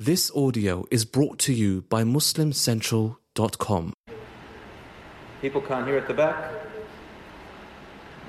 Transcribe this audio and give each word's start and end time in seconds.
This 0.00 0.30
audio 0.30 0.84
is 0.92 1.04
brought 1.04 1.40
to 1.40 1.52
you 1.52 1.82
by 1.82 2.04
MuslimCentral.com. 2.04 3.92
People 5.42 5.60
can't 5.60 5.88
hear 5.88 5.96
at 5.96 6.06
the 6.06 6.14
back. 6.14 6.52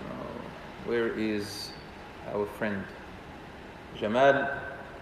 Oh, 0.09 0.15
where 0.87 1.09
is 1.09 1.69
our 2.33 2.47
friend? 2.57 2.83
Jamal, 3.95 4.49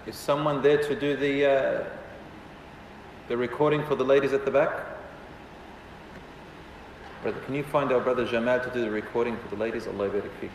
is 0.08 0.18
someone 0.18 0.62
there 0.62 0.84
to 0.84 1.00
do 1.00 1.16
the, 1.16 1.46
uh, 1.46 1.84
the 3.29 3.38
recording 3.38 3.86
for 3.86 3.96
the 3.96 4.04
ladies 4.04 4.34
at 4.34 4.44
the 4.44 4.52
back? 4.52 4.88
Brother, 7.24 7.40
can 7.46 7.56
you 7.56 7.63
find 7.63 7.94
our 7.94 8.02
brother 8.02 8.26
Jamal 8.26 8.60
to 8.60 8.70
do 8.72 8.81
the 8.81 8.92
recording 8.92 9.38
for 9.38 9.56
the 9.56 9.62
ladies? 9.63 9.88
Allah 9.88 10.10
barik. 10.10 10.49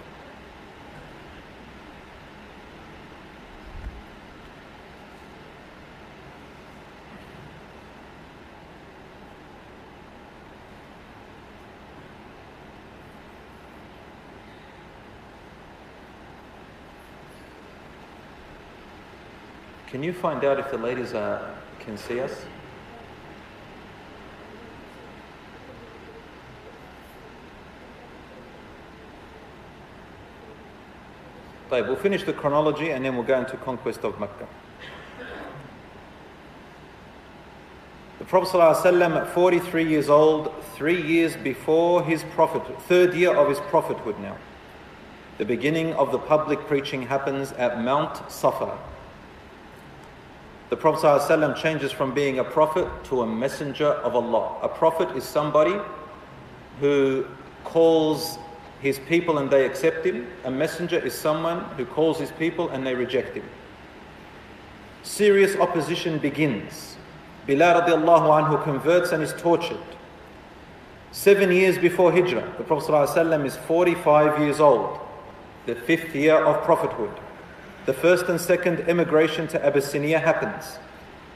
Can 20.02 20.12
you 20.12 20.20
find 20.20 20.42
out 20.42 20.58
if 20.58 20.68
the 20.72 20.78
ladies 20.78 21.14
uh, 21.14 21.54
can 21.78 21.96
see 21.96 22.18
us? 22.18 22.44
Right, 31.70 31.86
we'll 31.86 31.94
finish 31.94 32.24
the 32.24 32.32
chronology 32.32 32.90
and 32.90 33.04
then 33.04 33.14
we'll 33.14 33.22
go 33.22 33.38
into 33.38 33.56
conquest 33.58 34.00
of 34.02 34.18
Mecca. 34.18 34.48
The 38.18 38.24
Prophet 38.24 38.58
ﷺ 38.58 39.20
at 39.20 39.32
43 39.32 39.88
years 39.88 40.08
old, 40.08 40.52
three 40.74 41.00
years 41.00 41.36
before 41.36 42.02
his 42.02 42.24
prophet, 42.34 42.64
third 42.88 43.14
year 43.14 43.36
of 43.36 43.48
his 43.48 43.60
prophethood 43.60 44.18
now. 44.18 44.36
The 45.38 45.44
beginning 45.44 45.92
of 45.92 46.10
the 46.10 46.18
public 46.18 46.58
preaching 46.66 47.02
happens 47.02 47.52
at 47.52 47.80
Mount 47.80 48.28
Safa, 48.28 48.80
the 50.72 50.76
Prophet 50.78 51.06
ﷺ 51.06 51.54
changes 51.56 51.92
from 51.92 52.14
being 52.14 52.38
a 52.38 52.44
prophet 52.44 52.88
to 53.04 53.20
a 53.20 53.26
messenger 53.26 53.88
of 53.88 54.16
Allah. 54.16 54.56
A 54.62 54.68
prophet 54.70 55.14
is 55.14 55.22
somebody 55.22 55.76
who 56.80 57.26
calls 57.62 58.38
his 58.80 58.98
people 58.98 59.36
and 59.36 59.50
they 59.50 59.66
accept 59.66 60.06
him. 60.06 60.26
A 60.44 60.50
messenger 60.50 60.98
is 60.98 61.12
someone 61.12 61.60
who 61.76 61.84
calls 61.84 62.18
his 62.18 62.32
people 62.32 62.70
and 62.70 62.86
they 62.86 62.94
reject 62.94 63.36
him. 63.36 63.44
Serious 65.02 65.56
opposition 65.56 66.16
begins. 66.18 66.96
Bilal 67.46 67.82
radiallahu 67.82 68.40
anhu 68.40 68.64
converts 68.64 69.12
and 69.12 69.22
is 69.22 69.34
tortured. 69.34 69.76
Seven 71.10 71.52
years 71.52 71.76
before 71.76 72.10
Hijrah, 72.10 72.50
the 72.56 72.64
Prophet 72.64 72.90
ﷺ 72.90 73.44
is 73.44 73.56
45 73.58 74.40
years 74.40 74.58
old, 74.58 74.98
the 75.66 75.74
fifth 75.74 76.14
year 76.14 76.42
of 76.42 76.64
prophethood. 76.64 77.12
The 77.84 77.92
first 77.92 78.26
and 78.26 78.40
second 78.40 78.80
emigration 78.88 79.48
to 79.48 79.58
Abyssinia 79.64 80.20
happens. 80.20 80.78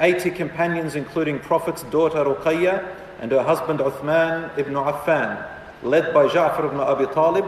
80 0.00 0.30
companions, 0.30 0.94
including 0.94 1.40
Prophet's 1.40 1.82
daughter 1.84 2.24
Ruqayya 2.24 2.86
and 3.20 3.32
her 3.32 3.42
husband 3.42 3.80
Uthman 3.80 4.56
ibn 4.56 4.74
Affan, 4.74 5.44
led 5.82 6.14
by 6.14 6.28
Ja'far 6.28 6.66
ibn 6.66 6.78
Abi 6.78 7.06
Talib, 7.06 7.46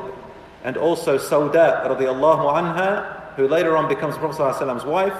and 0.64 0.76
also 0.76 1.16
Sauda 1.16 1.86
radiallahu 1.86 2.52
anha, 2.52 3.34
who 3.36 3.46
later 3.46 3.76
on 3.76 3.88
becomes 3.88 4.16
Prophet's 4.16 4.84
wife, 4.84 5.14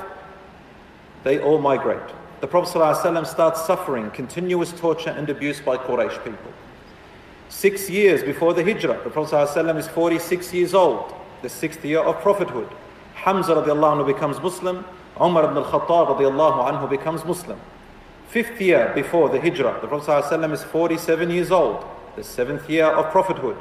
they 1.23 1.39
all 1.39 1.59
migrate. 1.59 2.01
The 2.41 2.47
Prophet 2.47 2.79
ﷺ 2.79 3.27
starts 3.27 3.65
suffering 3.67 4.11
continuous 4.11 4.73
torture 4.73 5.11
and 5.11 5.29
abuse 5.29 5.61
by 5.61 5.77
Quraysh 5.77 6.23
people. 6.25 6.53
Six 7.49 7.91
years 7.91 8.23
before 8.23 8.55
the 8.55 8.63
Hijrah, 8.63 9.03
the 9.05 9.11
Prophet 9.11 9.35
ﷺ 9.35 9.77
is 9.77 9.89
46 9.89 10.55
years 10.55 10.75
old, 10.75 11.15
the 11.43 11.49
sixth 11.49 11.85
year 11.85 12.01
of 12.01 12.21
prophethood. 12.21 12.69
Hamza 13.29 13.55
radiallahu 13.55 13.99
anhu 13.99 14.07
becomes 14.07 14.41
Muslim, 14.41 14.87
Umar 15.21 15.45
ibn 15.45 15.59
al-Khattab 15.59 16.17
radiallahu 16.17 16.67
anhu 16.67 16.89
becomes 16.89 17.27
Muslim. 17.27 17.61
Fifth 18.29 18.59
year 18.59 18.91
before 18.95 19.29
the 19.29 19.39
Hijrah, 19.39 19.83
the 19.83 19.87
Prophet 19.87 20.25
ﷺ 20.31 20.51
is 20.55 20.65
47 20.65 21.29
years 21.29 21.51
old, 21.51 21.85
the 22.17 22.25
seventh 22.25 22.71
year 22.71 22.87
of 22.87 23.13
prophethood. 23.13 23.59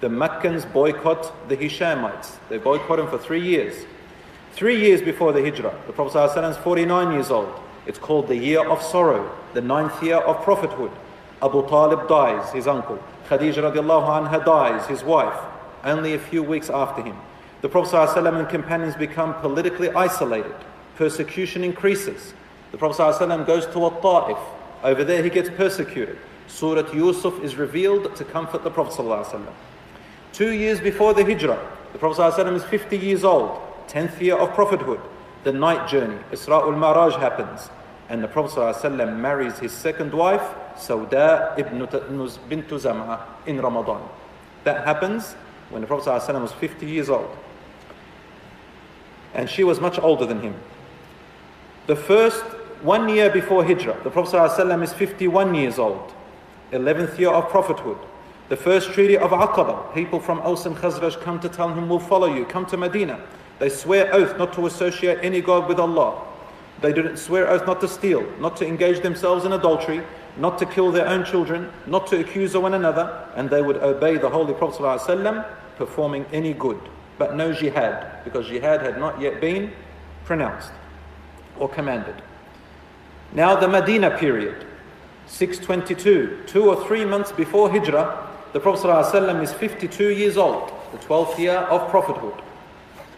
The 0.00 0.08
Meccans 0.08 0.64
boycott 0.64 1.32
the 1.48 1.56
Hashimites. 1.56 2.38
They 2.48 2.58
boycott 2.58 2.98
him 2.98 3.06
for 3.06 3.16
three 3.16 3.40
years. 3.40 3.86
Three 4.52 4.80
years 4.80 5.00
before 5.00 5.32
the 5.32 5.42
Hijrah, 5.42 5.78
the 5.86 5.92
Prophet 5.92 6.18
ﷺ 6.18 6.50
is 6.50 6.56
49 6.56 7.12
years 7.12 7.30
old. 7.30 7.54
It's 7.86 8.00
called 8.00 8.26
the 8.26 8.36
year 8.36 8.68
of 8.68 8.82
sorrow, 8.82 9.30
the 9.52 9.60
ninth 9.60 10.02
year 10.02 10.16
of 10.16 10.42
prophethood. 10.42 10.90
Abu 11.40 11.68
Talib 11.68 12.08
dies, 12.08 12.50
his 12.50 12.66
uncle. 12.66 12.98
Khadija 13.28 13.62
radiallahu 13.62 14.28
anha 14.28 14.44
dies, 14.44 14.88
his 14.88 15.04
wife, 15.04 15.38
only 15.84 16.14
a 16.14 16.18
few 16.18 16.42
weeks 16.42 16.68
after 16.68 17.00
him. 17.00 17.16
The 17.64 17.70
Prophet 17.70 17.96
ﷺ 17.96 18.38
and 18.40 18.46
companions 18.46 18.94
become 18.94 19.32
politically 19.36 19.88
isolated. 19.92 20.54
Persecution 20.96 21.64
increases. 21.64 22.34
The 22.72 22.76
Prophet 22.76 23.00
ﷺ 23.00 23.46
goes 23.46 23.64
to 23.68 23.86
a 23.86 23.90
ta'if. 24.02 24.36
Over 24.82 25.02
there 25.02 25.22
he 25.22 25.30
gets 25.30 25.48
persecuted. 25.48 26.18
Surah 26.46 26.92
Yusuf 26.92 27.42
is 27.42 27.56
revealed 27.56 28.14
to 28.16 28.24
comfort 28.26 28.64
the 28.64 28.70
Prophet 28.70 29.02
ﷺ. 29.02 29.46
Two 30.34 30.52
years 30.52 30.78
before 30.78 31.14
the 31.14 31.24
hijrah, 31.24 31.58
the 31.94 31.98
Prophet 31.98 32.20
ﷺ 32.20 32.54
is 32.54 32.64
50 32.64 32.98
years 32.98 33.24
old, 33.24 33.58
10th 33.88 34.20
year 34.20 34.36
of 34.36 34.52
prophethood. 34.52 35.00
The 35.44 35.52
night 35.54 35.88
journey, 35.88 36.18
Isra'ul 36.32 36.76
Mi'raj 36.76 37.14
happens. 37.14 37.70
And 38.10 38.22
the 38.22 38.28
Prophet 38.28 38.60
ﷺ 38.60 39.16
marries 39.16 39.58
his 39.58 39.72
second 39.72 40.12
wife, 40.12 40.54
Sauda 40.76 41.58
ibn 41.58 41.78
bint 41.78 42.68
Zam'a 42.68 43.22
in 43.46 43.58
Ramadan. 43.58 44.06
That 44.64 44.84
happens 44.84 45.32
when 45.70 45.80
the 45.80 45.86
Prophet 45.86 46.10
ﷺ 46.10 46.42
was 46.42 46.52
50 46.52 46.84
years 46.84 47.08
old 47.08 47.34
and 49.34 49.50
she 49.50 49.64
was 49.64 49.80
much 49.80 49.98
older 49.98 50.24
than 50.24 50.40
him. 50.40 50.54
The 51.86 51.96
first 51.96 52.42
one 52.82 53.08
year 53.08 53.30
before 53.30 53.64
Hijrah, 53.64 54.02
the 54.02 54.10
Prophet 54.10 54.36
ﷺ 54.36 54.82
is 54.82 54.92
51 54.92 55.54
years 55.54 55.78
old, 55.78 56.12
11th 56.72 57.18
year 57.18 57.30
of 57.30 57.48
prophethood. 57.50 57.98
The 58.48 58.56
first 58.56 58.92
treaty 58.92 59.16
of 59.16 59.30
Aqaba, 59.30 59.94
people 59.94 60.20
from 60.20 60.40
Aus 60.40 60.66
and 60.66 60.76
Khazraj 60.76 61.20
come 61.22 61.40
to 61.40 61.48
tell 61.48 61.72
him, 61.72 61.88
We'll 61.88 61.98
follow 61.98 62.32
you, 62.32 62.44
come 62.44 62.66
to 62.66 62.76
Medina. 62.76 63.20
They 63.58 63.68
swear 63.68 64.12
oath 64.14 64.36
not 64.38 64.52
to 64.54 64.66
associate 64.66 65.18
any 65.22 65.40
God 65.40 65.68
with 65.68 65.78
Allah. 65.78 66.22
They 66.80 66.92
didn't 66.92 67.16
swear 67.16 67.48
oath 67.48 67.66
not 67.66 67.80
to 67.80 67.88
steal, 67.88 68.22
not 68.38 68.56
to 68.58 68.66
engage 68.66 69.00
themselves 69.00 69.44
in 69.44 69.52
adultery, 69.52 70.02
not 70.36 70.58
to 70.58 70.66
kill 70.66 70.92
their 70.92 71.06
own 71.06 71.24
children, 71.24 71.70
not 71.86 72.06
to 72.08 72.20
accuse 72.20 72.56
one 72.56 72.74
another, 72.74 73.26
and 73.36 73.48
they 73.48 73.62
would 73.62 73.76
obey 73.76 74.18
the 74.18 74.28
Holy 74.28 74.52
Prophet 74.52 74.82
ﷺ, 74.82 75.46
performing 75.76 76.26
any 76.32 76.52
good 76.52 76.80
but 77.18 77.36
no 77.36 77.52
jihad, 77.52 78.24
because 78.24 78.46
jihad 78.48 78.82
had 78.82 78.98
not 78.98 79.20
yet 79.20 79.40
been 79.40 79.72
pronounced 80.24 80.72
or 81.58 81.68
commanded. 81.68 82.14
Now, 83.32 83.56
the 83.56 83.68
Medina 83.68 84.16
period, 84.16 84.66
622, 85.26 86.44
two 86.46 86.68
or 86.68 86.86
three 86.86 87.04
months 87.04 87.32
before 87.32 87.70
Hijrah, 87.70 88.28
the 88.52 88.60
Prophet 88.60 88.86
ﷺ 88.86 89.42
is 89.42 89.52
52 89.52 90.10
years 90.10 90.36
old, 90.36 90.72
the 90.92 90.98
12th 90.98 91.38
year 91.38 91.56
of 91.56 91.90
prophethood. 91.90 92.40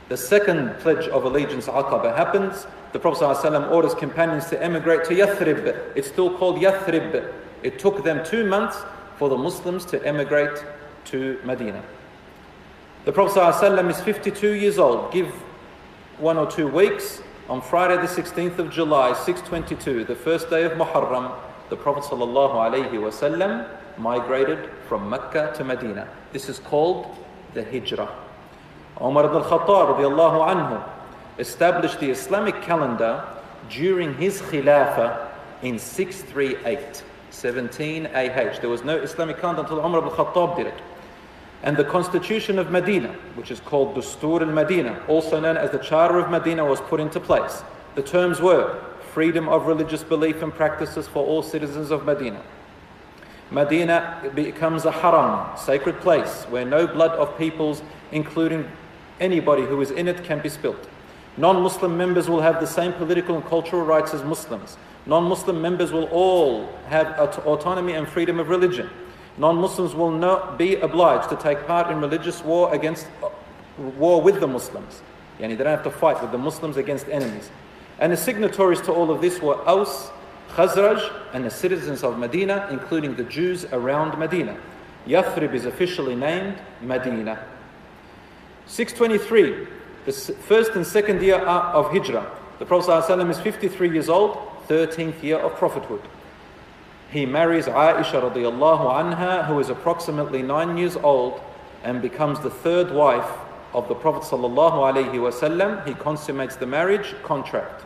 The 0.09 0.17
second 0.17 0.79
pledge 0.79 1.09
of 1.09 1.25
allegiance, 1.25 1.67
Aqaba, 1.67 2.17
happens. 2.17 2.67
The 2.93 2.99
Prophet 2.99 3.25
ﷺ 3.25 3.71
orders 3.71 3.93
companions 3.93 4.47
to 4.47 4.63
emigrate 4.63 5.05
to 5.05 5.15
Yathrib. 5.15 5.93
It's 5.97 6.09
still 6.09 6.37
called 6.39 6.61
Yathrib. 6.61 7.33
It 7.63 7.79
took 7.79 8.05
them 8.05 8.25
two 8.25 8.47
months 8.47 8.79
for 9.19 9.29
the 9.29 9.37
Muslims 9.37 9.85
to 9.87 10.03
emigrate 10.07 10.65
to 11.07 11.39
Medina. 11.45 11.83
The 13.07 13.13
Prophet 13.13 13.39
ﷺ 13.39 13.89
is 13.89 14.01
52 14.01 14.55
years 14.55 14.79
old. 14.81 15.13
Give 15.13 15.29
one 16.19 16.37
or 16.37 16.51
two 16.51 16.67
weeks. 16.67 17.23
On 17.49 17.63
Friday, 17.63 17.95
the 17.95 18.09
16th 18.09 18.59
of 18.59 18.73
July, 18.73 19.13
622, 19.13 20.03
the 20.03 20.17
first 20.17 20.51
day 20.51 20.65
of 20.65 20.73
Muharram, 20.73 21.33
the 21.71 21.77
Prophet 21.77 22.03
ﷺ 22.03 23.69
migrated 23.97 24.71
from 24.89 25.09
Mecca 25.09 25.53
to 25.55 25.63
Medina. 25.63 26.09
This 26.33 26.49
is 26.49 26.59
called 26.59 27.17
the 27.55 27.63
Hijrah. 27.63 28.13
Umar 29.01 29.27
ibn 29.27 29.37
al-Khattab 29.37 30.01
anhu 30.01 30.89
established 31.39 32.01
the 32.01 32.11
Islamic 32.11 32.61
calendar 32.63 33.25
during 33.71 34.15
his 34.17 34.43
Khilafah 34.43 35.29
in 35.63 35.79
638, 35.79 37.05
17 37.31 38.07
AH. 38.07 38.59
There 38.61 38.69
was 38.69 38.83
no 38.83 38.97
Islamic 38.97 39.39
calendar 39.39 39.63
until 39.63 39.79
Umar 39.79 40.01
ibn 40.01 40.11
al-Khattab 40.11 40.57
did 40.57 40.67
it 40.67 40.83
and 41.67 41.77
the 41.77 41.85
constitution 41.85 42.61
of 42.61 42.71
Medina, 42.71 43.13
which 43.35 43.51
is 43.51 43.59
called 43.59 43.97
Dustur 43.97 44.41
al-Medina, 44.41 45.03
also 45.09 45.41
known 45.41 45.57
as 45.57 45.73
the 45.73 45.79
Charter 45.79 46.21
of 46.21 46.31
Medina, 46.31 46.65
was 46.65 46.81
put 46.81 47.01
into 47.01 47.19
place. 47.19 47.65
The 47.97 48.03
terms 48.03 48.41
were 48.41 48.81
freedom 49.13 49.49
of 49.49 49.67
religious 49.67 50.05
belief 50.05 50.43
and 50.43 50.55
practices 50.55 51.09
for 51.09 51.27
all 51.27 51.43
citizens 51.43 51.91
of 51.91 52.05
Medina. 52.05 52.41
Medina 53.51 54.31
becomes 54.37 54.85
a 54.85 54.93
haram, 54.93 55.59
sacred 55.59 56.01
place, 56.01 56.45
where 56.45 56.65
no 56.65 56.87
blood 56.87 57.11
of 57.19 57.37
peoples, 57.37 57.83
including 58.13 58.71
anybody 59.19 59.63
who 59.63 59.81
is 59.81 59.91
in 59.91 60.07
it, 60.07 60.23
can 60.23 60.39
be 60.39 60.49
spilt. 60.49 60.89
Non 61.37 61.61
Muslim 61.61 61.99
members 61.99 62.31
will 62.31 62.43
have 62.43 62.61
the 62.61 62.67
same 62.67 62.93
political 62.93 63.35
and 63.35 63.45
cultural 63.45 63.83
rights 63.83 64.15
as 64.15 64.23
Muslims. 64.23 64.77
Non 65.05 65.25
Muslim 65.25 65.61
members 65.61 65.91
will 65.91 66.07
all 66.13 66.73
have 66.87 67.19
autonomy 67.45 67.95
and 67.95 68.07
freedom 68.07 68.39
of 68.39 68.51
religion. 68.51 68.89
Non 69.39 69.57
Muslims 69.57 69.95
will 69.95 70.11
not 70.11 70.57
be 70.57 70.77
obliged 70.77 71.29
to 71.29 71.37
take 71.37 71.67
part 71.67 71.91
in 71.91 72.01
religious 72.01 72.43
war 72.43 72.73
against 72.75 73.07
war 73.77 74.23
with 74.23 74.41
the 74.41 74.47
Muslims. 74.47 75.03
Yani 75.39 75.57
they 75.57 75.65
don't 75.65 75.67
have 75.67 75.85
to 75.85 75.91
fight 75.91 76.21
with 76.23 76.33
the 76.33 76.39
Muslims 76.39 76.77
against 76.77 77.09
enemies. 77.09 77.51
And 77.99 78.13
the 78.13 78.17
signatories 78.17 78.81
to 78.83 78.93
all 78.93 79.11
of 79.11 79.21
this 79.21 79.41
were 79.41 79.57
Aus, 79.69 80.11
Khazraj, 80.51 81.13
and 81.35 81.45
the 81.45 81.51
citizens 81.51 82.03
of 82.03 82.19
Medina, 82.19 82.69
including 82.71 83.15
the 83.17 83.25
Jews 83.25 83.65
around 83.67 84.19
Medina. 84.19 84.57
Yathrib 85.07 85.55
is 85.55 85.67
officially 85.67 86.15
named 86.15 86.59
Medina. 86.81 87.45
623, 88.67 89.67
the 90.05 90.13
first 90.13 90.73
and 90.73 90.87
second 90.87 91.23
year 91.23 91.39
of 91.39 91.91
Hijrah. 91.93 92.31
The 92.59 92.65
Prophet 92.65 92.91
ﷺ 92.91 93.31
is 93.31 93.41
53 93.41 93.91
years 93.93 94.09
old, 94.09 94.37
13th 94.69 95.23
year 95.23 95.39
of 95.39 95.55
prophethood. 95.57 96.01
He 97.11 97.25
marries 97.25 97.67
Aisha 97.67 98.21
radiallahu 98.31 99.15
anha, 99.15 99.47
who 99.47 99.61
is 99.61 99.69
approximately 99.69 100.43
nine 100.43 100.77
years 100.77 100.97
old 100.97 101.41
and 101.85 102.03
becomes 102.03 102.41
the 102.41 102.51
third 102.51 102.91
wife 102.91 103.31
of 103.73 103.89
the 103.89 103.95
Prophet 103.95 104.23
sallallahu 104.23 104.73
alaihi 104.73 105.13
wasallam. 105.13 105.87
He 105.87 105.95
consummates 105.95 106.57
the 106.57 106.67
marriage 106.67 107.15
contract. 107.23 107.85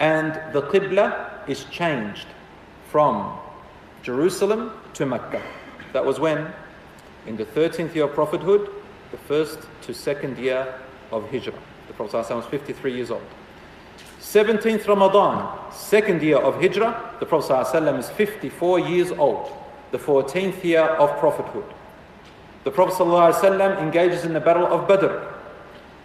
And 0.00 0.34
the 0.52 0.62
Qibla 0.62 1.48
is 1.48 1.64
changed 1.64 2.26
from 2.90 3.38
Jerusalem 4.02 4.72
to 4.94 5.06
Mecca. 5.06 5.42
That 5.92 6.04
was 6.04 6.18
when? 6.18 6.52
In 7.26 7.36
the 7.36 7.44
13th 7.44 7.94
year 7.94 8.04
of 8.04 8.14
prophethood, 8.14 8.70
the 9.10 9.18
first 9.18 9.58
to 9.82 9.94
second 9.94 10.38
year 10.38 10.74
of 11.10 11.30
Hijrah. 11.30 11.54
The 11.86 11.92
Prophet 11.94 12.34
was 12.34 12.46
53 12.46 12.94
years 12.94 13.10
old. 13.10 13.22
17th 14.25 14.87
Ramadan, 14.87 15.71
second 15.71 16.21
year 16.21 16.37
of 16.37 16.61
Hijrah, 16.61 17.15
the 17.19 17.25
Prophet 17.25 17.53
ﷺ 17.53 17.99
is 17.99 18.09
54 18.09 18.79
years 18.79 19.11
old, 19.11 19.51
the 19.91 19.97
14th 19.97 20.63
year 20.63 20.83
of 20.83 21.19
prophethood. 21.19 21.65
The 22.63 22.71
Prophet 22.71 23.03
ﷺ 23.03 23.81
engages 23.81 24.23
in 24.23 24.33
the 24.33 24.39
battle 24.39 24.67
of 24.67 24.87
Badr. 24.87 25.19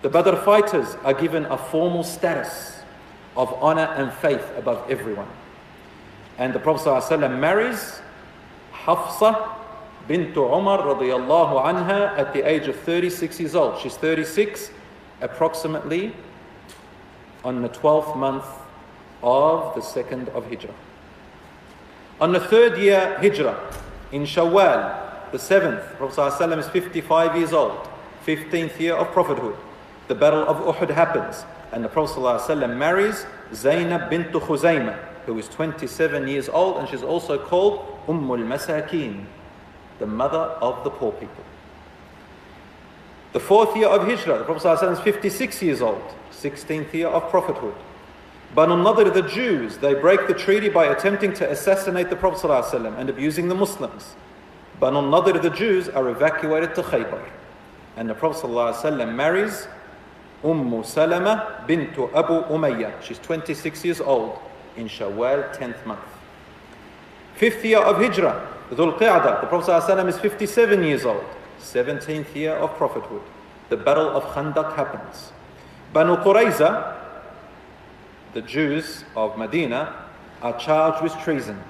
The 0.02 0.08
Badr 0.08 0.36
fighters 0.36 0.96
are 1.04 1.14
given 1.14 1.44
a 1.46 1.56
formal 1.56 2.02
status 2.02 2.80
of 3.36 3.52
honor 3.62 3.92
and 3.96 4.12
faith 4.12 4.44
above 4.56 4.90
everyone. 4.90 5.28
And 6.38 6.52
the 6.52 6.58
Prophet 6.58 6.88
ﷺ 6.88 7.38
marries 7.38 8.00
Hafsa 8.72 9.56
bint 10.08 10.36
Umar 10.36 10.78
radiallahu 10.78 11.64
anha 11.64 12.16
at 12.16 12.32
the 12.32 12.48
age 12.48 12.68
of 12.68 12.76
36 12.80 13.40
years 13.40 13.54
old. 13.54 13.80
She's 13.80 13.96
36 13.96 14.70
approximately 15.20 16.14
on 17.43 17.61
the 17.61 17.69
12th 17.69 18.15
month 18.15 18.45
of 19.23 19.75
the 19.75 19.81
second 19.81 20.29
of 20.29 20.45
Hijrah. 20.49 20.73
On 22.19 22.31
the 22.31 22.39
third 22.39 22.77
year 22.77 23.17
Hijrah, 23.19 23.59
in 24.11 24.23
Shawwal, 24.23 25.31
the 25.31 25.39
seventh, 25.39 25.81
Prophet 25.97 26.19
ﷺ 26.19 26.59
is 26.59 26.67
55 26.67 27.37
years 27.37 27.53
old, 27.53 27.87
15th 28.25 28.79
year 28.79 28.95
of 28.95 29.07
prophethood. 29.11 29.55
The 30.07 30.15
battle 30.15 30.43
of 30.47 30.57
Uhud 30.57 30.89
happens, 30.89 31.45
and 31.71 31.83
the 31.83 31.89
Prophet 31.89 32.67
marries 32.67 33.25
Zainab 33.53 34.09
bint 34.09 34.31
Khuzaymah, 34.31 34.97
who 35.25 35.39
is 35.39 35.47
27 35.47 36.27
years 36.27 36.49
old, 36.49 36.77
and 36.77 36.89
she's 36.89 37.03
also 37.03 37.37
called 37.37 37.85
Ummul 38.07 38.45
Masakin, 38.45 39.25
the 39.99 40.07
mother 40.07 40.37
of 40.37 40.83
the 40.83 40.89
poor 40.89 41.11
people. 41.13 41.43
The 43.32 43.40
fourth 43.40 43.76
year 43.76 43.88
of 43.88 44.06
Hijrah, 44.06 44.38
the 44.38 44.44
Prophet 44.44 44.66
ﷺ 44.66 44.92
is 44.94 45.00
56 45.00 45.62
years 45.62 45.82
old, 45.82 46.02
16th 46.32 46.92
year 46.94 47.08
of 47.08 47.28
prophethood. 47.30 47.74
Banu 48.54 48.82
Nadir, 48.82 49.10
the 49.10 49.28
Jews, 49.28 49.76
they 49.76 49.92
break 49.92 50.26
the 50.26 50.32
treaty 50.32 50.70
by 50.70 50.86
attempting 50.86 51.34
to 51.34 51.50
assassinate 51.50 52.08
the 52.08 52.16
Prophet 52.16 52.48
ﷺ 52.48 52.98
and 52.98 53.10
abusing 53.10 53.48
the 53.48 53.54
Muslims. 53.54 54.14
Banu 54.80 55.02
Nadir, 55.02 55.38
the 55.38 55.50
Jews, 55.50 55.88
are 55.90 56.08
evacuated 56.08 56.74
to 56.76 56.82
Khaybar. 56.82 57.28
And 57.96 58.08
the 58.08 58.14
Prophet 58.14 58.46
ﷺ 58.46 59.14
marries 59.14 59.68
Umm 60.42 60.82
Salama 60.84 61.64
bint 61.66 61.98
Abu 61.98 62.42
Umayyah. 62.44 63.02
She's 63.02 63.18
26 63.18 63.84
years 63.84 64.00
old 64.00 64.38
in 64.76 64.88
Shawwal, 64.88 65.54
10th 65.54 65.84
month. 65.84 66.00
Fifth 67.34 67.64
year 67.64 67.80
of 67.80 67.96
Hijrah, 67.96 68.48
Dhul 68.70 68.96
Qi'dah, 68.98 69.42
the 69.42 69.46
Prophet 69.46 69.70
ﷺ 69.70 70.08
is 70.08 70.18
57 70.18 70.82
years 70.82 71.04
old. 71.04 71.24
17th 71.61 72.35
year 72.35 72.53
of 72.53 72.75
prophethood. 72.75 73.21
The 73.69 73.77
Battle 73.77 74.09
of 74.09 74.23
Khandaq 74.23 74.75
happens. 74.75 75.31
Banu 75.93 76.17
Qurayza, 76.17 76.95
the 78.33 78.41
Jews 78.41 79.05
of 79.15 79.37
Medina, 79.37 79.95
are 80.41 80.57
charged 80.57 81.03
with 81.03 81.13
treason, 81.23 81.61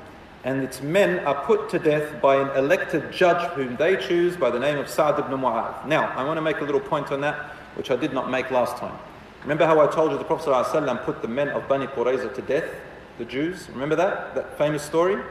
and 0.44 0.64
its 0.64 0.82
men 0.82 1.20
are 1.26 1.46
put 1.46 1.70
to 1.70 1.80
death 1.80 2.22
by 2.22 2.36
an 2.38 2.50
elected 2.58 3.12
judge 3.12 3.50
whom 3.52 3.76
they 3.76 3.96
choose 3.96 4.38
by 4.38 4.50
the 4.50 4.60
name 4.60 4.78
of 4.78 4.90
Sa'd 4.90 5.20
ibn 5.20 5.32
Mu'adh. 5.32 5.86
Now, 5.86 6.10
I 6.16 6.24
want 6.24 6.38
to 6.38 6.42
make 6.42 6.60
a 6.62 6.64
little 6.64 6.80
point 6.80 7.12
on 7.12 7.22
that, 7.22 7.36
which 7.76 7.92
I 7.92 7.96
did 7.96 8.14
not 8.14 8.30
make 8.30 8.50
last 8.52 8.78
time. 8.78 8.98
Remember 9.44 9.66
how 9.66 9.80
I 9.82 9.88
told 9.88 10.12
you 10.12 10.18
the 10.18 10.24
Prophet 10.24 10.50
ﷺ 10.50 11.04
put 11.04 11.22
the 11.22 11.28
men 11.28 11.50
of 11.50 11.68
Bani 11.68 11.88
Qurayza 11.88 12.34
to 12.36 12.42
death, 12.42 12.70
the 13.18 13.26
Jews? 13.26 13.70
Remember 13.72 13.96
that? 13.96 14.36
That 14.36 14.58
famous 14.58 14.84
story? 14.84 15.22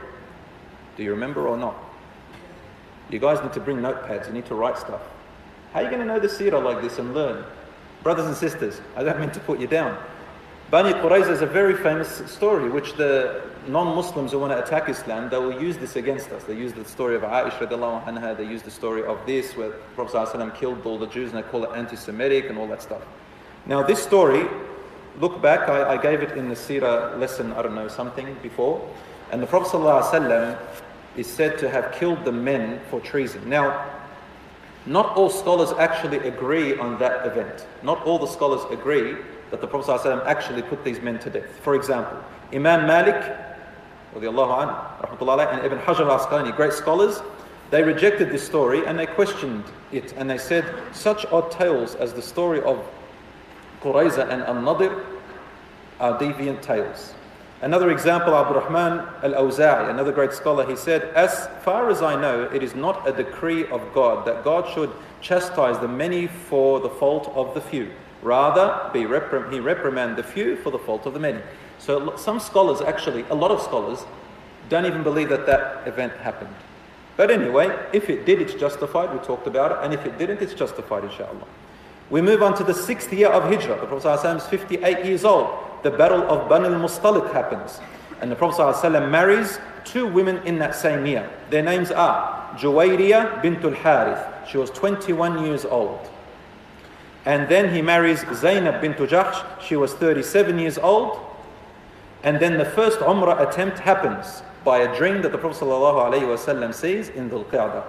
Do 0.97 1.03
you 1.03 1.11
remember 1.11 1.47
or 1.47 1.57
not? 1.57 1.75
You 3.11 3.19
guys 3.19 3.41
need 3.41 3.53
to 3.53 3.59
bring 3.59 3.77
notepads, 3.77 4.27
you 4.27 4.33
need 4.33 4.45
to 4.45 4.55
write 4.55 4.77
stuff. 4.77 5.01
How 5.73 5.79
are 5.79 5.83
you 5.83 5.89
going 5.89 6.01
to 6.01 6.07
know 6.07 6.19
the 6.19 6.27
seerah 6.27 6.63
like 6.63 6.81
this 6.81 6.97
and 6.97 7.13
learn? 7.13 7.43
Brothers 8.03 8.25
and 8.25 8.35
sisters, 8.35 8.81
I 8.95 9.03
don't 9.03 9.19
mean 9.19 9.31
to 9.31 9.39
put 9.41 9.59
you 9.59 9.67
down. 9.67 9.97
Bani 10.71 10.93
Qurayza 10.93 11.29
is 11.31 11.41
a 11.41 11.45
very 11.45 11.75
famous 11.75 12.21
story, 12.31 12.69
which 12.69 12.93
the 12.93 13.41
non-Muslims 13.67 14.31
who 14.31 14.39
want 14.39 14.53
to 14.53 14.63
attack 14.63 14.87
Islam, 14.87 15.29
they 15.29 15.37
will 15.37 15.61
use 15.61 15.77
this 15.77 15.97
against 15.97 16.31
us. 16.31 16.45
They 16.45 16.55
use 16.55 16.71
the 16.71 16.85
story 16.85 17.15
of 17.15 17.23
Aisha 17.23 18.37
they 18.37 18.45
use 18.45 18.61
the 18.61 18.71
story 18.71 19.03
of 19.03 19.19
this, 19.25 19.55
where 19.57 19.71
Prophet 19.95 20.15
ﷺ 20.15 20.55
killed 20.55 20.85
all 20.85 20.97
the 20.97 21.07
Jews, 21.07 21.33
and 21.33 21.43
they 21.43 21.47
call 21.47 21.65
it 21.65 21.71
anti-Semitic 21.75 22.49
and 22.49 22.57
all 22.57 22.67
that 22.67 22.81
stuff. 22.81 23.01
Now 23.65 23.83
this 23.83 24.01
story, 24.01 24.47
look 25.19 25.41
back, 25.41 25.67
I, 25.67 25.95
I 25.95 26.01
gave 26.01 26.21
it 26.21 26.37
in 26.37 26.47
the 26.47 26.55
seerah 26.55 27.19
lesson, 27.19 27.51
I 27.51 27.61
don't 27.61 27.75
know, 27.75 27.89
something 27.89 28.35
before, 28.41 28.81
and 29.31 29.43
the 29.43 29.47
Prophet 29.47 29.77
ﷺ 29.77 30.57
is 31.17 31.27
said 31.27 31.57
to 31.59 31.69
have 31.69 31.91
killed 31.93 32.23
the 32.25 32.31
men 32.31 32.79
for 32.89 32.99
treason. 32.99 33.49
Now, 33.49 33.89
not 34.85 35.15
all 35.15 35.29
scholars 35.29 35.71
actually 35.73 36.17
agree 36.19 36.77
on 36.77 36.97
that 36.99 37.25
event. 37.25 37.67
Not 37.83 38.01
all 38.03 38.17
the 38.17 38.27
scholars 38.27 38.61
agree 38.71 39.17
that 39.51 39.61
the 39.61 39.67
Prophet 39.67 40.01
ﷺ 40.01 40.25
actually 40.25 40.61
put 40.63 40.83
these 40.83 41.01
men 41.01 41.19
to 41.19 41.29
death. 41.29 41.49
For 41.61 41.75
example, 41.75 42.17
Imam 42.53 42.87
Malik 42.87 43.21
anhu, 44.15 45.53
and 45.53 45.65
Ibn 45.65 45.79
Hajar 45.79 46.09
al-Asqalani, 46.09 46.55
great 46.55 46.73
scholars, 46.73 47.21
they 47.69 47.83
rejected 47.83 48.29
this 48.29 48.45
story 48.45 48.85
and 48.85 48.99
they 48.99 49.05
questioned 49.05 49.63
it 49.91 50.13
and 50.17 50.29
they 50.29 50.37
said 50.37 50.65
such 50.93 51.25
odd 51.27 51.51
tales 51.51 51.95
as 51.95 52.13
the 52.13 52.21
story 52.21 52.61
of 52.63 52.85
Qurayza 53.81 54.29
and 54.29 54.41
Al-Nadir 54.43 55.05
are 55.99 56.19
deviant 56.19 56.61
tales. 56.61 57.13
Another 57.61 57.91
example, 57.91 58.35
Abu 58.35 58.55
Rahman 58.55 59.07
al 59.23 59.33
Awza'i, 59.33 59.91
another 59.91 60.11
great 60.11 60.33
scholar, 60.33 60.67
he 60.67 60.75
said, 60.75 61.03
As 61.13 61.47
far 61.63 61.91
as 61.91 62.01
I 62.01 62.19
know, 62.19 62.43
it 62.45 62.63
is 62.63 62.73
not 62.73 63.07
a 63.07 63.11
decree 63.11 63.67
of 63.67 63.81
God 63.93 64.25
that 64.25 64.43
God 64.43 64.67
should 64.73 64.91
chastise 65.21 65.77
the 65.79 65.87
many 65.87 66.25
for 66.25 66.79
the 66.79 66.89
fault 66.89 67.31
of 67.35 67.53
the 67.53 67.61
few. 67.61 67.91
Rather, 68.23 68.89
be 68.91 69.01
reprim- 69.01 69.53
he 69.53 69.59
reprimand 69.59 70.17
the 70.17 70.23
few 70.23 70.55
for 70.55 70.71
the 70.71 70.79
fault 70.79 71.05
of 71.05 71.13
the 71.13 71.19
many. 71.19 71.39
So 71.77 72.15
some 72.15 72.39
scholars, 72.39 72.81
actually, 72.81 73.25
a 73.29 73.35
lot 73.35 73.51
of 73.51 73.61
scholars, 73.61 74.05
don't 74.69 74.87
even 74.87 75.03
believe 75.03 75.29
that 75.29 75.45
that 75.45 75.87
event 75.87 76.13
happened. 76.13 76.55
But 77.15 77.29
anyway, 77.29 77.77
if 77.93 78.09
it 78.09 78.25
did, 78.25 78.41
it's 78.41 78.55
justified. 78.55 79.13
We 79.13 79.19
talked 79.19 79.45
about 79.45 79.71
it. 79.71 79.77
And 79.83 79.93
if 79.93 80.05
it 80.05 80.17
didn't, 80.17 80.41
it's 80.41 80.55
justified, 80.55 81.03
inshallah. 81.03 81.45
We 82.10 82.20
move 82.22 82.42
on 82.42 82.56
to 82.56 82.64
the 82.64 82.74
sixth 82.74 83.12
year 83.12 83.28
of 83.28 83.44
Hijrah. 83.44 83.80
The 83.80 83.86
Prophet 83.86 84.06
ﷺ 84.08 84.36
is 84.36 84.46
58 84.46 85.04
years 85.04 85.24
old 85.24 85.48
the 85.86 85.96
battle 85.96 86.22
of 86.22 86.48
Bani 86.48 86.66
al-Mustaliq 86.66 87.32
happens. 87.32 87.80
And 88.20 88.30
the 88.30 88.34
Prophet 88.34 88.60
ﷺ 88.60 89.08
marries 89.08 89.60
two 89.84 90.06
women 90.06 90.38
in 90.44 90.58
that 90.58 90.74
same 90.74 91.06
year. 91.06 91.30
Their 91.50 91.62
names 91.62 91.92
are 91.92 92.56
Juwayriya 92.56 93.40
bint 93.40 93.62
al-Harith. 93.62 94.48
She 94.48 94.58
was 94.58 94.70
21 94.70 95.44
years 95.44 95.64
old. 95.64 96.08
And 97.24 97.48
then 97.48 97.72
he 97.72 97.82
marries 97.82 98.24
Zainab 98.34 98.80
bint 98.80 98.96
Jahsh. 98.96 99.44
She 99.60 99.76
was 99.76 99.94
37 99.94 100.58
years 100.58 100.76
old. 100.76 101.20
And 102.24 102.40
then 102.40 102.58
the 102.58 102.64
first 102.64 102.98
Umrah 102.98 103.48
attempt 103.48 103.78
happens 103.78 104.42
by 104.64 104.78
a 104.78 104.96
dream 104.96 105.22
that 105.22 105.30
the 105.30 105.38
Prophet 105.38 105.64
ﷺ 105.64 106.74
sees 106.74 107.10
in 107.10 107.30
Dhul 107.30 107.44
Qa'dah, 107.44 107.84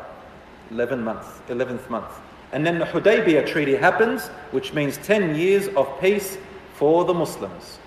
11 0.69 1.03
months, 1.03 1.27
11th 1.49 1.89
month. 1.89 2.11
And 2.52 2.66
then 2.66 2.78
the 2.78 2.84
Hudaybiyah 2.84 3.46
treaty 3.46 3.74
happens, 3.74 4.28
which 4.50 4.74
means 4.74 4.98
10 4.98 5.34
years 5.34 5.68
of 5.68 5.88
peace 6.00 6.36
for 6.74 7.04
the 7.06 7.14
Muslims. 7.14 7.78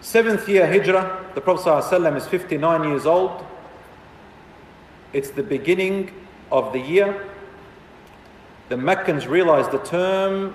Seventh 0.00 0.48
year 0.48 0.66
Hijrah, 0.66 1.30
the 1.34 1.40
Prophet 1.40 1.68
ﷺ 1.68 2.16
is 2.16 2.26
59 2.26 2.88
years 2.88 3.04
old. 3.04 3.44
It's 5.12 5.30
the 5.30 5.42
beginning 5.42 6.10
of 6.50 6.72
the 6.72 6.80
year. 6.80 7.28
the 8.70 8.76
Meccans 8.76 9.26
realized 9.26 9.72
the 9.72 9.78
term, 9.78 10.54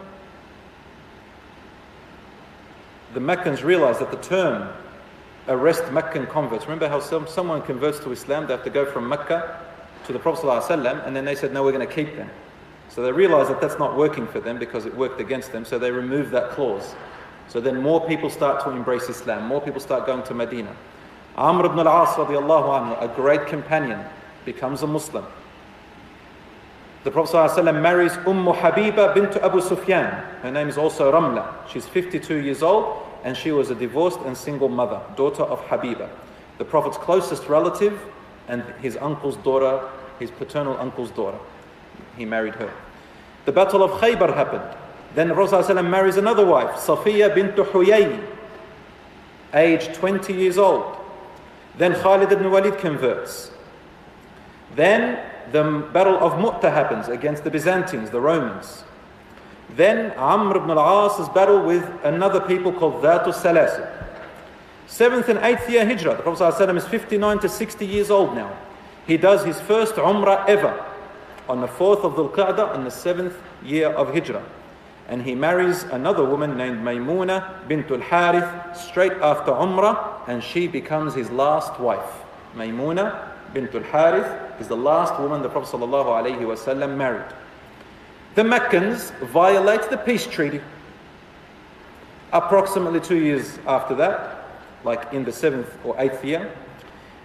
the 3.14 3.20
Meccans 3.20 3.64
realized 3.64 4.00
that 4.00 4.10
the 4.12 4.18
term 4.18 4.70
arrest 5.48 5.92
Meccan 5.92 6.26
converts. 6.28 6.66
Remember 6.66 6.88
how 6.88 7.00
some, 7.00 7.28
someone 7.28 7.62
converts 7.62 8.00
to 8.00 8.12
Islam, 8.12 8.48
they 8.48 8.54
have 8.54 8.64
to 8.64 8.70
go 8.70 8.86
from 8.86 9.08
Mecca 9.08 9.69
to 10.10 10.14
the 10.14 10.18
Prophet 10.18 10.44
ﷺ, 10.44 11.06
and 11.06 11.16
then 11.16 11.24
they 11.24 11.36
said, 11.36 11.54
no, 11.54 11.62
we're 11.62 11.72
going 11.72 11.88
to 11.88 11.94
keep 11.94 12.16
them. 12.16 12.32
So 12.90 13.04
they 13.04 13.12
realized 13.12 13.52
that 13.52 13.62
that's 13.62 13.78
not 13.78 13.96
working 13.96 14.26
for 14.26 14.40
them 14.40 14.58
because 14.58 14.88
it 14.88 14.96
worked 14.96 15.22
against 15.22 15.52
them, 15.52 15.64
so 15.66 15.78
they 15.78 15.92
removed 15.92 16.32
that 16.32 16.50
clause. 16.50 16.96
So 17.48 17.62
then 17.62 17.80
more 17.80 18.04
people 18.08 18.32
start 18.32 18.64
to 18.64 18.72
embrace 18.72 19.08
Islam, 19.08 19.46
more 19.46 19.62
people 19.62 19.80
start 19.80 20.08
going 20.08 20.24
to 20.24 20.34
Medina. 20.34 20.76
Amr 21.38 21.68
ibn 21.68 21.78
al-As 21.78 22.10
radiallahu 22.16 22.98
anhu, 22.98 23.04
a 23.04 23.08
great 23.16 23.46
companion, 23.46 24.04
becomes 24.46 24.82
a 24.82 24.88
Muslim. 24.88 25.26
The 27.04 27.12
Prophet 27.12 27.36
ﷺ 27.36 27.80
marries 27.80 28.14
Umm 28.26 28.48
Habiba 28.48 29.14
bint 29.14 29.36
Abu 29.36 29.62
Sufyan. 29.62 30.06
Her 30.42 30.50
name 30.50 30.70
is 30.70 30.78
also 30.80 31.12
Ramla. 31.12 31.70
She's 31.70 31.86
52 31.86 32.38
years 32.38 32.64
old 32.64 33.06
and 33.24 33.38
she 33.38 33.52
was 33.52 33.70
a 33.70 33.76
divorced 33.76 34.22
and 34.22 34.36
single 34.36 34.70
mother, 34.70 35.02
daughter 35.16 35.44
of 35.44 35.62
Habiba. 35.68 36.10
The 36.58 36.66
Prophet's 36.66 36.98
closest 36.98 37.48
relative 37.48 38.02
and 38.50 38.64
his 38.82 38.98
uncle's 38.98 39.38
daughter, 39.38 39.88
his 40.20 40.32
paternal 40.32 40.78
uncle's 40.78 41.12
daughter. 41.12 41.40
He 42.18 42.26
married 42.26 42.56
her. 42.56 42.72
The 43.46 43.52
Battle 43.52 43.84
of 43.84 43.92
Khaybar 44.02 44.36
happened. 44.36 44.78
Then 45.16 45.30
the 45.30 45.34
Prophet 45.34 45.82
marries 45.84 46.18
another 46.18 46.46
wife, 46.46 46.76
Safiya 46.76 47.34
bint 47.34 47.56
Huyay, 47.56 48.24
aged 49.54 49.96
20 49.96 50.34
years 50.34 50.58
old. 50.58 50.96
Then 51.78 51.96
Khalid 51.96 52.32
ibn 52.32 52.52
Walid 52.52 52.78
converts. 52.78 53.52
Then 54.76 55.20
the 55.52 55.88
Battle 55.92 56.18
of 56.20 56.34
Mu'tah 56.34 56.72
happens 56.72 57.08
against 57.08 57.44
the 57.44 57.50
Byzantines, 57.50 58.12
the 58.12 58.22
Romans. 58.22 58.84
Then 59.76 60.12
Amr 60.12 60.58
ibn 60.58 60.70
al-As's 60.72 61.30
battle 61.30 61.64
with 61.64 61.90
another 62.04 62.42
people 62.42 62.72
called 62.72 63.02
Dhatu 63.04 63.34
Salasil. 63.34 63.88
Seventh 64.88 65.30
and 65.30 65.40
eighth 65.40 65.70
year 65.70 65.86
Hijrah. 65.86 66.18
The 66.18 66.24
Prophet 66.24 66.44
ﷺ 66.44 66.78
is 66.78 66.86
59 66.86 67.40
to 67.40 67.50
60 67.50 67.86
years 67.86 68.10
old 68.10 68.34
now. 68.36 68.52
He 69.10 69.18
does 69.18 69.44
his 69.44 69.60
first 69.62 69.96
Umrah 69.96 70.48
ever 70.48 70.86
on 71.50 71.62
the 71.62 71.68
4th 71.68 72.04
of 72.04 72.14
Dhul 72.14 72.32
Qa'dah 72.32 72.76
in 72.76 72.84
the 72.84 72.92
seventh 72.92 73.36
year 73.64 73.90
of 73.90 74.14
Hijrah. 74.14 74.46
And 75.08 75.24
he 75.24 75.34
marries 75.34 75.82
another 75.86 76.24
woman 76.24 76.56
named 76.56 76.82
Maymuna 76.82 77.68
bint 77.68 77.90
al-Harith 77.90 78.78
straight 78.78 79.14
after 79.14 79.52
Umrah 79.52 80.28
and 80.28 80.44
she 80.44 80.68
becomes 80.68 81.16
his 81.16 81.32
last 81.32 81.80
wife. 81.80 82.24
Maymuna 82.56 83.30
bint 83.52 83.74
al-Harith 83.74 84.62
is 84.62 84.68
the 84.68 84.78
last 84.78 85.20
woman 85.20 85.42
the 85.42 85.50
Prophet 85.50 85.76
ﷺ 85.76 86.96
married. 86.96 87.34
The 88.36 88.44
Meccans 88.44 89.10
violate 89.34 89.90
the 89.90 89.98
peace 89.98 90.28
treaty. 90.28 90.62
Approximately 92.32 93.00
two 93.00 93.18
years 93.18 93.58
after 93.66 93.96
that, 93.96 94.46
like 94.84 95.12
in 95.12 95.24
the 95.24 95.32
seventh 95.32 95.76
or 95.84 95.96
eighth 96.00 96.24
year. 96.24 96.52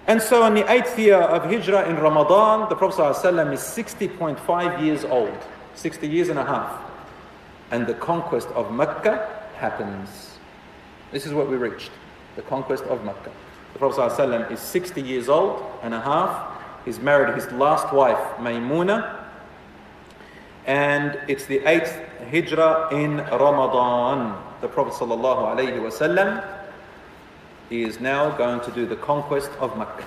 And 0.06 0.20
so 0.20 0.44
in 0.44 0.54
the 0.54 0.70
eighth 0.70 0.98
year 0.98 1.16
of 1.16 1.44
Hijrah 1.44 1.88
in 1.88 1.96
Ramadan, 1.96 2.68
the 2.68 2.76
Prophet 2.76 3.00
ﷺ 3.00 3.52
is 3.54 3.60
60.5 3.60 4.82
years 4.84 5.04
old, 5.04 5.38
60 5.74 6.06
years 6.06 6.28
and 6.28 6.38
a 6.38 6.44
half. 6.44 6.78
And 7.70 7.86
the 7.86 7.94
conquest 7.94 8.48
of 8.48 8.70
Mecca 8.70 9.48
happens. 9.56 10.38
This 11.10 11.24
is 11.24 11.32
what 11.32 11.48
we 11.48 11.56
reached, 11.56 11.90
the 12.36 12.42
conquest 12.42 12.84
of 12.84 13.02
Mecca. 13.02 13.32
The 13.72 13.78
Prophet 13.78 14.12
ﷺ 14.12 14.50
is 14.52 14.60
60 14.60 15.00
years 15.00 15.30
old 15.30 15.64
and 15.82 15.94
a 15.94 16.00
half. 16.00 16.52
He's 16.84 16.98
married 16.98 17.34
his 17.34 17.50
last 17.52 17.92
wife, 17.94 18.18
Maymuna, 18.36 19.24
and 20.66 21.18
it's 21.28 21.46
the 21.46 21.66
eighth 21.66 21.98
hijrah 22.30 22.88
in 22.92 23.18
Ramadan. 23.18 24.36
The 24.60 24.68
Prophet 24.68 24.94
ﷺ 27.70 27.86
is 27.86 28.00
now 28.00 28.30
going 28.36 28.60
to 28.60 28.70
do 28.72 28.86
the 28.86 28.96
conquest 28.96 29.50
of 29.60 29.76
Mecca. 29.76 30.04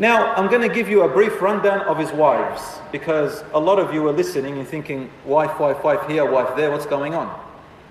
Now, 0.00 0.32
I'm 0.34 0.48
going 0.48 0.66
to 0.66 0.72
give 0.72 0.88
you 0.88 1.02
a 1.02 1.08
brief 1.08 1.42
rundown 1.42 1.80
of 1.80 1.98
his 1.98 2.12
wives 2.12 2.78
because 2.92 3.42
a 3.52 3.58
lot 3.58 3.80
of 3.80 3.92
you 3.92 4.06
are 4.06 4.12
listening 4.12 4.58
and 4.58 4.66
thinking, 4.66 5.10
wife, 5.24 5.58
wife, 5.58 5.82
wife 5.82 6.06
here, 6.08 6.30
wife 6.30 6.54
there, 6.56 6.70
what's 6.70 6.86
going 6.86 7.14
on? 7.14 7.44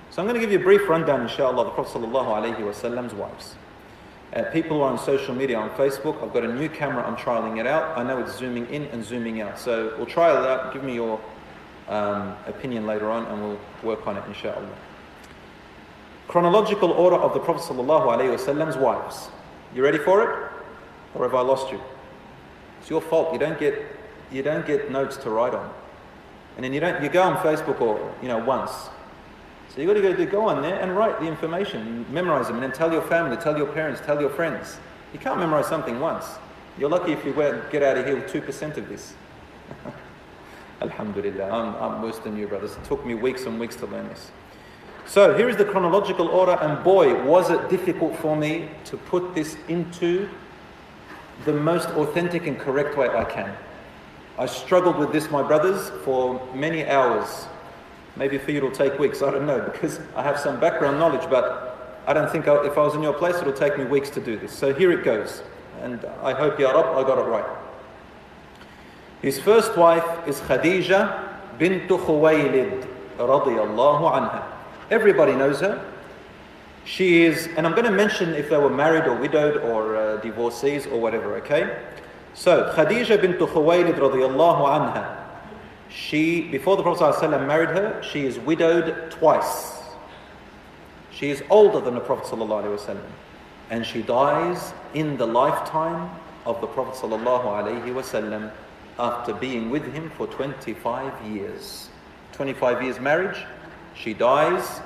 So 0.09 0.21
I'm 0.21 0.27
going 0.27 0.39
to 0.39 0.41
give 0.41 0.51
you 0.51 0.59
a 0.59 0.63
brief 0.63 0.87
rundown, 0.87 1.21
inshallah, 1.21 1.65
the 1.65 1.71
Prophet 1.71 1.99
ﷺ's 1.99 3.13
wives. 3.13 3.55
Uh, 4.33 4.43
people 4.51 4.81
are 4.81 4.89
on 4.91 4.97
social 4.97 5.35
media, 5.35 5.57
on 5.57 5.69
Facebook. 5.71 6.21
I've 6.23 6.33
got 6.33 6.43
a 6.43 6.53
new 6.53 6.69
camera, 6.69 7.05
I'm 7.05 7.17
trialing 7.17 7.59
it 7.59 7.67
out. 7.67 7.97
I 7.97 8.03
know 8.03 8.19
it's 8.19 8.37
zooming 8.37 8.67
in 8.67 8.83
and 8.85 9.03
zooming 9.03 9.41
out. 9.41 9.59
So 9.59 9.93
we'll 9.97 10.05
trial 10.05 10.43
it 10.43 10.49
out. 10.49 10.73
Give 10.73 10.83
me 10.83 10.95
your 10.95 11.19
um, 11.89 12.35
opinion 12.45 12.85
later 12.85 13.09
on 13.09 13.25
and 13.25 13.41
we'll 13.41 13.59
work 13.83 14.07
on 14.07 14.15
it, 14.15 14.23
inshallah. 14.27 14.69
Chronological 16.27 16.91
order 16.91 17.15
of 17.15 17.33
the 17.33 17.39
Prophet 17.39 17.73
ﷺ's 17.73 18.77
wives. 18.77 19.29
You 19.73 19.83
ready 19.83 19.97
for 19.97 20.23
it? 20.23 20.51
Or 21.15 21.23
have 21.23 21.33
I 21.33 21.41
lost 21.41 21.71
you? 21.71 21.79
It's 22.81 22.89
your 22.89 23.01
fault. 23.01 23.31
You 23.31 23.39
don't 23.39 23.59
get, 23.59 23.81
you 24.31 24.43
don't 24.43 24.65
get 24.65 24.91
notes 24.91 25.15
to 25.17 25.29
write 25.29 25.53
on. 25.53 25.73
And 26.57 26.63
then 26.63 26.73
you 26.73 26.79
don't, 26.79 27.01
you 27.01 27.09
go 27.09 27.23
on 27.23 27.37
Facebook 27.37 27.79
or, 27.79 28.13
you 28.21 28.27
know, 28.27 28.39
once. 28.39 28.71
So 29.69 29.81
you've 29.81 29.87
got 29.87 30.01
to 30.01 30.25
go, 30.25 30.25
go 30.25 30.49
on 30.49 30.61
there 30.61 30.79
and 30.81 30.97
write 30.97 31.19
the 31.19 31.27
information, 31.27 32.05
memorize 32.11 32.47
them, 32.47 32.55
and 32.55 32.63
then 32.63 32.71
tell 32.71 32.91
your 32.91 33.03
family, 33.03 33.37
tell 33.37 33.57
your 33.57 33.67
parents, 33.67 34.01
tell 34.05 34.19
your 34.19 34.29
friends. 34.29 34.77
You 35.13 35.19
can't 35.19 35.39
memorize 35.39 35.67
something 35.67 35.99
once. 35.99 36.25
You're 36.77 36.89
lucky 36.89 37.13
if 37.13 37.23
you 37.23 37.33
get 37.71 37.83
out 37.83 37.97
of 37.97 38.05
here 38.05 38.15
with 38.15 38.31
2% 38.31 38.77
of 38.77 38.89
this. 38.89 39.13
Alhamdulillah, 40.81 41.45
I'm, 41.45 41.75
I'm 41.75 42.01
worse 42.01 42.19
than 42.19 42.37
you, 42.37 42.47
brothers. 42.47 42.73
It 42.73 42.83
took 42.83 43.05
me 43.05 43.15
weeks 43.15 43.45
and 43.45 43.59
weeks 43.59 43.75
to 43.77 43.85
learn 43.85 44.07
this. 44.09 44.31
So 45.07 45.35
here 45.35 45.49
is 45.49 45.57
the 45.57 45.65
chronological 45.65 46.27
order, 46.27 46.57
and 46.61 46.83
boy, 46.83 47.23
was 47.23 47.49
it 47.49 47.69
difficult 47.69 48.15
for 48.17 48.35
me 48.35 48.69
to 48.85 48.97
put 48.97 49.33
this 49.33 49.57
into 49.67 50.29
the 51.45 51.53
most 51.53 51.87
authentic 51.89 52.45
and 52.45 52.59
correct 52.59 52.97
way 52.97 53.07
I 53.07 53.23
can. 53.23 53.55
I 54.37 54.45
struggled 54.45 54.97
with 54.97 55.11
this, 55.11 55.31
my 55.31 55.41
brothers, 55.41 55.89
for 56.03 56.45
many 56.53 56.85
hours 56.85 57.47
Maybe 58.17 58.39
for 58.39 58.51
you 58.51 58.57
it'll 58.57 58.71
take 58.71 58.97
weeks, 58.97 59.21
I 59.21 59.29
don't 59.29 59.45
know, 59.45 59.61
because 59.61 59.99
I 60.15 60.23
have 60.23 60.39
some 60.39 60.59
background 60.59 60.97
knowledge, 60.97 61.29
but 61.29 62.01
I 62.07 62.13
don't 62.13 62.31
think 62.31 62.47
I, 62.47 62.65
if 62.65 62.77
I 62.77 62.81
was 62.81 62.95
in 62.95 63.03
your 63.03 63.13
place 63.13 63.35
it'll 63.35 63.53
take 63.53 63.77
me 63.77 63.85
weeks 63.85 64.09
to 64.11 64.19
do 64.19 64.37
this. 64.37 64.51
So 64.51 64.73
here 64.73 64.91
it 64.91 65.03
goes. 65.03 65.43
And 65.83 66.03
I 66.23 66.33
hope, 66.33 66.59
Ya 66.59 66.71
Rab, 66.71 66.97
I 66.97 67.07
got 67.07 67.19
it 67.19 67.29
right. 67.29 67.45
His 69.21 69.39
first 69.39 69.77
wife 69.77 70.27
is 70.27 70.39
Khadija 70.39 71.57
bint 71.59 71.87
Khuwaylid 71.87 72.87
radiyallahu 73.17 74.11
anha. 74.11 74.56
Everybody 74.90 75.34
knows 75.34 75.60
her. 75.60 75.84
She 76.84 77.24
is, 77.24 77.48
and 77.56 77.66
I'm 77.66 77.72
going 77.72 77.84
to 77.84 77.90
mention 77.90 78.34
if 78.34 78.50
they 78.50 78.56
were 78.56 78.70
married 78.70 79.04
or 79.04 79.14
widowed 79.14 79.58
or 79.58 79.96
uh, 79.96 80.16
divorcees 80.16 80.86
or 80.86 81.00
whatever, 81.00 81.36
okay? 81.36 81.78
So, 82.34 82.72
Khadija 82.74 83.20
bint 83.20 83.38
Khuwaylid 83.38 83.94
radiyallahu 83.94 84.66
anha 84.66 85.22
she, 85.94 86.42
before 86.42 86.76
the 86.76 86.82
Prophet 86.82 87.04
ﷺ 87.04 87.46
married 87.46 87.70
her, 87.70 88.02
she 88.02 88.24
is 88.24 88.38
widowed 88.38 89.10
twice. 89.10 89.82
She 91.12 91.30
is 91.30 91.42
older 91.50 91.80
than 91.80 91.94
the 91.94 92.00
Prophet 92.00 92.26
ﷺ, 92.34 92.98
and 93.70 93.84
she 93.84 94.02
dies 94.02 94.72
in 94.94 95.16
the 95.16 95.26
lifetime 95.26 96.10
of 96.46 96.60
the 96.60 96.66
Prophet 96.66 96.94
ﷺ 96.94 98.50
after 98.98 99.34
being 99.34 99.70
with 99.70 99.84
him 99.92 100.10
for 100.16 100.26
25 100.26 101.26
years. 101.26 101.90
25 102.32 102.82
years 102.82 102.98
marriage, 102.98 103.44
she 103.97 104.13
dies 104.13 104.79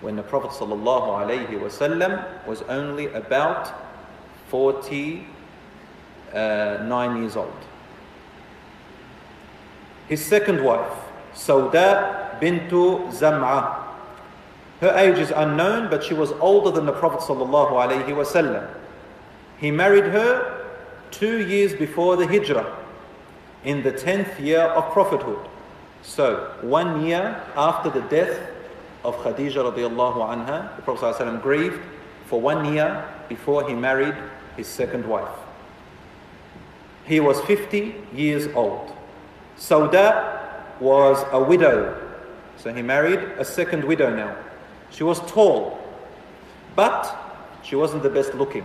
when 0.00 0.16
the 0.16 0.22
Prophet 0.22 0.50
ﷺ 0.50 2.46
was 2.46 2.62
only 2.62 3.06
about 3.06 3.72
49 4.48 5.26
uh, 6.34 7.14
years 7.18 7.36
old. 7.36 7.52
His 10.08 10.24
second 10.24 10.64
wife, 10.64 10.90
Sauda 11.34 12.38
bintu 12.40 13.10
Zam'a. 13.12 13.84
Her 14.80 14.96
age 14.96 15.18
is 15.18 15.30
unknown, 15.30 15.90
but 15.90 16.02
she 16.04 16.14
was 16.14 16.32
older 16.32 16.70
than 16.70 16.86
the 16.86 16.92
Prophet 16.92 17.20
ﷺ. 17.20 18.68
He 19.58 19.70
married 19.70 20.04
her 20.04 20.64
two 21.10 21.46
years 21.46 21.74
before 21.74 22.16
the 22.16 22.26
Hijrah, 22.26 22.76
in 23.64 23.82
the 23.82 23.92
tenth 23.92 24.38
year 24.38 24.60
of 24.62 24.92
prophethood. 24.92 25.38
So, 26.02 26.52
one 26.62 27.04
year 27.04 27.42
after 27.56 27.90
the 27.90 28.00
death 28.08 28.38
of 29.04 29.16
Khadija 29.16 29.72
radiallahu 29.72 30.16
anha, 30.16 30.74
the 30.76 30.82
Prophet 30.82 31.14
ﷺ 31.16 31.42
grieved 31.42 31.80
for 32.26 32.40
one 32.40 32.72
year 32.74 33.04
before 33.28 33.68
he 33.68 33.74
married 33.74 34.14
his 34.56 34.66
second 34.66 35.06
wife. 35.06 35.28
He 37.04 37.20
was 37.20 37.40
50 37.42 37.94
years 38.14 38.48
old. 38.54 38.92
Sauda 39.56 40.80
was 40.80 41.24
a 41.32 41.42
widow. 41.42 41.96
So 42.58 42.72
he 42.72 42.82
married 42.82 43.20
a 43.38 43.44
second 43.44 43.84
widow 43.84 44.14
now. 44.14 44.36
She 44.90 45.04
was 45.04 45.20
tall, 45.30 45.78
but 46.74 47.16
she 47.62 47.76
wasn't 47.76 48.02
the 48.02 48.10
best 48.10 48.34
looking. 48.34 48.64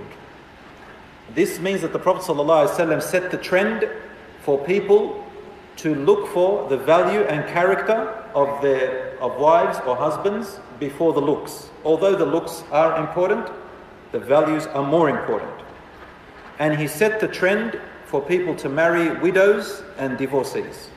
This 1.34 1.60
means 1.60 1.82
that 1.82 1.94
the 1.94 2.00
Prophet 2.00 2.24
ﷺ 2.24 3.02
set 3.02 3.32
the 3.32 3.38
trend 3.38 3.90
for 4.42 4.58
people 4.66 5.23
to 5.78 5.96
look 5.96 6.28
for 6.28 6.68
the 6.70 6.78
value 6.78 7.22
and 7.22 7.48
character 7.48 8.24
of 8.34 8.62
their 8.62 9.14
of 9.20 9.38
wives 9.40 9.80
or 9.88 9.96
husbands 9.96 10.60
before 10.80 11.14
the 11.14 11.22
looks. 11.22 11.70
Although 11.86 12.16
the 12.16 12.26
looks 12.26 12.64
are 12.72 13.00
important, 13.00 13.48
the 14.12 14.20
values 14.20 14.68
are 14.68 14.86
more 14.86 15.10
important. 15.10 15.52
And 16.60 16.78
he 16.78 16.88
set 16.88 17.20
the 17.20 17.28
trend 17.28 17.80
for 18.06 18.22
people 18.22 18.54
to 18.56 18.70
marry 18.70 19.18
widows 19.20 19.82
and 19.98 20.18
divorcees. 20.18 20.90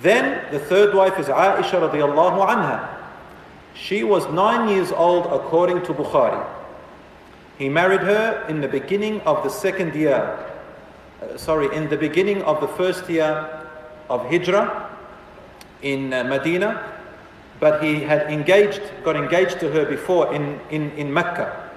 Then 0.00 0.50
the 0.50 0.58
third 0.58 0.94
wife 0.94 1.18
is 1.18 1.26
Aisha 1.26 1.88
radiallahu 1.88 2.46
anha. 2.48 2.88
She 3.74 4.02
was 4.02 4.26
nine 4.32 4.68
years 4.68 4.90
old 4.92 5.26
according 5.26 5.82
to 5.82 5.94
Bukhari. 5.94 6.44
He 7.58 7.68
married 7.68 8.00
her 8.00 8.44
in 8.48 8.60
the 8.60 8.68
beginning 8.68 9.20
of 9.20 9.44
the 9.44 9.50
second 9.50 9.94
year, 9.94 10.51
sorry, 11.36 11.74
in 11.74 11.88
the 11.88 11.96
beginning 11.96 12.42
of 12.42 12.60
the 12.60 12.68
first 12.68 13.08
year 13.08 13.66
of 14.08 14.28
Hijrah 14.30 14.90
in 15.82 16.12
uh, 16.12 16.24
Medina, 16.24 16.92
but 17.60 17.82
he 17.82 18.00
had 18.00 18.30
engaged, 18.30 18.82
got 19.04 19.16
engaged 19.16 19.60
to 19.60 19.70
her 19.70 19.84
before 19.84 20.34
in, 20.34 20.58
in, 20.70 20.90
in 20.92 21.12
Mecca. 21.12 21.70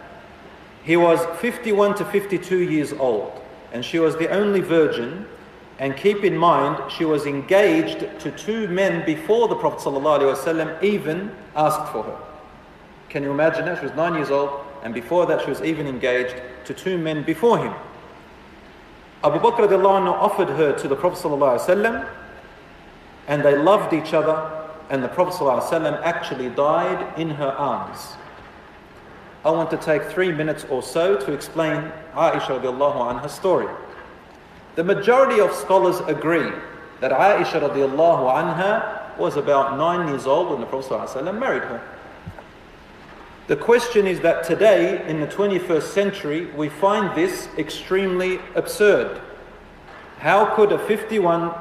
He 0.83 0.97
was 0.97 1.25
51 1.39 1.95
to 1.95 2.05
52 2.05 2.57
years 2.57 2.93
old, 2.93 3.41
and 3.71 3.83
she 3.83 3.99
was 3.99 4.15
the 4.17 4.29
only 4.29 4.61
virgin. 4.61 5.27
And 5.77 5.97
keep 5.97 6.23
in 6.23 6.37
mind, 6.37 6.91
she 6.91 7.03
was 7.03 7.25
engaged 7.25 7.99
to 8.21 8.31
two 8.31 8.67
men 8.69 9.05
before 9.05 9.47
the 9.47 9.55
Prophet 9.55 9.79
ﷺ 9.81 10.81
even 10.81 11.31
asked 11.55 11.91
for 11.91 12.03
her. 12.03 12.17
Can 13.09 13.23
you 13.23 13.31
imagine 13.31 13.65
that? 13.65 13.79
She 13.79 13.85
was 13.85 13.95
nine 13.95 14.15
years 14.15 14.29
old, 14.29 14.65
and 14.83 14.93
before 14.93 15.25
that, 15.25 15.41
she 15.41 15.49
was 15.49 15.61
even 15.61 15.85
engaged 15.85 16.41
to 16.65 16.73
two 16.73 16.97
men 16.97 17.23
before 17.23 17.57
him. 17.57 17.73
Abu 19.22 19.38
Bakr 19.38 19.70
offered 20.08 20.48
her 20.48 20.72
to 20.78 20.88
the 20.88 20.96
Prophet 20.96 21.28
ﷺ, 21.28 22.08
and 23.28 23.42
they 23.42 23.56
loved 23.56 23.92
each 23.92 24.14
other, 24.14 24.50
and 24.88 25.04
the 25.04 25.08
Prophet 25.08 25.34
ﷺ 25.34 26.02
actually 26.02 26.48
died 26.50 27.18
in 27.18 27.30
her 27.30 27.50
arms. 27.50 28.14
I 29.44 29.50
want 29.50 29.70
to 29.70 29.76
take 29.76 30.04
three 30.04 30.32
minutes 30.32 30.64
or 30.68 30.82
so 30.82 31.16
to 31.18 31.32
explain 31.32 31.92
Aisha 32.14 32.60
radiallahu 32.60 32.96
anha's 32.96 33.32
story. 33.32 33.68
The 34.76 34.84
majority 34.84 35.40
of 35.40 35.52
scholars 35.52 36.00
agree 36.00 36.50
that 37.00 37.12
Aisha 37.12 37.60
radiallahu 37.60 38.32
anha 38.32 39.16
was 39.18 39.36
about 39.36 39.76
nine 39.76 40.08
years 40.08 40.26
old 40.26 40.50
when 40.50 40.60
the 40.60 40.66
Prophet 40.66 40.92
ﷺ 40.92 41.38
married 41.38 41.62
her. 41.62 41.80
The 43.47 43.55
question 43.55 44.07
is 44.07 44.21
that 44.21 44.43
today, 44.43 45.07
in 45.07 45.19
the 45.19 45.27
21st 45.27 45.83
century, 45.83 46.47
we 46.57 46.67
find 46.67 47.15
this 47.15 47.47
extremely 47.59 48.39
absurd. 48.55 49.21
How 50.17 50.55
could 50.55 50.71
a 50.71 50.79
51 50.79 51.53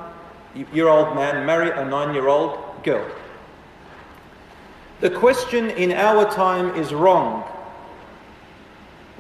year 0.73 0.89
old 0.89 1.15
man 1.15 1.45
marry 1.45 1.71
a 1.71 1.85
nine 1.85 2.15
year 2.15 2.29
old 2.29 2.59
girl? 2.85 3.07
The 5.01 5.11
question 5.11 5.69
in 5.71 5.93
our 5.93 6.25
time 6.31 6.75
is 6.75 6.95
wrong. 6.95 7.45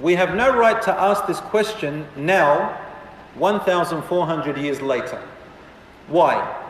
We 0.01 0.15
have 0.15 0.35
no 0.35 0.57
right 0.57 0.81
to 0.83 0.93
ask 0.93 1.27
this 1.27 1.41
question 1.41 2.07
now, 2.17 2.81
1,400 3.35 4.57
years 4.57 4.81
later. 4.81 5.21
Why? 6.09 6.63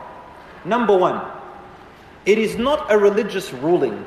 Number 0.64 0.96
one, 0.96 1.24
it 2.26 2.38
is 2.38 2.56
not 2.56 2.90
a 2.90 2.98
religious 2.98 3.52
ruling 3.52 4.04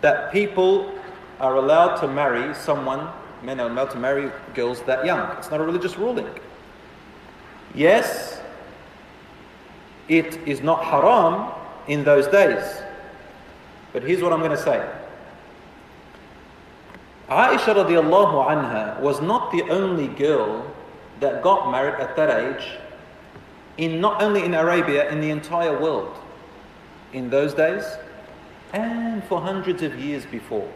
that 0.00 0.32
people 0.32 0.92
are 1.42 1.56
allowed 1.56 1.96
to 1.96 2.06
marry 2.06 2.54
someone, 2.54 3.08
men 3.42 3.58
are 3.60 3.68
allowed 3.68 3.90
to 3.90 3.98
marry 3.98 4.30
girls 4.54 4.80
that 4.82 5.04
young. 5.04 5.36
It's 5.36 5.50
not 5.50 5.60
a 5.60 5.64
religious 5.64 5.98
ruling. 5.98 6.28
Yes, 7.74 8.40
it 10.08 10.38
is 10.46 10.60
not 10.60 10.84
haram 10.84 11.52
in 11.88 12.04
those 12.04 12.28
days. 12.28 12.82
But 13.92 14.04
here's 14.04 14.22
what 14.22 14.32
I'm 14.32 14.38
going 14.38 14.52
to 14.52 14.62
say. 14.62 14.88
Aisha 17.28 17.74
radiallahu 17.74 18.46
anha 18.46 19.00
was 19.00 19.20
not 19.20 19.50
the 19.50 19.62
only 19.62 20.08
girl 20.08 20.72
that 21.20 21.42
got 21.42 21.70
married 21.70 22.00
at 22.00 22.14
that 22.14 22.30
age 22.30 22.78
in 23.78 24.00
not 24.00 24.22
only 24.22 24.44
in 24.44 24.54
Arabia, 24.54 25.10
in 25.10 25.20
the 25.20 25.30
entire 25.30 25.78
world. 25.80 26.16
In 27.12 27.30
those 27.30 27.52
days 27.52 27.84
and 28.72 29.24
for 29.24 29.40
hundreds 29.40 29.82
of 29.82 29.98
years 29.98 30.24
before. 30.26 30.70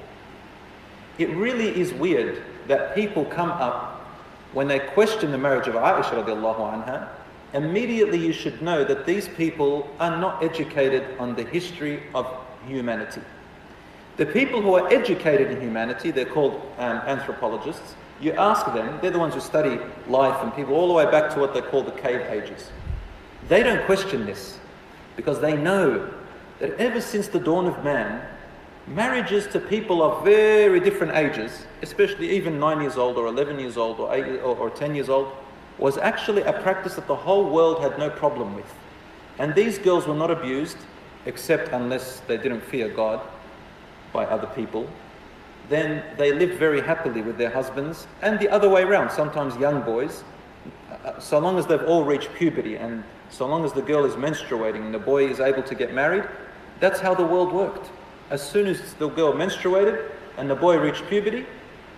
It 1.19 1.31
really 1.31 1.79
is 1.81 1.93
weird 1.95 2.43
that 2.69 2.95
people 2.95 3.25
come 3.25 3.51
up 3.51 4.01
when 4.53 4.69
they 4.69 4.79
question 4.79 5.31
the 5.31 5.39
marriage 5.39 5.69
of 5.69 5.75
Aisha 5.75 6.25
radiallahu 6.25 6.85
anha. 6.85 7.09
Immediately 7.55 8.19
you 8.19 8.33
should 8.33 8.61
know 8.61 8.85
that 8.85 9.07
these 9.07 9.29
people 9.29 9.89
are 10.01 10.19
not 10.19 10.43
educated 10.43 11.19
on 11.19 11.35
the 11.35 11.45
history 11.45 12.03
of 12.15 12.27
humanity. 12.67 13.23
The 14.17 14.27
people 14.27 14.63
who 14.63 14.75
are 14.75 14.89
educated 14.93 15.51
in 15.51 15.61
humanity, 15.61 16.11
they're 16.11 16.25
called 16.25 16.61
um, 16.79 16.97
anthropologists. 17.07 17.95
You 18.21 18.33
ask 18.33 18.65
them, 18.67 18.99
they're 19.03 19.11
the 19.11 19.19
ones 19.19 19.35
who 19.35 19.41
study 19.41 19.79
life 20.09 20.43
and 20.43 20.55
people 20.55 20.75
all 20.75 20.89
the 20.89 20.95
way 20.95 21.11
back 21.11 21.33
to 21.35 21.41
what 21.41 21.53
they 21.53 21.61
call 21.61 21.83
the 21.83 21.93
cave 21.93 22.23
ages. 22.23 22.71
They 23.49 23.63
don't 23.63 23.85
question 23.85 24.25
this 24.25 24.59
because 25.17 25.41
they 25.41 25.57
know 25.57 26.11
that 26.61 26.79
ever 26.79 27.01
since 27.01 27.29
the 27.29 27.39
dawn 27.39 27.67
of 27.67 27.85
man, 27.85 28.27
marriages 28.87 29.47
to 29.49 29.59
people 29.59 30.03
of 30.03 30.25
very 30.25 30.81
different 30.81 31.15
ages, 31.15 31.67
especially 31.83 32.31
even 32.31 32.59
9 32.59 32.81
years 32.81 32.97
old 32.97 33.17
or 33.17 33.27
11 33.27 33.59
years 33.59 33.77
old 33.77 33.99
or, 33.99 34.15
eight, 34.15 34.41
or, 34.41 34.57
or 34.57 34.71
10 34.71 34.95
years 34.95 35.09
old, 35.09 35.33
was 35.79 35.99
actually 35.99 36.43
a 36.43 36.53
practice 36.53 36.95
that 36.95 37.07
the 37.07 37.17
whole 37.17 37.51
world 37.51 37.81
had 37.81 37.99
no 37.99 38.09
problem 38.09 38.55
with. 38.55 38.73
And 39.39 39.55
these 39.55 39.79
girls 39.79 40.07
were 40.07 40.15
not 40.15 40.31
abused, 40.31 40.79
except 41.27 41.73
unless 41.73 42.21
they 42.21 42.37
didn't 42.37 42.63
fear 42.63 42.89
God 42.89 43.21
by 44.13 44.25
other 44.25 44.47
people. 44.47 44.89
Then 45.69 46.03
they 46.17 46.33
lived 46.33 46.55
very 46.59 46.81
happily 46.81 47.23
with 47.23 47.37
their 47.37 47.51
husbands, 47.51 48.07
and 48.23 48.39
the 48.39 48.49
other 48.49 48.69
way 48.69 48.83
around. 48.83 49.11
Sometimes 49.11 49.57
young 49.57 49.83
boys, 49.83 50.23
uh, 51.05 51.19
so 51.19 51.39
long 51.39 51.59
as 51.59 51.67
they've 51.67 51.83
all 51.83 52.05
reached 52.05 52.33
puberty 52.35 52.77
and 52.77 53.03
so 53.29 53.47
long 53.47 53.65
as 53.65 53.73
the 53.73 53.83
girl 53.83 54.05
is 54.05 54.15
menstruating 54.15 54.83
and 54.83 54.95
the 54.95 54.99
boy 54.99 55.27
is 55.27 55.41
able 55.41 55.63
to 55.65 55.75
get 55.75 55.93
married, 55.93 56.25
that's 56.79 57.01
how 57.01 57.15
the 57.15 57.25
world 57.27 57.53
worked. 57.53 57.91
As 58.31 58.43
soon 58.43 58.67
as 58.67 58.95
the 58.95 59.09
girl 59.09 59.33
menstruated 59.33 60.11
and 60.37 60.51
the 60.51 60.55
boy 60.55 60.79
reached 60.79 61.07
puberty, 61.09 61.47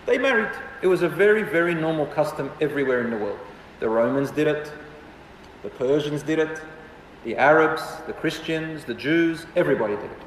they 0.06 0.18
married. 0.18 0.50
It 0.82 0.86
was 0.86 1.02
a 1.02 1.08
very, 1.08 1.42
very 1.42 1.74
normal 1.74 2.06
custom 2.06 2.50
everywhere 2.60 3.02
in 3.02 3.10
the 3.10 3.16
world. 3.16 3.38
The 3.80 3.88
Romans 3.88 4.30
did 4.30 4.46
it, 4.46 4.72
the 5.62 5.70
Persians 5.70 6.22
did 6.22 6.38
it, 6.38 6.60
the 7.24 7.36
Arabs, 7.36 7.82
the 8.06 8.12
Christians, 8.12 8.84
the 8.84 8.94
Jews, 8.94 9.46
everybody 9.56 9.96
did 9.96 10.04
it. 10.04 10.18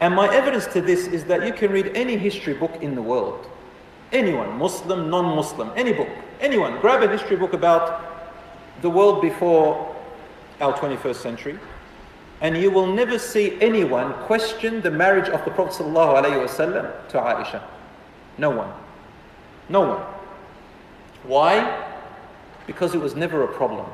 And 0.00 0.14
my 0.14 0.32
evidence 0.34 0.66
to 0.68 0.80
this 0.80 1.06
is 1.06 1.24
that 1.24 1.46
you 1.46 1.52
can 1.52 1.70
read 1.70 1.92
any 1.94 2.16
history 2.16 2.54
book 2.54 2.82
in 2.82 2.94
the 2.94 3.02
world. 3.02 3.46
Anyone, 4.12 4.58
Muslim, 4.58 5.08
non 5.10 5.34
Muslim, 5.34 5.70
any 5.74 5.92
book, 5.92 6.08
anyone, 6.40 6.80
grab 6.80 7.02
a 7.02 7.08
history 7.08 7.36
book 7.36 7.54
about 7.54 8.04
the 8.82 8.90
world 8.90 9.22
before 9.22 9.94
our 10.60 10.72
21st 10.74 11.16
century, 11.16 11.58
and 12.40 12.56
you 12.56 12.70
will 12.70 12.86
never 12.86 13.18
see 13.18 13.58
anyone 13.60 14.12
question 14.24 14.80
the 14.82 14.90
marriage 14.90 15.28
of 15.28 15.44
the 15.44 15.50
Prophet 15.50 15.82
ﷺ 15.82 17.08
to 17.08 17.18
Aisha. 17.18 17.62
No 18.36 18.50
one. 18.50 18.72
No 19.68 19.80
one. 19.80 20.02
Why? 21.22 21.84
Because 22.66 22.94
it 22.94 23.00
was 23.00 23.14
never 23.14 23.42
a 23.42 23.48
problem. 23.48 23.86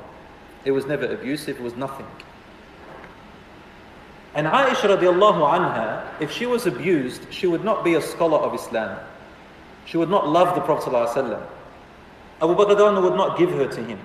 It 0.64 0.72
was 0.72 0.86
never 0.86 1.06
abusive, 1.06 1.56
it 1.58 1.62
was 1.62 1.76
nothing. 1.76 2.06
And 4.34 4.46
Aisha 4.46 4.96
radiallahu 4.96 5.40
anha, 5.58 6.04
if 6.20 6.30
she 6.30 6.46
was 6.46 6.66
abused, 6.66 7.32
she 7.32 7.46
would 7.46 7.64
not 7.64 7.84
be 7.84 7.94
a 7.94 8.02
scholar 8.02 8.38
of 8.38 8.54
Islam. 8.54 8.98
She 9.84 9.96
would 9.98 10.10
not 10.10 10.28
love 10.28 10.54
the 10.54 10.60
Prophet 10.62 10.90
ﷺ. 10.90 11.42
Abu 12.40 12.54
Bakr 12.54 13.02
would 13.02 13.14
not 13.16 13.38
give 13.38 13.50
her 13.50 13.68
to 13.68 13.84
him. 13.84 14.00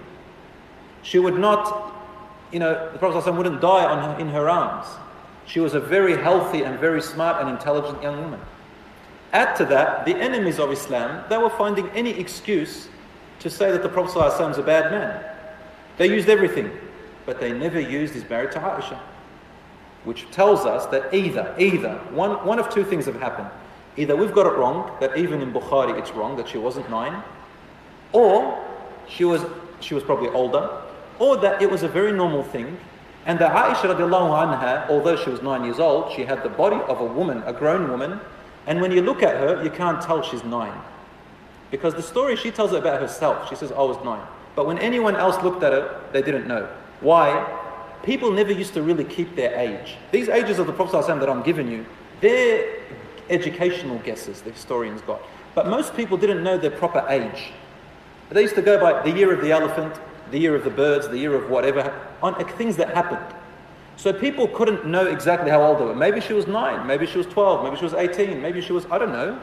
She 1.01 1.17
would 1.17 1.39
not 1.39 1.96
you 2.51 2.59
know, 2.59 2.91
the 2.91 2.99
Prophet 2.99 3.23
ﷺ 3.23 3.37
wouldn't 3.37 3.61
die 3.61 3.85
on 3.85 4.19
in 4.21 4.29
her 4.29 4.49
arms. 4.49 4.87
She 5.45 5.59
was 5.59 5.73
a 5.73 5.79
very 5.79 6.21
healthy 6.21 6.63
and 6.63 6.79
very 6.79 7.01
smart 7.01 7.41
and 7.41 7.49
intelligent 7.49 8.01
young 8.01 8.21
woman. 8.21 8.39
Add 9.33 9.55
to 9.57 9.65
that, 9.65 10.05
the 10.05 10.15
enemies 10.15 10.59
of 10.59 10.71
Islam, 10.71 11.23
they 11.29 11.37
were 11.37 11.49
finding 11.49 11.89
any 11.89 12.11
excuse 12.11 12.87
to 13.39 13.49
say 13.49 13.71
that 13.71 13.83
the 13.83 13.89
Prophet 13.89 14.17
ﷺ 14.17 14.51
is 14.51 14.57
a 14.57 14.63
bad 14.63 14.91
man. 14.91 15.23
They 15.97 16.07
used 16.07 16.29
everything, 16.29 16.71
but 17.25 17.39
they 17.39 17.51
never 17.51 17.79
used 17.79 18.13
his 18.13 18.27
marriage 18.29 18.53
to 18.53 18.59
Aisha. 18.59 18.99
Which 20.03 20.29
tells 20.31 20.65
us 20.65 20.85
that 20.87 21.13
either, 21.13 21.53
either, 21.59 21.95
one, 22.11 22.45
one 22.45 22.59
of 22.59 22.69
two 22.69 22.83
things 22.83 23.05
have 23.05 23.19
happened. 23.19 23.49
Either 23.97 24.15
we've 24.15 24.33
got 24.33 24.45
it 24.45 24.57
wrong, 24.57 24.95
that 24.99 25.17
even 25.17 25.41
in 25.41 25.51
Bukhari 25.51 25.97
it's 25.99 26.11
wrong, 26.11 26.37
that 26.37 26.47
she 26.47 26.57
wasn't 26.57 26.89
nine, 26.89 27.21
or 28.13 28.63
she 29.07 29.25
was, 29.25 29.43
she 29.79 29.93
was 29.93 30.03
probably 30.03 30.29
older, 30.29 30.81
or 31.19 31.37
that 31.37 31.61
it 31.61 31.69
was 31.69 31.83
a 31.83 31.87
very 31.87 32.11
normal 32.11 32.43
thing, 32.43 32.77
and 33.25 33.39
that 33.39 33.51
Aisha 33.51 33.93
radiallahu 33.93 34.59
anha, 34.59 34.89
although 34.89 35.15
she 35.15 35.29
was 35.29 35.41
nine 35.41 35.63
years 35.63 35.79
old, 35.79 36.13
she 36.13 36.23
had 36.23 36.43
the 36.43 36.49
body 36.49 36.77
of 36.87 37.01
a 37.01 37.05
woman, 37.05 37.43
a 37.45 37.53
grown 37.53 37.89
woman, 37.89 38.19
and 38.65 38.81
when 38.81 38.91
you 38.91 39.01
look 39.01 39.23
at 39.23 39.35
her, 39.35 39.63
you 39.63 39.69
can't 39.69 40.01
tell 40.01 40.21
she's 40.21 40.43
nine. 40.43 40.77
Because 41.71 41.93
the 41.93 42.03
story 42.03 42.35
she 42.35 42.51
tells 42.51 42.71
about 42.71 43.01
herself, 43.01 43.49
she 43.49 43.55
says, 43.55 43.71
I 43.71 43.81
was 43.81 43.97
nine. 44.03 44.25
But 44.55 44.65
when 44.65 44.77
anyone 44.79 45.15
else 45.15 45.41
looked 45.43 45.63
at 45.63 45.73
her, 45.73 46.01
they 46.11 46.21
didn't 46.21 46.47
know. 46.47 46.67
Why? 47.01 47.45
People 48.03 48.31
never 48.31 48.51
used 48.51 48.73
to 48.75 48.81
really 48.81 49.03
keep 49.03 49.35
their 49.35 49.53
age. 49.57 49.95
These 50.11 50.29
ages 50.29 50.59
of 50.59 50.67
the 50.67 50.73
Prophet 50.73 50.97
ﷺ 50.97 51.19
that 51.19 51.29
I'm 51.29 51.43
giving 51.43 51.69
you, 51.69 51.85
they're 52.21 52.79
educational 53.29 53.99
guesses 53.99 54.41
the 54.41 54.51
historians 54.51 55.01
got. 55.01 55.21
But 55.53 55.67
most 55.67 55.95
people 55.95 56.17
didn't 56.17 56.43
know 56.43 56.57
their 56.57 56.71
proper 56.71 57.05
age. 57.09 57.51
They 58.29 58.41
used 58.41 58.55
to 58.55 58.61
go 58.61 58.79
by 58.79 59.01
the 59.03 59.15
year 59.15 59.33
of 59.33 59.41
the 59.41 59.51
elephant, 59.51 59.99
the 60.31 60.39
year 60.39 60.55
of 60.55 60.63
the 60.63 60.69
birds, 60.69 61.07
the 61.07 61.17
year 61.17 61.35
of 61.35 61.49
whatever, 61.49 61.93
on 62.21 62.35
things 62.57 62.77
that 62.77 62.93
happened. 62.93 63.25
So 63.95 64.13
people 64.13 64.47
couldn't 64.47 64.85
know 64.85 65.07
exactly 65.07 65.49
how 65.49 65.63
old 65.63 65.79
they 65.79 65.85
were. 65.85 65.95
Maybe 65.95 66.21
she 66.21 66.33
was 66.33 66.45
nine, 66.47 66.85
maybe 66.85 67.05
she 67.07 67.17
was 67.17 67.27
12, 67.27 67.63
maybe 67.63 67.77
she 67.77 67.83
was 67.83 67.93
18, 67.93 68.41
maybe 68.41 68.61
she 68.61 68.73
was, 68.73 68.85
I 68.91 68.97
don't 68.97 69.11
know. 69.11 69.39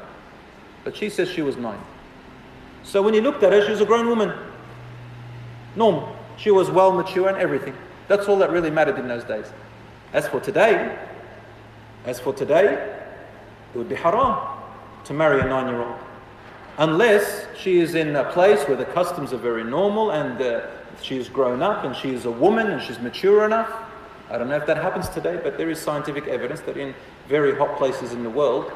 But 0.84 0.96
she 0.96 1.08
says 1.08 1.28
she 1.28 1.42
was 1.42 1.56
nine. 1.56 1.80
So 2.84 3.02
when 3.02 3.14
he 3.14 3.20
looked 3.20 3.42
at 3.42 3.52
her, 3.52 3.64
she 3.64 3.70
was 3.70 3.80
a 3.80 3.86
grown 3.86 4.06
woman. 4.06 4.32
Normal. 5.74 6.14
She 6.36 6.50
was 6.50 6.70
well 6.70 6.92
mature 6.92 7.28
and 7.28 7.38
everything. 7.38 7.74
That's 8.06 8.28
all 8.28 8.36
that 8.38 8.50
really 8.50 8.70
mattered 8.70 8.98
in 8.98 9.08
those 9.08 9.24
days. 9.24 9.46
As 10.12 10.28
for 10.28 10.38
today, 10.38 10.96
as 12.04 12.20
for 12.20 12.32
today, 12.32 12.96
it 13.74 13.78
would 13.78 13.88
be 13.88 13.94
haram 13.94 14.38
to 15.04 15.12
marry 15.12 15.40
a 15.40 15.44
nine 15.44 15.68
year 15.68 15.82
old. 15.82 15.98
Unless 16.78 17.46
she 17.56 17.78
is 17.78 17.94
in 17.94 18.16
a 18.16 18.24
place 18.32 18.66
where 18.66 18.76
the 18.76 18.84
customs 18.84 19.32
are 19.32 19.38
very 19.38 19.62
normal 19.62 20.10
and 20.10 20.40
uh, 20.42 20.66
she 21.00 21.16
is 21.16 21.28
grown 21.28 21.62
up 21.62 21.84
and 21.84 21.94
she 21.94 22.12
is 22.12 22.24
a 22.24 22.30
woman 22.30 22.70
and 22.72 22.82
she's 22.82 22.98
mature 22.98 23.44
enough. 23.44 23.72
I 24.28 24.38
don't 24.38 24.48
know 24.48 24.56
if 24.56 24.66
that 24.66 24.78
happens 24.78 25.08
today, 25.08 25.38
but 25.40 25.56
there 25.56 25.70
is 25.70 25.80
scientific 25.80 26.26
evidence 26.26 26.60
that 26.62 26.76
in 26.76 26.92
very 27.28 27.54
hot 27.54 27.78
places 27.78 28.12
in 28.12 28.24
the 28.24 28.30
world, 28.30 28.72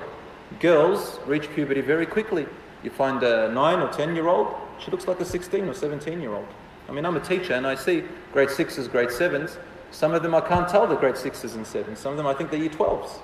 girls 0.60 1.18
reach 1.26 1.50
puberty 1.50 1.80
very 1.80 2.06
quickly. 2.06 2.46
You 2.84 2.90
find 2.90 3.20
a 3.24 3.50
9 3.52 3.80
or 3.80 3.92
10 3.92 4.14
year 4.14 4.28
old, 4.28 4.54
she 4.78 4.92
looks 4.92 5.08
like 5.08 5.18
a 5.18 5.24
16 5.24 5.68
or 5.68 5.74
17 5.74 6.20
year 6.20 6.34
old. 6.34 6.46
I 6.88 6.92
mean, 6.92 7.04
I'm 7.04 7.16
a 7.16 7.20
teacher 7.20 7.54
and 7.54 7.66
I 7.66 7.74
see 7.74 8.04
grade 8.32 8.48
6s, 8.48 8.88
grade 8.92 9.08
7s. 9.08 9.58
Some 9.90 10.14
of 10.14 10.22
them 10.22 10.36
I 10.36 10.40
can't 10.40 10.68
tell 10.68 10.86
the 10.86 10.94
grade 10.94 11.16
6s 11.16 11.54
and 11.56 11.66
7s. 11.66 11.96
Some 11.96 12.12
of 12.12 12.16
them 12.16 12.28
I 12.28 12.34
think 12.34 12.52
they're 12.52 12.60
year 12.60 12.70
12s. 12.70 13.18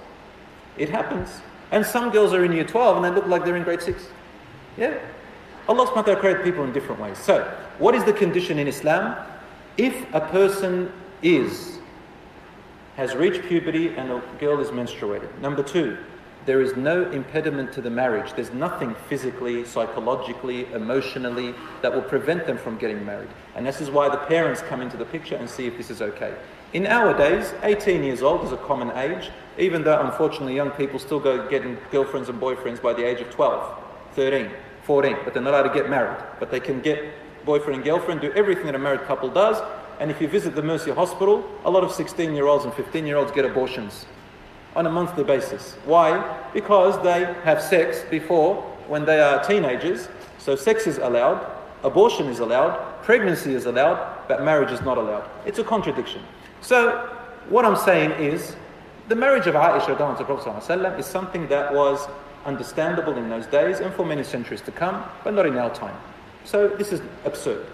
It 0.79 0.89
happens. 0.89 1.43
And 1.71 1.87
some 1.87 2.11
girls 2.11 2.35
are 2.35 2.45
in 2.45 2.51
year 2.51 2.65
12 2.65 2.97
and 2.97 3.05
they 3.05 3.11
look 3.11 3.29
like 3.29 3.45
they're 3.45 3.57
in 3.57 3.63
grade 3.63 3.81
6. 3.81 4.05
Yeah. 4.77 4.99
Allah 5.69 5.87
subhanahu 5.87 5.97
wa 5.97 6.03
ta'ala 6.03 6.21
created 6.21 6.45
people 6.45 6.65
in 6.65 6.73
different 6.73 7.01
ways. 7.01 7.17
So, 7.19 7.43
what 7.79 7.95
is 7.95 8.05
the 8.05 8.13
condition 8.13 8.59
in 8.59 8.69
Islam? 8.69 9.17
If 9.79 10.13
a 10.15 10.21
person 10.21 10.93
is, 11.23 11.79
has 12.97 13.15
reached 13.15 13.43
puberty 13.49 13.89
and 13.89 14.11
a 14.11 14.23
girl 14.39 14.61
is 14.61 14.69
menstruated. 14.69 15.37
Number 15.41 15.63
two, 15.63 15.97
there 16.47 16.61
is 16.61 16.77
no 16.77 17.11
impediment 17.11 17.73
to 17.73 17.81
the 17.81 17.89
marriage. 17.89 18.35
There's 18.35 18.53
nothing 18.53 18.95
physically, 19.09 19.65
psychologically, 19.65 20.71
emotionally 20.73 21.55
that 21.81 21.93
will 21.93 22.03
prevent 22.03 22.47
them 22.47 22.59
from 22.59 22.77
getting 22.77 23.05
married. 23.05 23.31
And 23.55 23.67
this 23.67 23.81
is 23.81 23.91
why 23.91 24.11
the 24.11 24.19
parents 24.19 24.61
come 24.61 24.83
into 24.83 24.99
the 24.99 25.07
picture 25.07 25.37
and 25.37 25.49
see 25.49 25.67
if 25.67 25.79
this 25.79 25.91
is 25.91 26.03
okay. 26.03 26.35
In 26.75 26.87
our 26.87 27.17
days, 27.17 27.55
18 27.63 28.03
years 28.03 28.21
old 28.21 28.45
is 28.45 28.53
a 28.53 28.59
common 28.59 28.91
age, 28.99 29.31
even 29.59 29.83
though 29.85 29.99
unfortunately 30.01 30.55
young 30.55 30.71
people 30.73 30.99
still 30.99 31.21
go 31.21 31.49
getting 31.49 31.79
girlfriends 31.91 32.29
and 32.29 32.39
boyfriends 32.39 32.83
by 32.83 32.93
the 32.93 33.05
age 33.05 33.21
of 33.21 33.31
12, 33.31 33.83
13, 34.15 34.51
14, 34.83 35.17
but 35.25 35.35
they're 35.35 35.43
not 35.43 35.55
allowed 35.55 35.69
to 35.69 35.75
get 35.75 35.91
married. 35.91 36.23
But 36.39 36.51
they 36.51 36.61
can 36.61 36.81
get 36.81 37.03
boyfriend 37.45 37.77
and 37.77 37.85
girlfriend, 37.85 38.21
do 38.21 38.33
everything 38.33 38.67
that 38.67 38.75
a 38.75 38.79
married 38.79 39.03
couple 39.03 39.29
does. 39.29 39.63
And 40.01 40.11
if 40.11 40.21
you 40.21 40.29
visit 40.29 40.55
the 40.55 40.63
Mercy 40.63 40.91
Hospital, 40.91 41.49
a 41.65 41.71
lot 41.71 41.85
of 41.85 41.93
16 41.93 42.35
year 42.35 42.47
olds 42.47 42.65
and 42.65 42.75
15 42.75 43.07
year 43.07 43.17
olds 43.17 43.31
get 43.33 43.45
abortions 43.45 44.07
on 44.75 44.87
a 44.87 44.91
monthly 44.91 45.25
basis. 45.25 45.75
Why? 45.85 46.49
Because 46.53 47.01
they 47.03 47.33
have 47.45 47.63
sex 47.63 48.03
before 48.11 48.63
when 48.89 49.05
they 49.05 49.21
are 49.21 49.43
teenagers. 49.45 50.09
So 50.39 50.57
sex 50.57 50.87
is 50.87 50.99
allowed, 50.99 51.47
abortion 51.85 52.27
is 52.27 52.41
allowed, 52.41 53.03
pregnancy 53.03 53.55
is 53.55 53.67
allowed, 53.67 54.27
but 54.29 54.45
marriage 54.45 54.73
is 54.73 54.81
not 54.83 54.99
allowed. 54.99 55.29
It's 55.47 55.59
a 55.59 55.65
contradiction. 55.65 56.23
So 56.61 57.09
what 57.49 57.65
I'm 57.65 57.77
saying 57.77 58.13
is 58.13 58.57
the 59.09 59.15
marriage 59.15 59.47
of 59.47 59.55
Aisha 59.55 59.87
to 59.87 60.25
Prophet 60.25 60.99
is 60.99 61.07
something 61.07 61.47
that 61.49 61.73
was 61.73 62.09
understandable 62.45 63.17
in 63.17 63.29
those 63.29 63.47
days 63.47 63.81
and 63.81 63.93
for 63.95 64.05
many 64.05 64.23
centuries 64.23 64.61
to 64.63 64.73
come, 64.73 65.05
but 65.23 65.35
not 65.35 65.47
in 65.47 65.57
our 65.57 65.73
time. 65.75 65.97
So 66.45 66.69
this 66.69 66.93
is 66.93 67.01
absurd. 67.25 67.67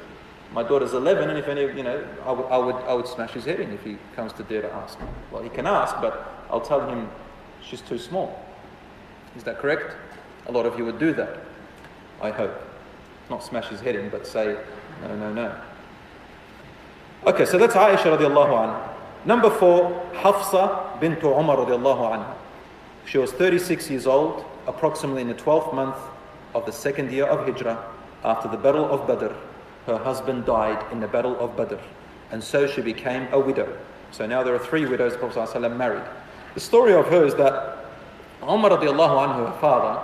My 0.52 0.62
daughter's 0.62 0.94
11, 0.94 1.30
and 1.30 1.38
if 1.38 1.46
any, 1.48 1.62
you 1.62 1.82
know, 1.84 2.04
I, 2.22 2.26
w- 2.26 2.48
I 2.48 2.56
would, 2.58 2.74
I 2.76 2.94
would 2.94 3.06
smash 3.06 3.30
his 3.32 3.44
head 3.44 3.60
in 3.60 3.70
if 3.72 3.84
he 3.84 3.98
comes 4.16 4.32
to 4.34 4.42
dare 4.42 4.62
to 4.62 4.72
ask. 4.72 4.98
Well, 5.30 5.42
he 5.42 5.48
can 5.48 5.66
ask, 5.66 5.94
but 6.00 6.44
I'll 6.50 6.60
tell 6.60 6.88
him 6.88 7.08
she's 7.62 7.80
too 7.80 7.98
small. 7.98 8.44
Is 9.36 9.44
that 9.44 9.58
correct? 9.58 9.94
A 10.46 10.52
lot 10.52 10.66
of 10.66 10.76
you 10.76 10.84
would 10.84 10.98
do 10.98 11.12
that. 11.14 11.38
I 12.20 12.30
hope. 12.30 12.52
Not 13.28 13.44
smash 13.44 13.68
his 13.68 13.80
head 13.80 13.94
in, 13.94 14.08
but 14.10 14.26
say, 14.26 14.56
no, 15.02 15.16
no, 15.16 15.32
no. 15.32 15.54
Okay, 17.26 17.44
so 17.44 17.56
that's 17.58 17.74
Aisha 17.74 18.16
radiallahu 18.16 18.48
anha. 18.50 18.88
Number 19.24 19.50
four, 19.50 19.90
Hafsa 20.14 20.98
bint 21.00 21.22
Umar 21.22 21.58
radiallahu 21.58 22.10
anha. 22.12 22.34
She 23.06 23.18
was 23.18 23.30
36 23.32 23.88
years 23.90 24.06
old, 24.06 24.44
approximately 24.70 25.22
in 25.22 25.28
the 25.28 25.34
12th 25.34 25.74
month 25.74 25.96
of 26.54 26.64
the 26.64 26.72
second 26.72 27.12
year 27.12 27.26
of 27.26 27.46
Hijrah, 27.46 27.78
after 28.24 28.48
the 28.48 28.56
Battle 28.56 28.86
of 28.90 29.06
Badr. 29.06 29.34
Her 29.86 29.98
husband 29.98 30.46
died 30.46 30.80
in 30.92 31.00
the 31.00 31.08
Battle 31.08 31.38
of 31.40 31.56
Badr, 31.56 31.80
and 32.30 32.42
so 32.42 32.66
she 32.66 32.80
became 32.80 33.26
a 33.32 33.40
widow. 33.40 33.76
So 34.12 34.26
now 34.26 34.42
there 34.42 34.54
are 34.54 34.58
three 34.58 34.86
widows 34.86 35.16
Prophet 35.16 35.38
ﷺ 35.38 35.76
married. 35.76 36.04
The 36.54 36.60
story 36.60 36.92
of 36.92 37.06
her 37.06 37.24
is 37.24 37.34
that 37.36 37.78
Umar 38.42 38.70
radiallahu 38.70 39.16
anhu, 39.26 39.52
her 39.52 39.60
father, 39.60 40.00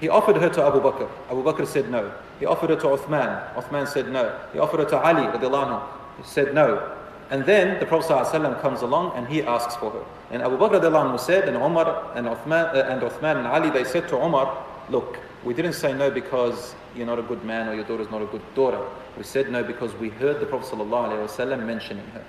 he 0.00 0.08
offered 0.08 0.36
her 0.36 0.48
to 0.48 0.62
Abu 0.62 0.80
Bakr. 0.80 1.08
Abu 1.30 1.42
Bakr 1.42 1.66
said 1.66 1.88
no. 1.90 2.12
He 2.40 2.46
offered 2.46 2.70
her 2.70 2.76
to 2.76 2.86
Uthman. 2.88 3.54
Uthman 3.54 3.86
said 3.88 4.08
no. 4.08 4.38
He 4.52 4.58
offered 4.58 4.80
her 4.80 4.86
to 4.86 4.98
Ali 4.98 5.22
anhu. 5.22 5.82
He 6.18 6.24
said 6.24 6.52
no. 6.54 6.96
And 7.29 7.45
then 7.45 7.79
the 7.79 7.85
Prophet 7.85 8.11
ﷺ 8.11 8.59
comes 8.61 8.81
along 8.81 9.15
and 9.15 9.27
he 9.27 9.43
asks 9.43 9.75
for 9.75 9.91
her. 9.91 10.03
And 10.31 10.41
Abu 10.41 10.57
Bakr 10.57 10.79
anhu 10.81 11.19
said, 11.19 11.47
and 11.47 11.55
Umar 11.57 12.11
and 12.15 12.25
Uthman, 12.27 12.73
uh, 12.73 12.87
and 12.89 13.01
Uthman 13.01 13.37
and 13.37 13.47
Ali, 13.47 13.69
they 13.69 13.83
said 13.83 14.07
to 14.09 14.15
Umar, 14.17 14.65
look, 14.89 15.19
we 15.43 15.53
didn't 15.53 15.73
say 15.73 15.93
no 15.93 16.09
because 16.09 16.73
you're 16.95 17.05
not 17.05 17.19
a 17.19 17.23
good 17.23 17.43
man 17.43 17.67
or 17.67 17.75
your 17.75 17.83
daughter's 17.83 18.09
not 18.09 18.21
a 18.23 18.25
good 18.25 18.41
daughter. 18.55 18.81
We 19.17 19.23
said 19.23 19.51
no 19.51 19.63
because 19.63 19.93
we 19.95 20.09
heard 20.09 20.39
the 20.39 20.47
Prophet 20.47 20.75
ﷺ 20.75 21.65
mentioning 21.65 22.05
her. 22.07 22.23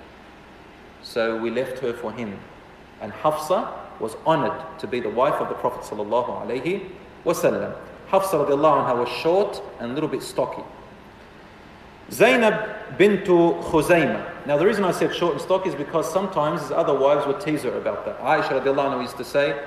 So 1.01 1.35
we 1.37 1.49
left 1.49 1.79
her 1.79 1.93
for 1.93 2.11
him. 2.11 2.37
And 3.01 3.11
Hafsa 3.11 3.73
was 3.99 4.15
honored 4.25 4.61
to 4.79 4.87
be 4.87 4.99
the 4.99 5.09
wife 5.09 5.33
of 5.35 5.49
the 5.49 5.55
Prophet 5.55 5.81
ﷺ. 5.81 7.75
Hafsa 8.11 8.37
anha 8.37 8.97
was 8.97 9.09
short 9.09 9.61
and 9.79 9.91
a 9.91 9.93
little 9.93 10.09
bit 10.09 10.21
stocky. 10.21 10.63
Zainab 12.11 12.97
bintu 12.97 13.61
Khuzayma. 13.63 14.34
now 14.46 14.56
the 14.56 14.64
reason 14.64 14.84
I 14.84 14.92
said 14.92 15.12
short 15.12 15.32
and 15.32 15.40
stocky 15.40 15.70
is 15.70 15.74
because 15.74 16.10
sometimes 16.10 16.62
his 16.62 16.70
other 16.70 16.94
wives 16.96 17.26
would 17.26 17.40
tease 17.40 17.64
her 17.64 17.76
about 17.76 18.04
that. 18.04 18.20
Aisha 18.20 18.62
radiallahu 18.62 19.02
used 19.02 19.16
to 19.16 19.24
say, 19.24 19.60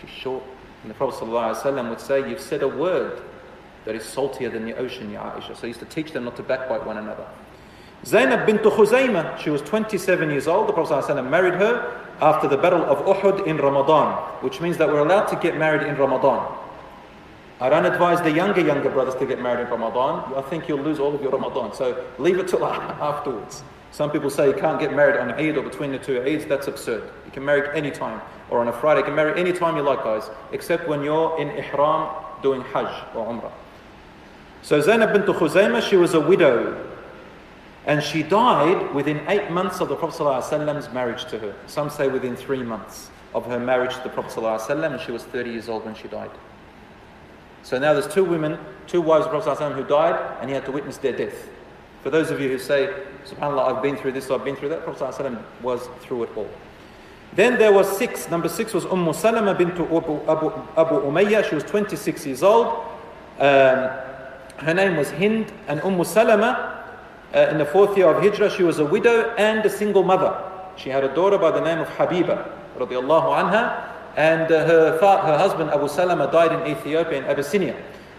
she's 0.00 0.10
short. 0.10 0.42
And 0.82 0.90
the 0.90 0.94
Prophet 0.94 1.24
would 1.24 2.00
say, 2.00 2.28
you've 2.28 2.40
said 2.40 2.62
a 2.62 2.68
word 2.68 3.22
that 3.84 3.94
is 3.94 4.04
saltier 4.04 4.50
than 4.50 4.64
the 4.64 4.76
ocean, 4.76 5.10
Ya 5.10 5.30
Aisha. 5.30 5.54
So 5.54 5.62
he 5.62 5.68
used 5.68 5.80
to 5.80 5.86
teach 5.86 6.10
them 6.12 6.24
not 6.24 6.34
to 6.36 6.42
backbite 6.42 6.84
one 6.84 6.96
another. 6.96 7.26
Zainab 8.04 8.44
bint 8.44 8.62
Khuzayma, 8.62 9.38
she 9.38 9.50
was 9.50 9.62
27 9.62 10.28
years 10.30 10.48
old. 10.48 10.68
The 10.68 10.72
Prophet 10.72 11.22
married 11.22 11.54
her 11.54 12.04
after 12.20 12.48
the 12.48 12.56
battle 12.56 12.82
of 12.82 12.98
Uhud 13.06 13.46
in 13.46 13.56
Ramadan, 13.58 14.14
which 14.42 14.60
means 14.60 14.76
that 14.78 14.88
we're 14.88 14.98
allowed 14.98 15.26
to 15.26 15.36
get 15.36 15.56
married 15.56 15.86
in 15.86 15.96
Ramadan. 15.96 16.52
I 17.60 17.68
don't 17.70 17.86
advise 17.86 18.20
the 18.20 18.32
younger, 18.32 18.60
younger 18.60 18.90
brothers 18.90 19.14
to 19.14 19.26
get 19.26 19.40
married 19.40 19.62
in 19.64 19.70
Ramadan. 19.70 20.34
I 20.34 20.42
think 20.42 20.68
you'll 20.68 20.82
lose 20.82 20.98
all 20.98 21.14
of 21.14 21.22
your 21.22 21.30
Ramadan. 21.30 21.72
So 21.72 22.04
leave 22.18 22.38
it 22.38 22.48
till 22.48 22.64
afterwards. 22.66 23.62
Some 23.93 24.11
people 24.11 24.29
say 24.29 24.47
you 24.47 24.53
can't 24.53 24.79
get 24.79 24.93
married 24.93 25.17
on 25.17 25.31
Eid 25.31 25.57
or 25.57 25.63
between 25.63 25.91
the 25.91 25.97
two 25.97 26.19
Eids. 26.19 26.47
That's 26.47 26.67
absurd. 26.67 27.09
You 27.25 27.31
can 27.31 27.43
marry 27.43 27.75
any 27.75 27.91
time. 27.91 28.21
Or 28.49 28.59
on 28.59 28.67
a 28.67 28.73
Friday, 28.73 28.99
you 28.99 29.05
can 29.05 29.15
marry 29.15 29.39
any 29.39 29.51
time 29.51 29.75
you 29.75 29.81
like, 29.81 30.03
guys. 30.03 30.29
Except 30.51 30.87
when 30.87 31.03
you're 31.03 31.39
in 31.39 31.49
Ihram 31.49 32.09
doing 32.41 32.61
Hajj 32.61 33.15
or 33.15 33.25
Umrah. 33.25 33.51
So 34.61 34.79
Zainab 34.81 35.13
bint 35.13 35.25
Khuzaymah, 35.25 35.81
she 35.87 35.95
was 35.95 36.13
a 36.13 36.19
widow. 36.19 36.85
And 37.85 38.03
she 38.03 38.23
died 38.23 38.93
within 38.93 39.21
eight 39.27 39.49
months 39.49 39.79
of 39.79 39.89
the 39.89 39.95
Prophet 39.95 40.21
ﷺ's 40.21 40.93
marriage 40.93 41.25
to 41.25 41.39
her. 41.39 41.55
Some 41.65 41.89
say 41.89 42.07
within 42.07 42.35
three 42.35 42.61
months 42.61 43.09
of 43.33 43.45
her 43.45 43.59
marriage 43.59 43.95
to 43.95 44.03
the 44.03 44.09
Prophet 44.09 44.31
ﷺ, 44.39 44.91
and 44.91 45.01
she 45.01 45.11
was 45.11 45.23
30 45.23 45.51
years 45.51 45.69
old 45.69 45.85
when 45.85 45.95
she 45.95 46.07
died. 46.07 46.31
So 47.63 47.79
now 47.79 47.93
there's 47.93 48.07
two 48.07 48.23
women, 48.23 48.57
two 48.87 49.01
wives 49.01 49.25
of 49.25 49.31
the 49.31 49.39
Prophet 49.39 49.63
ﷺ 49.63 49.75
who 49.75 49.83
died, 49.83 50.37
and 50.41 50.49
he 50.49 50.55
had 50.55 50.65
to 50.65 50.71
witness 50.71 50.97
their 50.97 51.15
death. 51.15 51.47
For 52.04 52.10
those 52.10 52.30
of 52.30 52.38
you 52.38 52.50
who 52.50 52.58
say, 52.58 52.94
SubhanAllah, 53.26 53.76
I've 53.76 53.82
been 53.82 53.96
through 53.96 54.12
this, 54.12 54.30
I've 54.30 54.44
been 54.44 54.56
through 54.56 54.68
that, 54.68 54.84
Prophet 54.84 55.02
ﷺ 55.02 55.42
was 55.62 55.88
through 56.00 56.24
it 56.24 56.36
all. 56.36 56.50
Then 57.34 57.58
there 57.58 57.72
was 57.72 57.96
six. 57.96 58.28
Number 58.30 58.50
six 58.50 58.74
was 58.74 58.84
Umm 58.84 59.10
Salama 59.14 59.54
bint 59.54 59.72
Abu, 59.72 60.20
Abu, 60.28 60.52
Abu 60.76 61.00
Umayyah. 61.00 61.48
She 61.48 61.54
was 61.54 61.64
26 61.64 62.26
years 62.26 62.42
old. 62.42 62.66
Um, 63.38 63.88
her 64.58 64.74
name 64.74 64.98
was 64.98 65.10
Hind, 65.12 65.50
and 65.66 65.80
Umm 65.80 66.04
Salama 66.04 66.84
uh, 67.34 67.48
in 67.50 67.56
the 67.56 67.64
fourth 67.64 67.96
year 67.96 68.08
of 68.08 68.22
Hijrah, 68.22 68.50
she 68.50 68.64
was 68.64 68.80
a 68.80 68.84
widow 68.84 69.34
and 69.38 69.64
a 69.64 69.70
single 69.70 70.02
mother. 70.02 70.38
She 70.76 70.90
had 70.90 71.04
a 71.04 71.14
daughter 71.14 71.38
by 71.38 71.52
the 71.52 71.62
name 71.62 71.78
of 71.78 71.88
Habiba, 71.88 72.50
radiallahu 72.76 73.50
anha, 73.50 73.88
and 74.18 74.52
uh, 74.52 74.66
her, 74.66 74.98
her 75.00 75.38
husband 75.38 75.70
Abu 75.70 75.88
Salama 75.88 76.30
died 76.30 76.52
in 76.52 76.70
Ethiopia, 76.70 77.16
in 77.16 77.24
Abyssinia. 77.24 77.74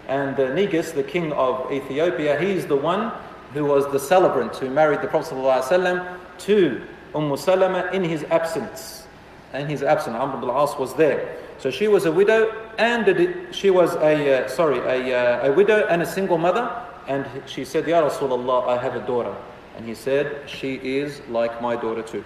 And 0.08 0.38
uh, 0.40 0.52
Negus, 0.54 0.90
the 0.90 1.04
king 1.04 1.32
of 1.32 1.70
Ethiopia, 1.70 2.38
he's 2.40 2.66
the 2.66 2.76
one 2.76 3.12
who 3.52 3.64
was 3.64 3.90
the 3.92 3.98
celebrant 3.98 4.56
who 4.56 4.70
married 4.70 5.02
the 5.02 5.08
Prophet 5.08 5.34
ﷺ 5.34 6.18
to 6.38 6.82
Umm 7.14 7.36
Salama 7.36 7.88
in 7.92 8.04
his 8.04 8.24
absence. 8.24 9.06
In 9.54 9.68
his 9.68 9.82
absence, 9.82 10.16
Amr 10.16 10.36
ibn 10.36 10.50
al-As 10.50 10.76
was 10.78 10.94
there. 10.94 11.38
So 11.58 11.70
she 11.70 11.88
was 11.88 12.04
a 12.04 12.12
widow 12.12 12.52
and 12.78 13.08
a, 13.08 13.52
she 13.52 13.70
was 13.70 13.94
a, 13.96 14.44
uh, 14.44 14.48
sorry, 14.48 14.78
a, 14.78 15.18
uh, 15.44 15.48
a 15.48 15.52
widow 15.52 15.86
and 15.88 16.02
a 16.02 16.06
single 16.06 16.36
mother. 16.36 16.70
And 17.08 17.26
she 17.46 17.64
said, 17.64 17.86
Ya 17.86 18.06
Rasulullah, 18.06 18.68
I 18.68 18.82
have 18.82 18.96
a 18.96 19.06
daughter. 19.06 19.34
And 19.76 19.86
he 19.86 19.94
said, 19.94 20.48
she 20.48 20.74
is 20.74 21.20
like 21.28 21.62
my 21.62 21.76
daughter 21.76 22.02
too. 22.02 22.24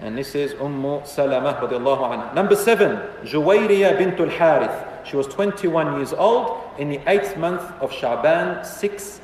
And 0.00 0.16
this 0.16 0.34
is 0.34 0.54
Umm 0.54 0.82
Salamah 0.82 1.60
radiallahu 1.60 2.00
anha. 2.00 2.34
Number 2.34 2.56
seven, 2.56 2.96
Juwayriya 3.24 3.98
bint 3.98 4.18
al-Harith. 4.18 5.06
She 5.06 5.16
was 5.16 5.26
21 5.28 5.96
years 5.96 6.12
old 6.12 6.60
in 6.78 6.88
the 6.88 7.00
eighth 7.06 7.36
month 7.36 7.62
of 7.80 7.90
Sha'ban, 7.90 8.64
6 8.64 9.20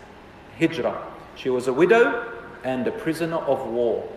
Hijrah. 0.59 1.14
She 1.37 1.51
was 1.51 1.67
a 1.69 1.73
widow 1.73 2.33
and 2.65 2.87
a 2.87 2.93
prisoner 2.93 3.37
of 3.37 3.67
war. 3.67 4.09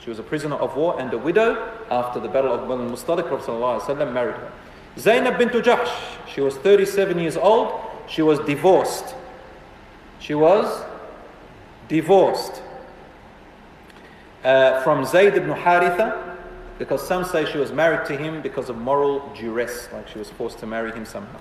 She 0.00 0.10
was 0.10 0.18
a 0.18 0.22
prisoner 0.22 0.56
of 0.56 0.76
war 0.76 1.00
and 1.00 1.12
a 1.12 1.18
widow 1.18 1.72
after 1.90 2.20
the 2.20 2.28
battle 2.28 2.52
of 2.52 2.68
Banu 2.68 2.90
Mustalik. 2.90 3.26
Prophet 3.28 4.12
married 4.12 4.36
her. 4.36 4.52
Zainab 4.98 5.38
bint 5.38 5.52
Jahsh. 5.52 5.90
She 6.28 6.40
was 6.40 6.56
37 6.56 7.18
years 7.18 7.36
old. 7.36 7.80
She 8.06 8.22
was 8.22 8.38
divorced. 8.40 9.14
She 10.18 10.34
was 10.34 10.84
divorced 11.88 12.62
uh, 14.44 14.82
from 14.82 15.04
Zayd 15.04 15.34
ibn 15.34 15.50
Haritha 15.50 16.36
because 16.78 17.06
some 17.06 17.24
say 17.24 17.50
she 17.50 17.58
was 17.58 17.72
married 17.72 18.06
to 18.06 18.16
him 18.16 18.42
because 18.42 18.68
of 18.68 18.76
moral 18.76 19.32
duress, 19.34 19.88
like 19.92 20.08
she 20.08 20.18
was 20.18 20.30
forced 20.30 20.58
to 20.58 20.66
marry 20.66 20.92
him 20.92 21.04
somehow. 21.04 21.40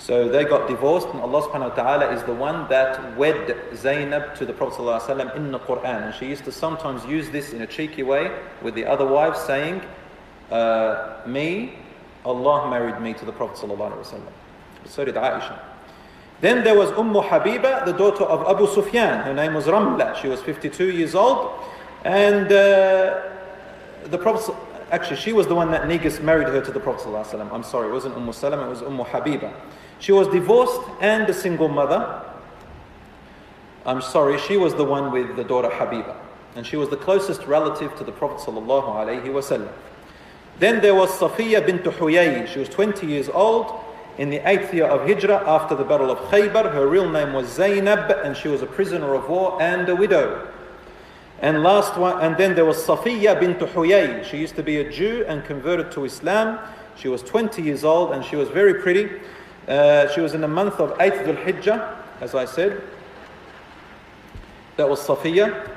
So 0.00 0.28
they 0.28 0.44
got 0.44 0.66
divorced, 0.66 1.08
and 1.08 1.20
Allah 1.20 1.42
subhanahu 1.42 1.70
wa 1.70 1.74
ta'ala 1.74 2.10
is 2.12 2.22
the 2.22 2.32
one 2.32 2.66
that 2.70 3.16
wed 3.18 3.54
Zainab 3.74 4.34
to 4.36 4.46
the 4.46 4.52
Prophet 4.52 4.80
ﷺ 4.80 5.36
in 5.36 5.52
the 5.52 5.58
Quran. 5.58 6.06
And 6.06 6.14
she 6.14 6.26
used 6.26 6.44
to 6.46 6.52
sometimes 6.52 7.04
use 7.04 7.28
this 7.28 7.52
in 7.52 7.60
a 7.60 7.66
cheeky 7.66 8.02
way 8.02 8.34
with 8.62 8.74
the 8.74 8.86
other 8.86 9.06
wives, 9.06 9.38
saying, 9.40 9.82
uh, 10.50 11.20
Me, 11.26 11.74
Allah 12.24 12.70
married 12.70 12.98
me 13.02 13.12
to 13.12 13.26
the 13.26 13.32
Prophet. 13.32 13.68
ﷺ. 13.68 14.20
So 14.86 15.04
did 15.04 15.16
Aisha. 15.16 15.58
Then 16.40 16.64
there 16.64 16.78
was 16.78 16.90
Umm 16.92 17.12
Habiba, 17.12 17.84
the 17.84 17.92
daughter 17.92 18.24
of 18.24 18.48
Abu 18.48 18.72
Sufyan. 18.72 19.22
Her 19.22 19.34
name 19.34 19.52
was 19.52 19.66
Ramla. 19.66 20.16
She 20.16 20.28
was 20.28 20.40
52 20.40 20.92
years 20.92 21.14
old. 21.14 21.52
And 22.04 22.46
uh, 22.46 23.20
the 24.04 24.16
Prophet, 24.16 24.54
actually, 24.90 25.16
she 25.16 25.34
was 25.34 25.46
the 25.46 25.54
one 25.54 25.70
that 25.72 25.86
Negus 25.86 26.20
married 26.20 26.48
her 26.48 26.62
to 26.62 26.72
the 26.72 26.80
Prophet. 26.80 27.06
ﷺ. 27.06 27.52
I'm 27.52 27.62
sorry, 27.62 27.88
it 27.90 27.92
wasn't 27.92 28.16
Umm 28.16 28.32
Salama, 28.32 28.64
it 28.66 28.70
was 28.70 28.80
Umm 28.80 28.98
Habiba. 29.00 29.52
She 29.99 30.11
was 30.11 30.27
divorced 30.27 30.81
and 31.01 31.29
a 31.29 31.33
single 31.33 31.69
mother. 31.69 32.21
I'm 33.85 34.01
sorry, 34.01 34.39
she 34.39 34.57
was 34.57 34.73
the 34.73 34.83
one 34.83 35.11
with 35.11 35.35
the 35.35 35.43
daughter 35.43 35.69
Habiba. 35.69 36.15
And 36.55 36.65
she 36.65 36.77
was 36.77 36.89
the 36.89 36.97
closest 36.97 37.43
relative 37.43 37.95
to 37.97 38.03
the 38.03 38.11
Prophet 38.11 38.37
ﷺ. 38.49 39.69
Then 40.57 40.81
there 40.81 40.95
was 40.95 41.09
Safiya 41.11 41.65
bint 41.65 41.83
Huyay. 41.83 42.47
She 42.47 42.59
was 42.59 42.69
20 42.69 43.05
years 43.05 43.29
old 43.29 43.83
in 44.17 44.29
the 44.29 44.37
eighth 44.49 44.73
year 44.73 44.85
of 44.85 45.07
Hijrah 45.07 45.43
after 45.45 45.75
the 45.75 45.83
Battle 45.83 46.09
of 46.09 46.17
Khaybar. 46.31 46.71
Her 46.73 46.87
real 46.87 47.09
name 47.09 47.33
was 47.33 47.47
Zainab 47.51 48.09
and 48.23 48.35
she 48.35 48.47
was 48.47 48.61
a 48.61 48.65
prisoner 48.65 49.13
of 49.13 49.27
war 49.29 49.61
and 49.61 49.89
a 49.89 49.95
widow. 49.95 50.47
And 51.41 51.61
last 51.61 51.97
one, 51.97 52.21
and 52.21 52.37
then 52.37 52.55
there 52.55 52.63
was 52.63 52.77
Safiya 52.77 53.37
bint 53.39 53.59
Huyay. 53.59 54.23
She 54.23 54.37
used 54.37 54.55
to 54.55 54.63
be 54.63 54.77
a 54.77 54.89
Jew 54.89 55.25
and 55.27 55.43
converted 55.43 55.91
to 55.91 56.05
Islam. 56.05 56.59
She 56.95 57.09
was 57.09 57.21
20 57.21 57.61
years 57.61 57.83
old 57.83 58.13
and 58.13 58.23
she 58.23 58.37
was 58.37 58.47
very 58.47 58.81
pretty. 58.81 59.09
Uh, 59.67 60.07
she 60.13 60.21
was 60.21 60.35
in 60.35 60.41
the 60.41 60.47
month 60.47 60.79
of 60.79 60.91
8th 60.99 61.25
Dhul 61.25 61.43
Hijjah, 61.43 61.95
as 62.21 62.35
I 62.35 62.45
said. 62.45 62.83
That 64.77 64.87
was 64.87 64.99
Safiya. 64.99 65.71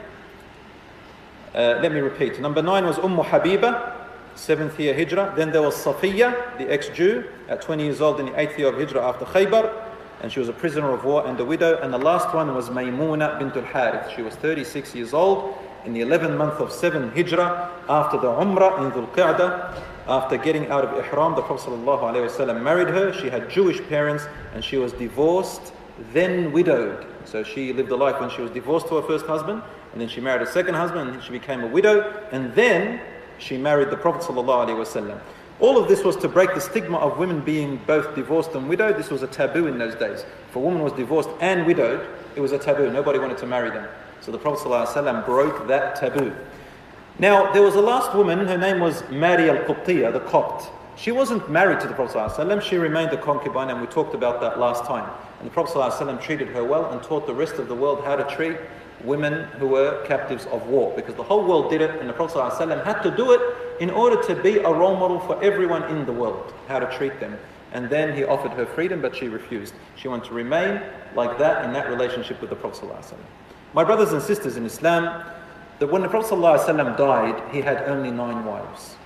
Uh, 1.54 1.78
let 1.80 1.92
me 1.92 2.00
repeat. 2.00 2.38
Number 2.40 2.60
nine 2.60 2.84
was 2.84 2.98
Umm 2.98 3.16
Habiba, 3.16 3.94
seventh 4.34 4.78
year 4.78 4.94
Hijrah. 4.94 5.32
Then 5.36 5.52
there 5.52 5.62
was 5.62 5.74
Safiya, 5.74 6.58
the 6.58 6.70
ex-Jew, 6.70 7.24
at 7.48 7.62
20 7.62 7.84
years 7.84 8.00
old 8.02 8.20
in 8.20 8.26
the 8.26 8.38
eighth 8.38 8.58
year 8.58 8.68
of 8.68 8.74
Hijrah 8.74 9.08
after 9.08 9.24
Khaybar. 9.24 9.72
And 10.20 10.30
she 10.30 10.40
was 10.40 10.48
a 10.48 10.52
prisoner 10.52 10.90
of 10.90 11.04
war 11.04 11.26
and 11.26 11.40
a 11.40 11.44
widow. 11.44 11.80
And 11.80 11.92
the 11.92 11.98
last 11.98 12.34
one 12.34 12.54
was 12.54 12.68
Maymuna 12.68 13.38
bint 13.38 13.56
al-Harith. 13.56 14.12
She 14.14 14.20
was 14.20 14.34
36 14.34 14.94
years 14.94 15.14
old 15.14 15.56
in 15.86 15.94
the 15.94 16.00
11th 16.00 16.36
month 16.36 16.60
of 16.60 16.72
7 16.72 17.10
Hijrah 17.12 17.70
after 17.88 18.18
the 18.18 18.26
Umrah 18.26 18.84
in 18.84 18.90
Dhul 18.90 19.08
Qa'dah 19.14 19.82
after 20.07 20.37
getting 20.37 20.67
out 20.67 20.83
of 20.83 20.97
Ihram, 20.97 21.35
the 21.35 21.41
Prophet 21.41 21.69
ﷺ 21.69 22.61
married 22.61 22.89
her. 22.89 23.13
She 23.13 23.29
had 23.29 23.49
Jewish 23.49 23.81
parents 23.87 24.25
and 24.53 24.63
she 24.63 24.77
was 24.77 24.91
divorced, 24.93 25.73
then 26.11 26.51
widowed. 26.51 27.05
So 27.25 27.43
she 27.43 27.73
lived 27.73 27.91
a 27.91 27.95
life 27.95 28.19
when 28.19 28.29
she 28.29 28.41
was 28.41 28.51
divorced 28.51 28.87
to 28.89 28.95
her 28.95 29.01
first 29.01 29.25
husband, 29.25 29.61
and 29.91 30.01
then 30.01 30.09
she 30.09 30.19
married 30.19 30.41
a 30.41 30.51
second 30.51 30.75
husband, 30.75 31.09
and 31.09 31.23
she 31.23 31.31
became 31.31 31.63
a 31.63 31.67
widow, 31.67 32.25
and 32.31 32.53
then 32.53 32.99
she 33.37 33.57
married 33.57 33.89
the 33.89 33.97
Prophet 33.97 34.21
ﷺ. 34.23 35.19
All 35.59 35.77
of 35.77 35.87
this 35.87 36.03
was 36.03 36.15
to 36.17 36.27
break 36.27 36.53
the 36.53 36.61
stigma 36.61 36.97
of 36.97 37.17
women 37.17 37.39
being 37.39 37.79
both 37.87 38.15
divorced 38.15 38.53
and 38.55 38.67
widowed. 38.67 38.97
This 38.97 39.09
was 39.09 39.23
a 39.23 39.27
taboo 39.27 39.67
in 39.67 39.77
those 39.77 39.95
days. 39.95 40.25
If 40.49 40.55
a 40.55 40.59
woman 40.59 40.81
was 40.81 40.93
divorced 40.93 41.29
and 41.39 41.65
widowed, 41.65 42.05
it 42.35 42.41
was 42.41 42.51
a 42.51 42.57
taboo. 42.57 42.91
Nobody 42.91 43.19
wanted 43.19 43.37
to 43.37 43.45
marry 43.45 43.69
them. 43.69 43.87
So 44.21 44.31
the 44.31 44.37
Prophet 44.37 44.67
ﷺ 44.67 45.25
broke 45.25 45.67
that 45.67 45.95
taboo. 45.95 46.33
Now, 47.19 47.51
there 47.53 47.61
was 47.61 47.75
a 47.75 47.81
last 47.81 48.15
woman, 48.15 48.39
her 48.47 48.57
name 48.57 48.79
was 48.79 49.03
Mary 49.09 49.49
al 49.49 49.57
Qubtiyya, 49.57 50.11
the 50.11 50.19
Copt. 50.21 50.71
She 50.95 51.11
wasn't 51.11 51.49
married 51.49 51.79
to 51.81 51.87
the 51.87 51.93
Prophet 51.93 52.17
ﷺ, 52.17 52.61
she 52.61 52.77
remained 52.77 53.11
a 53.13 53.17
concubine, 53.17 53.69
and 53.69 53.81
we 53.81 53.87
talked 53.87 54.15
about 54.15 54.41
that 54.41 54.59
last 54.59 54.85
time. 54.85 55.09
And 55.39 55.47
the 55.49 55.53
Prophet 55.53 55.77
ﷺ 55.77 56.21
treated 56.21 56.47
her 56.49 56.63
well 56.63 56.91
and 56.91 57.03
taught 57.03 57.27
the 57.27 57.33
rest 57.33 57.55
of 57.55 57.67
the 57.67 57.75
world 57.75 58.03
how 58.03 58.15
to 58.15 58.23
treat 58.35 58.57
women 59.03 59.43
who 59.59 59.67
were 59.67 60.03
captives 60.05 60.45
of 60.47 60.65
war. 60.67 60.93
Because 60.95 61.15
the 61.15 61.23
whole 61.23 61.45
world 61.45 61.69
did 61.69 61.81
it, 61.81 61.99
and 61.99 62.09
the 62.09 62.13
Prophet 62.13 62.37
ﷺ 62.37 62.83
had 62.83 63.01
to 63.03 63.11
do 63.11 63.31
it 63.31 63.41
in 63.79 63.89
order 63.89 64.21
to 64.23 64.35
be 64.41 64.57
a 64.59 64.71
role 64.71 64.95
model 64.95 65.19
for 65.19 65.43
everyone 65.43 65.83
in 65.83 66.05
the 66.05 66.13
world, 66.13 66.53
how 66.67 66.79
to 66.79 66.97
treat 66.97 67.19
them. 67.19 67.37
And 67.73 67.89
then 67.89 68.15
he 68.15 68.23
offered 68.23 68.51
her 68.51 68.65
freedom, 68.65 69.01
but 69.01 69.15
she 69.15 69.29
refused. 69.29 69.73
She 69.95 70.07
wanted 70.07 70.25
to 70.25 70.33
remain 70.33 70.81
like 71.15 71.37
that 71.39 71.65
in 71.65 71.73
that 71.73 71.89
relationship 71.89 72.39
with 72.39 72.49
the 72.49 72.55
Prophet. 72.55 72.87
ﷺ. 72.87 73.15
My 73.73 73.83
brothers 73.83 74.13
and 74.13 74.21
sisters 74.21 74.57
in 74.57 74.65
Islam, 74.65 75.25
that 75.78 75.86
when 75.86 76.02
the 76.02 76.08
Prophet 76.08 76.34
ﷺ 76.34 76.96
died, 76.96 77.42
he 77.52 77.60
had 77.60 77.82
only 77.88 78.10
nine 78.10 78.44
wives. 78.44 78.96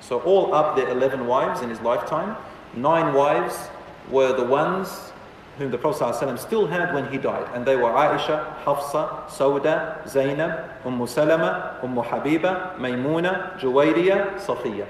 So 0.00 0.20
all 0.20 0.54
up 0.54 0.76
there, 0.76 0.88
11 0.88 1.26
wives 1.26 1.62
in 1.62 1.70
his 1.70 1.80
lifetime. 1.80 2.36
Nine 2.74 3.14
wives 3.14 3.68
were 4.10 4.32
the 4.32 4.44
ones 4.44 5.12
whom 5.58 5.70
the 5.70 5.78
Prophet 5.78 6.04
ﷺ 6.04 6.38
still 6.38 6.66
had 6.66 6.94
when 6.94 7.10
he 7.10 7.18
died. 7.18 7.48
And 7.54 7.64
they 7.64 7.76
were 7.76 7.90
Aisha, 7.90 8.56
Hafsa, 8.64 9.24
Sauda, 9.28 10.06
Zainab, 10.08 10.70
Umm 10.84 11.06
Salama, 11.06 11.78
Umm 11.82 11.96
Habiba, 11.96 12.76
Maymuna, 12.76 13.58
Juwayriya, 13.58 14.38
Safiya. 14.40 14.86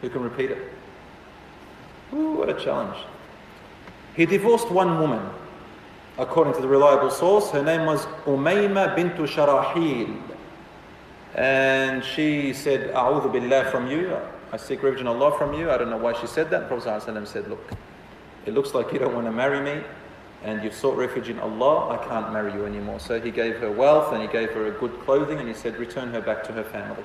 Who 0.00 0.08
can 0.08 0.22
repeat 0.22 0.50
it? 0.50 0.72
Ooh, 2.12 2.32
what 2.32 2.48
a 2.48 2.54
challenge. 2.54 2.96
He 4.14 4.26
divorced 4.26 4.70
one 4.70 5.00
woman 5.00 5.28
according 6.18 6.54
to 6.54 6.60
the 6.60 6.68
reliable 6.68 7.10
source, 7.10 7.50
her 7.50 7.62
name 7.62 7.86
was 7.86 8.06
Umayma 8.24 8.94
bint 8.94 9.16
Sharahil. 9.16 10.20
And 11.34 12.04
she 12.04 12.52
said, 12.52 12.94
A'udhu 12.94 13.32
billah 13.32 13.70
from 13.70 13.88
you. 13.88 14.16
I 14.52 14.56
seek 14.56 14.82
refuge 14.82 15.00
in 15.00 15.08
Allah 15.08 15.36
from 15.36 15.52
you. 15.54 15.70
I 15.70 15.78
don't 15.78 15.90
know 15.90 15.96
why 15.96 16.12
she 16.20 16.28
said 16.28 16.48
that. 16.50 16.68
Prophet 16.68 17.26
said, 17.26 17.48
Look, 17.48 17.72
it 18.46 18.54
looks 18.54 18.74
like 18.74 18.92
you 18.92 19.00
don't 19.00 19.14
want 19.14 19.26
to 19.26 19.32
marry 19.32 19.60
me 19.60 19.82
and 20.44 20.62
you've 20.62 20.74
sought 20.74 20.96
refuge 20.96 21.28
in 21.28 21.40
Allah. 21.40 21.98
I 21.98 22.06
can't 22.06 22.32
marry 22.32 22.52
you 22.52 22.64
anymore. 22.64 23.00
So 23.00 23.20
he 23.20 23.32
gave 23.32 23.56
her 23.56 23.72
wealth 23.72 24.12
and 24.12 24.22
he 24.22 24.28
gave 24.28 24.50
her 24.50 24.66
a 24.66 24.70
good 24.70 24.92
clothing 25.00 25.38
and 25.38 25.48
he 25.48 25.54
said, 25.54 25.76
Return 25.76 26.10
her 26.10 26.20
back 26.20 26.44
to 26.44 26.52
her 26.52 26.62
family. 26.62 27.02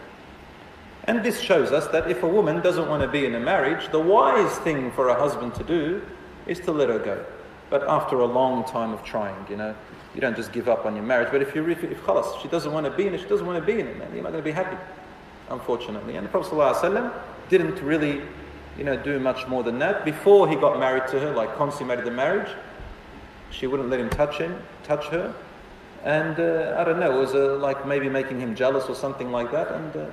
And 1.06 1.24
this 1.24 1.40
shows 1.40 1.72
us 1.72 1.88
that 1.88 2.12
if 2.12 2.22
a 2.22 2.28
woman 2.28 2.62
doesn't 2.62 2.88
want 2.88 3.02
to 3.02 3.08
be 3.08 3.26
in 3.26 3.34
a 3.34 3.40
marriage, 3.40 3.90
the 3.92 4.00
wise 4.00 4.56
thing 4.60 4.92
for 4.92 5.08
a 5.08 5.16
husband 5.16 5.56
to 5.56 5.64
do 5.64 6.04
is 6.46 6.60
to 6.60 6.72
let 6.72 6.90
her 6.90 7.00
go 7.00 7.26
but 7.70 7.88
after 7.88 8.20
a 8.20 8.26
long 8.26 8.64
time 8.66 8.92
of 8.92 9.04
trying, 9.04 9.46
you 9.50 9.58
know. 9.58 9.76
You 10.16 10.22
don't 10.22 10.36
just 10.36 10.52
give 10.52 10.68
up 10.68 10.86
on 10.86 10.96
your 10.96 11.06
marriage. 11.06 11.30
But 11.32 11.42
if 11.42 11.54
you 11.54 11.70
if, 11.70 11.84
if 11.84 12.02
khalas, 12.02 12.42
she 12.42 12.48
doesn't 12.48 12.72
want 12.72 12.86
to 12.86 12.92
be 12.92 13.06
in 13.06 13.14
it, 13.14 13.22
she 13.22 13.28
doesn't 13.28 13.46
want 13.46 13.60
to 13.60 13.66
be 13.66 13.80
in 13.80 13.88
it, 13.88 13.98
man, 13.98 14.12
you're 14.14 14.24
not 14.24 14.32
going 14.32 14.44
to 14.44 14.48
be 14.48 14.52
happy, 14.52 14.78
unfortunately. 15.50 16.16
And 16.16 16.26
the 16.26 16.30
Prophet 16.32 16.52
ﷺ 16.52 17.14
didn't 17.48 17.80
really, 17.82 18.22
you 18.78 18.84
know, 18.84 18.98
do 18.98 19.20
much 19.20 19.48
more 19.48 19.64
than 19.64 19.78
that. 19.80 20.06
Before 20.06 20.50
he 20.50 20.56
got 20.56 20.80
married 20.80 21.08
to 21.12 21.20
her, 21.20 21.32
like 21.32 21.56
consummated 21.56 22.06
the 22.06 22.12
marriage, 22.12 22.50
she 23.52 23.68
wouldn't 23.68 23.90
let 23.90 24.00
him 24.00 24.10
touch 24.10 24.38
him, 24.38 24.62
touch 24.84 25.06
her. 25.08 25.34
And 26.04 26.40
uh, 26.40 26.76
I 26.80 26.84
don't 26.84 27.00
know, 27.00 27.16
it 27.16 27.20
was 27.20 27.36
uh, 27.36 27.58
like 27.58 27.86
maybe 27.86 28.10
making 28.10 28.40
him 28.40 28.56
jealous 28.56 28.86
or 28.86 28.96
something 28.96 29.32
like 29.32 29.52
that. 29.52 29.72
And 29.72 29.96
uh, 29.96 30.06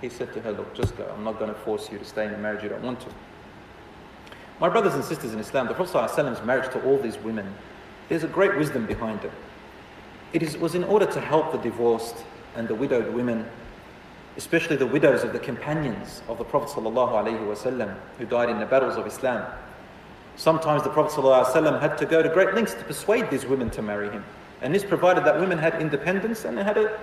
he 0.00 0.08
said 0.08 0.32
to 0.34 0.40
her, 0.42 0.52
look, 0.52 0.74
just 0.74 0.96
go. 0.96 1.10
I'm 1.12 1.24
not 1.24 1.38
going 1.38 1.52
to 1.52 1.58
force 1.60 1.90
you 1.90 1.98
to 1.98 2.04
stay 2.04 2.26
in 2.26 2.34
a 2.34 2.38
marriage 2.38 2.62
you 2.62 2.68
don't 2.68 2.84
want 2.84 3.00
to. 3.00 3.08
My 4.60 4.68
brothers 4.68 4.94
and 4.94 5.04
sisters 5.04 5.32
in 5.32 5.38
Islam, 5.38 5.68
the 5.68 5.74
Prophet's 5.74 6.42
marriage 6.44 6.72
to 6.72 6.82
all 6.84 6.98
these 6.98 7.16
women, 7.18 7.54
there's 8.08 8.24
a 8.24 8.28
great 8.28 8.56
wisdom 8.56 8.86
behind 8.86 9.24
it. 9.24 9.30
It 10.32 10.42
is, 10.42 10.58
was 10.58 10.74
in 10.74 10.84
order 10.84 11.06
to 11.06 11.20
help 11.20 11.52
the 11.52 11.58
divorced 11.58 12.16
and 12.56 12.66
the 12.66 12.74
widowed 12.74 13.14
women, 13.14 13.46
especially 14.36 14.76
the 14.76 14.86
widows 14.86 15.22
of 15.22 15.32
the 15.32 15.38
companions 15.38 16.22
of 16.28 16.38
the 16.38 16.44
Prophet 16.44 16.70
ﷺ 16.70 17.96
who 18.18 18.26
died 18.26 18.50
in 18.50 18.58
the 18.58 18.66
battles 18.66 18.96
of 18.96 19.06
Islam. 19.06 19.46
Sometimes 20.36 20.82
the 20.82 20.90
Prophet 20.90 21.20
ﷺ 21.20 21.80
had 21.80 21.96
to 21.98 22.06
go 22.06 22.22
to 22.22 22.28
great 22.28 22.54
lengths 22.54 22.74
to 22.74 22.84
persuade 22.84 23.30
these 23.30 23.46
women 23.46 23.70
to 23.70 23.82
marry 23.82 24.10
him. 24.10 24.24
And 24.60 24.74
this 24.74 24.84
provided 24.84 25.24
that 25.24 25.38
women 25.38 25.58
had 25.58 25.80
independence 25.80 26.44
and 26.44 26.58
they 26.58 26.64
had, 26.64 26.78
a, 26.78 26.98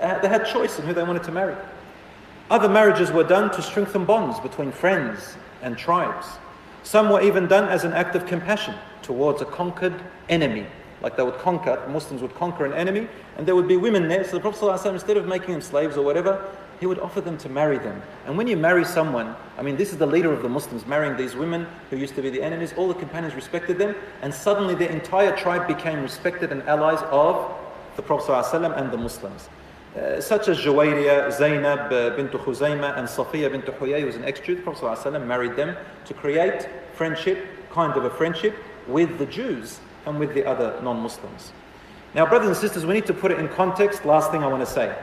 uh, 0.00 0.20
they 0.20 0.28
had 0.28 0.46
choice 0.46 0.78
in 0.78 0.86
who 0.86 0.94
they 0.94 1.02
wanted 1.02 1.24
to 1.24 1.32
marry. 1.32 1.56
Other 2.50 2.68
marriages 2.68 3.10
were 3.10 3.24
done 3.24 3.50
to 3.52 3.62
strengthen 3.62 4.04
bonds 4.04 4.40
between 4.40 4.72
friends 4.72 5.36
and 5.62 5.76
tribes. 5.76 6.26
Some 6.84 7.10
were 7.10 7.22
even 7.22 7.48
done 7.48 7.64
as 7.68 7.84
an 7.84 7.92
act 7.94 8.14
of 8.14 8.26
compassion 8.26 8.74
towards 9.02 9.40
a 9.42 9.46
conquered 9.46 9.94
enemy. 10.28 10.66
Like 11.02 11.16
they 11.16 11.22
would 11.22 11.38
conquer, 11.38 11.82
Muslims 11.88 12.22
would 12.22 12.34
conquer 12.34 12.64
an 12.66 12.72
enemy, 12.74 13.08
and 13.36 13.46
there 13.46 13.56
would 13.56 13.66
be 13.66 13.76
women 13.76 14.06
there. 14.06 14.22
So 14.22 14.32
the 14.32 14.40
Prophet 14.40 14.60
ﷺ, 14.60 14.92
instead 14.92 15.16
of 15.16 15.26
making 15.26 15.52
them 15.52 15.60
slaves 15.60 15.96
or 15.96 16.04
whatever, 16.04 16.46
he 16.80 16.86
would 16.86 16.98
offer 16.98 17.20
them 17.20 17.38
to 17.38 17.48
marry 17.48 17.78
them. 17.78 18.02
And 18.26 18.36
when 18.36 18.46
you 18.46 18.56
marry 18.56 18.84
someone, 18.84 19.34
I 19.56 19.62
mean, 19.62 19.76
this 19.76 19.92
is 19.92 19.98
the 19.98 20.06
leader 20.06 20.32
of 20.32 20.42
the 20.42 20.48
Muslims 20.48 20.86
marrying 20.86 21.16
these 21.16 21.34
women 21.34 21.66
who 21.88 21.96
used 21.96 22.14
to 22.16 22.22
be 22.22 22.30
the 22.30 22.42
enemies, 22.42 22.74
all 22.76 22.88
the 22.88 22.94
companions 22.94 23.34
respected 23.34 23.78
them, 23.78 23.94
and 24.22 24.32
suddenly 24.32 24.74
their 24.74 24.90
entire 24.90 25.34
tribe 25.36 25.66
became 25.66 26.02
respected 26.02 26.52
and 26.52 26.62
allies 26.64 27.02
of 27.10 27.50
the 27.96 28.02
Prophet 28.02 28.30
ﷺ 28.30 28.78
and 28.78 28.90
the 28.90 28.98
Muslims. 28.98 29.48
Uh, 29.94 30.20
such 30.20 30.48
as 30.48 30.58
Juwayriya, 30.58 31.32
Zainab 31.32 31.92
uh, 31.92 32.10
bint 32.16 32.32
Khuzayma, 32.32 32.98
and 32.98 33.06
Safiya 33.06 33.48
bint 33.48 33.64
Huyay, 33.66 34.00
who 34.00 34.06
was 34.06 34.16
an 34.16 34.24
ex-Jew, 34.24 34.56
the 34.56 34.62
Prophet 34.62 34.84
ﷺ 34.84 35.24
married 35.24 35.54
them 35.54 35.76
to 36.04 36.14
create 36.14 36.68
friendship, 36.94 37.46
kind 37.70 37.96
of 37.96 38.04
a 38.04 38.10
friendship, 38.10 38.56
with 38.88 39.18
the 39.18 39.26
Jews 39.26 39.78
and 40.06 40.18
with 40.18 40.34
the 40.34 40.44
other 40.44 40.80
non-Muslims. 40.82 41.52
Now, 42.12 42.26
brothers 42.26 42.48
and 42.48 42.56
sisters, 42.56 42.84
we 42.84 42.94
need 42.94 43.06
to 43.06 43.14
put 43.14 43.30
it 43.30 43.38
in 43.38 43.48
context. 43.48 44.04
Last 44.04 44.32
thing 44.32 44.42
I 44.42 44.48
want 44.48 44.66
to 44.66 44.72
say. 44.72 44.96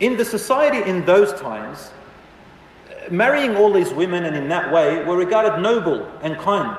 In 0.00 0.16
the 0.16 0.24
society 0.24 0.88
in 0.88 1.04
those 1.04 1.32
times, 1.40 1.92
marrying 3.10 3.56
all 3.56 3.72
these 3.72 3.92
women 3.92 4.24
and 4.24 4.36
in 4.36 4.48
that 4.48 4.72
way 4.72 5.04
were 5.04 5.16
regarded 5.16 5.60
noble 5.60 6.10
and 6.22 6.36
kind. 6.38 6.76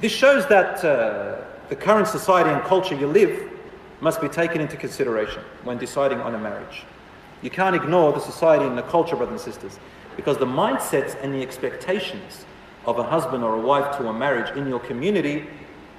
This 0.00 0.12
shows 0.12 0.46
that 0.48 0.84
uh, 0.84 1.44
the 1.68 1.76
current 1.76 2.08
society 2.08 2.50
and 2.50 2.62
culture 2.62 2.94
you 2.94 3.06
live 3.06 3.49
must 4.00 4.20
be 4.20 4.28
taken 4.28 4.60
into 4.60 4.76
consideration 4.76 5.42
when 5.64 5.78
deciding 5.78 6.20
on 6.20 6.34
a 6.34 6.38
marriage. 6.38 6.84
You 7.42 7.50
can't 7.50 7.76
ignore 7.76 8.12
the 8.12 8.20
society 8.20 8.64
and 8.64 8.76
the 8.76 8.82
culture, 8.82 9.16
brothers 9.16 9.44
and 9.44 9.54
sisters, 9.54 9.78
because 10.16 10.38
the 10.38 10.46
mindsets 10.46 11.16
and 11.22 11.34
the 11.34 11.42
expectations 11.42 12.44
of 12.86 12.98
a 12.98 13.02
husband 13.02 13.44
or 13.44 13.54
a 13.54 13.60
wife 13.60 13.96
to 13.98 14.08
a 14.08 14.12
marriage 14.12 14.56
in 14.56 14.68
your 14.68 14.80
community 14.80 15.46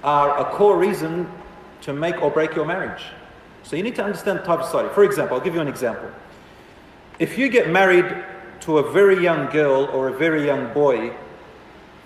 are 0.03 0.39
a 0.39 0.45
core 0.55 0.77
reason 0.77 1.29
to 1.81 1.93
make 1.93 2.21
or 2.21 2.29
break 2.29 2.55
your 2.55 2.65
marriage. 2.65 3.03
So 3.63 3.75
you 3.75 3.83
need 3.83 3.95
to 3.95 4.03
understand 4.03 4.39
the 4.39 4.43
type 4.43 4.59
of 4.59 4.65
society. 4.65 4.93
For 4.93 5.03
example, 5.03 5.37
I'll 5.37 5.43
give 5.43 5.55
you 5.55 5.61
an 5.61 5.67
example. 5.67 6.09
If 7.19 7.37
you 7.37 7.49
get 7.49 7.69
married 7.69 8.23
to 8.61 8.79
a 8.79 8.91
very 8.91 9.21
young 9.21 9.49
girl 9.51 9.85
or 9.85 10.07
a 10.07 10.13
very 10.13 10.45
young 10.45 10.73
boy 10.73 11.13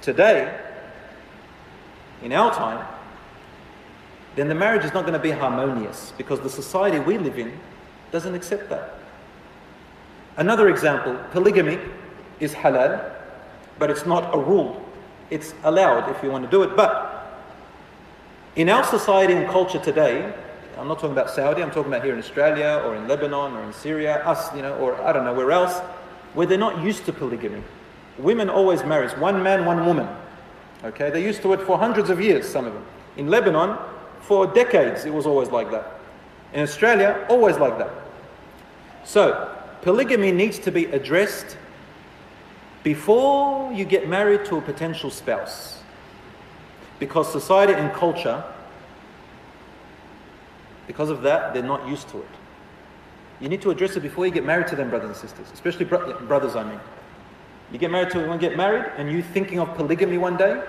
today, 0.02 0.62
in 2.22 2.32
our 2.32 2.54
time, 2.54 2.86
then 4.36 4.50
the 4.50 4.56
marriage 4.56 4.84
is 4.84 4.94
not 4.94 5.02
going 5.02 5.14
to 5.14 5.20
be 5.20 5.32
harmonious 5.32 6.14
because 6.18 6.40
the 6.42 6.50
society 6.50 7.00
we 7.00 7.18
live 7.18 7.40
in 7.40 7.58
doesn't 8.12 8.36
accept 8.36 8.70
that. 8.70 9.00
Another 10.38 10.70
example 10.70 11.18
polygamy 11.32 11.80
is 12.40 12.54
halal, 12.54 13.14
but 13.80 13.90
it's 13.90 14.06
not 14.06 14.34
a 14.36 14.38
rule. 14.38 14.84
It's 15.30 15.54
allowed 15.64 16.10
if 16.10 16.22
you 16.22 16.30
want 16.30 16.44
to 16.44 16.52
do 16.52 16.64
it. 16.64 16.76
But 16.76 17.44
in 18.56 18.70
our 18.70 18.84
society 18.84 19.34
and 19.34 19.50
culture 19.50 19.80
today, 19.80 20.34
I'm 20.78 20.90
not 20.90 21.00
talking 21.00 21.14
about 21.14 21.30
Saudi, 21.30 21.64
I'm 21.64 21.72
talking 21.72 21.92
about 21.92 22.04
here 22.04 22.14
in 22.14 22.20
Australia 22.20 22.82
or 22.86 22.96
in 22.96 23.08
Lebanon 23.08 23.54
or 23.54 23.64
in 23.64 23.72
Syria, 23.72 24.18
us, 24.26 24.54
you 24.54 24.62
know, 24.62 24.76
or 24.76 25.02
I 25.02 25.14
don't 25.14 25.24
know 25.24 25.34
where 25.34 25.52
else, 25.52 25.80
where 26.34 26.46
they're 26.46 26.58
not 26.58 26.84
used 26.84 27.06
to 27.06 27.14
polygamy. 27.14 27.64
Women 28.18 28.50
always 28.50 28.84
marry 28.84 29.08
one 29.20 29.42
man, 29.42 29.66
one 29.66 29.86
woman. 29.86 30.08
Okay, 30.84 31.10
they're 31.10 31.20
used 31.20 31.42
to 31.44 31.54
it 31.54 31.62
for 31.62 31.78
hundreds 31.78 32.10
of 32.10 32.20
years, 32.20 32.48
some 32.48 32.66
of 32.66 32.74
them. 32.74 32.86
In 33.16 33.28
Lebanon, 33.28 33.78
for 34.28 34.48
decades, 34.48 35.06
it 35.06 35.14
was 35.14 35.28
always 35.28 35.50
like 35.50 35.70
that. 35.72 36.00
In 36.54 36.62
Australia, 36.62 37.26
always 37.30 37.58
like 37.58 37.78
that. 37.78 37.92
So, 39.04 39.56
polygamy 39.82 40.32
needs 40.32 40.58
to 40.60 40.72
be 40.72 40.86
addressed 40.86 41.58
before 42.84 43.72
you 43.72 43.86
get 43.86 44.10
married 44.10 44.46
to 44.46 44.58
a 44.58 44.62
potential 44.62 45.12
spouse. 45.12 45.84
Because 46.98 47.32
society 47.32 47.74
and 47.74 47.94
culture, 47.94 48.44
because 50.88 51.10
of 51.10 51.22
that, 51.22 51.54
they're 51.54 51.62
not 51.62 51.88
used 51.88 52.10
to 52.10 52.18
it. 52.18 52.36
You 53.40 53.50
need 53.50 53.62
to 53.62 53.70
address 53.70 53.96
it 53.96 54.00
before 54.00 54.26
you 54.26 54.32
get 54.32 54.46
married 54.46 54.68
to 54.68 54.76
them, 54.76 54.90
brothers 54.90 55.10
and 55.10 55.18
sisters, 55.18 55.52
especially 55.54 55.86
bro- 55.86 56.20
brothers, 56.22 56.56
I 56.56 56.64
mean. 56.64 56.80
You 57.72 57.78
get 57.78 57.92
married 57.92 58.12
to 58.12 58.26
one, 58.28 58.40
get 58.40 58.58
married, 58.58 58.86
and 58.98 59.12
you 59.12 59.22
thinking 59.22 59.60
of 59.60 59.76
polygamy 59.76 60.18
one 60.18 60.38
day, 60.38 60.64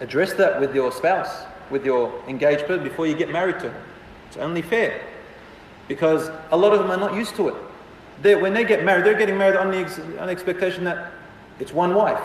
address 0.00 0.32
that 0.34 0.60
with 0.60 0.74
your 0.74 0.92
spouse 0.92 1.46
with 1.72 1.84
your 1.84 2.12
engaged 2.28 2.66
person 2.66 2.84
before 2.84 3.06
you 3.06 3.14
get 3.14 3.30
married 3.30 3.58
to 3.60 3.70
her. 3.70 3.82
It's 4.28 4.36
only 4.36 4.62
fair. 4.62 5.02
Because 5.88 6.30
a 6.50 6.56
lot 6.56 6.72
of 6.72 6.78
them 6.78 6.90
are 6.90 6.96
not 6.96 7.14
used 7.14 7.34
to 7.36 7.48
it. 7.48 7.54
They're, 8.20 8.38
when 8.38 8.54
they 8.54 8.62
get 8.62 8.84
married, 8.84 9.04
they're 9.04 9.18
getting 9.18 9.36
married 9.36 9.56
on 9.56 9.70
the, 9.70 9.78
ex, 9.78 9.98
on 9.98 10.26
the 10.26 10.32
expectation 10.32 10.84
that 10.84 11.12
it's 11.58 11.72
one 11.72 11.94
wife 11.94 12.22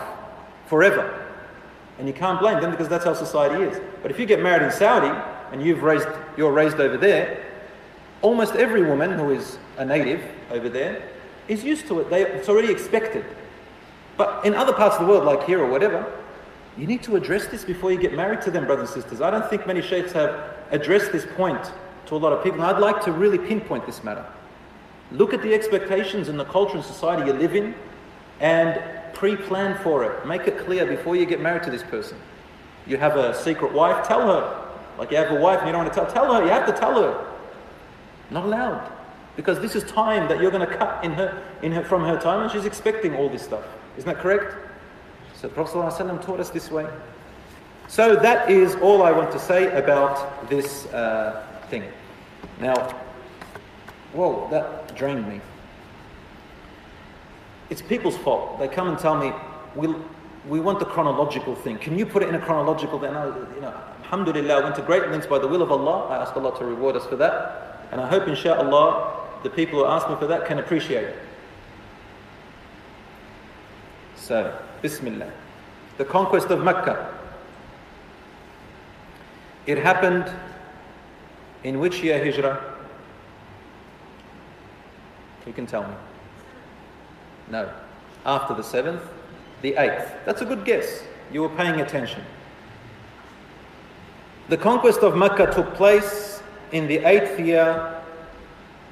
forever. 0.66 1.24
And 1.98 2.06
you 2.06 2.14
can't 2.14 2.38
blame 2.38 2.60
them 2.60 2.70
because 2.70 2.88
that's 2.88 3.04
how 3.04 3.14
society 3.14 3.64
is. 3.64 3.80
But 4.02 4.12
if 4.12 4.20
you 4.20 4.26
get 4.26 4.40
married 4.40 4.62
in 4.62 4.70
Saudi 4.70 5.10
and 5.50 5.60
you've 5.60 5.82
raised, 5.82 6.06
you're 6.36 6.52
raised 6.52 6.78
over 6.78 6.96
there, 6.96 7.44
almost 8.22 8.54
every 8.54 8.82
woman 8.82 9.12
who 9.12 9.30
is 9.30 9.58
a 9.76 9.84
native 9.84 10.22
over 10.50 10.68
there 10.68 11.02
is 11.48 11.64
used 11.64 11.88
to 11.88 12.00
it. 12.00 12.10
They, 12.10 12.22
it's 12.22 12.48
already 12.48 12.70
expected. 12.70 13.24
But 14.16 14.44
in 14.44 14.54
other 14.54 14.72
parts 14.72 14.96
of 14.96 15.06
the 15.06 15.12
world, 15.12 15.24
like 15.24 15.44
here 15.44 15.60
or 15.60 15.70
whatever, 15.70 16.12
you 16.78 16.86
need 16.86 17.02
to 17.02 17.16
address 17.16 17.46
this 17.48 17.64
before 17.64 17.90
you 17.90 17.98
get 17.98 18.14
married 18.14 18.40
to 18.42 18.52
them, 18.52 18.64
brothers 18.64 18.92
and 18.94 19.02
sisters. 19.02 19.20
I 19.20 19.30
don't 19.30 19.48
think 19.50 19.66
many 19.66 19.82
sheikhs 19.82 20.12
have 20.12 20.54
addressed 20.70 21.10
this 21.10 21.26
point 21.36 21.72
to 22.06 22.14
a 22.14 22.18
lot 22.18 22.32
of 22.32 22.44
people. 22.44 22.62
And 22.62 22.70
I'd 22.70 22.80
like 22.80 23.02
to 23.04 23.12
really 23.12 23.36
pinpoint 23.38 23.84
this 23.84 24.04
matter. 24.04 24.24
Look 25.10 25.34
at 25.34 25.42
the 25.42 25.52
expectations 25.52 26.28
in 26.28 26.36
the 26.36 26.44
culture 26.44 26.76
and 26.76 26.84
society 26.84 27.26
you 27.26 27.32
live 27.32 27.56
in 27.56 27.74
and 28.38 28.80
pre 29.12 29.34
plan 29.34 29.76
for 29.82 30.04
it. 30.04 30.24
Make 30.24 30.46
it 30.46 30.58
clear 30.58 30.86
before 30.86 31.16
you 31.16 31.26
get 31.26 31.40
married 31.40 31.64
to 31.64 31.70
this 31.70 31.82
person. 31.82 32.16
You 32.86 32.96
have 32.96 33.16
a 33.16 33.34
secret 33.34 33.72
wife, 33.72 34.06
tell 34.06 34.26
her. 34.28 34.68
Like 34.98 35.10
you 35.10 35.16
have 35.16 35.32
a 35.32 35.40
wife 35.40 35.58
and 35.58 35.66
you 35.66 35.72
don't 35.72 35.82
want 35.82 35.92
to 35.92 36.00
tell, 36.00 36.10
tell 36.10 36.32
her, 36.32 36.44
you 36.44 36.50
have 36.50 36.66
to 36.66 36.72
tell 36.72 36.94
her. 37.02 37.26
Not 38.30 38.44
allowed. 38.44 38.92
Because 39.34 39.58
this 39.60 39.74
is 39.74 39.82
time 39.84 40.28
that 40.28 40.40
you're 40.40 40.50
going 40.52 40.68
to 40.68 40.76
cut 40.76 41.04
in 41.04 41.12
her, 41.12 41.42
in 41.62 41.72
her, 41.72 41.82
from 41.82 42.04
her 42.04 42.20
time 42.20 42.42
and 42.42 42.52
she's 42.52 42.64
expecting 42.64 43.16
all 43.16 43.28
this 43.28 43.42
stuff. 43.42 43.64
Isn't 43.96 44.08
that 44.08 44.22
correct? 44.22 44.67
So 45.40 45.46
the 45.46 45.54
Prophet 45.54 45.78
ﷺ 45.78 46.20
taught 46.24 46.40
us 46.40 46.50
this 46.50 46.68
way. 46.68 46.84
So 47.86 48.16
that 48.16 48.50
is 48.50 48.74
all 48.76 49.02
I 49.02 49.12
want 49.12 49.30
to 49.30 49.38
say 49.38 49.72
about 49.78 50.50
this 50.50 50.86
uh, 50.86 51.46
thing. 51.70 51.84
Now, 52.60 52.74
whoa, 54.12 54.48
that 54.50 54.96
drained 54.96 55.28
me. 55.28 55.40
It's 57.70 57.80
people's 57.80 58.16
fault. 58.16 58.58
They 58.58 58.66
come 58.66 58.88
and 58.88 58.98
tell 58.98 59.16
me, 59.16 59.32
we, 59.76 59.94
we 60.48 60.58
want 60.58 60.80
the 60.80 60.86
chronological 60.86 61.54
thing. 61.54 61.78
Can 61.78 61.96
you 61.96 62.04
put 62.04 62.24
it 62.24 62.28
in 62.28 62.34
a 62.34 62.40
chronological 62.40 62.98
thing? 62.98 63.10
you 63.10 63.60
know, 63.60 63.80
alhamdulillah, 64.02 64.54
I 64.56 64.60
went 64.60 64.74
to 64.74 64.82
great 64.82 65.08
lengths 65.08 65.28
by 65.28 65.38
the 65.38 65.46
will 65.46 65.62
of 65.62 65.70
Allah. 65.70 66.08
I 66.08 66.16
ask 66.16 66.36
Allah 66.36 66.58
to 66.58 66.64
reward 66.64 66.96
us 66.96 67.06
for 67.06 67.14
that. 67.14 67.86
And 67.92 68.00
I 68.00 68.08
hope, 68.08 68.26
inshallah, 68.26 69.40
the 69.44 69.50
people 69.50 69.78
who 69.78 69.86
ask 69.86 70.10
me 70.10 70.16
for 70.16 70.26
that 70.26 70.46
can 70.46 70.58
appreciate 70.58 71.04
it. 71.04 71.16
So, 74.16 74.52
Bismillah. 74.82 75.30
The 75.96 76.04
conquest 76.04 76.48
of 76.48 76.62
Mecca. 76.62 77.14
It 79.66 79.78
happened 79.78 80.30
in 81.64 81.78
which 81.80 82.02
year 82.02 82.22
Hijrah? 82.24 82.74
You 85.46 85.52
can 85.52 85.66
tell 85.66 85.82
me. 85.82 85.94
No. 87.50 87.70
After 88.24 88.54
the 88.54 88.62
seventh, 88.62 89.02
the 89.62 89.74
eighth. 89.76 90.14
That's 90.24 90.42
a 90.42 90.44
good 90.44 90.64
guess. 90.64 91.02
You 91.32 91.42
were 91.42 91.48
paying 91.48 91.80
attention. 91.80 92.22
The 94.48 94.56
conquest 94.56 95.00
of 95.00 95.16
Mecca 95.16 95.52
took 95.52 95.74
place 95.74 96.42
in 96.72 96.86
the 96.86 96.98
eighth 96.98 97.38
year 97.40 98.00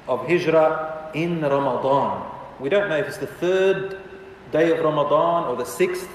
of 0.07 0.27
Hijrah 0.27 1.11
in 1.13 1.41
Ramadan. 1.41 2.31
We 2.59 2.69
don't 2.69 2.89
know 2.89 2.97
if 2.97 3.07
it's 3.07 3.17
the 3.17 3.27
third 3.27 3.99
day 4.51 4.71
of 4.71 4.83
Ramadan 4.83 5.45
or 5.45 5.55
the 5.55 5.65
sixth, 5.65 6.09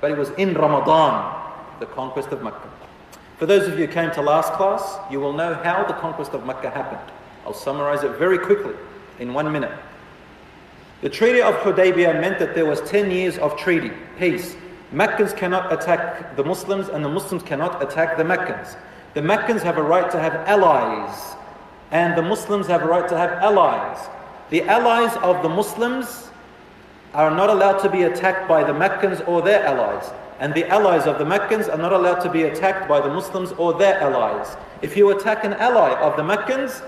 but 0.00 0.10
it 0.10 0.16
was 0.16 0.30
in 0.30 0.54
Ramadan, 0.54 1.52
the 1.80 1.86
conquest 1.86 2.30
of 2.30 2.42
Mecca. 2.42 2.70
For 3.38 3.46
those 3.46 3.66
of 3.66 3.78
you 3.78 3.86
who 3.86 3.92
came 3.92 4.10
to 4.12 4.22
last 4.22 4.52
class, 4.52 4.98
you 5.10 5.20
will 5.20 5.32
know 5.32 5.54
how 5.54 5.84
the 5.84 5.94
conquest 5.94 6.32
of 6.32 6.46
Mecca 6.46 6.70
happened. 6.70 7.12
I'll 7.44 7.54
summarize 7.54 8.02
it 8.04 8.12
very 8.12 8.38
quickly 8.38 8.74
in 9.18 9.34
one 9.34 9.50
minute. 9.50 9.72
The 11.02 11.10
Treaty 11.10 11.42
of 11.42 11.54
Hudaybiyah 11.56 12.20
meant 12.20 12.38
that 12.38 12.54
there 12.54 12.64
was 12.64 12.80
10 12.82 13.10
years 13.10 13.36
of 13.38 13.56
treaty, 13.56 13.90
peace. 14.18 14.56
Meccans 14.92 15.32
cannot 15.32 15.72
attack 15.72 16.36
the 16.36 16.44
Muslims 16.44 16.88
and 16.88 17.04
the 17.04 17.08
Muslims 17.08 17.42
cannot 17.42 17.82
attack 17.82 18.16
the 18.16 18.24
Meccans. 18.24 18.76
The 19.14 19.22
Meccans 19.22 19.62
have 19.62 19.76
a 19.76 19.82
right 19.82 20.10
to 20.10 20.18
have 20.18 20.34
allies 20.48 21.34
and 21.90 22.16
the 22.16 22.22
Muslims 22.22 22.66
have 22.68 22.82
a 22.82 22.86
right 22.86 23.08
to 23.08 23.16
have 23.16 23.32
allies. 23.32 24.08
The 24.50 24.62
allies 24.62 25.16
of 25.18 25.42
the 25.42 25.48
Muslims 25.48 26.30
are 27.14 27.30
not 27.30 27.48
allowed 27.48 27.78
to 27.78 27.88
be 27.88 28.02
attacked 28.02 28.48
by 28.48 28.64
the 28.64 28.74
Meccans 28.74 29.20
or 29.22 29.40
their 29.40 29.64
allies. 29.64 30.10
And 30.40 30.52
the 30.52 30.66
allies 30.68 31.06
of 31.06 31.18
the 31.18 31.24
Meccans 31.24 31.68
are 31.68 31.78
not 31.78 31.92
allowed 31.92 32.20
to 32.20 32.30
be 32.30 32.42
attacked 32.42 32.88
by 32.88 33.00
the 33.00 33.08
Muslims 33.08 33.52
or 33.52 33.72
their 33.72 34.00
allies. 34.00 34.56
If 34.82 34.96
you 34.96 35.16
attack 35.16 35.44
an 35.44 35.54
ally 35.54 35.94
of 36.00 36.16
the 36.16 36.24
Meccans, 36.24 36.82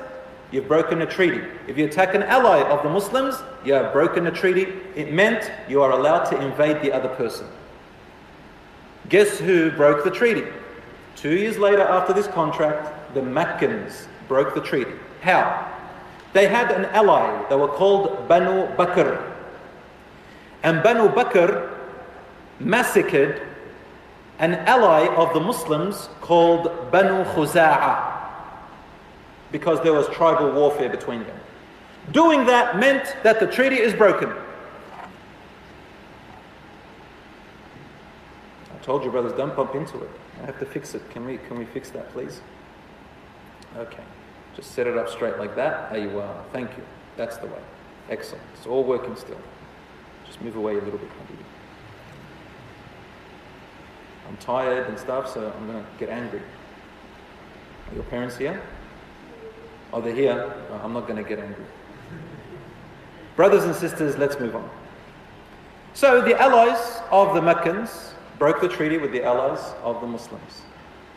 you've 0.51 0.67
broken 0.67 1.01
a 1.03 1.07
treaty. 1.07 1.43
If 1.69 1.79
you 1.79 1.87
attack 1.87 2.15
an 2.15 2.25
ally 2.25 2.61
of 2.63 2.83
the 2.83 2.91
Muslims, 2.91 3.37
you 3.65 3.73
have 3.75 3.93
broken 3.93 4.27
a 4.27 4.33
treaty. 4.33 4.73
It 4.97 5.13
meant 5.13 5.51
you 5.69 5.81
are 5.81 5.93
allowed 5.93 6.25
to 6.27 6.41
invade 6.41 6.83
the 6.83 6.93
other 6.93 7.09
person. 7.09 7.47
Guess 9.09 9.39
who 9.39 9.71
broke 9.71 10.03
the 10.03 10.11
treaty? 10.11 10.45
Two 11.15 11.37
years 11.37 11.57
later, 11.57 11.83
after 11.83 12.13
this 12.13 12.27
contract, 12.27 13.15
the 13.15 13.23
Meccans 13.23 14.09
broke 14.27 14.55
the 14.55 14.61
treaty. 14.61 14.93
How? 15.23 15.73
They 16.33 16.49
had 16.49 16.73
an 16.73 16.87
ally. 16.87 17.47
They 17.49 17.57
were 17.57 17.69
called 17.69 18.27
Banu 18.29 18.67
Bakr. 18.75 19.36
And 20.67 20.83
Banu 20.83 21.09
Bakr 21.09 21.71
massacred 22.59 23.41
an 24.41 24.55
ally 24.67 25.07
of 25.15 25.33
the 25.33 25.39
Muslims 25.39 26.09
called 26.21 26.91
Banu 26.91 27.23
Khuza'a 27.23 28.13
because 29.53 29.81
there 29.85 29.93
was 29.93 30.09
tribal 30.09 30.51
warfare 30.51 30.89
between 30.89 31.23
them. 31.23 31.39
Doing 32.11 32.45
that 32.47 32.81
meant 32.81 33.15
that 33.23 33.39
the 33.39 33.47
treaty 33.47 33.77
is 33.77 33.95
broken. 33.95 34.33
I 38.75 38.79
told 38.83 39.05
you, 39.05 39.13
brothers, 39.13 39.35
don't 39.35 39.55
bump 39.55 39.77
into 39.77 40.03
it. 40.03 40.11
I 40.43 40.47
have 40.47 40.59
to 40.59 40.67
fix 40.67 40.97
it. 40.97 41.09
Can 41.11 41.25
we, 41.25 41.39
can 41.39 41.61
we 41.61 41.65
fix 41.67 41.91
that, 41.91 42.13
please? 42.13 42.41
Okay. 43.77 44.03
Just 44.57 44.73
set 44.73 44.89
it 44.89 44.99
up 44.99 45.09
straight 45.09 45.39
like 45.39 45.55
that. 45.55 45.93
There 45.93 46.03
you 46.03 46.19
are. 46.19 46.45
Thank 46.53 46.77
you. 46.77 46.83
That's 47.17 47.37
the 47.37 47.47
way. 47.47 47.63
Excellent. 48.11 48.43
It's 48.57 48.67
all 48.67 48.83
working 48.83 49.15
still. 49.15 49.39
Just 50.37 50.45
move 50.45 50.57
away 50.57 50.73
a 50.73 50.81
little 50.81 50.99
bit, 50.99 51.09
I'm 54.29 54.37
tired 54.37 54.89
and 54.89 54.99
stuff, 54.99 55.33
so 55.33 55.51
I'm 55.57 55.67
going 55.67 55.83
to 55.83 55.91
get 55.99 56.11
angry. 56.11 56.43
Are 57.89 57.95
your 57.95 58.05
parents 58.05 58.37
here? 58.37 58.61
Oh, 59.93 60.01
they're 60.01 60.15
here. 60.15 60.53
Oh, 60.71 60.81
I'm 60.83 60.93
not 60.93 61.07
going 61.07 61.23
to 61.23 61.27
get 61.27 61.39
angry. 61.39 61.65
Brothers 63.35 63.65
and 63.65 63.75
sisters, 63.75 64.19
let's 64.19 64.39
move 64.39 64.57
on. 64.57 64.69
So 65.95 66.21
the 66.21 66.39
allies 66.39 67.01
of 67.11 67.35
the 67.35 67.41
Meccans 67.41 68.13
broke 68.39 68.61
the 68.61 68.69
treaty 68.69 68.99
with 68.99 69.13
the 69.13 69.25
allies 69.25 69.75
of 69.83 70.01
the 70.03 70.07
Muslims. 70.07 70.63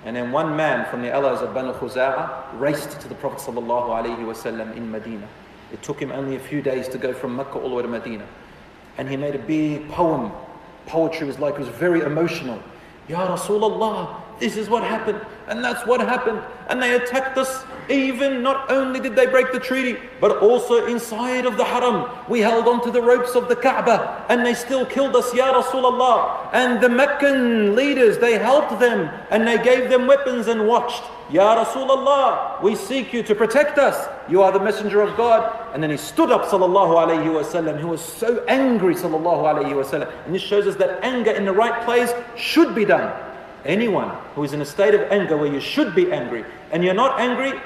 And 0.06 0.16
then 0.16 0.32
one 0.32 0.56
man 0.56 0.90
from 0.90 1.02
the 1.02 1.12
allies 1.12 1.42
of 1.42 1.54
Banu 1.54 1.74
Khuza'a 1.74 2.58
raced 2.58 3.02
to 3.02 3.10
the 3.10 3.16
Prophet 3.16 3.40
ﷺ 3.40 4.78
in 4.78 4.90
Medina. 4.90 5.28
It 5.74 5.82
took 5.82 6.00
him 6.00 6.12
only 6.12 6.38
a 6.38 6.40
few 6.40 6.62
days 6.62 6.88
to 6.90 6.98
go 6.98 7.14
from 7.14 7.36
Mecca 7.36 7.60
all 7.60 7.70
the 7.70 7.76
way 7.76 7.82
to 7.82 7.90
Medina. 7.90 8.26
And 9.00 9.10
he 9.10 9.16
made 9.16 9.34
a 9.34 9.40
big 9.40 9.88
poem. 9.88 10.34
Poetry 10.86 11.26
was 11.26 11.40
like, 11.40 11.54
it 11.54 11.60
was 11.60 11.70
very 11.70 12.02
emotional. 12.02 12.62
Ya 13.08 13.26
Rasulullah, 13.34 14.22
this 14.40 14.58
is 14.58 14.68
what 14.70 14.84
happened, 14.84 15.22
and 15.48 15.64
that's 15.64 15.88
what 15.88 16.02
happened. 16.02 16.42
And 16.68 16.82
they 16.82 16.96
attacked 16.96 17.38
us. 17.38 17.64
Even 17.90 18.44
not 18.44 18.70
only 18.72 19.00
did 19.00 19.16
they 19.16 19.26
break 19.26 19.52
the 19.52 19.60
treaty, 19.60 19.98
but 20.22 20.38
also 20.38 20.86
inside 20.86 21.46
of 21.46 21.58
the 21.58 21.66
haram. 21.66 22.08
We 22.30 22.40
held 22.40 22.68
on 22.68 22.84
to 22.84 22.92
the 22.92 23.02
ropes 23.02 23.34
of 23.36 23.50
the 23.50 23.56
Kaaba, 23.56 24.26
and 24.30 24.46
they 24.46 24.54
still 24.54 24.86
killed 24.86 25.16
us, 25.16 25.34
Ya 25.34 25.60
Rasulullah. 25.60 26.50
And 26.54 26.82
the 26.82 26.90
Meccan 26.90 27.76
leaders, 27.76 28.20
they 28.20 28.38
helped 28.38 28.80
them, 28.80 29.10
and 29.32 29.48
they 29.48 29.58
gave 29.64 29.90
them 29.90 30.06
weapons 30.06 30.48
and 30.48 30.68
watched. 30.68 31.04
Ya 31.32 31.64
Rasulullah, 31.64 32.62
we 32.62 32.76
seek 32.76 33.12
you 33.12 33.24
to 33.24 33.34
protect 33.34 33.78
us. 33.78 34.08
You 34.30 34.44
are 34.44 34.52
the 34.52 34.60
messenger 34.60 35.02
of 35.02 35.18
God. 35.18 35.74
And 35.74 35.82
then 35.82 35.90
he 35.90 35.98
stood 35.98 36.32
up, 36.32 36.46
sallallahu 36.46 37.08
alayhi 37.08 37.26
wasallam. 37.26 37.80
He 37.80 37.86
was 37.86 38.02
so 38.02 38.44
angry, 38.46 38.96
sallallahu 38.96 39.44
alayhi 39.44 39.74
wasallam. 39.74 40.12
And 40.26 40.36
this 40.36 40.42
shows 40.42 40.68
us 40.68 40.76
that 40.76 41.04
anger 41.04 41.32
in 41.32 41.46
the 41.46 41.54
right 41.54 41.84
place 41.86 42.12
should 42.36 42.76
be 42.76 42.86
done. 42.86 43.14
Anyone 43.66 44.10
who 44.36 44.44
is 44.44 44.54
in 44.54 44.62
a 44.62 44.66
state 44.66 44.94
of 44.94 45.02
anger 45.12 45.38
where 45.38 45.52
you 45.52 45.60
should 45.60 45.94
be 45.94 46.12
angry 46.12 46.46
and 46.72 46.84
you're 46.84 46.94
not 46.94 47.20
angry, 47.20 47.60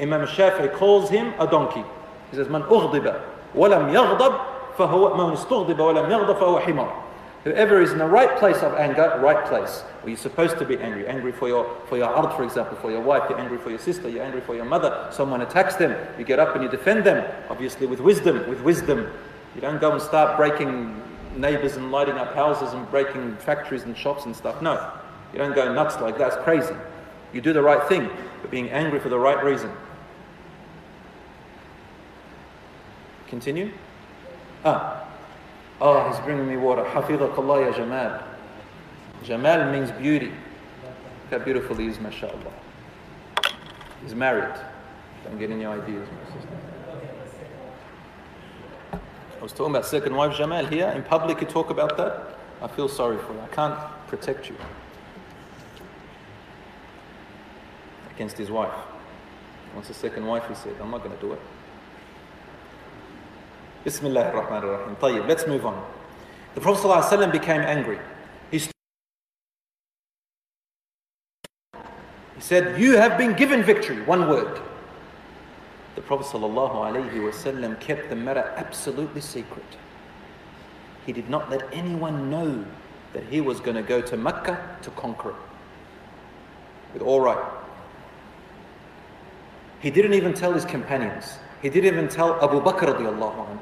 Imam 0.00 0.26
Shafi 0.26 0.72
calls 0.74 1.10
him 1.10 1.34
a 1.38 1.46
donkey. 1.46 1.84
He 2.30 2.36
says, 2.36 2.48
Man 2.48 2.62
ughdiba 2.62 3.22
walam 3.54 3.92
yaghdab 3.92 4.74
fahuwa 4.76 5.16
man 5.16 5.36
istughdiba 5.36 5.78
walam 5.78 6.08
yaghdab 6.08 6.38
fahuwa 6.38 6.62
himar. 6.62 7.04
Whoever 7.44 7.80
is 7.80 7.92
in 7.92 7.98
the 7.98 8.04
right 8.04 8.36
place 8.38 8.58
of 8.58 8.74
anger, 8.74 9.18
right 9.22 9.46
place, 9.46 9.80
where 10.02 10.10
you're 10.10 10.16
supposed 10.16 10.58
to 10.58 10.64
be 10.64 10.76
angry, 10.78 11.06
angry 11.06 11.32
for 11.32 11.48
your 11.48 11.80
for 11.88 11.96
your 11.96 12.08
ard, 12.08 12.34
for 12.36 12.44
example, 12.44 12.76
for 12.78 12.90
your 12.90 13.00
wife, 13.00 13.22
you're 13.30 13.38
angry 13.38 13.58
for 13.58 13.70
your 13.70 13.78
sister, 13.78 14.08
you're 14.08 14.24
angry 14.24 14.40
for 14.40 14.54
your 14.54 14.64
mother, 14.64 15.08
someone 15.12 15.40
attacks 15.40 15.76
them, 15.76 15.96
you 16.18 16.24
get 16.24 16.38
up 16.38 16.54
and 16.54 16.64
you 16.64 16.68
defend 16.68 17.04
them, 17.04 17.24
obviously 17.48 17.86
with 17.86 18.00
wisdom, 18.00 18.48
with 18.48 18.60
wisdom. 18.62 19.08
You 19.54 19.60
don't 19.60 19.80
go 19.80 19.92
and 19.92 20.02
start 20.02 20.36
breaking 20.36 21.00
neighbors 21.36 21.76
and 21.76 21.90
lighting 21.90 22.16
up 22.16 22.34
houses 22.34 22.72
and 22.74 22.88
breaking 22.90 23.36
factories 23.36 23.84
and 23.84 23.96
shops 23.96 24.26
and 24.26 24.34
stuff. 24.34 24.60
No. 24.60 24.92
You 25.32 25.38
don't 25.38 25.54
go 25.54 25.72
nuts 25.72 25.96
like 26.00 26.18
that. 26.18 26.30
That's 26.30 26.44
crazy. 26.44 26.74
You 27.32 27.40
do 27.40 27.52
the 27.52 27.62
right 27.62 27.86
thing, 27.88 28.10
but 28.40 28.50
being 28.50 28.70
angry 28.70 28.98
for 28.98 29.08
the 29.08 29.18
right 29.18 29.42
reason. 29.44 29.70
Continue. 33.28 33.72
Ah. 34.64 35.04
Oh, 35.80 36.08
he's 36.10 36.18
bringing 36.20 36.48
me 36.48 36.56
water. 36.56 36.82
Hafidhakallah 36.84 37.66
ya 37.66 37.72
Jamal. 37.76 38.22
Jamal 39.22 39.70
means 39.70 39.90
beauty. 39.92 40.32
Look 41.30 41.40
how 41.40 41.44
beautiful 41.44 41.76
he 41.76 41.86
is, 41.86 42.00
mashallah. 42.00 42.52
He's 44.02 44.14
married. 44.14 44.54
Don't 45.24 45.38
get 45.38 45.50
any 45.50 45.66
ideas, 45.66 46.08
my 46.08 46.34
sister. 46.34 46.58
I 49.38 49.42
was 49.42 49.52
talking 49.52 49.70
about 49.74 49.86
second 49.86 50.16
wife 50.16 50.36
Jamal 50.36 50.66
here. 50.66 50.88
In 50.88 51.02
public, 51.02 51.40
you 51.40 51.46
talk 51.46 51.70
about 51.70 51.96
that. 51.96 52.38
I 52.60 52.66
feel 52.66 52.88
sorry 52.88 53.18
for 53.18 53.34
you. 53.34 53.40
I 53.40 53.46
can't 53.48 53.78
protect 54.08 54.48
you 54.48 54.56
against 58.14 58.36
his 58.36 58.50
wife. 58.50 58.74
Wants 59.74 59.90
a 59.90 59.94
second 59.94 60.26
wife, 60.26 60.48
he 60.48 60.54
said. 60.54 60.74
I'm 60.80 60.90
not 60.90 61.04
going 61.04 61.14
to 61.14 61.20
do 61.20 61.34
it. 61.34 61.40
Bismillah 63.84 64.24
ar-Rahman 64.24 64.64
ar-Rahim. 64.64 64.96
Tayyib, 64.96 65.28
let's 65.28 65.46
move 65.46 65.64
on. 65.64 65.84
The 66.54 66.60
Prophet 66.60 66.88
ﷺ 66.88 67.30
became 67.32 67.60
angry. 67.60 67.98
He, 68.50 68.58
he 68.58 68.70
said, 72.40 72.80
You 72.80 72.96
have 72.96 73.16
been 73.16 73.34
given 73.34 73.62
victory. 73.62 74.02
One 74.02 74.28
word. 74.28 74.60
The 75.94 76.02
Prophet 76.02 76.26
ﷺ 76.26 77.80
kept 77.80 78.10
the 78.10 78.16
matter 78.16 78.52
absolutely 78.56 79.20
secret. 79.20 79.64
He 81.06 81.12
did 81.12 81.30
not 81.30 81.48
let 81.50 81.62
anyone 81.72 82.30
know 82.30 82.64
that 83.12 83.24
he 83.24 83.40
was 83.40 83.60
going 83.60 83.76
to 83.76 83.82
go 83.82 84.00
to 84.02 84.16
Mecca 84.16 84.76
to 84.82 84.90
conquer 84.90 85.30
it. 85.30 85.36
With 86.92 87.02
all 87.02 87.20
right. 87.20 87.52
He 89.80 89.90
didn't 89.90 90.14
even 90.14 90.34
tell 90.34 90.52
his 90.52 90.64
companions. 90.64 91.38
He 91.62 91.68
didn't 91.68 91.92
even 91.92 92.08
tell 92.08 92.34
Abu 92.42 92.60
Bakr 92.60 92.94
radiallahu 92.94 93.46
anhu. 93.46 93.58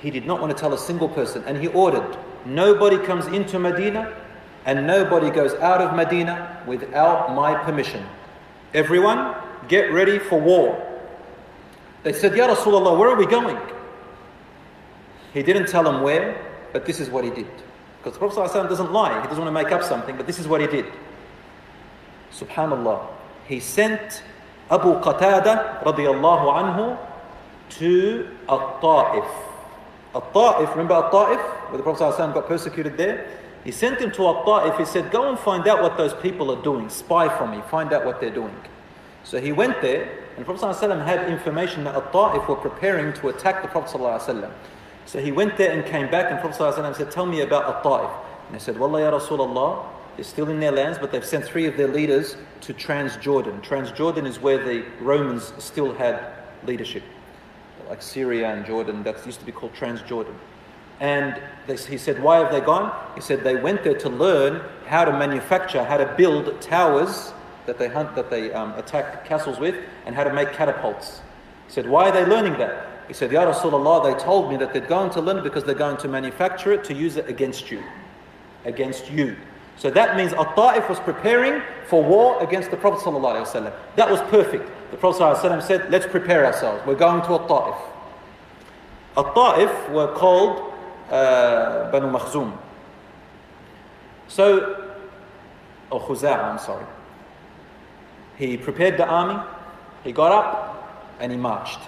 He 0.00 0.10
did 0.10 0.26
not 0.26 0.40
want 0.40 0.50
to 0.54 0.58
tell 0.58 0.72
a 0.72 0.78
single 0.78 1.08
person 1.08 1.44
and 1.46 1.58
he 1.58 1.68
ordered 1.68 2.16
nobody 2.46 2.98
comes 2.98 3.26
into 3.26 3.58
Medina 3.58 4.12
and 4.64 4.86
nobody 4.86 5.30
goes 5.30 5.54
out 5.54 5.80
of 5.80 5.94
Medina 5.94 6.62
without 6.66 7.34
my 7.34 7.54
permission. 7.54 8.04
Everyone, 8.74 9.34
get 9.68 9.92
ready 9.92 10.18
for 10.18 10.40
war. 10.40 10.86
They 12.02 12.12
said, 12.12 12.34
Ya 12.36 12.48
Rasulullah, 12.48 12.98
where 12.98 13.10
are 13.10 13.16
we 13.16 13.26
going? 13.26 13.58
He 15.34 15.42
didn't 15.42 15.66
tell 15.66 15.82
them 15.84 16.02
where, 16.02 16.40
but 16.72 16.86
this 16.86 16.98
is 16.98 17.10
what 17.10 17.24
he 17.24 17.30
did. 17.30 17.50
Because 17.98 18.14
the 18.14 18.18
Prophet 18.18 18.50
ﷺ 18.50 18.68
doesn't 18.68 18.92
lie, 18.92 19.20
he 19.20 19.28
doesn't 19.28 19.44
want 19.44 19.48
to 19.54 19.62
make 19.62 19.72
up 19.72 19.82
something, 19.82 20.16
but 20.16 20.26
this 20.26 20.38
is 20.38 20.48
what 20.48 20.60
he 20.60 20.66
did. 20.66 20.86
Subhanallah. 22.32 23.06
He 23.46 23.60
sent 23.60 24.22
Abu 24.69 24.99
Qatada 25.01 25.83
radiallahu 25.83 26.53
anhu 26.53 26.97
to 27.69 28.29
At-Ta'if. 28.49 29.25
At-Ta'if, 30.15 30.69
remember 30.71 30.93
At-Ta'if, 30.95 31.39
where 31.69 31.77
the 31.77 31.83
Prophet 31.83 32.03
ﷺ 32.03 32.33
got 32.33 32.47
persecuted 32.47 32.97
there? 32.97 33.27
He 33.63 33.71
sent 33.71 33.99
him 33.99 34.11
to 34.11 34.29
At-Ta'if. 34.29 34.77
He 34.77 34.85
said, 34.85 35.11
Go 35.11 35.29
and 35.29 35.37
find 35.37 35.67
out 35.67 35.81
what 35.81 35.97
those 35.97 36.13
people 36.13 36.51
are 36.51 36.61
doing. 36.61 36.89
Spy 36.89 37.35
for 37.37 37.47
me. 37.47 37.61
Find 37.69 37.91
out 37.93 38.05
what 38.05 38.21
they're 38.21 38.29
doing. 38.29 38.55
So 39.23 39.41
he 39.41 39.51
went 39.51 39.81
there, 39.81 40.03
and 40.35 40.45
the 40.45 40.45
Prophet 40.45 40.65
ﷺ 40.65 41.05
had 41.05 41.29
information 41.29 41.83
that 41.85 41.95
At-Ta'if 41.95 42.47
were 42.47 42.55
preparing 42.55 43.13
to 43.13 43.29
attack 43.29 43.61
the 43.61 43.67
Prophet 43.67 43.97
ﷺ. 43.97 44.51
So 45.05 45.19
he 45.19 45.31
went 45.31 45.57
there 45.57 45.71
and 45.71 45.85
came 45.85 46.09
back, 46.09 46.31
and 46.31 46.37
the 46.37 46.41
Prophet 46.41 46.75
ﷺ 46.75 46.95
said, 46.95 47.11
Tell 47.11 47.25
me 47.25 47.41
about 47.41 47.65
At-Ta'if. 47.75 48.09
And 48.47 48.55
they 48.55 48.59
said, 48.59 48.77
Wallah 48.79 49.01
ya 49.01 49.11
Rasulullah, 49.11 49.85
they're 50.16 50.24
still 50.24 50.48
in 50.48 50.60
their 50.60 50.72
lands, 50.72 50.98
but 50.98 51.12
they've 51.12 51.24
sent 51.24 51.44
three 51.44 51.66
of 51.66 51.76
their 51.76 51.88
leaders 51.88 52.36
to 52.62 52.74
Transjordan. 52.74 53.62
Transjordan 53.62 54.26
is 54.26 54.38
where 54.38 54.62
the 54.62 54.84
Romans 55.00 55.52
still 55.58 55.94
had 55.94 56.22
leadership, 56.66 57.02
like 57.88 58.02
Syria 58.02 58.52
and 58.52 58.66
Jordan. 58.66 59.02
That 59.02 59.24
used 59.24 59.40
to 59.40 59.46
be 59.46 59.52
called 59.52 59.74
Transjordan. 59.74 60.34
And 61.00 61.40
they, 61.66 61.76
he 61.76 61.96
said, 61.96 62.22
Why 62.22 62.38
have 62.38 62.52
they 62.52 62.60
gone? 62.60 62.92
He 63.14 63.22
said, 63.22 63.42
They 63.42 63.56
went 63.56 63.82
there 63.82 63.98
to 63.98 64.08
learn 64.08 64.62
how 64.86 65.04
to 65.04 65.12
manufacture, 65.12 65.82
how 65.82 65.96
to 65.96 66.14
build 66.16 66.60
towers 66.60 67.32
that 67.66 67.78
they 67.78 67.88
hunt, 67.88 68.14
that 68.14 68.30
they 68.30 68.52
um, 68.52 68.72
attack 68.74 69.24
castles 69.24 69.58
with, 69.58 69.76
and 70.04 70.14
how 70.14 70.24
to 70.24 70.32
make 70.32 70.52
catapults. 70.52 71.22
He 71.66 71.72
said, 71.72 71.88
Why 71.88 72.10
are 72.10 72.12
they 72.12 72.26
learning 72.26 72.58
that? 72.58 72.86
He 73.08 73.14
said, 73.14 73.32
Ya 73.32 73.50
Rasulullah, 73.50 74.12
they 74.12 74.22
told 74.22 74.50
me 74.50 74.56
that 74.58 74.72
they're 74.72 74.82
going 74.86 75.10
to 75.10 75.20
learn 75.20 75.38
it 75.38 75.42
because 75.44 75.64
they're 75.64 75.74
going 75.74 75.96
to 75.96 76.08
manufacture 76.08 76.72
it 76.72 76.84
to 76.84 76.94
use 76.94 77.16
it 77.16 77.28
against 77.28 77.70
you. 77.70 77.82
Against 78.64 79.10
you. 79.10 79.36
So 79.80 79.88
that 79.88 80.14
means 80.14 80.34
At-Ta'if 80.34 80.90
was 80.90 81.00
preparing 81.00 81.62
for 81.86 82.04
war 82.04 82.42
against 82.42 82.70
the 82.70 82.76
Prophet 82.76 83.02
ﷺ. 83.02 83.72
That 83.96 84.10
was 84.10 84.20
perfect. 84.28 84.70
The 84.90 84.98
Prophet 84.98 85.22
ﷺ 85.22 85.62
said, 85.62 85.90
let's 85.90 86.06
prepare 86.06 86.44
ourselves. 86.44 86.86
We're 86.86 86.96
going 86.96 87.22
to 87.22 87.34
At-Ta'if. 87.36 87.76
At-Ta'if 89.16 89.88
were 89.88 90.08
called 90.14 90.74
uh, 91.10 91.90
Banu 91.90 92.12
Makhzum. 92.12 92.58
So, 94.28 94.92
or 95.90 96.02
Khuza'a, 96.02 96.44
I'm 96.44 96.58
sorry. 96.58 96.84
He 98.36 98.58
prepared 98.58 98.98
the 98.98 99.06
army, 99.06 99.42
he 100.04 100.12
got 100.12 100.30
up, 100.30 101.16
and 101.20 101.32
he 101.32 101.38
marched. 101.38 101.80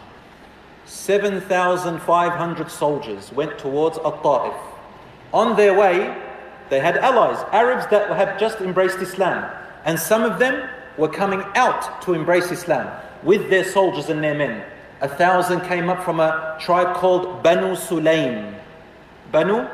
7,500 0.86 2.70
soldiers 2.70 3.30
went 3.32 3.58
towards 3.58 3.98
At-Ta'if. 3.98 4.56
On 5.34 5.56
their 5.56 5.74
way, 5.78 6.16
they 6.72 6.80
had 6.80 6.96
allies, 6.96 7.36
Arabs 7.52 7.86
that 7.88 8.08
had 8.16 8.38
just 8.38 8.62
embraced 8.62 8.96
Islam. 8.96 9.44
And 9.84 9.98
some 9.98 10.22
of 10.22 10.38
them 10.38 10.70
were 10.96 11.06
coming 11.06 11.44
out 11.54 12.00
to 12.00 12.14
embrace 12.14 12.50
Islam 12.50 12.90
with 13.22 13.50
their 13.50 13.62
soldiers 13.62 14.08
and 14.08 14.24
their 14.24 14.34
men. 14.34 14.64
A 15.02 15.08
thousand 15.08 15.60
came 15.64 15.90
up 15.90 16.02
from 16.02 16.18
a 16.18 16.56
tribe 16.58 16.96
called 16.96 17.42
Banu 17.42 17.76
Sulaim. 17.76 18.54
Banu 19.30 19.68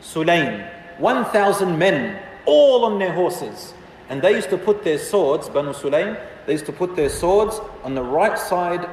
Sulaim. 0.00 0.70
1,000 0.98 1.76
men, 1.76 2.22
all 2.46 2.84
on 2.84 3.00
their 3.00 3.12
horses. 3.12 3.74
And 4.08 4.22
they 4.22 4.36
used 4.36 4.50
to 4.50 4.58
put 4.58 4.84
their 4.84 4.98
swords, 4.98 5.48
Banu 5.48 5.72
Sulaim, 5.72 6.16
they 6.46 6.52
used 6.52 6.66
to 6.66 6.72
put 6.72 6.94
their 6.94 7.08
swords 7.08 7.60
on 7.82 7.96
the 7.96 8.04
right 8.04 8.38
side 8.38 8.88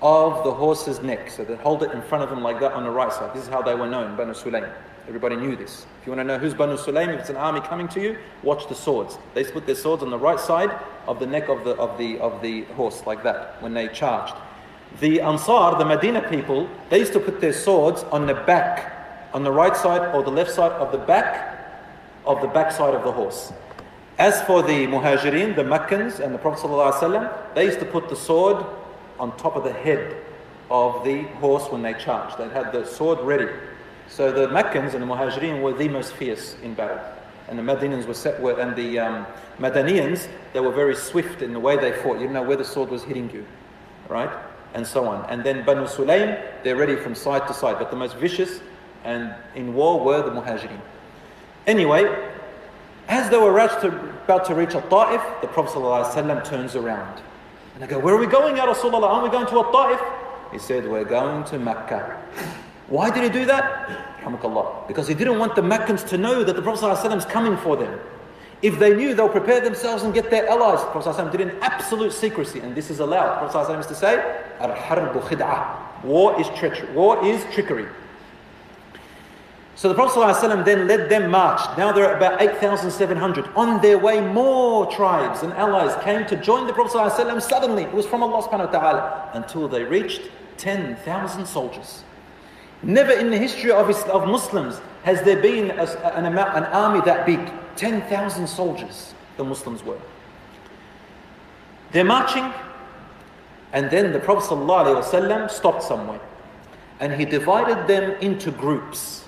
of 0.00 0.44
the 0.44 0.54
horse's 0.54 1.02
neck. 1.02 1.28
So 1.28 1.42
they'd 1.44 1.58
hold 1.58 1.82
it 1.82 1.90
in 1.90 2.02
front 2.02 2.22
of 2.22 2.30
them 2.30 2.44
like 2.44 2.60
that 2.60 2.72
on 2.72 2.84
the 2.84 2.90
right 2.90 3.12
side. 3.12 3.34
This 3.34 3.42
is 3.42 3.48
how 3.48 3.62
they 3.62 3.74
were 3.74 3.88
known, 3.88 4.16
Banu 4.16 4.32
Sulaim. 4.32 4.72
Everybody 5.08 5.36
knew 5.36 5.54
this. 5.54 5.86
If 6.00 6.06
you 6.06 6.12
want 6.12 6.20
to 6.20 6.24
know 6.24 6.38
who's 6.38 6.52
Banu 6.52 6.76
Sulaim, 6.76 7.14
if 7.14 7.20
it's 7.20 7.30
an 7.30 7.36
army 7.36 7.60
coming 7.60 7.86
to 7.88 8.00
you, 8.00 8.18
watch 8.42 8.68
the 8.68 8.74
swords. 8.74 9.18
They 9.34 9.44
put 9.44 9.64
their 9.66 9.76
swords 9.76 10.02
on 10.02 10.10
the 10.10 10.18
right 10.18 10.40
side 10.40 10.70
of 11.06 11.20
the 11.20 11.26
neck 11.26 11.48
of 11.48 11.64
the, 11.64 11.76
of 11.76 11.96
the, 11.96 12.18
of 12.18 12.42
the 12.42 12.62
horse, 12.74 13.06
like 13.06 13.22
that, 13.22 13.62
when 13.62 13.72
they 13.72 13.88
charged. 13.88 14.34
The 15.00 15.20
Ansar, 15.20 15.78
the 15.78 15.84
Medina 15.84 16.28
people, 16.28 16.68
they 16.90 16.98
used 16.98 17.12
to 17.12 17.20
put 17.20 17.40
their 17.40 17.52
swords 17.52 18.02
on 18.04 18.26
the 18.26 18.34
back, 18.34 19.30
on 19.32 19.44
the 19.44 19.52
right 19.52 19.76
side 19.76 20.14
or 20.14 20.22
the 20.22 20.30
left 20.30 20.50
side 20.50 20.72
of 20.72 20.90
the 20.90 20.98
back 20.98 21.56
of 22.24 22.40
the 22.40 22.48
back 22.48 22.72
side 22.72 22.94
of 22.94 23.04
the 23.04 23.12
horse. 23.12 23.52
As 24.18 24.42
for 24.42 24.62
the 24.62 24.86
Muhajirin, 24.86 25.54
the 25.54 25.62
Meccans, 25.62 26.20
and 26.20 26.34
the 26.34 26.38
Prophet 26.38 26.66
ﷺ, 26.66 27.54
they 27.54 27.66
used 27.66 27.78
to 27.78 27.84
put 27.84 28.08
the 28.08 28.16
sword 28.16 28.64
on 29.18 29.36
top 29.36 29.56
of 29.56 29.64
the 29.64 29.72
head 29.72 30.16
of 30.70 31.04
the 31.04 31.22
horse 31.38 31.70
when 31.70 31.82
they 31.82 31.94
charged. 31.94 32.38
They 32.38 32.48
had 32.48 32.72
the 32.72 32.84
sword 32.84 33.20
ready. 33.20 33.48
So 34.08 34.32
the 34.32 34.48
Meccans 34.48 34.94
and 34.94 35.02
the 35.02 35.06
Muhajirin 35.06 35.60
were 35.60 35.72
the 35.72 35.88
most 35.88 36.12
fierce 36.12 36.56
in 36.62 36.74
battle. 36.74 37.00
And 37.48 37.58
the 37.58 37.62
Madinans 37.62 38.06
were 38.06 38.14
set, 38.14 38.40
were, 38.40 38.58
and 38.58 38.74
the 38.74 38.98
um, 38.98 39.26
Madanians, 39.58 40.28
they 40.52 40.60
were 40.60 40.72
very 40.72 40.96
swift 40.96 41.42
in 41.42 41.52
the 41.52 41.60
way 41.60 41.76
they 41.76 41.92
fought. 41.92 42.14
You 42.14 42.20
didn't 42.20 42.34
know 42.34 42.42
where 42.42 42.56
the 42.56 42.64
sword 42.64 42.90
was 42.90 43.04
hitting 43.04 43.30
you, 43.30 43.46
right? 44.08 44.30
And 44.74 44.86
so 44.86 45.06
on. 45.06 45.28
And 45.30 45.44
then 45.44 45.64
Banu 45.64 45.84
Sulaim, 45.84 46.42
they're 46.64 46.76
ready 46.76 46.96
from 46.96 47.14
side 47.14 47.46
to 47.46 47.54
side. 47.54 47.78
But 47.78 47.90
the 47.90 47.96
most 47.96 48.16
vicious 48.16 48.60
and 49.04 49.34
in 49.54 49.74
war 49.74 50.04
were 50.04 50.22
the 50.22 50.30
Muhajirin. 50.30 50.80
Anyway, 51.66 52.04
as 53.08 53.30
they 53.30 53.38
were 53.38 53.56
about 53.58 54.44
to 54.46 54.54
reach 54.54 54.74
Al-Ta'if, 54.74 55.22
the 55.40 55.46
Prophet 55.48 55.78
ﷺ 55.78 56.44
turns 56.44 56.74
around. 56.74 57.22
And 57.74 57.84
I 57.84 57.86
go, 57.86 57.98
where 57.98 58.14
are 58.14 58.18
we 58.18 58.26
going, 58.26 58.56
Ya 58.56 58.66
Rasulullah? 58.66 59.08
Aren't 59.08 59.24
we 59.24 59.30
going 59.30 59.46
to 59.46 59.56
Al-Ta'if? 59.56 60.00
He 60.52 60.58
said, 60.58 60.88
we're 60.88 61.04
going 61.04 61.44
to 61.44 61.58
Mecca. 61.58 62.20
Why 62.87 63.09
did 63.09 63.23
he 63.23 63.29
do 63.29 63.45
that? 63.45 64.17
Because 64.87 65.07
he 65.07 65.13
didn't 65.13 65.39
want 65.39 65.55
the 65.55 65.61
Meccans 65.61 66.03
to 66.05 66.17
know 66.17 66.43
that 66.43 66.55
the 66.55 66.61
Prophet 66.61 66.85
ﷺ 66.85 67.17
is 67.17 67.25
coming 67.25 67.57
for 67.57 67.75
them. 67.75 67.99
If 68.61 68.77
they 68.77 68.95
knew, 68.95 69.15
they'll 69.15 69.27
prepare 69.27 69.59
themselves 69.59 70.03
and 70.03 70.13
get 70.13 70.29
their 70.29 70.47
allies. 70.47 70.81
The 70.81 70.91
Prophet 70.91 71.15
ﷺ 71.15 71.31
did 71.31 71.41
in 71.41 71.51
absolute 71.61 72.13
secrecy, 72.13 72.59
and 72.59 72.75
this 72.75 72.91
is 72.91 72.99
allowed. 72.99 73.33
The 73.33 73.49
Prophet 73.49 73.71
ﷺ 73.71 73.77
used 73.77 73.89
to 73.89 73.95
say, 73.95 74.43
Al-harbu 74.59 75.21
khid'ah. 75.21 76.03
War 76.03 76.39
is 76.39 76.47
treachery. 76.49 76.91
War 76.93 77.25
is 77.25 77.43
trickery. 77.53 77.87
So 79.75 79.89
the 79.89 79.95
Prophet 79.95 80.19
ﷺ 80.19 80.63
then 80.63 80.87
led 80.87 81.09
them 81.09 81.31
march. 81.31 81.61
Now 81.77 81.91
they're 81.91 82.11
at 82.11 82.17
about 82.17 82.39
8,700. 82.39 83.49
On 83.55 83.81
their 83.81 83.97
way, 83.97 84.21
more 84.21 84.85
tribes 84.91 85.41
and 85.41 85.53
allies 85.53 85.95
came 86.03 86.27
to 86.27 86.35
join 86.35 86.67
the 86.67 86.73
Prophet 86.73 86.97
ﷺ 86.97 87.41
suddenly. 87.41 87.83
It 87.83 87.93
was 87.93 88.05
from 88.05 88.21
Allah 88.21 88.43
subhanahu 88.47 88.71
wa 88.71 88.79
ta'ala. 88.79 89.29
Until 89.33 89.67
they 89.67 89.83
reached 89.83 90.29
10,000 90.57 91.47
soldiers. 91.47 92.03
Never 92.86 93.10
in 93.10 93.30
the 93.30 93.36
history 93.36 93.72
of, 93.72 93.90
of 93.90 94.28
Muslims 94.28 94.80
has 95.02 95.20
there 95.22 95.42
been 95.42 95.72
a, 95.72 95.84
an, 96.16 96.26
amount, 96.26 96.56
an 96.56 96.64
army 96.64 97.00
that 97.04 97.26
big. 97.26 97.40
10,000 97.74 98.46
soldiers 98.46 99.12
the 99.36 99.44
Muslims 99.44 99.82
were. 99.82 100.00
They're 101.92 102.04
marching, 102.04 102.52
and 103.72 103.90
then 103.90 104.12
the 104.12 104.20
Prophet 104.20 104.48
ﷺ 104.48 105.50
stopped 105.50 105.82
somewhere. 105.82 106.20
And 107.00 107.12
he 107.12 107.26
divided 107.26 107.86
them 107.86 108.12
into 108.22 108.50
groups. 108.50 109.24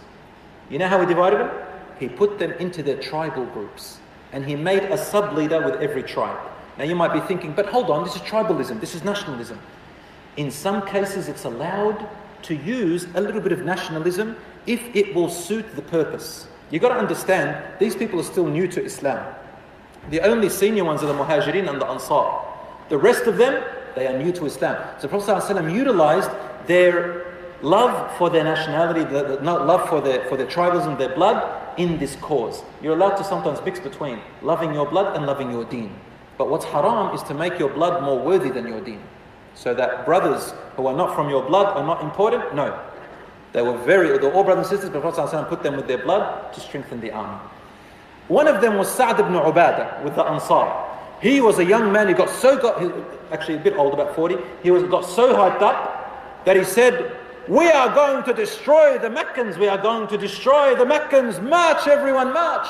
You 0.71 0.79
know 0.79 0.89
how 0.89 1.01
he 1.01 1.07
divided 1.07 1.41
them? 1.41 1.51
He 1.99 2.09
put 2.09 2.39
them 2.39 2.53
into 2.53 2.83
their 2.83 2.97
tribal 2.97 3.45
groups. 3.47 3.99
And 4.33 4.47
he 4.47 4.57
made 4.57 4.85
a 4.85 4.97
sub 4.97 5.37
leader 5.37 5.61
with 5.61 5.81
every 5.83 6.03
tribe. 6.03 6.39
Now 6.79 6.85
you 6.85 6.95
might 6.95 7.13
be 7.13 7.21
thinking, 7.21 7.53
but 7.53 7.67
hold 7.67 7.91
on, 7.91 8.05
this 8.05 8.15
is 8.15 8.23
tribalism, 8.23 8.81
this 8.81 8.95
is 8.95 9.03
nationalism. 9.03 9.59
In 10.37 10.51
some 10.51 10.87
cases, 10.87 11.29
it's 11.29 11.45
allowed 11.45 12.09
to 12.43 12.55
use 12.55 13.07
a 13.15 13.21
little 13.21 13.41
bit 13.41 13.53
of 13.53 13.65
nationalism 13.65 14.37
if 14.67 14.95
it 14.95 15.15
will 15.15 15.29
suit 15.29 15.77
the 15.77 15.83
purpose. 15.83 16.47
You've 16.71 16.83
got 16.83 16.91
to 16.91 16.99
understand, 17.01 17.63
these 17.79 17.97
people 17.97 18.21
are 18.21 18.25
still 18.25 18.47
new 18.47 18.69
to 18.69 18.85
Islam. 18.85 19.35
The 20.11 20.21
only 20.21 20.49
senior 20.49 20.85
ones 20.85 21.03
are 21.03 21.07
the 21.07 21.15
Muhajirin 21.15 21.69
and 21.69 21.81
the 21.81 21.87
Ansar. 21.87 22.41
The 22.89 22.99
rest 22.99 23.25
of 23.25 23.37
them, 23.37 23.63
they 23.95 24.07
are 24.07 24.19
new 24.19 24.33
to 24.33 24.47
Islam. 24.47 24.77
So 25.01 25.09
Prophet 25.09 25.31
ﷺ 25.31 25.75
utilized 25.75 26.31
their 26.67 27.27
love 27.63 28.17
for 28.17 28.31
their 28.31 28.45
nationality, 28.45 29.05
the, 29.05 29.25
the, 29.25 29.43
love 29.43 29.89
for 29.89 30.01
their, 30.01 30.25
for 30.29 30.37
their 30.37 30.47
tribalism, 30.47 30.99
their 30.99 31.15
blood, 31.15 31.77
in 31.79 31.99
this 31.99 32.17
cause. 32.17 32.63
You're 32.83 32.95
allowed 32.95 33.17
to 33.17 33.25
sometimes 33.25 33.61
mix 33.65 33.81
between 33.81 34.21
loving 34.43 34.75
your 34.75 34.87
blood 34.87 35.17
and 35.17 35.27
loving 35.27 35.51
your 35.51 35.65
deen. 35.65 35.95
But 36.37 36.51
what's 36.51 36.65
haram 36.65 37.15
is 37.15 37.23
to 37.25 37.35
make 37.35 37.59
your 37.59 37.69
blood 37.69 38.03
more 38.03 38.19
worthy 38.19 38.51
than 38.51 38.67
your 38.67 38.81
deen. 38.81 39.03
So 39.59 39.75
that 39.75 40.07
brothers 40.07 40.55
who 40.77 40.87
are 40.87 40.97
not 40.97 41.17
from 41.17 41.29
your 41.29 41.43
blood 41.43 41.77
are 41.77 41.85
not 41.85 42.01
important? 42.05 42.55
No. 42.55 42.81
They 43.53 43.61
were 43.61 43.77
very, 43.79 44.17
they 44.17 44.25
were 44.25 44.33
all 44.33 44.45
brothers 44.45 44.71
and 44.71 44.79
sisters, 44.79 44.91
but 44.91 45.03
Prophet 45.03 45.49
put 45.49 45.65
them 45.65 45.75
with 45.75 45.89
their 45.89 45.99
blood 45.99 46.53
to 46.53 46.61
strengthen 46.61 47.01
the 47.01 47.11
army. 47.11 47.41
One 48.29 48.47
of 48.47 48.61
them 48.61 48.77
was 48.77 48.89
Sa'd 48.89 49.19
ibn 49.19 49.33
Ubadah 49.33 50.05
with 50.05 50.15
the 50.15 50.23
Ansar. 50.23 50.87
He 51.21 51.41
was 51.41 51.59
a 51.59 51.65
young 51.65 51.91
man, 51.91 52.07
he 52.07 52.15
got 52.15 52.31
so, 52.31 52.57
got, 52.57 52.81
actually 53.33 53.57
a 53.57 53.61
bit 53.61 53.77
old, 53.77 53.95
about 53.95 54.15
40, 54.15 54.37
he 54.63 54.71
was, 54.71 54.85
got 54.85 55.05
so 55.05 55.35
hyped 55.35 55.63
up 55.63 56.45
that 56.45 56.55
he 56.55 56.63
said, 56.63 57.17
we 57.49 57.69
are 57.69 57.93
going 57.93 58.23
to 58.25 58.33
destroy 58.33 58.97
the 58.99 59.11
Meccans, 59.11 59.59
we 59.59 59.67
are 59.67 59.79
going 59.79 60.07
to 60.07 60.17
destroy 60.17 60.77
the 60.77 60.87
Meccans, 60.87 61.41
march 61.41 61.89
everyone, 61.89 62.33
march. 62.33 62.69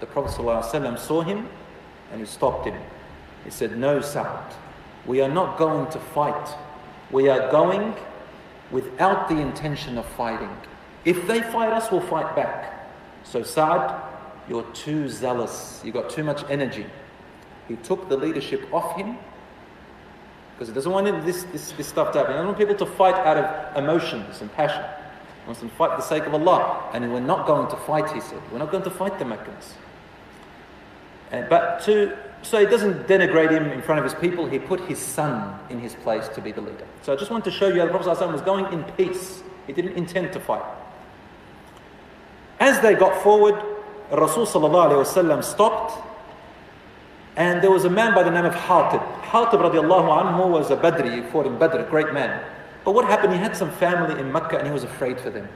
The 0.00 0.06
Prophet 0.06 0.32
ﷺ 0.42 0.98
saw 0.98 1.20
him 1.20 1.48
and 2.10 2.20
he 2.20 2.26
stopped 2.26 2.66
him. 2.66 2.80
He 3.44 3.50
said, 3.50 3.78
No, 3.78 4.00
Sa'd, 4.00 4.54
we 5.08 5.22
are 5.22 5.28
not 5.28 5.58
going 5.58 5.90
to 5.90 5.98
fight. 5.98 6.54
We 7.10 7.28
are 7.30 7.50
going 7.50 7.94
without 8.70 9.28
the 9.28 9.40
intention 9.40 9.96
of 9.96 10.04
fighting. 10.04 10.54
If 11.06 11.26
they 11.26 11.40
fight 11.40 11.72
us, 11.72 11.90
we'll 11.90 12.02
fight 12.02 12.36
back. 12.36 12.90
So, 13.24 13.42
Sa'd, 13.42 14.02
you're 14.48 14.70
too 14.74 15.08
zealous, 15.08 15.80
you've 15.82 15.94
got 15.94 16.10
too 16.10 16.22
much 16.22 16.44
energy. 16.50 16.86
He 17.66 17.76
took 17.76 18.08
the 18.10 18.16
leadership 18.16 18.72
off 18.72 18.96
him 18.96 19.16
because 20.52 20.68
he 20.68 20.74
doesn't 20.74 20.92
want 20.92 21.24
this, 21.24 21.44
this, 21.44 21.72
this 21.72 21.86
stuff 21.86 22.12
to 22.12 22.18
happen. 22.18 22.34
He 22.34 22.36
doesn't 22.36 22.46
want 22.46 22.58
people 22.58 22.74
to 22.74 22.86
fight 22.86 23.14
out 23.14 23.38
of 23.38 23.76
emotions 23.82 24.42
and 24.42 24.52
passion. 24.52 24.82
He 24.82 25.46
wants 25.46 25.60
them 25.60 25.70
to 25.70 25.76
fight 25.76 25.92
for 25.92 25.96
the 25.96 26.02
sake 26.02 26.26
of 26.26 26.34
Allah. 26.34 26.90
And 26.92 27.10
we're 27.12 27.20
not 27.20 27.46
going 27.46 27.70
to 27.70 27.76
fight, 27.76 28.10
he 28.10 28.20
said. 28.20 28.40
We're 28.52 28.58
not 28.58 28.70
going 28.70 28.84
to 28.84 28.90
fight 28.90 29.18
the 29.18 29.24
Meccans. 29.24 29.74
And, 31.30 31.48
but 31.48 31.82
to, 31.84 32.16
so 32.42 32.58
he 32.58 32.66
doesn't 32.66 33.06
denigrate 33.06 33.50
him 33.50 33.66
in 33.66 33.82
front 33.82 33.98
of 33.98 34.04
his 34.04 34.14
people, 34.14 34.46
he 34.46 34.58
put 34.58 34.80
his 34.80 34.98
son 34.98 35.58
in 35.70 35.80
his 35.80 35.94
place 35.94 36.28
to 36.28 36.40
be 36.40 36.52
the 36.52 36.60
leader. 36.60 36.86
So 37.02 37.12
I 37.12 37.16
just 37.16 37.30
want 37.30 37.44
to 37.44 37.50
show 37.50 37.68
you 37.68 37.80
how 37.80 37.86
the 37.86 37.92
Prophet 37.92 38.16
ﷺ 38.18 38.32
was 38.32 38.42
going 38.42 38.72
in 38.72 38.84
peace. 38.96 39.42
He 39.66 39.72
didn't 39.72 39.96
intend 39.96 40.32
to 40.32 40.40
fight. 40.40 40.64
As 42.60 42.80
they 42.80 42.94
got 42.94 43.22
forward, 43.22 43.54
Rasul 44.10 44.46
stopped 44.46 46.08
and 47.36 47.62
there 47.62 47.70
was 47.70 47.84
a 47.84 47.90
man 47.90 48.14
by 48.14 48.24
the 48.24 48.32
name 48.32 48.44
of 48.44 48.54
Hatib. 48.54 49.22
Hatib 49.22 49.60
radiallahu 49.60 50.22
anhu 50.22 50.50
was 50.50 50.72
a 50.72 50.76
Badri, 50.76 51.14
he 51.14 51.30
fought 51.30 51.46
in 51.46 51.56
Badr, 51.56 51.78
a 51.78 51.84
great 51.84 52.12
man. 52.12 52.44
But 52.84 52.92
what 52.92 53.04
happened, 53.04 53.32
he 53.32 53.38
had 53.38 53.56
some 53.56 53.70
family 53.70 54.20
in 54.20 54.32
Mecca 54.32 54.58
and 54.58 54.66
he 54.66 54.72
was 54.72 54.82
afraid 54.82 55.20
for 55.20 55.30
them. 55.30 55.48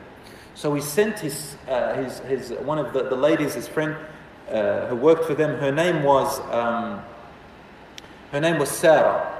So 0.55 0.72
he 0.74 0.80
sent 0.80 1.18
his, 1.18 1.57
uh, 1.68 1.95
his, 1.95 2.20
his, 2.20 2.51
one 2.61 2.78
of 2.78 2.93
the, 2.93 3.09
the 3.09 3.16
ladies, 3.16 3.55
his 3.55 3.66
friend, 3.66 3.97
uh, 4.51 4.86
who 4.86 4.97
worked 4.97 5.24
for 5.24 5.34
them. 5.34 5.59
Her 5.59 5.72
name 5.72 6.03
was 6.03 6.40
um, 6.51 7.03
her 8.32 8.40
name 8.40 8.59
was 8.59 8.70
Sarah. 8.70 9.38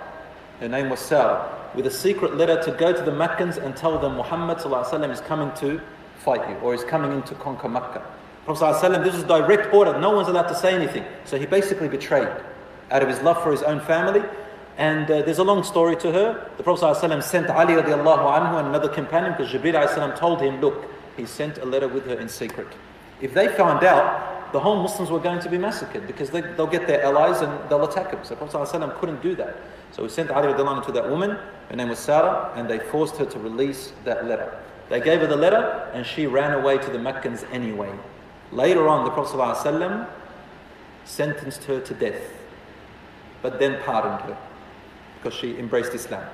Her 0.61 0.69
name 0.69 0.91
was 0.91 1.01
Sarah 1.01 1.59
with 1.75 1.87
a 1.87 1.91
secret 1.91 2.37
letter 2.37 2.63
to 2.63 2.71
go 2.73 2.93
to 2.93 3.03
the 3.03 3.13
Meccans 3.13 3.57
and 3.57 3.75
tell 3.77 3.99
them 3.99 4.17
Muhammad 4.17 4.59
is 4.59 5.21
coming 5.23 5.51
to 5.57 5.81
fight 6.19 6.49
you 6.49 6.57
or 6.57 6.75
is 6.75 6.85
coming 6.85 7.13
in 7.13 7.23
to 7.23 7.35
conquer 7.37 7.69
Mecca. 7.69 8.03
Prophet 8.45 9.03
this 9.05 9.15
is 9.15 9.25
direct 9.25 9.73
order. 9.73 9.99
No 9.99 10.11
one's 10.11 10.29
allowed 10.29 10.49
to 10.49 10.55
say 10.55 10.75
anything. 10.75 11.05
So 11.25 11.39
he 11.39 11.47
basically 11.47 11.89
betrayed 11.89 12.29
out 12.91 13.03
of 13.03 13.09
his 13.09 13.21
love 13.23 13.43
for 13.43 13.53
his 13.53 13.63
own 13.63 13.81
family. 13.81 14.23
And 14.79 15.11
uh, 15.11 15.23
there's 15.23 15.39
a 15.39 15.45
long 15.45 15.63
story 15.63 15.97
to 15.97 16.13
her. 16.13 16.51
The 16.57 16.63
Prophet 16.63 16.85
ﷺ 16.85 17.23
sent 17.23 17.51
Ali 17.51 17.75
radiallahu 17.75 18.39
anhu 18.39 18.59
and 18.59 18.69
another 18.69 18.89
companion 18.89 19.33
because 19.33 19.53
Jibreel 19.53 20.19
told 20.19 20.41
him, 20.41 20.61
look, 20.61 20.85
he 21.17 21.27
sent 21.27 21.59
a 21.59 21.65
letter 21.65 21.89
with 21.89 22.07
her 22.07 22.19
in 22.19 22.29
secret. 22.29 22.69
If 23.21 23.33
they 23.35 23.49
found 23.49 23.85
out, 23.85 24.42
the 24.53 24.61
whole 24.61 24.77
Muslims 24.83 25.11
were 25.11 25.19
going 25.19 25.41
to 25.41 25.49
be 25.49 25.59
massacred 25.59 26.07
because 26.07 26.31
they, 26.31 26.43
will 26.43 26.67
get 26.67 26.87
their 26.87 27.03
allies 27.03 27.41
and 27.41 27.53
they'll 27.69 27.85
attack 27.85 28.11
them. 28.11 28.21
So 28.23 28.37
Prophet 28.37 28.57
ﷺ 28.57 28.99
couldn't 28.99 29.23
do 29.23 29.35
that. 29.37 29.57
So 29.93 30.03
he 30.03 30.09
sent 30.09 30.31
Ali 30.31 30.49
to 30.53 30.93
that 30.93 31.09
woman, 31.09 31.39
her 31.69 31.77
name 31.77 31.89
was 31.89 31.99
Sarah, 31.99 32.53
and 32.57 32.69
they 32.69 32.79
forced 32.79 33.17
her 33.17 33.27
to 33.27 33.39
release 33.39 33.93
that 34.05 34.27
letter. 34.27 34.57
They 34.89 35.01
gave 35.01 35.21
her 35.21 35.27
the 35.27 35.37
letter 35.37 35.91
and 35.95 36.05
she 36.05 36.27
ran 36.27 36.53
away 36.59 36.79
to 36.79 36.91
the 36.91 36.99
Meccans 36.99 37.45
anyway. 37.53 37.91
Later 38.51 38.89
on, 38.89 39.05
the 39.05 39.11
Prophet 39.11 39.37
ﷺ 39.39 40.07
sentenced 41.05 41.65
her 41.65 41.81
to 41.81 41.95
death, 41.95 42.23
but 43.41 43.59
then 43.59 43.83
pardoned 43.83 44.21
her 44.23 44.37
because 45.17 45.39
she 45.39 45.57
embraced 45.59 45.95
Islam. 45.95 46.25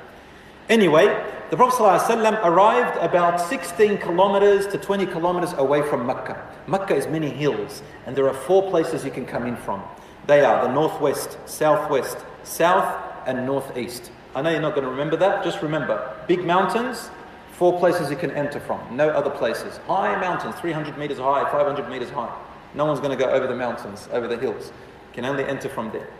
Anyway, 0.68 1.06
the 1.48 1.56
Prophet 1.56 1.82
ﷺ 1.82 2.44
arrived 2.44 2.98
about 2.98 3.40
16 3.40 3.96
kilometers 3.96 4.66
to 4.66 4.76
20 4.76 5.06
kilometers 5.06 5.54
away 5.54 5.80
from 5.80 6.06
Mecca. 6.06 6.46
Mecca 6.66 6.94
is 6.94 7.06
many 7.06 7.30
hills, 7.30 7.82
and 8.04 8.14
there 8.14 8.28
are 8.28 8.34
four 8.34 8.68
places 8.68 9.02
you 9.02 9.10
can 9.10 9.24
come 9.24 9.46
in 9.46 9.56
from. 9.56 9.82
They 10.26 10.44
are 10.44 10.66
the 10.66 10.70
northwest, 10.70 11.38
southwest, 11.46 12.18
south, 12.42 13.02
and 13.26 13.46
northeast. 13.46 14.12
I 14.34 14.42
know 14.42 14.50
you're 14.50 14.60
not 14.60 14.74
going 14.74 14.84
to 14.84 14.90
remember 14.90 15.16
that, 15.16 15.42
just 15.42 15.62
remember 15.62 16.14
big 16.28 16.44
mountains, 16.44 17.08
four 17.52 17.78
places 17.78 18.10
you 18.10 18.16
can 18.16 18.32
enter 18.32 18.60
from, 18.60 18.94
no 18.94 19.08
other 19.08 19.30
places. 19.30 19.78
High 19.86 20.20
mountains, 20.20 20.54
300 20.56 20.98
meters 20.98 21.16
high, 21.16 21.50
500 21.50 21.88
meters 21.88 22.10
high. 22.10 22.36
No 22.74 22.84
one's 22.84 23.00
going 23.00 23.16
to 23.16 23.24
go 23.24 23.30
over 23.30 23.46
the 23.46 23.56
mountains, 23.56 24.06
over 24.12 24.28
the 24.28 24.36
hills. 24.36 24.66
You 24.66 25.14
can 25.14 25.24
only 25.24 25.44
enter 25.44 25.70
from 25.70 25.90
there. 25.92 26.10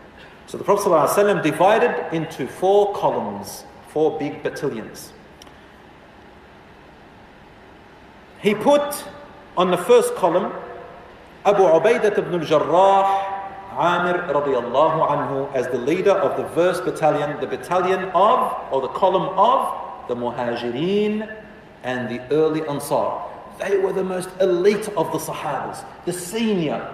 So 0.47 0.57
the 0.57 0.63
Prophet 0.63 0.89
ﷺ 0.89 1.43
divided 1.43 2.15
into 2.15 2.47
four 2.47 2.95
columns 2.95 3.65
four 3.93 4.17
big 4.19 4.43
battalions. 4.43 5.13
He 8.41 8.53
put 8.53 9.03
on 9.57 9.71
the 9.71 9.77
first 9.77 10.15
column 10.15 10.53
Abu 11.45 11.63
Ubaidah 11.63 12.17
ibn 12.17 12.39
al-Jarrah 12.39 13.37
Amir 13.71 14.21
radiallahu 14.33 15.07
anhu 15.09 15.53
as 15.55 15.67
the 15.67 15.77
leader 15.77 16.11
of 16.11 16.37
the 16.37 16.47
first 16.55 16.83
battalion, 16.85 17.39
the 17.39 17.47
battalion 17.47 18.05
of, 18.13 18.53
or 18.71 18.81
the 18.81 18.89
column 18.89 19.29
of, 19.37 20.07
the 20.07 20.15
Muhajirin 20.15 21.43
and 21.83 22.09
the 22.09 22.19
early 22.33 22.67
Ansar. 22.67 23.21
They 23.59 23.77
were 23.77 23.93
the 23.93 24.03
most 24.03 24.29
elite 24.41 24.87
of 24.97 25.11
the 25.11 25.17
Sahabas, 25.19 25.85
the 26.05 26.13
senior. 26.13 26.93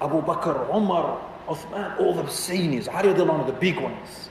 Abu 0.00 0.22
Bakr, 0.22 0.74
Umar, 0.74 1.20
Uthman, 1.48 1.98
all 1.98 2.14
the 2.14 2.26
seniors, 2.28 2.86
the 2.86 3.56
big 3.58 3.78
ones 3.80 4.28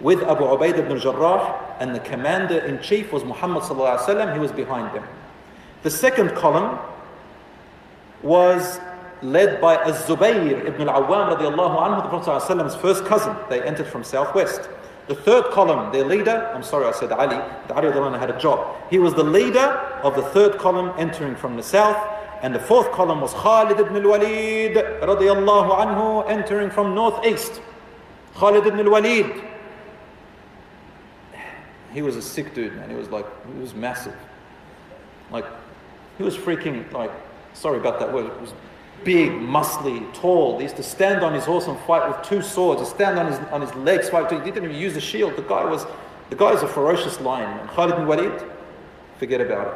with 0.00 0.22
Abu 0.22 0.44
Ubaidah 0.44 0.78
ibn 0.78 0.98
Jarrah, 0.98 1.76
and 1.80 1.94
the 1.94 2.00
commander 2.00 2.58
in 2.58 2.80
chief 2.80 3.12
was 3.12 3.24
Muhammad 3.24 3.62
sallallahu 3.62 4.32
he 4.34 4.38
was 4.38 4.52
behind 4.52 4.94
them. 4.94 5.04
The 5.82 5.90
second 5.90 6.34
column 6.34 6.78
was 8.22 8.80
led 9.22 9.60
by 9.60 9.76
Az-Zubayr 9.76 10.66
ibn 10.66 10.88
al-Awwam 10.88 11.36
radiallahu 11.36 11.78
anhu, 11.78 12.02
the 12.02 12.08
Prophet's 12.08 12.74
first 12.76 13.04
cousin. 13.04 13.36
They 13.48 13.62
entered 13.62 13.86
from 13.86 14.04
southwest. 14.04 14.68
The 15.08 15.14
third 15.14 15.44
column, 15.52 15.92
their 15.92 16.04
leader, 16.04 16.50
I'm 16.54 16.62
sorry 16.62 16.86
I 16.86 16.92
said 16.92 17.12
Ali, 17.12 17.36
the 17.66 17.74
Ali 17.74 17.88
radiallahu 17.88 18.18
had 18.18 18.30
a 18.30 18.38
job. 18.38 18.76
He 18.90 18.98
was 18.98 19.14
the 19.14 19.24
leader 19.24 19.78
of 20.02 20.14
the 20.16 20.22
third 20.22 20.58
column 20.58 20.92
entering 20.98 21.34
from 21.36 21.56
the 21.56 21.62
south. 21.62 21.98
And 22.42 22.54
the 22.54 22.60
fourth 22.60 22.90
column 22.92 23.20
was 23.20 23.34
Khalid 23.34 23.78
ibn 23.78 23.96
al-Walid 23.96 24.74
radiallahu 24.74 25.76
anhu 25.76 26.30
entering 26.30 26.70
from 26.70 26.94
northeast. 26.94 27.60
Khalid 28.34 28.66
ibn 28.66 28.80
al-Walid 28.80 29.49
he 31.92 32.02
was 32.02 32.16
a 32.16 32.22
sick 32.22 32.54
dude, 32.54 32.74
man. 32.76 32.90
He 32.90 32.96
was 32.96 33.08
like, 33.08 33.26
he 33.52 33.60
was 33.60 33.74
massive. 33.74 34.14
Like, 35.30 35.46
he 36.18 36.22
was 36.22 36.36
freaking, 36.36 36.90
like, 36.92 37.10
sorry 37.54 37.78
about 37.78 37.98
that 38.00 38.12
word. 38.12 38.30
He 38.34 38.40
was 38.40 38.54
big, 39.04 39.30
muscly, 39.30 40.12
tall. 40.14 40.58
He 40.58 40.64
used 40.64 40.76
to 40.76 40.82
stand 40.82 41.24
on 41.24 41.32
his 41.32 41.44
horse 41.44 41.66
and 41.66 41.78
fight 41.80 42.06
with 42.08 42.26
two 42.26 42.42
swords. 42.42 42.80
He 42.80 42.86
stand 42.86 43.18
on 43.18 43.26
his, 43.26 43.38
on 43.50 43.60
his 43.60 43.74
legs, 43.74 44.08
fight. 44.08 44.30
He 44.30 44.38
didn't 44.38 44.64
even 44.64 44.76
use 44.76 44.96
a 44.96 45.00
shield. 45.00 45.36
The 45.36 45.42
guy 45.42 45.64
was, 45.64 45.86
the 46.28 46.36
guy 46.36 46.52
is 46.52 46.62
a 46.62 46.68
ferocious 46.68 47.20
lion, 47.20 47.56
man. 47.56 47.68
Khalid 47.68 47.96
bin 47.96 48.06
Walid, 48.06 48.42
forget 49.18 49.40
about 49.40 49.68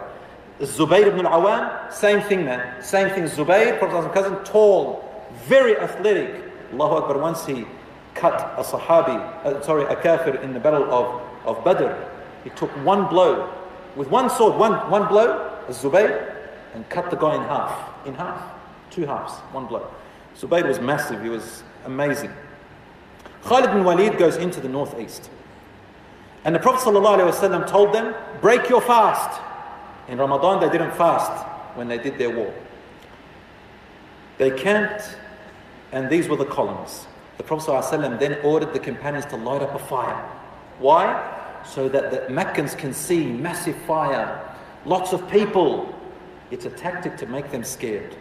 it. 0.61 0.67
Zubayr 0.67 1.07
ibn 1.07 1.27
al-Awam, 1.27 1.93
same 1.93 2.21
thing, 2.21 2.45
man. 2.45 2.83
Same 2.83 3.11
thing. 3.11 3.25
Zubayr, 3.25 3.79
Prophet's 3.79 4.13
cousin, 4.15 4.37
tall, 4.45 5.27
very 5.47 5.77
athletic. 5.79 6.45
Allahu 6.73 7.03
Akbar, 7.03 7.19
once 7.19 7.45
he 7.45 7.65
cut 8.15 8.55
a 8.57 8.63
Sahabi, 8.63 9.17
uh, 9.45 9.61
sorry, 9.63 9.85
a 9.85 9.97
kafir 9.97 10.37
in 10.37 10.53
the 10.53 10.61
battle 10.61 10.85
of 10.93 11.21
of 11.45 11.65
Badr, 11.65 11.93
he 12.43 12.51
took 12.51 12.71
one 12.85 13.07
blow 13.07 13.53
with 13.97 14.09
one 14.11 14.29
sword, 14.29 14.59
one, 14.59 14.91
one 14.91 15.07
blow, 15.09 15.59
Zubayr, 15.69 16.35
and 16.75 16.89
cut 16.89 17.11
the 17.11 17.17
guy 17.17 17.35
in 17.37 17.43
half. 17.43 18.07
In 18.07 18.15
half. 18.15 18.43
Two 18.91 19.07
halves, 19.07 19.33
one 19.53 19.67
blow. 19.67 19.87
Zubayr 20.37 20.67
was 20.67 20.81
massive, 20.81 21.23
he 21.23 21.29
was 21.29 21.63
amazing. 21.85 22.31
Khalid 23.45 23.71
bin 23.73 23.85
Walid 23.85 24.19
goes 24.19 24.37
into 24.37 24.61
the 24.61 24.69
northeast. 24.69 25.31
And 26.45 26.55
the 26.55 26.59
Prophet 26.59 26.87
ﷺ 26.89 27.67
told 27.67 27.95
them, 27.95 28.15
break 28.41 28.69
your 28.69 28.81
fast. 28.81 29.41
In 30.09 30.19
Ramadan, 30.19 30.61
they 30.61 30.71
didn't 30.71 30.93
fast 30.93 31.47
when 31.77 31.89
they 31.89 31.99
did 31.99 32.19
their 32.19 32.31
war. 32.31 32.53
They 34.39 34.51
camped, 34.51 35.17
and 35.93 36.11
these 36.11 36.29
were 36.29 36.37
the 36.37 36.45
columns. 36.45 37.07
The 37.39 37.45
Prophet 37.45 37.71
ﷺ 37.71 38.19
then 38.19 38.39
ordered 38.43 38.73
the 38.73 38.79
companions 38.79 39.27
to 39.27 39.37
light 39.37 39.63
up 39.63 39.75
a 39.75 39.79
fire. 39.79 40.17
Why? 40.79 41.34
So 41.67 41.89
that 41.89 42.11
the 42.11 42.33
Meccans 42.33 42.75
can 42.75 42.93
see 42.93 43.27
massive 43.27 43.77
fire, 43.87 44.41
lots 44.85 45.13
of 45.13 45.29
people. 45.31 45.93
It's 46.51 46.67
a 46.67 46.71
tactic 46.71 47.17
to 47.19 47.27
make 47.27 47.51
them 47.51 47.65
scared. 47.65 48.15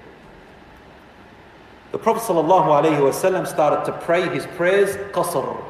The 1.91 2.00
Prophet 2.00 2.24
ﷺ 2.24 3.48
started 3.48 3.86
to 3.86 3.91
pray 4.00 4.28
his 4.30 4.48
prayers 4.48 4.96
qasr. 5.12 5.64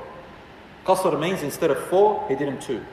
Qasr 0.85 1.19
means 1.19 1.43
instead 1.43 1.69
of 1.69 1.77
four, 1.87 2.25
he 2.29 2.35
did 2.35 2.47
them 2.47 2.59
two. 2.59 2.83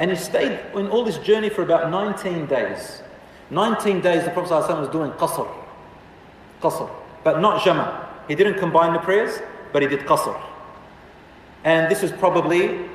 And 0.00 0.10
he 0.10 0.16
stayed 0.16 0.58
in 0.74 0.88
all 0.88 1.04
this 1.04 1.18
journey 1.18 1.48
for 1.48 1.62
about 1.62 1.90
19 1.90 2.46
days. 2.46 3.02
19 3.50 4.00
days 4.00 4.24
the 4.24 4.30
Prophet 4.30 4.50
ﷺ 4.50 4.80
was 4.80 4.88
doing 4.88 5.12
qasr. 5.12 5.48
Qasr. 6.60 6.90
But 7.22 7.40
not 7.40 7.64
jama. 7.64 8.08
He 8.26 8.34
didn't 8.34 8.58
combine 8.58 8.92
the 8.92 8.98
prayers, 8.98 9.38
but 9.72 9.82
he 9.82 9.88
did 9.88 10.00
qasr. 10.00 10.40
And 11.62 11.90
this 11.90 12.02
is 12.02 12.10
probably 12.10 12.88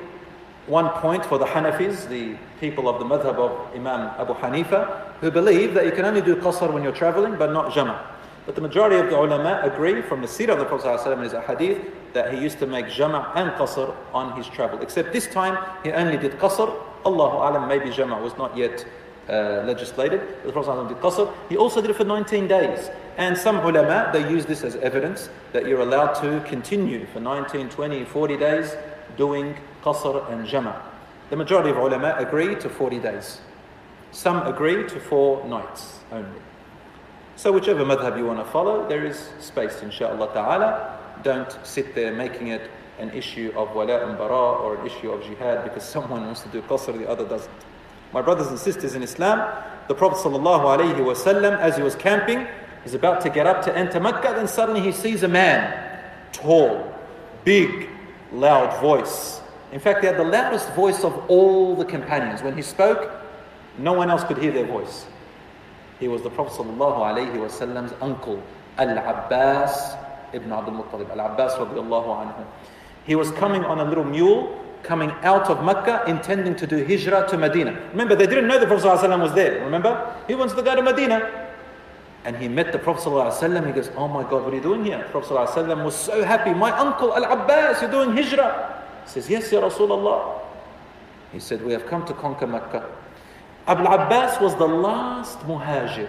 one 0.66 0.88
point 1.00 1.24
for 1.24 1.38
the 1.38 1.46
Hanafis, 1.46 2.08
the 2.08 2.36
people 2.60 2.88
of 2.88 2.98
the 2.98 3.04
madhab 3.04 3.36
of 3.36 3.74
Imam 3.74 4.10
Abu 4.18 4.34
Hanifa, 4.34 5.14
who 5.20 5.30
believe 5.30 5.74
that 5.74 5.84
you 5.84 5.92
can 5.92 6.04
only 6.04 6.20
do 6.20 6.36
qasr 6.36 6.72
when 6.72 6.82
you're 6.82 6.92
traveling, 6.92 7.36
but 7.36 7.52
not 7.52 7.72
jama'. 7.72 8.06
But 8.46 8.54
the 8.54 8.60
majority 8.60 8.96
of 8.96 9.10
the 9.10 9.18
ulama 9.18 9.60
agree 9.62 10.02
from 10.02 10.22
the 10.22 10.26
seerah 10.26 10.50
of 10.50 10.58
the 10.58 10.64
Prophet 10.64 10.86
ﷺ 10.86 11.24
is 11.24 11.32
a 11.34 11.40
hadith 11.40 11.82
that 12.14 12.32
he 12.34 12.40
used 12.40 12.58
to 12.58 12.66
make 12.66 12.88
jama' 12.88 13.32
and 13.36 13.50
qasr 13.52 13.94
on 14.12 14.36
his 14.36 14.46
travel. 14.48 14.80
Except 14.80 15.12
this 15.12 15.26
time 15.26 15.58
he 15.84 15.92
only 15.92 16.16
did 16.16 16.32
qasr. 16.32 16.74
Allahu 17.04 17.36
alam, 17.36 17.68
maybe 17.68 17.90
jama' 17.90 18.20
was 18.20 18.36
not 18.36 18.56
yet 18.56 18.84
uh, 19.28 19.62
legislated. 19.64 20.20
The 20.44 20.52
Prophet 20.52 20.88
did 20.88 20.98
qasr. 20.98 21.32
He 21.48 21.56
also 21.56 21.80
did 21.80 21.90
it 21.90 21.96
for 21.96 22.04
19 22.04 22.48
days. 22.48 22.90
And 23.18 23.36
some 23.36 23.58
ulama, 23.58 24.10
they 24.12 24.28
use 24.28 24.46
this 24.46 24.64
as 24.64 24.76
evidence 24.76 25.28
that 25.52 25.66
you're 25.66 25.80
allowed 25.80 26.14
to 26.14 26.42
continue 26.48 27.06
for 27.06 27.20
19, 27.20 27.68
20, 27.68 28.04
40 28.04 28.36
days 28.36 28.74
doing 29.16 29.56
qasr 29.82 30.30
and 30.30 30.46
jama. 30.46 30.82
The 31.30 31.36
majority 31.36 31.70
of 31.70 31.76
ulama 31.76 32.14
agree 32.18 32.54
to 32.56 32.68
40 32.68 32.98
days. 32.98 33.40
Some 34.12 34.46
agree 34.46 34.88
to 34.88 35.00
four 35.00 35.46
nights 35.46 36.00
only. 36.10 36.40
So 37.36 37.52
whichever 37.52 37.84
madhab 37.84 38.18
you 38.18 38.26
want 38.26 38.38
to 38.44 38.44
follow, 38.50 38.88
there 38.88 39.06
is 39.06 39.30
space 39.38 39.76
inshaAllah 39.76 40.34
ta'ala. 40.34 40.98
Don't 41.22 41.58
sit 41.64 41.94
there 41.94 42.12
making 42.12 42.48
it 42.48 42.70
an 42.98 43.10
issue 43.10 43.52
of 43.56 43.74
wala 43.74 44.06
and 44.06 44.18
bara 44.18 44.34
or 44.34 44.76
an 44.76 44.86
issue 44.86 45.10
of 45.10 45.22
jihad 45.22 45.64
because 45.64 45.84
someone 45.84 46.24
wants 46.26 46.42
to 46.42 46.48
do 46.48 46.60
qasr, 46.62 46.98
the 46.98 47.08
other 47.08 47.26
doesn't. 47.26 47.50
My 48.12 48.20
brothers 48.20 48.48
and 48.48 48.58
sisters 48.58 48.94
in 48.94 49.02
Islam, 49.02 49.38
the 49.88 49.94
Prophet 49.94 50.18
ﷺ, 50.18 51.58
as 51.58 51.76
he 51.76 51.82
was 51.82 51.94
camping, 51.94 52.46
he's 52.82 52.94
about 52.94 53.20
to 53.22 53.30
get 53.30 53.46
up 53.46 53.62
to 53.64 53.76
enter 53.76 54.00
Mecca, 54.00 54.32
then 54.34 54.48
suddenly 54.48 54.80
he 54.80 54.92
sees 54.92 55.22
a 55.22 55.28
man, 55.28 55.98
tall, 56.32 56.92
big, 57.44 57.88
loud 58.32 58.80
voice. 58.80 59.39
In 59.71 59.79
fact, 59.79 60.01
he 60.01 60.07
had 60.07 60.17
the 60.17 60.23
loudest 60.23 60.71
voice 60.73 61.03
of 61.03 61.13
all 61.29 61.75
the 61.75 61.85
companions. 61.85 62.41
When 62.41 62.55
he 62.55 62.61
spoke, 62.61 63.11
no 63.77 63.93
one 63.93 64.09
else 64.09 64.23
could 64.23 64.37
hear 64.37 64.51
their 64.51 64.65
voice. 64.65 65.05
He 65.99 66.07
was 66.07 66.21
the 66.21 66.29
Prophet 66.29 66.61
ﷺ's 66.61 67.93
uncle, 68.01 68.41
Al-Abbas 68.77 69.95
ibn 70.33 70.51
Abdul 70.51 70.83
Muttalib, 70.83 71.09
Al-Abbas 71.11 71.53
radiallahu 71.53 72.33
anhu. 72.33 72.45
He 73.05 73.15
was 73.15 73.31
coming 73.31 73.63
on 73.63 73.79
a 73.79 73.85
little 73.85 74.03
mule 74.03 74.61
coming 74.83 75.09
out 75.23 75.49
of 75.49 75.63
Mecca 75.63 76.03
intending 76.07 76.55
to 76.57 76.67
do 76.67 76.83
hijrah 76.85 77.27
to 77.29 77.37
Medina. 77.37 77.71
Remember, 77.91 78.15
they 78.15 78.27
didn't 78.27 78.47
know 78.47 78.59
the 78.59 78.67
Prophet 78.67 78.87
ﷺ 78.87 79.21
was 79.21 79.33
there. 79.33 79.63
Remember? 79.63 80.15
He 80.27 80.35
wants 80.35 80.53
to 80.53 80.61
go 80.61 80.75
to 80.75 80.81
Medina. 80.81 81.49
And 82.23 82.35
he 82.37 82.47
met 82.47 82.71
the 82.71 82.79
Prophet 82.79 83.07
ﷺ. 83.09 83.67
He 83.67 83.73
goes, 83.73 83.89
Oh 83.95 84.07
my 84.07 84.23
God, 84.23 84.43
what 84.43 84.53
are 84.53 84.55
you 84.55 84.61
doing 84.61 84.83
here? 84.83 84.99
The 84.99 85.09
Prophet 85.09 85.33
ﷺ 85.33 85.83
was 85.83 85.95
so 85.95 86.23
happy. 86.23 86.53
My 86.53 86.71
uncle 86.71 87.15
Al 87.15 87.23
Abbas, 87.23 87.81
you're 87.81 87.91
doing 87.91 88.15
hijrah. 88.15 88.78
He 89.04 89.10
says, 89.10 89.30
Yes, 89.30 89.50
Ya 89.52 89.60
Rasulullah. 89.60 90.40
He 91.32 91.38
said, 91.38 91.64
We 91.64 91.72
have 91.72 91.86
come 91.86 92.04
to 92.06 92.14
conquer 92.14 92.46
Mecca. 92.46 92.88
Abu 93.66 93.84
Abbas 93.84 94.40
was 94.40 94.54
the 94.56 94.66
last 94.66 95.38
muhajir. 95.40 96.08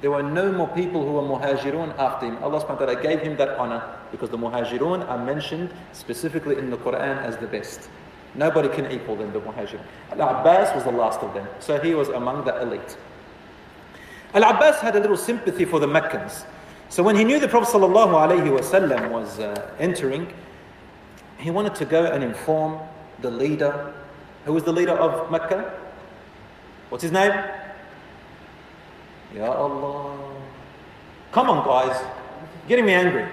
There 0.00 0.10
were 0.10 0.22
no 0.22 0.52
more 0.52 0.68
people 0.68 1.04
who 1.04 1.12
were 1.12 1.22
muhajirun 1.22 1.98
after 1.98 2.26
him. 2.26 2.42
Allah 2.42 2.60
subhanahu 2.60 2.80
wa 2.80 2.86
ta'ala 2.86 3.02
gave 3.02 3.20
him 3.20 3.36
that 3.36 3.58
honor 3.58 3.82
because 4.10 4.30
the 4.30 4.38
muhajirun 4.38 5.08
are 5.08 5.18
mentioned 5.24 5.72
specifically 5.92 6.58
in 6.58 6.70
the 6.70 6.76
Quran 6.76 7.22
as 7.22 7.36
the 7.38 7.46
best. 7.46 7.88
Nobody 8.34 8.68
can 8.68 8.90
equal 8.90 9.16
them, 9.16 9.32
the 9.32 9.40
muhajirun. 9.40 9.80
Al-Abbas 10.12 10.74
was 10.74 10.84
the 10.84 10.90
last 10.92 11.20
of 11.20 11.32
them. 11.34 11.46
So 11.60 11.78
he 11.80 11.94
was 11.94 12.08
among 12.08 12.44
the 12.44 12.60
elite. 12.62 12.96
Al-Abbas 14.34 14.80
had 14.80 14.96
a 14.96 15.00
little 15.00 15.16
sympathy 15.16 15.64
for 15.64 15.78
the 15.78 15.86
Meccans. 15.86 16.44
So 16.88 17.02
when 17.02 17.16
he 17.16 17.24
knew 17.24 17.38
the 17.38 17.48
Prophet 17.48 17.74
ﷺ 17.76 19.10
was 19.10 19.38
uh, 19.38 19.70
entering, 19.78 20.32
he 21.44 21.50
wanted 21.50 21.74
to 21.74 21.84
go 21.84 22.06
and 22.06 22.24
inform 22.24 22.80
the 23.20 23.30
leader. 23.30 23.92
Who 24.46 24.54
was 24.54 24.64
the 24.64 24.72
leader 24.72 24.92
of 24.92 25.30
Mecca? 25.30 25.78
What's 26.88 27.02
his 27.02 27.12
name? 27.12 27.32
Ya 29.34 29.52
Allah. 29.52 30.16
Come 31.32 31.50
on, 31.50 31.62
guys. 31.66 32.02
Getting 32.66 32.86
me 32.86 32.94
angry. 32.94 33.28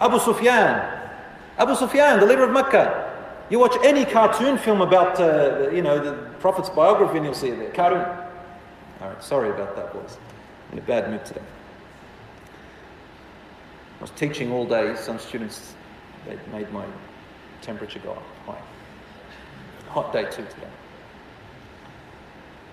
Abu 0.00 0.18
Sufyan. 0.18 0.92
Abu 1.56 1.76
Sufyan, 1.76 2.18
the 2.18 2.26
leader 2.26 2.42
of 2.42 2.50
Mecca. 2.50 3.14
You 3.48 3.60
watch 3.60 3.76
any 3.84 4.04
cartoon 4.04 4.58
film 4.58 4.80
about, 4.80 5.20
uh, 5.20 5.70
you 5.70 5.82
know, 5.82 6.00
the 6.00 6.14
Prophet's 6.40 6.68
biography 6.68 7.18
and 7.18 7.26
you'll 7.26 7.34
see 7.34 7.50
it 7.50 7.60
there. 7.60 7.70
Cartoon. 7.70 8.00
All 9.00 9.08
right, 9.08 9.22
sorry 9.22 9.50
about 9.50 9.76
that, 9.76 9.92
boys. 9.92 10.18
In 10.72 10.78
a 10.78 10.82
bad 10.82 11.08
mood 11.12 11.24
today. 11.24 11.46
I 13.98 14.02
was 14.02 14.10
teaching 14.10 14.50
all 14.50 14.66
day. 14.66 14.96
Some 14.96 15.20
students, 15.20 15.76
they 16.26 16.36
made 16.50 16.72
my 16.72 16.84
temperature 17.66 17.98
go 17.98 18.12
up 18.12 18.22
high. 18.46 18.62
Hot 19.88 20.12
day 20.12 20.24
too 20.24 20.44
today. 20.54 20.70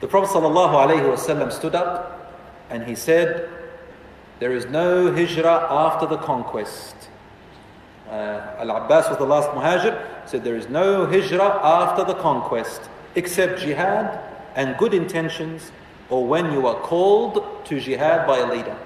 The 0.02 0.08
Prophet 0.08 0.38
ﷺ 0.38 1.52
stood 1.52 1.76
up 1.76 2.32
and 2.70 2.84
he 2.84 2.94
said, 2.94 3.50
There 4.40 4.54
is 4.54 4.66
no 4.68 5.12
hijrah 5.12 5.68
after 5.70 6.06
the 6.06 6.18
conquest. 6.18 6.96
Uh, 8.08 8.60
Al 8.60 8.70
Abbas 8.70 9.10
was 9.10 9.18
the 9.18 9.26
last 9.26 9.50
muhajir, 9.50 9.96
said, 10.28 10.44
There 10.44 10.56
is 10.56 10.70
no 10.70 11.08
hijrah 11.08 11.60
after 11.64 12.04
the 12.04 12.16
conquest 12.16 12.82
except 13.16 13.62
jihad 13.62 14.20
and 14.56 14.78
good 14.78 14.94
intentions 14.94 15.72
or 16.10 16.28
when 16.28 16.52
you 16.52 16.68
are 16.68 16.80
called 16.82 17.66
to 17.66 17.80
jihad 17.80 18.28
by 18.28 18.38
a 18.40 18.52
leader. 18.54 18.78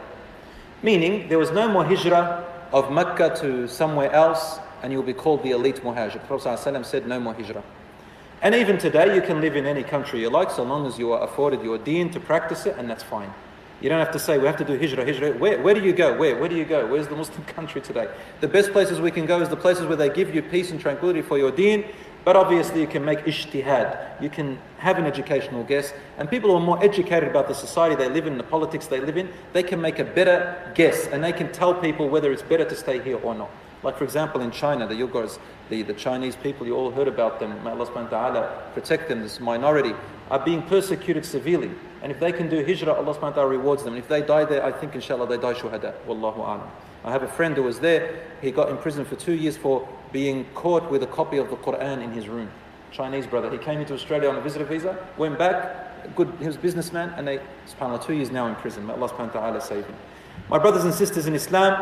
Meaning, 0.83 1.27
there 1.27 1.39
was 1.39 1.51
no 1.51 1.67
more 1.67 1.83
hijrah 1.83 2.45
of 2.71 2.91
Mecca 2.91 3.35
to 3.41 3.67
somewhere 3.67 4.11
else 4.11 4.59
and 4.81 4.91
you'll 4.91 5.03
be 5.03 5.13
called 5.13 5.43
the 5.43 5.51
elite 5.51 5.81
muhajir. 5.83 6.25
Prophet 6.27 6.49
ﷺ 6.49 6.85
said, 6.85 7.07
No 7.07 7.19
more 7.19 7.33
hijrah. 7.33 7.63
And 8.41 8.53
even 8.53 8.77
today, 8.77 9.15
you 9.15 9.21
can 9.21 9.41
live 9.41 9.55
in 9.55 9.65
any 9.65 9.83
country 9.83 10.21
you 10.21 10.29
like 10.29 10.51
so 10.51 10.63
long 10.63 10.85
as 10.85 10.99
you 10.99 11.11
are 11.11 11.23
afforded 11.23 11.63
your 11.63 11.77
deen 11.79 12.11
to 12.11 12.19
practice 12.19 12.67
it, 12.67 12.75
and 12.77 12.87
that's 12.89 13.03
fine. 13.03 13.33
You 13.81 13.89
don't 13.89 13.99
have 13.99 14.11
to 14.11 14.19
say, 14.19 14.37
we 14.37 14.45
have 14.45 14.57
to 14.57 14.65
do 14.65 14.77
hijrah, 14.77 15.05
hijrah. 15.05 15.33
Where, 15.33 15.61
where 15.61 15.73
do 15.75 15.81
you 15.81 15.93
go? 15.93 16.17
Where? 16.17 16.37
Where 16.37 16.49
do 16.49 16.55
you 16.55 16.65
go? 16.65 16.87
Where's 16.87 17.07
the 17.07 17.15
Muslim 17.15 17.43
country 17.55 17.81
today? 17.81 18.07
The 18.41 18.47
best 18.47 18.71
places 18.71 18.99
we 18.99 19.11
can 19.11 19.25
go 19.25 19.41
is 19.41 19.49
the 19.49 19.55
places 19.55 19.85
where 19.85 19.95
they 19.95 20.09
give 20.09 20.33
you 20.33 20.41
peace 20.41 20.71
and 20.71 20.79
tranquility 20.79 21.21
for 21.21 21.37
your 21.37 21.51
deen, 21.51 21.85
but 22.23 22.35
obviously 22.35 22.81
you 22.81 22.87
can 22.87 23.05
make 23.05 23.19
ijtihad. 23.19 24.21
You 24.21 24.29
can 24.29 24.59
have 24.79 24.97
an 24.97 25.05
educational 25.05 25.63
guess, 25.63 25.93
and 26.17 26.29
people 26.29 26.49
who 26.49 26.57
are 26.57 26.65
more 26.65 26.83
educated 26.83 27.29
about 27.29 27.47
the 27.47 27.55
society 27.55 27.95
they 27.95 28.09
live 28.09 28.27
in, 28.27 28.37
the 28.37 28.43
politics 28.43 28.87
they 28.87 28.99
live 28.99 29.17
in, 29.17 29.29
they 29.53 29.63
can 29.63 29.79
make 29.79 29.99
a 29.99 30.03
better 30.03 30.71
guess, 30.75 31.07
and 31.07 31.23
they 31.23 31.31
can 31.33 31.51
tell 31.51 31.73
people 31.73 32.09
whether 32.09 32.31
it's 32.31 32.41
better 32.41 32.65
to 32.65 32.75
stay 32.75 33.01
here 33.01 33.17
or 33.17 33.33
not. 33.33 33.49
Like, 33.87 33.97
for 33.97 34.03
example, 34.03 34.41
in 34.41 34.51
China, 34.51 34.85
the 34.85 34.95
Uyghurs, 34.95 35.39
the, 35.69 35.81
the 35.81 35.93
Chinese 35.93 36.35
people, 36.35 36.67
you 36.67 36.75
all 36.75 36.91
heard 36.91 37.07
about 37.07 37.39
them, 37.39 37.51
may 37.63 37.71
Allah 37.71 37.85
subhanahu 37.85 38.11
wa 38.11 38.29
ta'ala 38.29 38.63
protect 38.73 39.07
them, 39.07 39.21
this 39.21 39.39
minority, 39.39 39.93
are 40.29 40.39
being 40.39 40.61
persecuted 40.61 41.25
severely. 41.25 41.71
And 42.01 42.11
if 42.11 42.19
they 42.19 42.33
can 42.33 42.49
do 42.49 42.65
hijrah, 42.65 42.95
Allah 42.95 43.13
subhanahu 43.15 43.21
wa 43.21 43.29
ta'ala 43.29 43.47
rewards 43.47 43.85
them. 43.85 43.93
And 43.93 44.03
if 44.03 44.09
they 44.09 44.21
die 44.21 44.43
there, 44.43 44.61
I 44.65 44.73
think 44.73 44.93
inshallah 44.93 45.27
they 45.27 45.37
die 45.37 45.53
shuhada. 45.53 45.93
Wallahu 46.05 46.39
a'lam. 46.39 46.67
I 47.05 47.11
have 47.13 47.23
a 47.23 47.29
friend 47.29 47.55
who 47.55 47.63
was 47.63 47.79
there, 47.79 48.25
he 48.41 48.51
got 48.51 48.67
in 48.67 48.75
prison 48.75 49.05
for 49.05 49.15
two 49.15 49.35
years 49.35 49.55
for 49.55 49.87
being 50.11 50.43
caught 50.53 50.91
with 50.91 51.01
a 51.03 51.07
copy 51.07 51.37
of 51.37 51.49
the 51.49 51.55
Quran 51.55 52.03
in 52.03 52.11
his 52.11 52.27
room. 52.27 52.51
Chinese 52.91 53.25
brother. 53.25 53.49
He 53.49 53.57
came 53.57 53.79
into 53.79 53.93
Australia 53.93 54.27
on 54.27 54.35
a 54.35 54.41
visitor 54.41 54.65
visa, 54.65 54.97
went 55.15 55.39
back, 55.39 56.13
good, 56.13 56.33
he 56.39 56.47
was 56.47 56.57
a 56.57 56.59
businessman, 56.59 57.13
and 57.15 57.25
they, 57.25 57.39
subhanAllah, 57.69 58.03
two 58.05 58.15
years 58.15 58.31
now 58.31 58.47
in 58.47 58.55
prison. 58.55 58.85
May 58.85 58.91
Allah 58.91 59.07
subhanahu 59.07 59.33
wa 59.33 59.39
ta'ala 59.39 59.61
save 59.61 59.85
him. 59.85 59.95
My 60.49 60.59
brothers 60.59 60.83
and 60.83 60.93
sisters 60.93 61.25
in 61.25 61.35
Islam, 61.35 61.73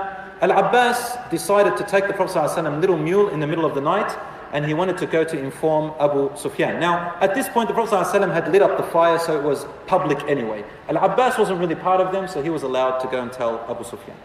Al 0.42 0.52
Abbas 0.52 1.18
decided 1.32 1.78
to 1.78 1.84
take 1.84 2.08
the 2.08 2.14
Prophet 2.14 2.38
ﷺ 2.38 2.82
little 2.82 2.98
mule 2.98 3.30
in 3.30 3.40
the 3.40 3.48
middle 3.48 3.66
of 3.66 3.74
the 3.74 3.82
night 3.82 4.18
and 4.52 4.66
he 4.66 4.74
wanted 4.74 4.98
to 4.98 5.06
go 5.06 5.24
to 5.24 5.38
inform 5.38 5.94
Abu 6.00 6.32
Sufyan. 6.38 6.80
Now, 6.80 7.18
at 7.20 7.36
this 7.36 7.50
point, 7.50 7.68
the 7.68 7.74
Prophet 7.74 7.96
ﷺ 7.96 8.34
had 8.34 8.52
lit 8.52 8.62
up 8.62 8.78
the 8.78 8.84
fire, 8.84 9.20
so 9.20 9.38
it 9.38 9.44
was 9.44 9.66
public 9.86 10.18
anyway. 10.30 10.64
Al 10.88 10.98
Abbas 10.98 11.38
wasn't 11.38 11.60
really 11.60 11.76
part 11.76 12.00
of 12.00 12.14
them, 12.14 12.28
so 12.28 12.42
he 12.42 12.50
was 12.50 12.64
allowed 12.64 13.00
to 13.00 13.08
go 13.08 13.22
and 13.22 13.32
tell 13.32 13.66
Abu 13.70 13.84
Sufyan. 13.84 14.16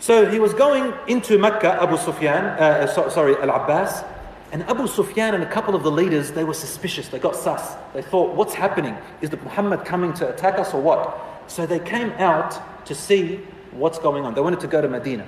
So 0.00 0.28
he 0.28 0.38
was 0.38 0.54
going 0.54 0.92
into 1.06 1.38
Mecca, 1.38 1.80
Abu 1.80 1.96
Sufyan, 1.98 2.44
uh, 2.44 2.86
so, 2.86 3.08
sorry, 3.08 3.36
Al 3.36 3.50
Abbas, 3.50 4.02
and 4.52 4.62
Abu 4.64 4.86
Sufyan 4.86 5.34
and 5.34 5.42
a 5.42 5.50
couple 5.50 5.74
of 5.74 5.82
the 5.82 5.90
leaders, 5.90 6.32
they 6.32 6.44
were 6.44 6.54
suspicious. 6.54 7.08
They 7.08 7.18
got 7.18 7.36
sus. 7.36 7.76
They 7.92 8.02
thought, 8.02 8.34
what's 8.34 8.54
happening? 8.54 8.96
Is 9.20 9.30
the 9.30 9.36
Muhammad 9.38 9.84
coming 9.84 10.12
to 10.14 10.28
attack 10.28 10.58
us 10.58 10.72
or 10.72 10.80
what? 10.80 11.18
So 11.48 11.66
they 11.66 11.80
came 11.80 12.10
out 12.12 12.86
to 12.86 12.94
see 12.94 13.40
what's 13.78 13.98
going 13.98 14.24
on. 14.24 14.34
They 14.34 14.40
wanted 14.40 14.60
to 14.60 14.66
go 14.66 14.80
to 14.80 14.88
Medina. 14.88 15.26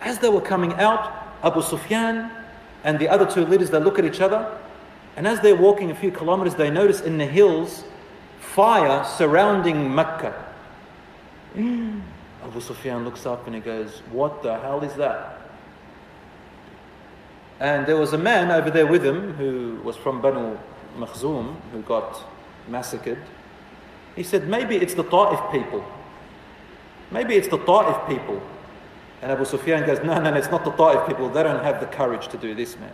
As 0.00 0.18
they 0.18 0.28
were 0.28 0.40
coming 0.40 0.72
out, 0.74 1.12
Abu 1.42 1.62
Sufyan 1.62 2.30
and 2.84 2.98
the 2.98 3.08
other 3.08 3.30
two 3.30 3.44
leaders, 3.44 3.70
they 3.70 3.78
look 3.78 3.98
at 3.98 4.04
each 4.04 4.20
other, 4.20 4.58
and 5.16 5.26
as 5.26 5.40
they're 5.40 5.56
walking 5.56 5.90
a 5.90 5.94
few 5.94 6.10
kilometers, 6.10 6.54
they 6.54 6.70
notice 6.70 7.00
in 7.00 7.18
the 7.18 7.26
hills 7.26 7.84
fire 8.40 9.04
surrounding 9.04 9.94
Mecca. 9.94 10.34
Abu 11.56 12.60
Sufyan 12.60 13.04
looks 13.04 13.24
up 13.24 13.46
and 13.46 13.54
he 13.54 13.60
goes, 13.60 14.02
What 14.10 14.42
the 14.42 14.58
hell 14.58 14.82
is 14.82 14.94
that? 14.94 15.38
And 17.60 17.86
there 17.86 17.96
was 17.96 18.12
a 18.12 18.18
man 18.18 18.50
over 18.50 18.70
there 18.70 18.86
with 18.86 19.04
him 19.04 19.34
who 19.34 19.80
was 19.84 19.96
from 19.96 20.20
Banu 20.20 20.58
Makhzum 20.98 21.54
who 21.72 21.82
got 21.82 22.24
massacred. 22.68 23.18
He 24.16 24.22
said, 24.22 24.48
Maybe 24.48 24.76
it's 24.76 24.94
the 24.94 25.04
Ta'if 25.04 25.40
people. 25.52 25.84
Maybe 27.12 27.34
it's 27.34 27.48
the 27.48 27.58
Ta'if 27.58 28.08
people. 28.08 28.42
And 29.20 29.30
Abu 29.30 29.44
Sufyan 29.44 29.86
goes, 29.86 30.02
No, 30.02 30.20
no, 30.20 30.34
it's 30.34 30.50
not 30.50 30.64
the 30.64 30.72
Ta'if 30.72 31.06
people. 31.06 31.28
They 31.28 31.42
don't 31.42 31.62
have 31.62 31.80
the 31.80 31.86
courage 31.86 32.28
to 32.28 32.36
do 32.36 32.54
this, 32.54 32.76
man. 32.78 32.92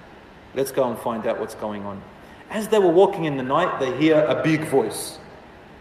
Let's 0.55 0.73
go 0.73 0.89
and 0.89 0.99
find 0.99 1.27
out 1.27 1.41
what's 1.41 1.55
going 1.55 1.85
on. 1.85 2.03
As 2.51 2.69
they 2.69 2.79
were 2.79 2.91
walking 2.91 3.25
in 3.25 3.37
the 3.37 3.43
night, 3.43 3.79
they 3.79 3.97
hear 3.97 4.25
a 4.25 4.43
big 4.43 4.67
voice 4.67 5.19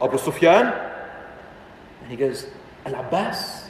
Abu 0.01 0.17
Sufyan. 0.17 0.67
And 2.01 2.11
he 2.11 2.15
goes, 2.15 2.47
Al 2.85 2.95
Abbas. 2.95 3.69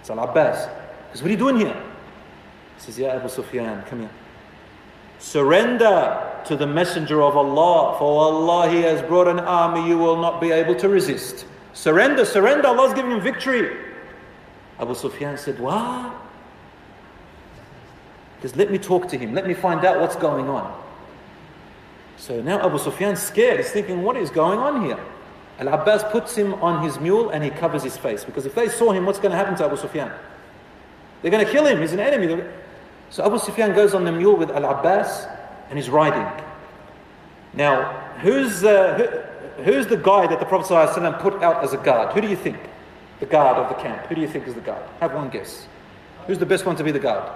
It's 0.00 0.10
Al 0.10 0.18
Abbas. 0.18 0.66
Goes, 1.12 1.22
What 1.22 1.28
are 1.28 1.30
you 1.30 1.36
doing 1.36 1.56
here? 1.58 1.82
He 2.76 2.80
says, 2.80 2.98
Yeah, 2.98 3.16
Abu 3.16 3.28
Sufyan, 3.28 3.82
come 3.82 4.00
here. 4.00 4.10
Surrender 5.18 6.42
to 6.44 6.56
the 6.56 6.66
Messenger 6.66 7.22
of 7.22 7.36
Allah, 7.36 7.96
for 7.98 8.24
Allah, 8.24 8.70
He 8.70 8.82
has 8.82 9.00
brought 9.02 9.28
an 9.28 9.40
army 9.40 9.88
you 9.88 9.96
will 9.96 10.16
not 10.16 10.40
be 10.40 10.50
able 10.50 10.74
to 10.74 10.88
resist. 10.88 11.46
Surrender, 11.76 12.24
surrender, 12.24 12.68
Allah's 12.68 12.94
giving 12.94 13.10
him 13.10 13.20
victory. 13.20 13.76
Abu 14.80 14.94
Sufyan 14.94 15.36
said, 15.36 15.60
What? 15.60 16.10
Because 18.36 18.56
let 18.56 18.70
me 18.70 18.78
talk 18.78 19.08
to 19.08 19.18
him, 19.18 19.34
let 19.34 19.46
me 19.46 19.52
find 19.52 19.84
out 19.84 20.00
what's 20.00 20.16
going 20.16 20.48
on. 20.48 20.74
So 22.16 22.40
now 22.40 22.64
Abu 22.64 22.78
Sufyan's 22.78 23.20
scared, 23.20 23.58
he's 23.58 23.70
thinking, 23.70 24.02
What 24.02 24.16
is 24.16 24.30
going 24.30 24.58
on 24.58 24.86
here? 24.86 24.98
Al 25.58 25.68
Abbas 25.68 26.02
puts 26.04 26.34
him 26.34 26.54
on 26.54 26.82
his 26.82 26.98
mule 26.98 27.28
and 27.28 27.44
he 27.44 27.50
covers 27.50 27.82
his 27.82 27.94
face. 27.98 28.24
Because 28.24 28.46
if 28.46 28.54
they 28.54 28.70
saw 28.70 28.92
him, 28.92 29.04
what's 29.04 29.18
going 29.18 29.32
to 29.32 29.36
happen 29.36 29.54
to 29.56 29.66
Abu 29.66 29.76
Sufyan? 29.76 30.10
They're 31.20 31.30
going 31.30 31.44
to 31.44 31.52
kill 31.52 31.66
him, 31.66 31.82
he's 31.82 31.92
an 31.92 32.00
enemy. 32.00 32.42
So 33.10 33.22
Abu 33.22 33.38
Sufyan 33.38 33.74
goes 33.74 33.92
on 33.92 34.04
the 34.04 34.12
mule 34.12 34.36
with 34.36 34.50
Al 34.50 34.64
Abbas 34.64 35.26
and 35.68 35.78
he's 35.78 35.90
riding. 35.90 36.26
Now, 37.52 37.82
who's, 38.22 38.64
uh, 38.64 39.25
who's 39.64 39.86
the 39.86 39.96
guy 39.96 40.26
that 40.26 40.40
the 40.40 40.46
Prophet 40.46 41.20
put 41.20 41.42
out 41.42 41.62
as 41.64 41.72
a 41.72 41.78
guard? 41.78 42.12
Who 42.14 42.20
do 42.20 42.28
you 42.28 42.36
think? 42.36 42.58
The 43.20 43.26
guard 43.26 43.56
of 43.56 43.68
the 43.68 43.82
camp. 43.82 44.06
Who 44.06 44.14
do 44.14 44.20
you 44.20 44.28
think 44.28 44.46
is 44.46 44.54
the 44.54 44.60
guard? 44.60 44.82
Have 45.00 45.14
one 45.14 45.30
guess. 45.30 45.66
Who's 46.26 46.38
the 46.38 46.46
best 46.46 46.66
one 46.66 46.76
to 46.76 46.84
be 46.84 46.90
the 46.90 46.98
guard? 46.98 47.30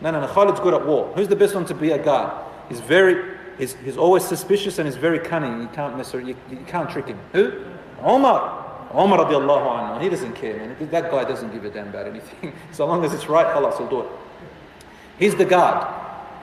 No, 0.00 0.10
no, 0.10 0.20
no. 0.20 0.26
Khalid's 0.26 0.60
good 0.60 0.74
at 0.74 0.86
war. 0.86 1.12
Who's 1.14 1.28
the 1.28 1.36
best 1.36 1.54
one 1.54 1.64
to 1.66 1.74
be 1.74 1.90
a 1.90 2.02
guard? 2.02 2.32
He's 2.68 2.80
very, 2.80 3.36
he's, 3.58 3.74
he's 3.76 3.96
always 3.96 4.24
suspicious 4.24 4.78
and 4.78 4.86
he's 4.86 4.96
very 4.96 5.18
cunning. 5.18 5.62
You 5.62 5.68
can't 5.68 5.96
necessarily, 5.96 6.30
you, 6.30 6.36
you 6.50 6.64
can't 6.66 6.88
trick 6.88 7.06
him. 7.06 7.18
Who? 7.32 7.64
Omar. 8.00 8.88
Omar 8.92 9.18
radiallahu 9.18 9.66
anhu. 9.66 10.02
He 10.02 10.08
doesn't 10.08 10.34
care, 10.34 10.56
man. 10.56 10.88
That 10.90 11.10
guy 11.10 11.24
doesn't 11.24 11.52
give 11.52 11.64
a 11.64 11.70
damn 11.70 11.88
about 11.88 12.06
anything. 12.06 12.52
so 12.72 12.86
long 12.86 13.04
as 13.04 13.12
it's 13.12 13.28
right, 13.28 13.46
Allah 13.46 13.74
will 13.78 13.88
do 13.88 14.00
it. 14.02 14.08
He's 15.18 15.34
the 15.34 15.44
guard. 15.44 15.86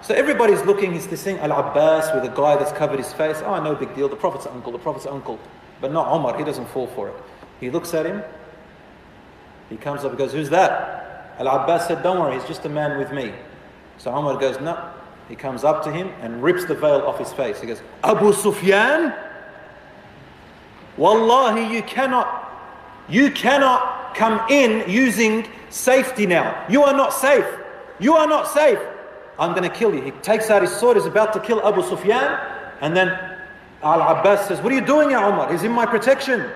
So 0.01 0.15
everybody's 0.15 0.61
looking, 0.63 0.93
he's 0.93 1.07
seeing 1.19 1.37
Al 1.39 1.51
Abbas 1.51 2.11
with 2.15 2.23
a 2.25 2.35
guy 2.35 2.55
that's 2.57 2.71
covered 2.71 2.97
his 2.97 3.13
face. 3.13 3.37
Oh, 3.45 3.61
no 3.63 3.75
big 3.75 3.95
deal. 3.95 4.09
The 4.09 4.15
Prophet's 4.15 4.47
uncle, 4.47 4.71
the 4.71 4.79
Prophet's 4.79 5.05
uncle. 5.05 5.39
But 5.79 5.91
not 5.91 6.07
Omar, 6.07 6.37
he 6.37 6.43
doesn't 6.43 6.67
fall 6.69 6.87
for 6.87 7.09
it. 7.09 7.15
He 7.59 7.69
looks 7.69 7.93
at 7.93 8.05
him, 8.05 8.23
he 9.69 9.77
comes 9.77 10.03
up 10.03 10.11
and 10.11 10.17
goes, 10.17 10.33
Who's 10.33 10.49
that? 10.49 11.35
Al 11.39 11.47
Abbas 11.47 11.87
said, 11.87 12.03
Don't 12.03 12.19
worry, 12.19 12.35
he's 12.35 12.47
just 12.47 12.65
a 12.65 12.69
man 12.69 12.97
with 12.97 13.11
me. 13.11 13.33
So 13.97 14.11
Omar 14.11 14.37
goes, 14.37 14.59
No. 14.59 14.91
He 15.29 15.35
comes 15.35 15.63
up 15.63 15.83
to 15.85 15.91
him 15.91 16.09
and 16.19 16.43
rips 16.43 16.65
the 16.65 16.75
veil 16.75 17.01
off 17.01 17.17
his 17.17 17.31
face. 17.31 17.61
He 17.61 17.67
goes, 17.67 17.81
Abu 18.03 18.33
Sufyan? 18.33 19.13
Wallahi, 20.97 21.73
you 21.73 21.81
cannot, 21.83 22.51
you 23.07 23.31
cannot 23.31 24.13
come 24.13 24.41
in 24.49 24.89
using 24.89 25.47
safety 25.69 26.25
now. 26.25 26.65
You 26.69 26.83
are 26.83 26.93
not 26.93 27.13
safe. 27.13 27.45
You 27.99 28.15
are 28.15 28.27
not 28.27 28.49
safe. 28.49 28.79
I'm 29.41 29.55
going 29.55 29.63
to 29.63 29.75
kill 29.75 29.93
you. 29.95 30.01
He 30.01 30.11
takes 30.11 30.51
out 30.51 30.61
his 30.61 30.71
sword, 30.71 30.97
he's 30.97 31.07
about 31.07 31.33
to 31.33 31.39
kill 31.39 31.65
Abu 31.67 31.81
Sufyan, 31.81 32.39
and 32.79 32.95
then 32.95 33.09
Al 33.81 33.99
Abbas 33.99 34.47
says, 34.47 34.61
What 34.61 34.71
are 34.71 34.75
you 34.75 34.85
doing, 34.85 35.09
Ya 35.09 35.27
Umar? 35.27 35.51
He's 35.51 35.63
in 35.63 35.71
my 35.71 35.87
protection. 35.87 36.47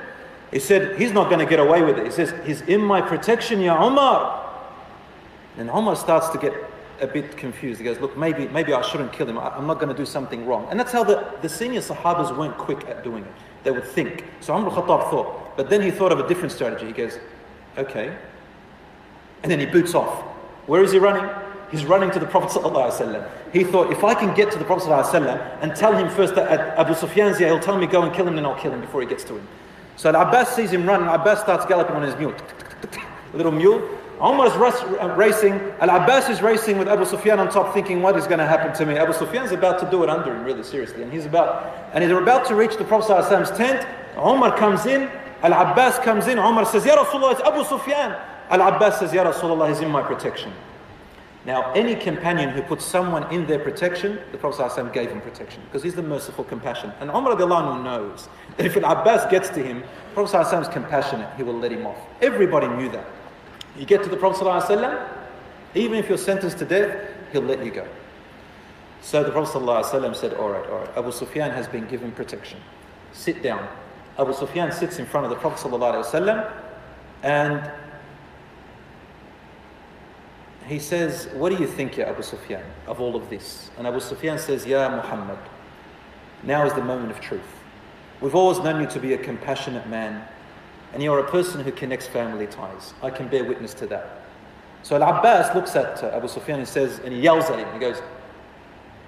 He 0.52 0.60
said, 0.60 0.96
He's 1.00 1.12
not 1.12 1.28
going 1.30 1.40
to 1.40 1.48
get 1.48 1.60
away 1.60 1.82
with 1.82 1.98
it. 1.98 2.06
He 2.06 2.12
says, 2.12 2.32
He's 2.46 2.62
in 2.62 2.82
my 2.82 3.02
protection, 3.02 3.60
Ya 3.60 3.84
Umar. 3.84 4.44
And 5.58 5.68
Umar 5.70 5.96
starts 5.96 6.30
to 6.30 6.38
get 6.38 6.54
a 7.02 7.08
bit 7.08 7.36
confused. 7.36 7.80
He 7.80 7.86
goes, 7.86 8.00
Look, 8.00 8.16
maybe, 8.16 8.48
maybe 8.50 8.72
I 8.72 8.84
shouldn't 8.84 9.12
kill 9.12 9.28
him. 9.28 9.40
I'm 9.40 9.66
not 9.66 9.80
going 9.80 9.90
to 9.90 9.98
do 9.98 10.06
something 10.06 10.46
wrong. 10.46 10.68
And 10.70 10.80
that's 10.80 10.92
how 10.92 11.04
the, 11.04 11.28
the 11.42 11.50
senior 11.50 11.82
Sahabas 11.82 12.38
weren't 12.38 12.58
quick 12.60 12.88
at 12.88 13.04
doing 13.04 13.24
it. 13.24 13.32
They 13.64 13.72
would 13.72 13.86
think. 13.86 14.26
So 14.42 14.56
Umar 14.56 14.70
Khattab 14.70 15.10
thought. 15.10 15.58
But 15.58 15.72
then 15.72 15.82
he 15.82 15.90
thought 15.90 16.12
of 16.12 16.20
a 16.20 16.28
different 16.28 16.52
strategy. 16.52 16.86
He 16.86 16.94
goes, 16.94 17.18
Okay. 17.80 18.16
And 19.42 19.52
then 19.52 19.60
he 19.60 19.66
boots 19.66 19.96
off. 19.96 20.22
Where 20.68 20.84
is 20.84 20.92
he 20.92 21.00
running? 21.00 21.28
He's 21.75 21.85
running 21.85 22.11
to 22.11 22.19
the 22.19 22.27
Prophet 22.27 22.61
ﷺ. 22.61 23.29
He 23.53 23.65
thought, 23.65 23.93
if 23.93 24.03
I 24.03 24.15
can 24.15 24.35
get 24.35 24.51
to 24.53 24.59
the 24.59 24.65
Prophet 24.65 24.89
ﷺ 24.89 25.63
and 25.63 25.75
tell 25.77 25.97
him 25.97 26.09
first 26.11 26.35
that 26.35 26.77
Abu 26.79 26.95
Sufyan's 26.95 27.39
here, 27.39 27.49
he'll 27.49 27.61
tell 27.61 27.79
me 27.79 27.87
go 27.87 28.03
and 28.03 28.13
kill 28.13 28.27
him, 28.27 28.35
then 28.35 28.45
I'll 28.45 28.59
kill 28.59 28.73
him 28.73 28.81
before 28.81 29.01
he 29.01 29.07
gets 29.07 29.25
to 29.25 29.37
him. 29.37 29.47
So 29.97 30.09
Al 30.09 30.29
Abbas 30.29 30.49
sees 30.57 30.73
him 30.73 30.87
run, 30.87 31.03
and 31.03 31.11
Abbas 31.11 31.41
starts 31.41 31.67
galloping 31.67 31.95
on 31.95 32.03
his 32.03 32.17
mule. 32.17 32.35
A 33.33 33.37
little 33.37 33.53
mule. 33.53 33.87
Omar 34.21 34.49
is 34.49 34.53
uh, 34.53 35.15
racing, 35.17 35.53
Al 35.81 35.89
Abbas 35.91 36.29
is 36.29 36.43
racing 36.43 36.77
with 36.79 36.89
Abu 36.89 37.07
Sufyan 37.07 37.39
on 37.41 37.49
top, 37.51 37.73
thinking, 37.73 38.03
What 38.03 38.17
is 38.17 38.27
going 38.27 38.39
to 38.39 38.47
happen 38.47 38.75
to 38.75 38.85
me? 38.85 38.99
Abu 38.99 39.15
Sufyan's 39.15 39.53
about 39.53 39.79
to 39.81 39.91
do 39.91 40.03
it 40.03 40.11
under 40.11 40.35
him, 40.35 40.45
really 40.45 40.63
seriously. 40.63 41.03
And 41.03 41.11
he's 41.11 41.25
about, 41.25 41.91
and 41.95 42.05
he's 42.05 42.13
about 42.13 42.47
to 42.49 42.55
reach 42.55 42.77
the 42.77 42.85
Prophet 42.85 43.13
ﷺ's 43.13 43.57
tent. 43.57 43.87
Omar 44.17 44.57
comes 44.59 44.85
in, 44.85 45.11
Al 45.43 45.53
Abbas 45.53 45.99
comes 46.01 46.27
in. 46.27 46.39
Omar 46.39 46.67
says, 46.67 46.85
Ya 46.85 47.03
Rasulullah, 47.03 47.33
it's 47.33 47.41
Abu 47.41 47.65
Sufyan. 47.65 48.15
Al 48.51 48.61
Abbas 48.61 48.99
says, 48.99 49.13
Ya 49.15 49.25
Rasulullah, 49.25 49.69
he's 49.69 49.81
in 49.81 49.91
my 49.91 50.03
protection. 50.03 50.53
Now, 51.47 51.73
any 51.73 51.95
companion 51.95 52.51
who 52.51 52.61
puts 52.61 52.85
someone 52.85 53.33
in 53.33 53.47
their 53.47 53.59
protection, 53.59 54.21
the 54.31 54.37
Prophet 54.37 54.63
ﷺ 54.63 54.93
gave 54.93 55.11
him 55.11 55.23
protection 55.23 55.63
because 55.65 55.83
he's 55.83 55.95
the 55.95 56.03
merciful, 56.03 56.45
compassion. 56.45 56.93
And 57.01 57.09
Umar 57.11 57.35
knows 57.37 58.29
that 58.57 58.67
if 58.67 58.77
an 58.77 58.85
Abbas 58.85 59.31
gets 59.31 59.49
to 59.51 59.63
him, 59.63 59.81
the 59.81 60.15
Prophet 60.15 60.37
ﷺ 60.37 60.63
is 60.63 60.69
compassionate, 60.69 61.35
he 61.37 61.43
will 61.43 61.59
let 61.59 61.73
him 61.73 61.87
off. 61.87 61.97
Everybody 62.21 62.69
knew 62.69 62.91
that. 62.91 63.07
You 63.77 63.87
get 63.87 64.03
to 64.03 64.11
the 64.11 64.19
Prophet 64.19 64.45
ﷺ, 64.45 65.09
even 65.75 65.99
if 65.99 66.09
you're 66.09 66.19
sentenced 66.19 66.59
to 66.59 66.67
death, 66.67 67.09
he'll 67.33 67.43
let 67.43 67.65
you 67.65 67.71
go. 67.71 67.89
So 69.01 69.25
the 69.25 69.31
Prophet 69.31 69.59
ﷺ 69.59 70.17
said, 70.17 70.35
All 70.35 70.51
right, 70.51 70.69
all 70.69 70.81
right, 70.81 70.97
Abu 70.97 71.11
Sufyan 71.11 71.51
has 71.53 71.67
been 71.67 71.87
given 71.87 72.13
protection. 72.13 72.59
Sit 73.13 73.43
down. 73.43 73.67
Abu 74.19 74.35
Sufyan 74.35 74.71
sits 74.73 74.99
in 74.99 75.07
front 75.07 75.25
of 75.25 75.31
the 75.31 75.37
Prophet 75.37 75.67
ﷺ 75.67 76.53
and 77.23 77.71
he 80.68 80.80
says, 80.80 81.30
What 81.34 81.50
do 81.52 81.62
you 81.62 81.68
think, 81.68 81.98
Ya 81.98 82.06
Abu 82.06 82.24
Sufyan, 82.24 82.64
of 82.88 83.00
all 83.00 83.16
of 83.16 83.30
this? 83.30 83.70
And 83.78 83.86
Abu 83.86 84.00
Sufyan 84.00 84.40
says, 84.40 84.66
Ya 84.66 84.90
Muhammad, 84.90 85.38
now 86.44 86.66
is 86.66 86.74
the 86.74 86.84
moment 86.84 87.12
of 87.12 87.20
truth. 87.20 87.42
We've 88.22 88.36
always 88.36 88.60
known 88.60 88.82
you 88.82 88.88
to 88.88 89.00
be 89.00 89.14
a 89.14 89.18
compassionate 89.18 89.88
man, 89.88 90.26
and 90.94 91.04
you're 91.04 91.20
a 91.20 91.30
person 91.30 91.62
who 91.62 91.72
connects 91.72 92.08
family 92.08 92.48
ties. 92.48 92.94
I 93.04 93.10
can 93.10 93.28
bear 93.28 93.44
witness 93.44 93.74
to 93.76 93.88
that. 93.88 94.22
So 94.84 94.96
Al 94.96 95.18
Abbas 95.18 95.54
looks 95.56 95.76
at 95.76 96.04
uh, 96.04 96.16
Abu 96.16 96.28
Sufyan 96.28 96.60
and 96.60 96.68
says, 96.68 97.00
and 97.00 97.14
he 97.14 97.20
yells 97.20 97.46
at 97.46 97.60
him, 97.60 97.72
he 97.74 97.80
goes, 97.80 98.02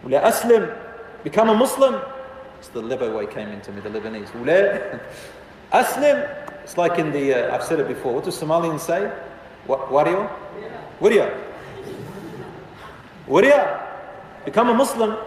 Ula 0.03 0.21
Aslim, 0.21 0.75
become 1.23 1.49
a 1.49 1.55
Muslim. 1.55 2.01
It's 2.59 2.69
the 2.69 2.81
Lebo 2.81 3.15
way 3.15 3.27
came 3.27 3.49
into 3.49 3.71
me, 3.71 3.81
the 3.81 3.89
Lebanese. 3.89 4.33
Ula 4.33 4.99
Aslim. 5.71 6.45
It's 6.63 6.77
like 6.77 6.99
in 6.99 7.11
the, 7.11 7.33
uh, 7.51 7.55
I've 7.55 7.63
said 7.63 7.79
it 7.79 7.87
before, 7.87 8.13
what 8.13 8.25
do 8.25 8.31
Somalians 8.31 8.81
say? 8.81 9.11
What, 9.67 9.89
Wario? 9.89 10.29
Wario. 10.99 11.46
Wariya, 13.27 14.45
become 14.45 14.69
a 14.69 14.73
Muslim. 14.73 15.17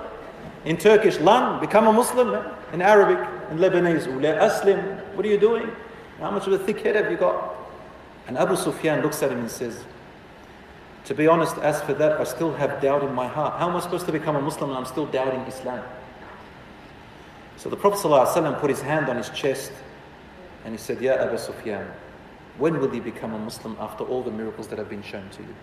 In 0.64 0.76
Turkish, 0.76 1.18
lan, 1.18 1.60
become 1.60 1.86
a 1.86 1.92
Muslim. 1.92 2.44
In 2.72 2.82
Arabic, 2.82 3.18
in 3.50 3.58
Lebanese, 3.58 4.06
ula 4.06 4.34
aslim. 4.36 5.00
What 5.14 5.24
are 5.24 5.28
you 5.28 5.38
doing? 5.38 5.70
How 6.18 6.30
much 6.30 6.46
of 6.46 6.52
a 6.52 6.58
thick 6.58 6.80
head 6.80 6.96
have 6.96 7.10
you 7.10 7.16
got? 7.16 7.54
And 8.26 8.36
Abu 8.36 8.56
Sufyan 8.56 9.02
looks 9.02 9.22
at 9.22 9.32
him 9.32 9.40
and 9.40 9.50
says, 9.50 9.82
To 11.06 11.14
be 11.14 11.26
honest, 11.26 11.56
as 11.58 11.80
for 11.82 11.94
that, 11.94 12.20
I 12.20 12.24
still 12.24 12.52
have 12.54 12.80
doubt 12.80 13.02
in 13.02 13.14
my 13.14 13.26
heart. 13.26 13.58
How 13.58 13.68
am 13.68 13.76
I 13.76 13.80
supposed 13.80 14.06
to 14.06 14.12
become 14.12 14.36
a 14.36 14.40
Muslim 14.40 14.70
and 14.70 14.78
I'm 14.78 14.84
still 14.84 15.06
doubting 15.06 15.40
Islam? 15.40 15.82
So 17.56 17.68
the 17.68 17.76
Prophet 17.76 17.98
ﷺ 18.06 18.60
put 18.60 18.70
his 18.70 18.80
hand 18.80 19.08
on 19.08 19.16
his 19.16 19.28
chest 19.30 19.72
and 20.64 20.72
he 20.72 20.78
said, 20.78 21.00
Ya 21.00 21.14
Abu 21.14 21.36
Sufyan, 21.38 21.86
when 22.58 22.78
will 22.78 22.94
you 22.94 23.02
become 23.02 23.34
a 23.34 23.38
Muslim 23.38 23.76
after 23.80 24.04
all 24.04 24.22
the 24.22 24.30
miracles 24.30 24.68
that 24.68 24.78
have 24.78 24.88
been 24.88 25.02
shown 25.02 25.28
to 25.30 25.42
you? 25.42 25.54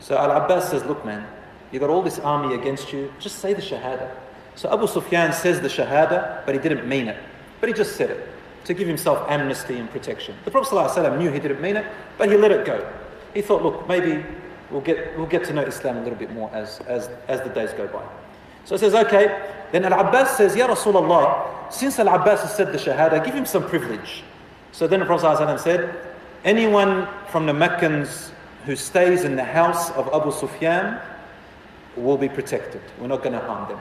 So 0.00 0.16
Al 0.16 0.30
Abbas 0.30 0.70
says, 0.70 0.84
Look, 0.84 1.04
man, 1.04 1.26
you 1.72 1.80
got 1.80 1.90
all 1.90 2.02
this 2.02 2.18
army 2.18 2.54
against 2.54 2.92
you, 2.92 3.12
just 3.18 3.38
say 3.38 3.52
the 3.54 3.62
Shahada. 3.62 4.10
So 4.54 4.72
Abu 4.72 4.86
Sufyan 4.86 5.32
says 5.32 5.60
the 5.60 5.68
Shahada, 5.68 6.44
but 6.46 6.54
he 6.54 6.60
didn't 6.60 6.88
mean 6.88 7.08
it. 7.08 7.18
But 7.60 7.68
he 7.68 7.74
just 7.74 7.96
said 7.96 8.10
it 8.10 8.28
to 8.64 8.74
give 8.74 8.88
himself 8.88 9.24
amnesty 9.30 9.78
and 9.78 9.90
protection. 9.90 10.34
The 10.44 10.50
Prophet 10.50 10.74
ﷺ 10.74 11.18
knew 11.18 11.30
he 11.30 11.38
didn't 11.38 11.60
mean 11.60 11.76
it, 11.76 11.86
but 12.18 12.30
he 12.30 12.36
let 12.36 12.50
it 12.50 12.66
go. 12.66 12.86
He 13.32 13.42
thought, 13.42 13.62
look, 13.62 13.86
maybe 13.86 14.24
we'll 14.70 14.80
get, 14.80 15.16
we'll 15.16 15.26
get 15.26 15.44
to 15.44 15.52
know 15.52 15.62
Islam 15.62 15.98
a 15.98 16.02
little 16.02 16.18
bit 16.18 16.32
more 16.32 16.50
as, 16.52 16.80
as, 16.80 17.08
as 17.28 17.40
the 17.42 17.50
days 17.50 17.72
go 17.74 17.86
by. 17.86 18.04
So 18.64 18.74
he 18.74 18.80
says, 18.80 18.94
okay. 18.94 19.50
Then 19.70 19.84
Al 19.84 20.00
Abbas 20.00 20.36
says, 20.36 20.56
Ya 20.56 20.66
Rasulullah, 20.66 21.72
since 21.72 21.98
Al 21.98 22.08
Abbas 22.08 22.40
has 22.42 22.56
said 22.56 22.72
the 22.72 22.78
Shahada, 22.78 23.24
give 23.24 23.34
him 23.34 23.46
some 23.46 23.68
privilege. 23.68 24.24
So 24.72 24.86
then 24.86 25.00
the 25.00 25.06
Prophet 25.06 25.26
ﷺ 25.38 25.60
said, 25.60 25.96
anyone 26.44 27.06
from 27.28 27.46
the 27.46 27.54
Meccans 27.54 28.32
who 28.66 28.76
stays 28.76 29.24
in 29.24 29.36
the 29.36 29.44
house 29.44 29.90
of 29.92 30.08
Abu 30.12 30.32
Sufyan 30.32 31.00
will 31.96 32.18
be 32.18 32.28
protected. 32.28 32.82
We're 33.00 33.06
not 33.06 33.22
going 33.22 33.32
to 33.32 33.40
harm 33.40 33.68
them. 33.68 33.78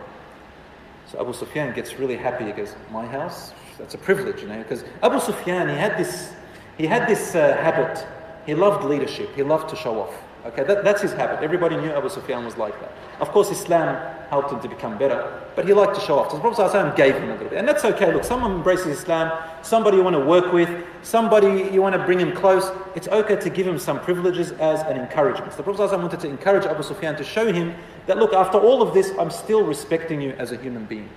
So 1.11 1.19
Abu 1.19 1.33
Sufyan 1.33 1.73
gets 1.73 1.99
really 1.99 2.15
happy. 2.15 2.45
He 2.45 2.51
goes, 2.51 2.75
My 2.91 3.05
house? 3.05 3.51
That's 3.77 3.95
a 3.95 3.97
privilege, 3.97 4.41
you 4.41 4.47
know, 4.47 4.57
because 4.59 4.85
Abu 5.03 5.19
Sufyan, 5.19 5.67
he 5.67 5.75
had 5.75 5.97
this, 5.97 6.33
he 6.77 6.87
had 6.87 7.09
this 7.09 7.35
uh, 7.35 7.57
habit. 7.57 8.07
He 8.45 8.53
loved 8.53 8.85
leadership. 8.85 9.35
He 9.35 9.43
loved 9.43 9.69
to 9.69 9.75
show 9.75 9.99
off. 9.99 10.13
Okay, 10.45 10.63
that, 10.63 10.83
that's 10.83 11.01
his 11.01 11.11
habit. 11.11 11.43
Everybody 11.43 11.75
knew 11.75 11.89
Abu 11.89 12.07
Sufyan 12.07 12.45
was 12.45 12.55
like 12.55 12.79
that. 12.79 12.91
Of 13.19 13.29
course, 13.29 13.49
Islam 13.49 13.95
helped 14.29 14.51
him 14.51 14.59
to 14.59 14.69
become 14.69 14.95
better, 14.95 15.41
but 15.55 15.65
he 15.65 15.73
liked 15.73 15.95
to 15.95 16.01
show 16.01 16.19
off. 16.19 16.29
So 16.29 16.37
the 16.37 16.41
Prophet 16.41 16.61
ﷺ 16.71 16.95
gave 16.95 17.15
him 17.15 17.23
a 17.23 17.33
little 17.33 17.49
bit. 17.49 17.57
And 17.57 17.67
that's 17.67 17.83
okay. 17.83 18.13
Look, 18.13 18.23
someone 18.23 18.51
embraces 18.51 18.99
Islam, 18.99 19.31
somebody 19.63 19.97
you 19.97 20.03
want 20.03 20.15
to 20.15 20.23
work 20.23 20.53
with, 20.53 20.69
somebody 21.01 21.71
you 21.73 21.81
want 21.81 21.95
to 21.95 22.05
bring 22.05 22.19
him 22.19 22.31
close, 22.31 22.71
it's 22.95 23.07
okay 23.07 23.37
to 23.37 23.49
give 23.49 23.65
him 23.65 23.79
some 23.79 23.99
privileges 23.99 24.51
as 24.53 24.81
an 24.81 24.97
encouragement. 24.97 25.51
So 25.51 25.57
the 25.57 25.63
Prophet 25.63 25.89
ﷺ 25.89 25.99
wanted 25.99 26.19
to 26.19 26.27
encourage 26.27 26.65
Abu 26.65 26.83
Sufyan 26.83 27.15
to 27.15 27.23
show 27.23 27.51
him 27.51 27.73
that, 28.05 28.19
look, 28.19 28.33
after 28.33 28.59
all 28.59 28.83
of 28.83 28.93
this, 28.93 29.13
I'm 29.17 29.31
still 29.31 29.63
respecting 29.63 30.21
you 30.21 30.31
as 30.37 30.51
a 30.51 30.57
human 30.57 30.85
being. 30.85 31.09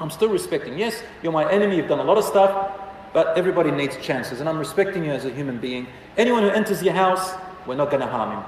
I'm 0.00 0.10
still 0.10 0.28
respecting. 0.28 0.78
Yes, 0.78 1.02
you're 1.22 1.32
my 1.32 1.50
enemy, 1.50 1.76
you've 1.76 1.88
done 1.88 2.00
a 2.00 2.04
lot 2.04 2.18
of 2.18 2.24
stuff, 2.24 2.78
but 3.14 3.38
everybody 3.38 3.70
needs 3.70 3.96
chances, 3.98 4.40
and 4.40 4.48
I'm 4.48 4.58
respecting 4.58 5.04
you 5.04 5.12
as 5.12 5.24
a 5.24 5.30
human 5.30 5.58
being. 5.58 5.86
Anyone 6.18 6.42
who 6.42 6.50
enters 6.50 6.82
your 6.82 6.94
house, 6.94 7.34
we're 7.66 7.76
not 7.76 7.90
going 7.90 8.00
to 8.00 8.06
harm 8.06 8.38
him. 8.38 8.44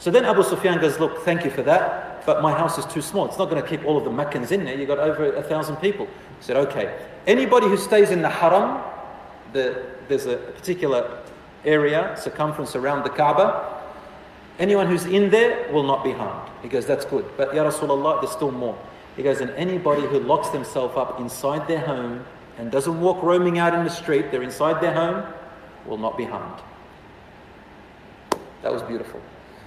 So 0.00 0.10
then 0.10 0.24
Abu 0.24 0.42
Sufyan 0.42 0.80
goes, 0.80 0.98
Look, 0.98 1.24
thank 1.24 1.44
you 1.44 1.50
for 1.50 1.62
that, 1.62 2.24
but 2.24 2.40
my 2.40 2.52
house 2.52 2.78
is 2.78 2.86
too 2.86 3.02
small. 3.02 3.26
It's 3.26 3.38
not 3.38 3.50
going 3.50 3.62
to 3.62 3.68
keep 3.68 3.84
all 3.84 3.98
of 3.98 4.04
the 4.04 4.10
Meccans 4.10 4.50
in 4.50 4.64
there. 4.64 4.74
You've 4.74 4.88
got 4.88 4.98
over 4.98 5.34
a 5.34 5.42
thousand 5.42 5.76
people. 5.76 6.06
He 6.06 6.44
said, 6.44 6.56
Okay. 6.56 6.98
Anybody 7.26 7.68
who 7.68 7.76
stays 7.76 8.10
in 8.10 8.22
the 8.22 8.28
haram, 8.28 8.82
the, 9.52 9.84
there's 10.08 10.24
a 10.24 10.38
particular 10.38 11.22
area, 11.66 12.16
circumference 12.18 12.74
around 12.74 13.04
the 13.04 13.10
Kaaba, 13.10 13.82
anyone 14.58 14.86
who's 14.86 15.04
in 15.04 15.28
there 15.28 15.70
will 15.70 15.82
not 15.82 16.02
be 16.02 16.12
harmed. 16.12 16.50
He 16.62 16.68
goes, 16.68 16.86
That's 16.86 17.04
good. 17.04 17.26
But 17.36 17.54
Ya 17.54 17.62
Rasulullah, 17.62 18.22
there's 18.22 18.32
still 18.32 18.52
more. 18.52 18.78
He 19.16 19.22
goes, 19.22 19.42
And 19.42 19.50
anybody 19.50 20.02
who 20.02 20.18
locks 20.20 20.48
themselves 20.48 20.96
up 20.96 21.20
inside 21.20 21.68
their 21.68 21.80
home 21.80 22.24
and 22.56 22.70
doesn't 22.70 22.98
walk 23.00 23.22
roaming 23.22 23.58
out 23.58 23.74
in 23.74 23.84
the 23.84 23.90
street, 23.90 24.30
they're 24.30 24.42
inside 24.42 24.80
their 24.80 24.94
home, 24.94 25.30
will 25.84 25.98
not 25.98 26.16
be 26.16 26.24
harmed. 26.24 26.62
That 28.62 28.72
was 28.72 28.82
beautiful. 28.82 29.20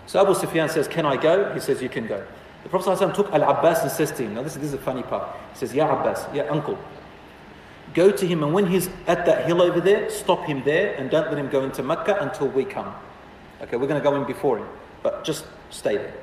So 0.06 0.22
Abu 0.22 0.34
Sufyan 0.36 0.70
says, 0.70 0.88
Can 0.88 1.06
I 1.06 1.18
go? 1.18 1.54
He 1.54 1.60
says, 1.60 1.82
You 1.82 1.90
can 1.90 2.08
go. 2.08 2.24
The 2.64 2.70
Prophet 2.70 2.98
ﷺ 2.98 3.14
took 3.14 3.32
Al 3.32 3.44
Abbas 3.44 3.82
and 3.82 3.92
says 3.92 4.12
to 4.14 4.24
him, 4.24 4.36
Now 4.36 4.44
this, 4.44 4.56
this 4.56 4.64
is 4.64 4.74
a 4.74 4.78
funny 4.78 5.04
part. 5.04 5.36
He 5.52 5.60
says, 5.60 5.74
Ya 5.74 5.86
Abbas, 5.86 6.26
Ya 6.34 6.46
uncle, 6.50 6.78
go 7.94 8.12
to 8.12 8.26
him 8.26 8.42
and 8.44 8.54
when 8.54 8.68
he's 8.68 8.90
at 9.08 9.26
that 9.26 9.46
hill 9.46 9.62
over 9.62 9.82
there, 9.82 10.10
stop 10.10 10.46
him 10.46 10.64
there 10.64 10.96
and 10.96 11.10
don't 11.10 11.28
let 11.28 11.38
him 11.38 11.50
go 11.50 11.64
into 11.64 11.84
Mecca 11.84 12.18
until 12.22 12.48
we 12.48 12.64
come. 12.64 12.94
Okay, 13.62 13.76
we're 13.76 13.88
going 13.88 14.02
to 14.02 14.04
go 14.04 14.16
in 14.16 14.26
before 14.26 14.58
him, 14.58 14.68
but 15.02 15.24
just 15.24 15.46
stay 15.70 15.98
there. 15.98 16.14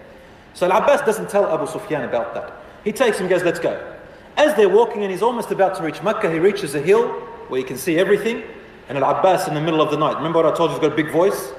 So 0.55 0.71
Al 0.71 0.83
Abbas 0.83 1.03
doesn't 1.03 1.29
tell 1.29 1.53
Abu 1.53 1.66
Sufyan 1.66 2.05
about 2.05 2.35
that. 2.35 2.53
He 2.85 2.93
takes 2.93 3.18
him 3.18 3.25
and 3.27 3.31
goes, 3.31 3.45
Let's 3.45 3.61
go. 3.61 3.97
As 4.37 4.55
they're 4.57 4.68
walking 4.68 5.03
and 5.03 5.11
he's 5.11 5.23
almost 5.23 5.51
about 5.51 5.77
to 5.77 5.83
reach 5.83 6.03
Mecca, 6.03 6.31
he 6.31 6.39
reaches 6.39 6.75
a 6.75 6.81
hill 6.81 7.09
where 7.49 7.59
he 7.59 7.64
can 7.64 7.77
see 7.77 7.99
everything. 7.99 8.43
And 8.89 8.97
Al 8.97 9.18
Abbas 9.18 9.47
in 9.47 9.55
the 9.55 9.61
middle 9.61 9.83
of 9.83 9.91
the 9.91 9.97
night. 9.99 10.16
Remember 10.16 10.43
what 10.43 10.53
I 10.53 10.57
told 10.57 10.71
you? 10.71 10.77
He's 10.79 10.89
got 10.89 10.93
a 10.93 10.97
big 10.97 11.12
voice. 11.12 11.53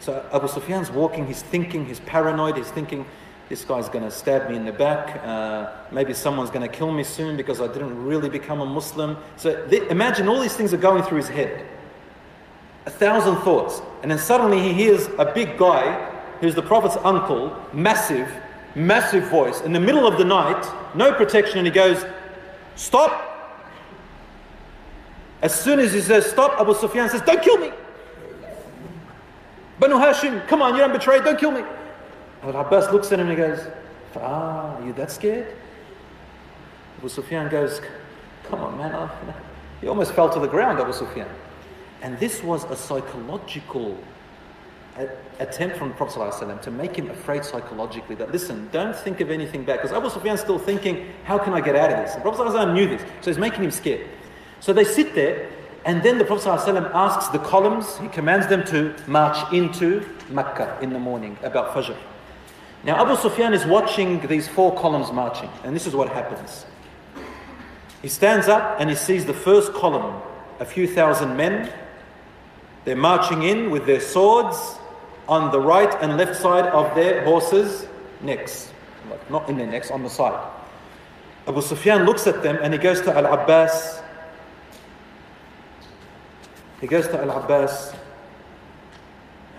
So 0.00 0.24
Abu 0.32 0.48
Sufyan's 0.48 0.90
walking, 0.90 1.26
he's 1.26 1.42
thinking, 1.42 1.86
he's 1.86 2.00
paranoid, 2.00 2.56
he's 2.56 2.70
thinking, 2.70 3.06
this 3.48 3.64
guy's 3.64 3.88
going 3.88 4.04
to 4.04 4.10
stab 4.10 4.50
me 4.50 4.56
in 4.56 4.64
the 4.64 4.72
back. 4.72 5.22
Uh, 5.24 5.72
maybe 5.92 6.12
someone's 6.12 6.50
going 6.50 6.68
to 6.68 6.74
kill 6.74 6.90
me 6.90 7.04
soon 7.04 7.36
because 7.36 7.60
I 7.60 7.68
didn't 7.68 8.04
really 8.04 8.28
become 8.28 8.60
a 8.60 8.66
Muslim. 8.66 9.16
So 9.36 9.64
imagine 9.88 10.28
all 10.28 10.40
these 10.40 10.56
things 10.56 10.74
are 10.74 10.78
going 10.78 11.04
through 11.04 11.18
his 11.18 11.28
head. 11.28 11.64
A 12.86 12.90
thousand 12.90 13.36
thoughts. 13.42 13.82
And 14.02 14.10
then 14.10 14.18
suddenly 14.18 14.60
he 14.60 14.72
hears 14.72 15.06
a 15.18 15.32
big 15.32 15.58
guy 15.58 16.12
who's 16.40 16.54
the 16.54 16.62
Prophet's 16.62 16.96
uncle, 17.04 17.56
massive, 17.72 18.28
massive 18.74 19.28
voice, 19.28 19.60
in 19.60 19.72
the 19.72 19.80
middle 19.80 20.06
of 20.06 20.18
the 20.18 20.24
night, 20.24 20.66
no 20.94 21.12
protection, 21.12 21.58
and 21.58 21.66
he 21.66 21.72
goes, 21.72 22.04
Stop! 22.74 23.32
As 25.40 25.58
soon 25.58 25.78
as 25.78 25.92
he 25.92 26.00
says 26.00 26.26
stop, 26.26 26.60
Abu 26.60 26.74
Sufyan 26.74 27.08
says, 27.08 27.22
Don't 27.22 27.42
kill 27.42 27.58
me! 27.58 27.70
Banu 29.78 29.96
Hashim, 29.96 30.46
come 30.48 30.62
on, 30.62 30.74
you 30.74 30.80
don't 30.80 30.92
betray, 30.92 31.20
don't 31.20 31.38
kill 31.38 31.50
me. 31.50 31.62
Al 32.42 32.56
Abbas 32.56 32.92
looks 32.92 33.12
at 33.12 33.20
him 33.20 33.28
and 33.28 33.38
he 33.38 33.44
goes, 33.44 33.66
Ah, 34.16 34.76
are 34.76 34.86
you 34.86 34.92
that 34.94 35.10
scared? 35.10 35.54
Abu 36.98 37.08
Sufyan 37.08 37.50
goes, 37.50 37.80
Come 38.44 38.60
on, 38.60 38.78
man. 38.78 39.10
He 39.82 39.88
almost 39.88 40.12
fell 40.12 40.30
to 40.30 40.40
the 40.40 40.46
ground, 40.46 40.80
Abu 40.80 40.94
Sufyan. 40.94 41.28
And 42.00 42.18
this 42.18 42.42
was 42.42 42.64
a 42.64 42.76
psychological 42.76 43.98
attempt 45.38 45.76
from 45.76 45.92
Prophet 45.92 46.18
ﷺ 46.18 46.62
to 46.62 46.70
make 46.70 46.96
him 46.96 47.10
afraid 47.10 47.44
psychologically 47.44 48.14
that, 48.14 48.32
listen, 48.32 48.68
don't 48.72 48.96
think 48.96 49.20
of 49.20 49.30
anything 49.30 49.64
bad. 49.64 49.76
Because 49.76 49.92
Abu 49.92 50.08
Sufyan's 50.08 50.40
still 50.40 50.58
thinking, 50.58 51.12
how 51.24 51.36
can 51.36 51.52
I 51.52 51.60
get 51.60 51.76
out 51.76 51.90
of 51.90 51.98
this? 51.98 52.14
The 52.14 52.22
Prophet 52.22 52.46
ﷺ 52.46 52.72
knew 52.72 52.88
this. 52.88 53.02
So 53.20 53.30
he's 53.30 53.38
making 53.38 53.64
him 53.64 53.70
scared. 53.70 54.08
So 54.60 54.72
they 54.72 54.84
sit 54.84 55.14
there, 55.14 55.50
and 55.86 56.02
then 56.02 56.18
the 56.18 56.24
Prophet 56.24 56.48
ﷺ 56.48 56.90
asks 56.92 57.28
the 57.28 57.38
columns, 57.38 57.96
he 57.98 58.08
commands 58.08 58.48
them 58.48 58.64
to 58.64 58.94
march 59.06 59.52
into 59.52 60.04
Mecca 60.28 60.76
in 60.82 60.92
the 60.92 60.98
morning, 60.98 61.38
about 61.44 61.72
Fajr. 61.72 61.96
Now 62.82 63.00
Abu 63.00 63.16
Sufyan 63.16 63.54
is 63.54 63.64
watching 63.64 64.20
these 64.26 64.48
four 64.48 64.74
columns 64.76 65.12
marching, 65.12 65.48
and 65.62 65.74
this 65.74 65.86
is 65.86 65.94
what 65.94 66.08
happens. 66.08 66.66
He 68.02 68.08
stands 68.08 68.48
up 68.48 68.80
and 68.80 68.90
he 68.90 68.96
sees 68.96 69.24
the 69.24 69.34
first 69.34 69.72
column, 69.72 70.20
a 70.60 70.64
few 70.64 70.88
thousand 70.88 71.36
men. 71.36 71.72
They're 72.84 72.96
marching 72.96 73.44
in 73.44 73.70
with 73.70 73.86
their 73.86 74.00
swords 74.00 74.76
on 75.28 75.50
the 75.50 75.60
right 75.60 75.92
and 76.02 76.16
left 76.16 76.36
side 76.36 76.66
of 76.66 76.94
their 76.94 77.24
horses' 77.24 77.86
necks. 78.20 78.72
Not 79.30 79.48
in 79.48 79.56
their 79.56 79.66
necks, 79.66 79.90
on 79.90 80.02
the 80.02 80.10
side. 80.10 80.38
Abu 81.48 81.60
Sufyan 81.60 82.04
looks 82.04 82.26
at 82.26 82.42
them 82.42 82.58
and 82.60 82.72
he 82.72 82.78
goes 82.78 83.00
to 83.02 83.16
Al 83.16 83.26
Abbas. 83.26 84.02
He 86.80 86.86
goes 86.86 87.08
to 87.08 87.20
Al 87.20 87.30
Abbas. 87.30 87.92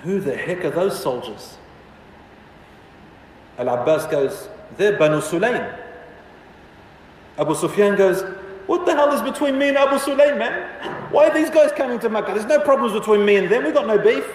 Who 0.03 0.20
the 0.20 0.36
heck 0.36 0.63
are 0.63 0.70
those 0.70 1.01
soldiers? 1.01 1.57
Al 3.57 3.70
Abbas 3.70 4.05
goes, 4.07 4.49
They're 4.78 4.97
Banu 4.97 5.20
Sulaym. 5.22 5.78
Abu 7.38 7.55
Sufyan 7.55 7.95
goes, 7.95 8.22
What 8.68 8.86
the 8.86 8.93
hell 8.93 9.11
is 9.11 9.22
between 9.22 9.57
me 9.57 9.70
and 9.70 9.78
Abu 9.78 9.97
Sulaym, 9.97 10.38
man? 10.38 11.11
Why 11.11 11.28
are 11.28 11.34
these 11.34 11.49
guys 11.49 11.72
coming 11.72 11.99
to 11.99 12.09
Makkah? 12.09 12.34
There's 12.34 12.45
no 12.45 12.59
problems 12.59 12.93
between 12.93 13.26
me 13.26 13.38
and 13.38 13.49
them. 13.49 13.63
We've 13.63 13.74
got 13.74 13.88
no 13.88 13.97
beef. 13.97 14.26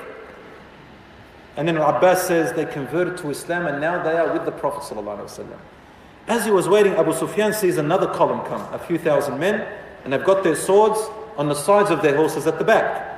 And 1.57 1.69
then 1.69 1.77
Al 1.77 1.97
Abbas 1.97 2.23
says 2.27 2.53
they 2.53 2.65
converted 2.65 3.19
to 3.19 3.31
Islam 3.31 3.67
and 3.67 3.81
now 3.81 4.03
they 4.03 4.17
are 4.17 4.33
with 4.33 4.45
the 4.45 4.53
Prophet. 4.53 4.83
As 6.29 6.45
he 6.45 6.51
was 6.51 6.69
waiting, 6.69 6.95
Abu 6.95 7.13
Sufyan 7.13 7.53
sees 7.53 7.77
another 7.77 8.07
column 8.07 8.41
come, 8.47 8.63
a 8.73 8.79
few 8.79 8.99
thousand 8.99 9.39
men, 9.39 9.67
and 10.05 10.13
they've 10.13 10.25
got 10.25 10.43
their 10.43 10.57
swords 10.57 10.99
on 11.37 11.49
the 11.49 11.55
sides 11.55 11.91
of 11.91 12.03
their 12.03 12.17
horses 12.17 12.47
at 12.47 12.59
the 12.59 12.65
back. 12.65 13.09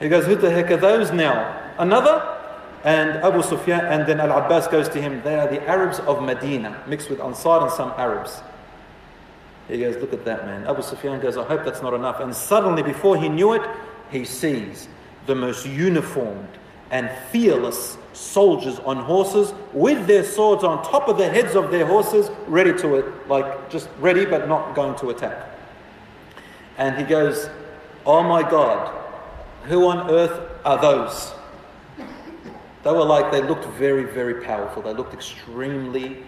He 0.00 0.08
goes, 0.08 0.26
Who 0.26 0.34
the 0.36 0.50
heck 0.50 0.70
are 0.70 0.76
those 0.76 1.12
now? 1.12 1.72
Another? 1.78 2.30
And 2.84 3.12
Abu 3.24 3.42
Sufyan, 3.42 3.80
and 3.86 4.06
then 4.06 4.20
Al 4.20 4.44
Abbas 4.44 4.68
goes 4.68 4.88
to 4.90 5.00
him, 5.00 5.22
They 5.22 5.36
are 5.38 5.48
the 5.48 5.66
Arabs 5.66 6.00
of 6.00 6.22
Medina, 6.22 6.82
mixed 6.86 7.08
with 7.08 7.20
Ansar 7.20 7.62
and 7.62 7.70
some 7.70 7.92
Arabs. 7.96 8.42
He 9.68 9.78
goes, 9.78 9.96
Look 9.96 10.12
at 10.12 10.24
that 10.24 10.44
man. 10.46 10.66
Abu 10.66 10.82
Sufyan 10.82 11.20
goes, 11.20 11.36
I 11.36 11.44
hope 11.44 11.64
that's 11.64 11.82
not 11.82 11.94
enough. 11.94 12.20
And 12.20 12.34
suddenly, 12.34 12.82
before 12.82 13.16
he 13.16 13.28
knew 13.28 13.54
it, 13.54 13.62
he 14.10 14.24
sees 14.24 14.88
the 15.26 15.34
most 15.34 15.66
uniformed 15.66 16.58
and 16.90 17.10
fearless 17.30 17.96
soldiers 18.12 18.78
on 18.80 18.96
horses 18.98 19.54
with 19.72 20.06
their 20.06 20.22
swords 20.22 20.62
on 20.62 20.84
top 20.84 21.08
of 21.08 21.16
the 21.16 21.28
heads 21.28 21.56
of 21.56 21.70
their 21.70 21.86
horses, 21.86 22.30
ready 22.46 22.72
to 22.78 22.96
it, 22.96 23.28
like 23.28 23.70
just 23.70 23.88
ready 23.98 24.24
but 24.24 24.46
not 24.46 24.74
going 24.74 24.94
to 24.96 25.10
attack. 25.10 25.53
And 26.78 26.96
he 26.96 27.04
goes, 27.04 27.48
Oh 28.06 28.22
my 28.22 28.42
God, 28.42 28.92
who 29.64 29.86
on 29.86 30.10
earth 30.10 30.40
are 30.64 30.80
those? 30.80 31.32
They 32.82 32.90
were 32.90 33.04
like, 33.04 33.32
they 33.32 33.40
looked 33.40 33.64
very, 33.64 34.04
very 34.04 34.42
powerful. 34.42 34.82
They 34.82 34.92
looked 34.92 35.14
extremely 35.14 36.18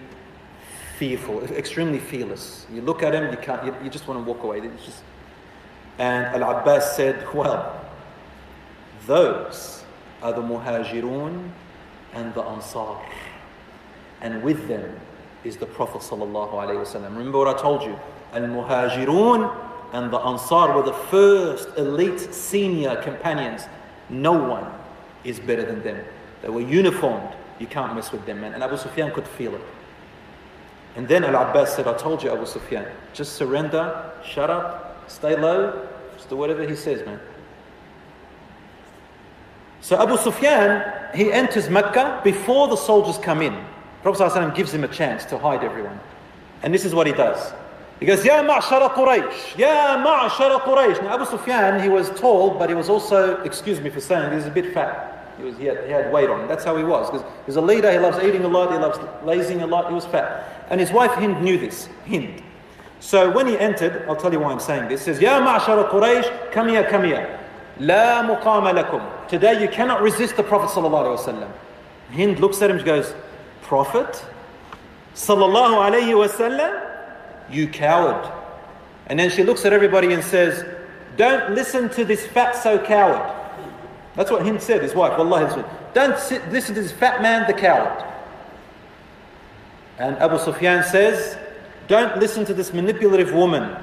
fearful, 0.97 1.45
extremely 1.45 1.99
fearless. 1.99 2.67
You 2.73 2.81
look 2.81 3.03
at 3.03 3.13
them, 3.13 3.31
you 3.31 3.37
can't, 3.37 3.63
you, 3.65 3.75
you 3.85 3.91
just 3.91 4.09
want 4.09 4.25
to 4.25 4.33
walk 4.33 4.43
away. 4.43 4.61
Just, 4.61 5.03
and 5.99 6.43
Al 6.43 6.59
Abbas 6.59 6.97
said, 6.97 7.27
well, 7.35 7.79
those 9.07 9.85
are 10.23 10.33
the 10.33 10.41
Muhajirun 10.41 11.51
and 12.15 12.35
the 12.35 12.43
Ansar. 12.43 12.97
And 14.23 14.43
with 14.43 14.67
them 14.67 14.99
is 15.45 15.59
the 15.59 15.67
Prophet 15.67 16.03
Remember 16.11 17.39
what 17.39 17.49
I 17.49 17.61
told 17.61 17.83
you? 17.83 17.99
Al 18.33 18.43
Muhajirun 18.43 19.66
and 19.93 20.13
the 20.13 20.19
Ansar 20.19 20.75
were 20.75 20.83
the 20.83 20.93
first 20.93 21.69
elite 21.77 22.35
senior 22.35 22.97
companions. 23.03 23.63
No 24.09 24.33
one 24.33 24.67
is 25.25 25.41
better 25.41 25.65
than 25.65 25.83
them. 25.83 26.05
They 26.43 26.49
were 26.49 26.61
uniformed. 26.61 27.35
You 27.59 27.67
can't 27.67 27.95
mess 27.95 28.13
with 28.13 28.27
them, 28.27 28.41
man. 28.41 28.55
And 28.55 28.63
Abu 28.63 28.77
Sufyan 28.77 29.13
could 29.13 29.27
feel 29.27 29.55
it. 29.55 29.63
And 30.97 31.07
then 31.07 31.25
Al 31.25 31.37
Abbas 31.37 31.75
said, 31.75 31.87
I 31.87 31.95
told 31.95 32.23
you, 32.23 32.31
Abu 32.31 32.47
Sufyan, 32.47 32.87
just 33.13 33.35
surrender, 33.35 34.11
shut 34.25 34.49
up, 34.51 35.05
stay 35.09 35.37
low, 35.37 35.87
just 36.17 36.29
do 36.29 36.37
whatever 36.37 36.67
he 36.67 36.75
says, 36.75 37.05
man. 37.05 37.21
So 39.81 40.01
Abu 40.03 40.17
Sufyan, 40.17 40.85
he 41.15 41.33
enters 41.33 41.69
Mecca 41.69 42.21
before 42.25 42.69
the 42.69 42.77
soldiers 42.77 43.19
come 43.19 43.43
in. 43.43 43.57
Prophet 44.03 44.23
ﷺ 44.23 44.55
gives 44.55 44.73
him 44.73 44.85
a 44.85 44.89
chance 44.89 45.25
to 45.27 45.39
hide 45.39 45.63
everyone. 45.63 46.01
And 46.63 46.73
this 46.73 46.85
is 46.85 46.95
what 46.95 47.07
he 47.07 47.13
does. 47.13 47.53
He 47.99 48.05
goes, 48.05 48.25
Ya 48.25 48.43
ma'shara 48.43 48.91
Quraysh, 48.91 49.57
Ya 49.57 49.97
ma'shara 50.05 50.61
Quraysh. 50.61 51.03
Now 51.03 51.15
Abu 51.15 51.25
Sufyan, 51.25 51.83
he 51.83 51.89
was 51.89 52.11
tall, 52.11 52.51
but 52.51 52.69
he 52.69 52.75
was 52.75 52.91
also, 52.91 53.43
excuse 53.43 53.81
me 53.81 53.89
for 53.89 54.01
saying, 54.01 54.31
he 54.31 54.37
was 54.37 54.47
a 54.47 54.51
bit 54.51 54.75
fat. 54.75 55.35
He, 55.39 55.45
was, 55.45 55.57
he, 55.57 55.65
had, 55.65 55.85
he 55.85 55.91
had 55.93 56.13
weight 56.13 56.29
on. 56.29 56.47
That's 56.47 56.65
how 56.65 56.77
he 56.77 56.85
was. 56.85 57.11
Because 57.11 57.27
he's 57.47 57.57
a 57.57 57.61
leader, 57.61 57.91
he 57.91 57.99
loves 57.99 58.23
eating 58.23 58.45
a 58.45 58.49
lot, 58.49 58.71
he 58.71 58.79
loves 58.79 58.99
lazing 59.25 59.63
a 59.63 59.67
lot, 59.67 59.89
he 59.89 59.95
was 59.95 60.07
fat. 60.07 60.67
And 60.71 60.81
his 60.81 60.93
wife 60.93 61.13
Hind 61.13 61.43
knew 61.43 61.59
this. 61.59 61.89
Hind. 62.07 62.43
So 63.01 63.31
when 63.31 63.47
he 63.47 63.59
entered, 63.59 64.05
I'll 64.09 64.17
tell 64.17 64.33
you 64.33 64.41
why 64.41 64.53
I'm 64.53 64.61
saying 64.61 64.89
this. 64.89 65.05
He 65.05 65.13
says, 65.13 65.21
Ya 65.21 65.41
ma'ashara 65.41 65.91
Quraysh, 65.91 66.53
come 66.53 66.69
here, 66.69 66.89
come 66.89 67.05
here. 67.05 67.39
La 67.79 68.23
muqama 68.23 68.73
lakum. 68.75 69.29
Today 69.29 69.61
you 69.63 69.69
cannot 69.69 70.03
resist 70.03 70.37
the 70.37 70.43
Prophet 70.43 70.71
sallallahu 70.71 71.17
alaihi 71.17 71.35
wasallam. 71.35 71.51
Hind 72.11 72.41
looks 72.41 72.61
at 72.63 72.71
him 72.71 72.77
and 72.77 72.85
goes, 72.85 73.15
Prophet? 73.63 74.25
Sallallahu 75.15 75.91
alayhi 75.91 76.15
wasallam? 76.15 76.96
You 77.51 77.69
coward. 77.69 78.33
And 79.07 79.19
then 79.19 79.31
she 79.31 79.43
looks 79.43 79.65
at 79.65 79.73
everybody 79.73 80.13
and 80.13 80.23
says, 80.23 80.65
Don't 81.17 81.55
listen 81.55 81.89
to 81.91 82.05
this 82.05 82.27
fat 82.27 82.53
so 82.53 82.79
coward. 82.79 83.35
That's 84.15 84.31
what 84.31 84.43
Hind 84.43 84.63
said, 84.63 84.83
his 84.83 84.95
wife. 84.95 85.13
allah 85.19 85.45
Wallahi, 85.45 85.65
don't 85.95 86.19
sit, 86.19 86.47
listen 86.51 86.75
to 86.75 86.83
this 86.83 86.93
fat 86.93 87.23
man, 87.23 87.47
the 87.47 87.53
coward. 87.53 88.05
And 89.99 90.17
Abu 90.17 90.39
Sufyan 90.39 90.83
says, 90.83 91.39
Don't 91.87 92.19
listen 92.19 92.45
to 92.47 92.55
this 92.55 92.73
manipulative 92.73 93.33
woman. 93.33 93.77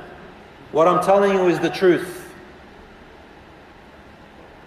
What 0.72 0.88
I'm 0.88 1.04
telling 1.04 1.34
you 1.34 1.48
is 1.48 1.60
the 1.60 1.70
truth. 1.70 2.20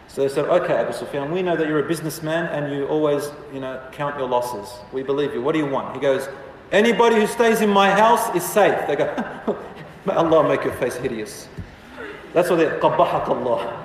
So 0.08 0.22
they 0.22 0.28
said, 0.32 0.46
Okay, 0.46 0.74
Abu 0.74 0.92
Sufyan, 0.92 1.30
we 1.32 1.42
know 1.42 1.56
that 1.56 1.68
you're 1.68 1.84
a 1.84 1.88
businessman 1.88 2.46
and 2.46 2.72
you 2.72 2.86
always, 2.86 3.30
you 3.52 3.60
know, 3.60 3.82
count 3.92 4.18
your 4.18 4.28
losses. 4.28 4.72
We 4.92 5.02
believe 5.02 5.34
you. 5.34 5.42
What 5.42 5.52
do 5.52 5.58
you 5.58 5.66
want? 5.66 5.94
He 5.94 6.00
goes, 6.00 6.28
Anybody 6.72 7.16
who 7.16 7.26
stays 7.26 7.60
in 7.60 7.70
my 7.70 7.90
house 7.90 8.34
is 8.34 8.42
safe. 8.44 8.86
They 8.86 8.96
go, 8.96 9.56
May 10.06 10.14
Allah 10.14 10.48
make 10.48 10.64
your 10.64 10.74
face 10.74 10.96
hideous. 10.96 11.48
That's 12.32 12.50
what 12.50 12.56
they 12.56 12.66
qabbahak 12.66 13.28
Allah. 13.28 13.84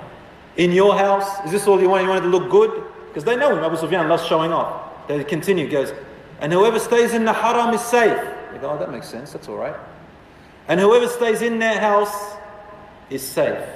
In 0.56 0.72
your 0.72 0.96
house, 0.96 1.44
is 1.44 1.52
this 1.52 1.66
all 1.66 1.80
you 1.80 1.88
want? 1.88 2.02
You 2.02 2.08
want 2.10 2.24
it 2.24 2.28
to 2.30 2.38
look 2.38 2.50
good? 2.50 2.84
Because 3.08 3.24
they 3.24 3.36
know 3.36 3.56
him, 3.56 3.64
Abu 3.64 3.76
Sufyan 3.76 4.08
loves 4.08 4.24
showing 4.26 4.52
off. 4.52 5.06
They 5.08 5.24
continue, 5.24 5.68
goes, 5.68 5.92
and 6.40 6.52
whoever 6.52 6.78
stays 6.78 7.14
in 7.14 7.24
the 7.24 7.32
haram 7.32 7.74
is 7.74 7.80
safe. 7.80 8.18
They 8.52 8.58
go, 8.58 8.70
oh, 8.70 8.78
that 8.78 8.90
makes 8.90 9.08
sense, 9.08 9.32
that's 9.32 9.48
all 9.48 9.56
right. 9.56 9.76
And 10.68 10.78
whoever 10.80 11.08
stays 11.08 11.42
in 11.42 11.58
their 11.58 11.78
house 11.78 12.34
is 13.10 13.22
safe. 13.22 13.66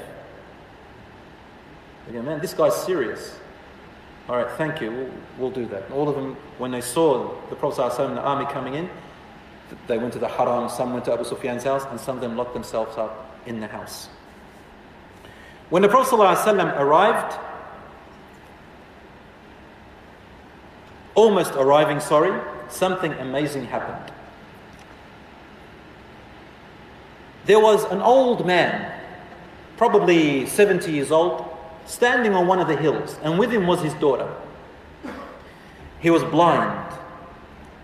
They 2.07 2.13
go, 2.13 2.23
man, 2.23 2.41
this 2.41 2.55
guy's 2.55 2.77
serious. 2.85 3.37
All 4.29 4.37
right, 4.37 4.51
thank 4.57 4.81
you. 4.81 4.91
We'll, 4.91 5.11
we'll 5.39 5.51
do 5.51 5.67
that. 5.67 5.91
All 5.93 6.09
of 6.09 6.17
them, 6.17 6.37
when 6.59 6.73
they 6.73 6.81
saw 6.81 7.33
the 7.49 7.55
Prophet 7.55 7.81
ﷺ 7.83 8.09
and 8.09 8.17
the 8.17 8.23
army 8.23 8.45
coming 8.47 8.75
in, 8.75 8.91
they 9.87 9.99
went 9.99 10.13
to 10.15 10.19
the 10.19 10.29
haram, 10.29 10.69
some 10.69 10.93
went 10.93 11.05
to 11.05 11.13
Abu 11.13 11.25
Sufyan's 11.25 11.65
house, 11.65 11.85
and 11.91 12.01
some 12.01 12.17
of 12.17 12.23
them 12.23 12.37
locked 12.37 12.55
themselves 12.55 12.97
up 12.99 13.39
in 13.47 13.61
the 13.61 13.69
house. 13.69 14.09
When 15.71 15.83
the 15.83 15.89
Prophet 15.89 16.17
ﷺ 16.17 16.79
arrived, 16.79 17.39
almost 21.15 21.55
arriving, 21.55 22.01
sorry, 22.01 22.41
something 22.69 23.13
amazing 23.15 23.67
happened. 23.67 24.13
There 27.47 27.61
was 27.61 27.85
an 27.93 28.01
old 28.01 28.45
man, 28.45 28.93
probably 29.77 30.47
70 30.47 30.91
years 30.91 31.13
old, 31.13 31.46
standing 31.87 32.35
on 32.35 32.47
one 32.47 32.59
of 32.59 32.69
the 32.69 32.77
hills, 32.77 33.19
and 33.23 33.39
with 33.39 33.51
him 33.51 33.67
was 33.67 33.81
his 33.81 33.95
daughter. 33.95 34.29
He 36.01 36.11
was 36.11 36.23
blind, 36.25 36.93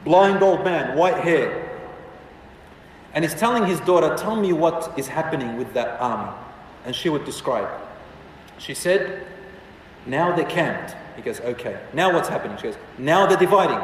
blind 0.05 0.42
old 0.42 0.64
man, 0.64 0.96
white 0.96 1.16
hair. 1.16 1.70
And 3.14 3.24
he's 3.24 3.34
telling 3.34 3.66
his 3.66 3.80
daughter, 3.80 4.14
Tell 4.16 4.36
me 4.36 4.53
what 4.53 4.98
is 4.98 5.09
happening 5.09 5.57
with 5.57 5.72
that 5.74 6.00
army. 6.00 6.32
And 6.84 6.94
she 6.94 7.09
would 7.09 7.24
describe. 7.24 7.68
She 8.59 8.74
said, 8.74 9.26
Now 10.07 10.34
they're 10.34 10.44
camped. 10.44 10.94
He 11.16 11.22
goes, 11.22 11.40
Okay. 11.40 11.78
Now 11.92 12.12
what's 12.12 12.28
happening? 12.28 12.57
She 12.57 12.64
goes, 12.64 12.76
Now 12.98 13.26
they're 13.26 13.36
dividing. 13.36 13.80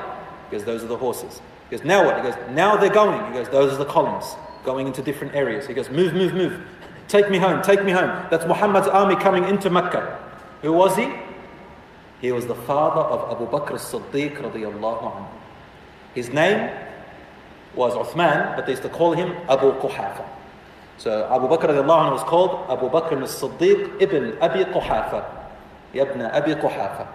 He 0.50 0.56
goes, 0.56 0.64
Those 0.64 0.82
are 0.82 0.88
the 0.88 0.96
horses. 0.96 1.40
He 1.68 1.76
goes, 1.76 1.84
Now 1.84 2.04
what? 2.04 2.16
He 2.16 2.22
goes, 2.22 2.38
Now 2.50 2.76
they're 2.76 2.90
going. 2.90 3.24
He 3.26 3.38
goes, 3.38 3.48
Those 3.48 3.72
are 3.72 3.78
the 3.78 3.84
columns 3.84 4.36
going 4.64 4.86
into 4.86 5.02
different 5.02 5.34
areas. 5.34 5.66
He 5.66 5.74
goes, 5.74 5.90
Move, 5.90 6.14
move, 6.14 6.34
move. 6.34 6.60
Take 7.08 7.30
me 7.30 7.38
home, 7.38 7.62
take 7.62 7.82
me 7.84 7.92
home. 7.92 8.26
That's 8.30 8.44
Muhammad's 8.44 8.86
army 8.86 9.16
coming 9.16 9.44
into 9.44 9.70
Mecca. 9.70 10.18
Who 10.60 10.74
was 10.74 10.94
he? 10.94 11.10
He 12.20 12.32
was 12.32 12.46
the 12.46 12.54
father 12.54 13.00
of 13.00 13.32
Abu 13.32 13.46
Bakr 13.46 13.74
as-Siddiq 13.74 14.36
radiallahu 14.36 15.02
anhu. 15.02 15.26
His 16.14 16.28
name 16.30 16.70
was 17.74 17.94
Uthman, 17.94 18.56
but 18.56 18.66
they 18.66 18.72
used 18.72 18.82
to 18.82 18.88
call 18.90 19.12
him 19.12 19.34
Abu 19.48 19.72
Quhafa. 19.80 20.24
So 20.98 21.26
Abu 21.32 21.46
Bakr 21.46 21.68
radiallahu 21.70 22.08
anhu 22.08 22.12
was 22.12 22.24
called 22.24 22.66
Abu 22.68 22.90
Bakr 22.90 23.22
as-Siddiq 23.22 24.02
ibn 24.02 24.36
Abi 24.42 24.64
Quhafa. 24.64 25.24
Ibn 25.94 26.20
Abi 26.22 26.54
Quhafa. 26.56 27.06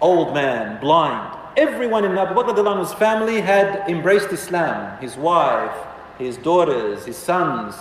Old 0.00 0.32
man, 0.32 0.80
blind. 0.80 1.36
Everyone 1.58 2.04
in 2.06 2.16
Abu 2.16 2.34
Bakr 2.34 2.54
radiallahu 2.54 2.76
anhu's 2.76 2.94
family 2.94 3.42
had 3.42 3.86
embraced 3.86 4.32
Islam. 4.32 4.96
His 4.98 5.16
wife, 5.16 5.76
his 6.18 6.38
daughters, 6.38 7.04
his 7.04 7.16
sons, 7.16 7.74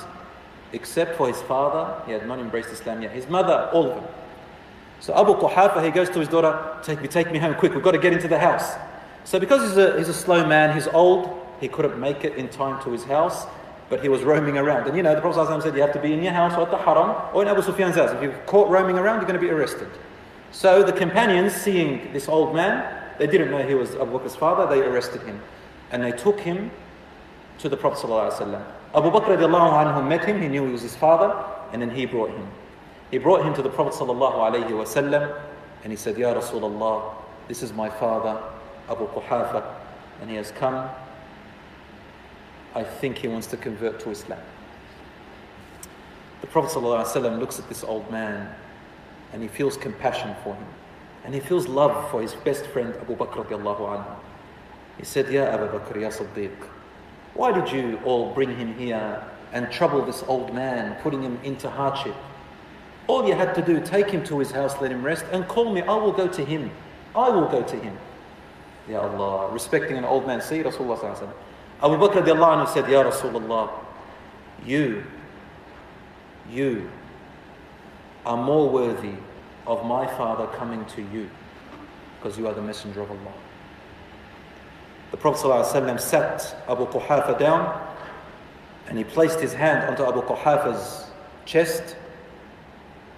except 0.74 1.16
for 1.16 1.28
his 1.28 1.42
father, 1.44 2.04
he 2.06 2.12
had 2.12 2.28
not 2.28 2.40
embraced 2.40 2.70
Islam 2.70 3.02
yet. 3.02 3.12
His 3.12 3.30
mother, 3.30 3.70
all 3.72 3.90
of 3.90 3.96
them. 3.96 4.14
So 5.00 5.14
Abu 5.14 5.34
Quhafa, 5.34 5.84
he 5.84 5.92
goes 5.92 6.10
to 6.12 6.20
his 6.20 6.28
daughter, 6.28 6.78
take 6.82 7.02
me, 7.02 7.08
take 7.08 7.32
me 7.32 7.38
home 7.38 7.56
quick, 7.56 7.74
we've 7.74 7.84
got 7.84 7.92
to 7.92 7.98
get 7.98 8.14
into 8.14 8.28
the 8.28 8.40
house. 8.40 8.74
So 9.26 9.40
because 9.40 9.62
he's 9.68 9.78
a, 9.78 9.98
he's 9.98 10.10
a 10.10 10.14
slow 10.14 10.46
man, 10.46 10.74
he's 10.74 10.88
old, 10.88 11.46
he 11.60 11.68
couldn't 11.68 12.00
make 12.00 12.26
it 12.26 12.36
in 12.36 12.50
time 12.50 12.84
to 12.84 12.92
his 12.92 13.04
house, 13.04 13.46
but 13.90 14.02
he 14.02 14.10
was 14.10 14.24
roaming 14.24 14.58
around. 14.58 14.88
And 14.88 14.98
you 14.98 15.04
know, 15.04 15.14
the 15.14 15.22
Prophet 15.22 15.40
ﷺ 15.40 15.64
said 15.64 15.76
you 15.76 15.82
have 15.82 15.94
to 15.94 16.00
be 16.00 16.14
in 16.14 16.24
your 16.24 16.34
house 16.34 16.54
or 16.58 16.64
at 16.64 16.72
the 16.72 16.78
haram 16.78 17.16
or 17.34 17.42
in 17.42 17.48
Abu 17.48 17.62
Sufyan's 17.62 17.96
house. 17.96 18.12
If 18.12 18.22
you're 18.22 18.32
caught 18.46 18.70
roaming 18.70 18.98
around, 18.98 19.18
you're 19.18 19.28
going 19.28 19.40
to 19.40 19.46
be 19.46 19.52
arrested. 19.52 19.88
So 20.52 20.84
the 20.84 20.94
companions, 20.94 21.54
seeing 21.54 22.12
this 22.14 22.28
old 22.28 22.56
man, 22.56 23.02
they 23.18 23.28
didn't 23.28 23.52
know 23.52 23.62
he 23.62 23.76
was 23.76 23.96
Abu 23.96 24.18
Bakr's 24.18 24.36
father, 24.36 24.74
they 24.74 24.86
arrested 24.86 25.22
him. 25.24 25.42
And 25.92 26.04
they 26.04 26.12
took 26.12 26.40
him 26.40 26.72
to 27.63 27.69
the 27.69 27.77
Prophet 27.77 28.07
ﷺ. 28.07 28.65
Abu 28.95 29.11
Bakr 29.11 29.37
anhu 29.37 30.09
met 30.09 30.25
him, 30.25 30.41
he 30.41 30.49
knew 30.49 30.67
he 30.67 30.73
was 30.73 30.83
his 30.83 30.97
father, 30.97 31.35
and 31.73 31.83
then 31.83 31.91
he 31.91 32.07
brought 32.07 32.31
him. 32.31 32.49
He 33.11 33.19
brought 33.19 33.45
him 33.45 33.55
to 33.55 33.63
the 33.63 33.71
Prophet 33.71 33.95
ﷺ 33.95 35.41
and 35.85 35.93
he 35.93 35.97
said, 35.97 36.19
Ya 36.19 36.35
Rasulullah, 36.35 37.15
this 37.47 37.63
is 37.63 37.73
my 37.73 37.89
father, 37.89 38.41
Abu 38.91 39.07
Quhafa, 39.09 39.65
and 40.21 40.29
he 40.29 40.37
has 40.37 40.51
come. 40.51 40.89
I 42.75 42.85
think 42.85 43.19
he 43.19 43.29
wants 43.29 43.47
to 43.49 43.57
convert 43.57 44.01
to 44.01 44.11
Islam. 44.11 44.41
The 46.41 46.47
Prophet 46.47 46.79
ﷺ 46.79 47.39
looks 47.39 47.59
at 47.59 47.69
this 47.69 47.83
old 47.83 48.11
man 48.11 48.55
and 49.33 49.43
he 49.43 49.49
feels 49.49 49.77
compassion 49.77 50.35
for 50.43 50.55
him. 50.55 50.67
And 51.25 51.35
he 51.35 51.41
feels 51.41 51.67
love 51.67 52.11
for 52.11 52.23
his 52.23 52.35
best 52.35 52.67
friend 52.67 52.95
Abu 53.01 53.17
Bakr 53.17 53.45
anhu. 53.45 54.17
He 54.99 55.05
said, 55.05 55.31
Ya 55.31 55.45
Abu 55.45 55.79
Bakr, 55.79 56.01
Ya 56.01 56.09
Siddiq, 56.09 56.53
why 57.34 57.52
did 57.52 57.72
you 57.72 58.00
all 58.06 58.34
bring 58.34 58.56
him 58.56 58.74
here 58.76 59.24
and 59.52 59.72
trouble 59.72 60.06
this 60.06 60.24
old 60.28 60.54
man, 60.54 60.96
putting 61.02 61.22
him 61.22 61.40
into 61.44 61.70
hardship? 61.70 62.16
All 63.08 63.28
you 63.28 63.36
had 63.36 63.54
to 63.56 63.62
do, 63.62 63.82
take 63.82 64.10
him 64.10 64.24
to 64.26 64.40
his 64.40 64.52
house, 64.52 64.80
let 64.80 64.92
him 64.92 65.04
rest, 65.04 65.26
and 65.32 65.48
call 65.48 65.74
me. 65.74 65.82
I 65.82 65.96
will 65.96 66.12
go 66.12 66.28
to 66.28 66.46
him. 66.46 66.72
I 67.16 67.30
will 67.30 67.48
go 67.48 67.62
to 67.64 67.76
him. 67.76 67.98
Ya 68.88 69.02
Allah, 69.02 69.52
respecting 69.52 69.98
an 69.98 70.06
old 70.06 70.28
man. 70.28 70.42
See 70.42 70.62
Rasulullah 70.62 71.34
Abu 71.82 71.96
Bakr 71.96 72.24
anhu 72.24 72.68
said, 72.74 72.90
Ya 72.90 73.04
Rasulullah, 73.04 73.70
you, 74.66 75.04
you 76.50 76.90
are 78.26 78.38
more 78.38 78.70
worthy 78.70 79.14
of 79.68 79.86
my 79.86 80.06
father 80.06 80.48
coming 80.58 80.86
to 80.86 81.02
you 81.02 81.30
because 82.18 82.38
you 82.38 82.48
are 82.48 82.54
the 82.54 82.62
messenger 82.62 83.02
of 83.02 83.12
Allah. 83.12 83.34
The 85.14 85.18
Prophet 85.18 85.46
ﷺ 85.46 86.00
sat 86.00 86.56
Abu 86.68 86.88
Quhafa 86.88 87.38
down 87.38 87.88
and 88.88 88.98
he 88.98 89.04
placed 89.04 89.40
his 89.40 89.54
hand 89.54 89.88
onto 89.88 90.04
Abu 90.04 90.24
Quhafa's 90.24 91.12
chest 91.46 91.96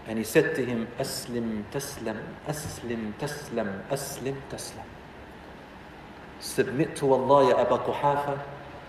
and 0.06 0.18
he 0.18 0.26
said 0.26 0.56
to 0.56 0.66
him, 0.66 0.89
Aslim 1.00 1.64
taslam, 1.72 2.20
aslim 2.50 3.14
taslam, 3.14 3.88
aslim 3.88 4.36
taslam. 4.50 4.84
Submit 6.41 6.98
to 6.98 7.14
Allah, 7.14 7.48
ya 7.52 7.62
Abu 7.62 7.78
Quhafa, 7.78 8.41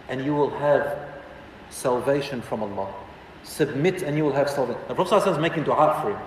and 0.08 0.24
you 0.24 0.34
will 0.34 0.50
have 0.58 0.98
salvation 1.70 2.42
from 2.42 2.64
Allah. 2.64 2.92
Submit 3.44 4.02
and 4.02 4.16
you 4.16 4.24
will 4.24 4.32
have 4.32 4.50
salvation. 4.50 4.82
The 4.88 4.96
Prophet 4.96 5.22
ﷺ 5.22 5.32
is 5.34 5.38
making 5.38 5.62
dua 5.62 5.96
for 6.02 6.10
him. 6.10 6.20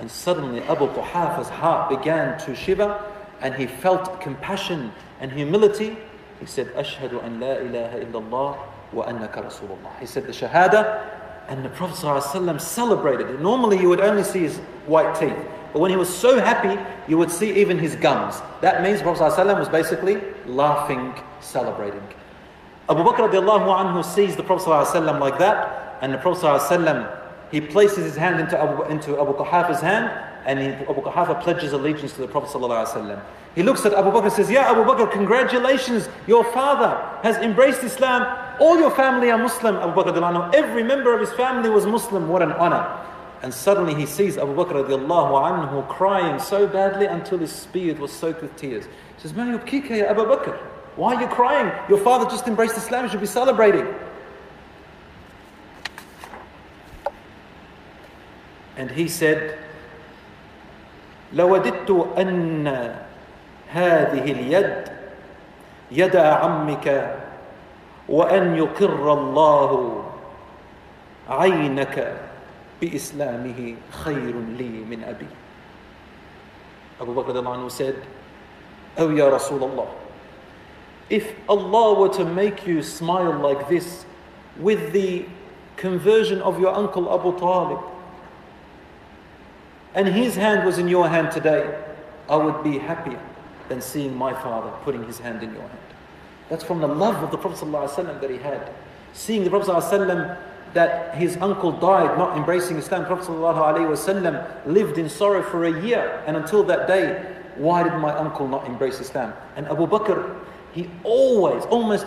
And 0.00 0.10
suddenly 0.10 0.60
Abu 0.64 0.86
Quhafa's 0.88 1.48
heart 1.48 1.88
began 1.88 2.38
to 2.40 2.54
shiver 2.54 3.02
and 3.40 3.54
he 3.54 3.66
felt 3.66 4.20
compassion 4.20 4.92
and 5.18 5.32
humility. 5.32 5.96
He 6.39 6.45
said, 6.45 6.67
Ashhadu 6.73 7.23
an 7.23 7.39
la 7.39 7.53
ilaha 7.53 7.99
illallah 7.99 8.57
wa 8.93 9.05
annaka 9.05 9.45
Rasulullah. 9.45 9.99
He 9.99 10.05
said 10.05 10.25
the 10.25 10.31
Shahada 10.31 11.19
and 11.47 11.65
the 11.65 11.69
Prophet 11.69 12.05
ﷺ 12.05 12.61
celebrated 12.61 13.29
it. 13.29 13.41
Normally, 13.41 13.79
you 13.79 13.89
would 13.89 14.01
only 14.01 14.23
see 14.23 14.39
his 14.39 14.57
white 14.87 15.19
teeth. 15.19 15.35
But 15.73 15.79
when 15.79 15.91
he 15.91 15.97
was 15.97 16.13
so 16.13 16.39
happy, 16.39 16.79
you 17.07 17.17
would 17.17 17.31
see 17.31 17.53
even 17.59 17.77
his 17.77 17.95
gums. 17.95 18.41
That 18.61 18.81
means 18.81 18.99
the 18.99 19.03
Prophet 19.03 19.23
ﷺ 19.23 19.59
was 19.59 19.69
basically 19.69 20.21
laughing, 20.45 21.13
celebrating. 21.39 22.03
Abu 22.89 23.03
Bakr 23.03 23.29
anhu 23.31 24.03
sees 24.03 24.35
the 24.35 24.43
Prophet 24.43 24.69
ﷺ 24.69 25.19
like 25.19 25.39
that, 25.39 25.97
and 26.01 26.13
the 26.13 26.17
Prophet 26.17 26.45
ﷺ, 26.45 27.17
he 27.51 27.61
places 27.61 28.05
his 28.05 28.15
hand 28.15 28.39
into 28.39 28.57
Abu, 28.57 28.83
into 28.83 29.19
Abu 29.19 29.33
Quhafa's 29.33 29.81
hand, 29.81 30.09
and 30.46 30.60
he, 30.60 30.66
Abu 30.68 31.02
Quhafa 31.02 31.42
pledges 31.42 31.72
allegiance 31.72 32.12
to 32.14 32.20
the 32.20 32.28
Prophet 32.28 32.56
ﷺ. 32.56 33.20
He 33.56 33.64
looks 33.64 33.84
at 33.84 33.92
Abu 33.94 34.10
Bakr 34.10 34.24
and 34.24 34.32
says, 34.32 34.48
Yeah, 34.48 34.70
Abu 34.70 34.84
Bakr, 34.84 35.10
congratulations, 35.10 36.08
your 36.28 36.44
father 36.52 36.96
has 37.22 37.36
embraced 37.38 37.82
Islam. 37.82 38.22
All 38.60 38.78
your 38.78 38.92
family 38.92 39.30
are 39.30 39.38
Muslim, 39.38 39.76
Abu 39.76 40.00
Bakr. 40.00 40.54
Every 40.54 40.84
member 40.84 41.12
of 41.12 41.20
his 41.20 41.32
family 41.32 41.68
was 41.68 41.84
Muslim. 41.84 42.28
What 42.28 42.42
an 42.42 42.52
honor. 42.52 42.86
And 43.42 43.52
suddenly 43.52 43.94
he 43.94 44.06
sees 44.06 44.38
Abu 44.38 44.54
Bakr 44.54 44.86
radiallahu 44.86 45.68
anhu 45.68 45.88
crying 45.88 46.38
so 46.38 46.66
badly 46.66 47.06
until 47.06 47.38
his 47.38 47.66
beard 47.72 47.98
was 47.98 48.12
soaked 48.12 48.40
with 48.40 48.54
tears. 48.56 48.84
He 48.84 49.22
says, 49.22 49.34
Man 49.34 49.52
Abu 49.52 49.66
Bakr. 49.66 50.56
Why 50.94 51.14
are 51.16 51.20
you 51.20 51.28
crying? 51.28 51.72
Your 51.88 51.98
father 51.98 52.24
just 52.30 52.46
embraced 52.46 52.76
Islam, 52.76 53.04
you 53.04 53.10
should 53.10 53.20
be 53.20 53.26
celebrating. 53.26 53.86
And 58.76 58.90
he 58.90 59.08
said, 59.08 59.58
لوددت 61.36 61.90
أن 62.18 62.66
هذه 63.72 64.32
اليد 64.32 64.84
يد 65.92 66.16
عمك 66.16 67.16
وأن 68.08 68.56
يقر 68.56 69.12
الله 69.12 70.02
عينك 71.28 72.16
بإسلامه 72.80 73.74
خير 73.90 74.34
لي 74.58 74.68
من 74.68 75.04
أبي. 75.04 75.26
أبو 77.00 77.12
بكر 77.14 77.28
رضي 77.28 77.38
الله 77.38 77.52
عنه 77.52 77.68
said 77.68 77.94
أو 78.98 79.10
يا 79.10 79.28
رسول 79.28 79.62
الله 79.62 79.86
if 81.10 81.24
Allah 81.48 81.94
were 82.00 82.08
to 82.08 82.24
make 82.24 82.66
you 82.66 82.82
smile 82.82 83.32
like 83.38 83.68
this 83.68 84.04
with 84.58 84.92
the 84.92 85.24
conversion 85.76 86.40
of 86.42 86.58
your 86.58 86.74
uncle 86.74 87.12
Abu 87.12 87.38
Talib 87.38 87.78
and 89.95 90.07
his 90.07 90.35
hand 90.35 90.65
was 90.65 90.77
in 90.77 90.87
your 90.87 91.07
hand 91.09 91.31
today, 91.31 91.77
I 92.29 92.35
would 92.37 92.63
be 92.63 92.77
happier 92.77 93.19
than 93.67 93.81
seeing 93.81 94.15
my 94.15 94.33
father 94.33 94.71
putting 94.83 95.05
his 95.05 95.19
hand 95.19 95.43
in 95.43 95.51
your 95.53 95.61
hand. 95.61 95.79
That's 96.49 96.63
from 96.63 96.79
the 96.81 96.87
love 96.87 97.23
of 97.23 97.31
the 97.31 97.37
Prophet 97.37 97.65
ﷺ 97.65 98.19
that 98.21 98.29
he 98.29 98.37
had. 98.37 98.71
Seeing 99.13 99.43
the 99.43 99.49
Prophet 99.49 99.69
ﷺ 99.71 100.37
that 100.73 101.15
his 101.15 101.37
uncle 101.37 101.71
died 101.71 102.17
not 102.17 102.37
embracing 102.37 102.77
Islam, 102.77 103.05
Prophet 103.05 103.27
ﷺ 103.27 104.65
lived 104.65 104.97
in 104.97 105.09
sorrow 105.09 105.43
for 105.43 105.65
a 105.65 105.81
year, 105.81 106.23
and 106.25 106.37
until 106.37 106.63
that 106.63 106.87
day, 106.87 107.35
why 107.55 107.83
did 107.83 107.93
my 107.93 108.13
uncle 108.13 108.47
not 108.47 108.65
embrace 108.65 108.99
Islam? 108.99 109.33
And 109.57 109.67
Abu 109.67 109.87
Bakr, 109.87 110.37
he 110.73 110.89
always, 111.03 111.65
almost, 111.65 112.05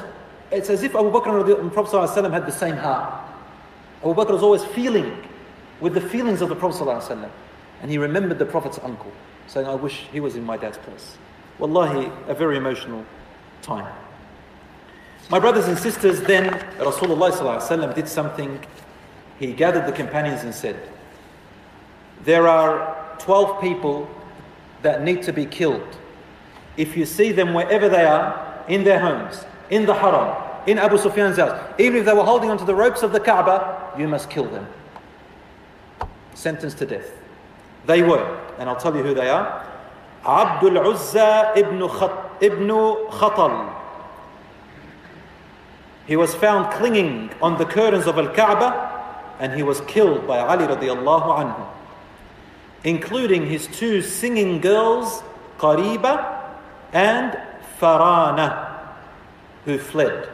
it's 0.50 0.70
as 0.70 0.82
if 0.82 0.94
Abu 0.94 1.10
Bakr 1.10 1.60
and 1.60 1.72
Prophet 1.72 1.96
ﷺ 1.96 2.30
had 2.30 2.46
the 2.46 2.52
same 2.52 2.76
heart. 2.76 3.12
Abu 4.02 4.14
Bakr 4.14 4.32
was 4.32 4.42
always 4.42 4.64
feeling 4.64 5.22
with 5.80 5.94
the 5.94 6.00
feelings 6.00 6.40
of 6.40 6.48
the 6.48 6.56
Prophet 6.56 6.82
ﷺ. 6.82 7.28
And 7.81 7.89
he 7.89 7.97
remembered 7.97 8.39
the 8.39 8.45
Prophet's 8.45 8.79
uncle, 8.79 9.11
saying, 9.47 9.67
I 9.67 9.75
wish 9.75 10.05
he 10.11 10.19
was 10.19 10.35
in 10.35 10.45
my 10.45 10.57
dad's 10.57 10.77
place. 10.77 11.17
Wallahi, 11.59 12.11
a 12.27 12.33
very 12.33 12.57
emotional 12.57 13.05
time. 13.61 13.91
My 15.29 15.39
brothers 15.39 15.67
and 15.67 15.77
sisters, 15.77 16.21
then 16.21 16.49
Rasulullah 16.79 17.95
did 17.95 18.07
something. 18.07 18.59
He 19.37 19.53
gathered 19.53 19.85
the 19.85 19.91
companions 19.91 20.43
and 20.43 20.53
said, 20.53 20.75
There 22.23 22.47
are 22.47 23.15
12 23.19 23.61
people 23.61 24.09
that 24.81 25.03
need 25.03 25.21
to 25.23 25.33
be 25.33 25.45
killed. 25.45 25.97
If 26.77 26.97
you 26.97 27.05
see 27.05 27.31
them 27.31 27.53
wherever 27.53 27.89
they 27.89 28.05
are, 28.05 28.63
in 28.67 28.83
their 28.83 28.99
homes, 28.99 29.43
in 29.69 29.85
the 29.85 29.93
haram, 29.93 30.35
in 30.67 30.77
Abu 30.77 30.97
Sufyan's 30.97 31.37
house, 31.37 31.59
even 31.77 31.99
if 31.99 32.05
they 32.05 32.13
were 32.13 32.23
holding 32.23 32.49
onto 32.49 32.65
the 32.65 32.75
ropes 32.75 33.03
of 33.03 33.11
the 33.11 33.19
Kaaba, 33.19 33.93
you 33.97 34.07
must 34.07 34.29
kill 34.29 34.45
them. 34.45 34.67
Sentenced 36.35 36.77
to 36.77 36.85
death. 36.85 37.18
They 37.89 38.03
were, 38.03 38.39
and 38.59 38.69
I'll 38.69 38.75
tell 38.75 38.95
you 38.95 39.01
who 39.01 39.15
they 39.15 39.29
are. 39.29 39.65
Abdul 40.23 40.77
Uzza 40.77 41.53
ibn, 41.55 41.79
Khat, 41.89 42.37
ibn 42.39 42.67
Khatal. 42.67 43.73
He 46.05 46.15
was 46.15 46.35
found 46.35 46.71
clinging 46.71 47.31
on 47.41 47.57
the 47.57 47.65
curtains 47.65 48.05
of 48.05 48.19
Al 48.19 48.27
Kaaba 48.27 49.33
and 49.39 49.53
he 49.53 49.63
was 49.63 49.81
killed 49.81 50.27
by 50.27 50.37
Ali 50.37 50.67
radiallahu 50.67 51.29
anhu 51.41 51.67
including 52.83 53.47
his 53.47 53.65
two 53.65 54.03
singing 54.03 54.61
girls, 54.61 55.23
Qariba 55.57 56.45
and 56.93 57.39
Farana, 57.79 58.85
who 59.65 59.79
fled. 59.79 60.29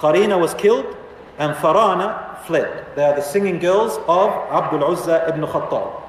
Qarina 0.00 0.40
was 0.40 0.54
killed 0.54 0.96
and 1.38 1.54
Farana 1.54 2.44
fled. 2.46 2.84
They 2.96 3.04
are 3.04 3.14
the 3.14 3.22
singing 3.22 3.60
girls 3.60 3.96
of 4.08 4.30
Abdul 4.50 4.82
Uzza 4.90 5.28
ibn 5.28 5.42
Khattab. 5.42 6.05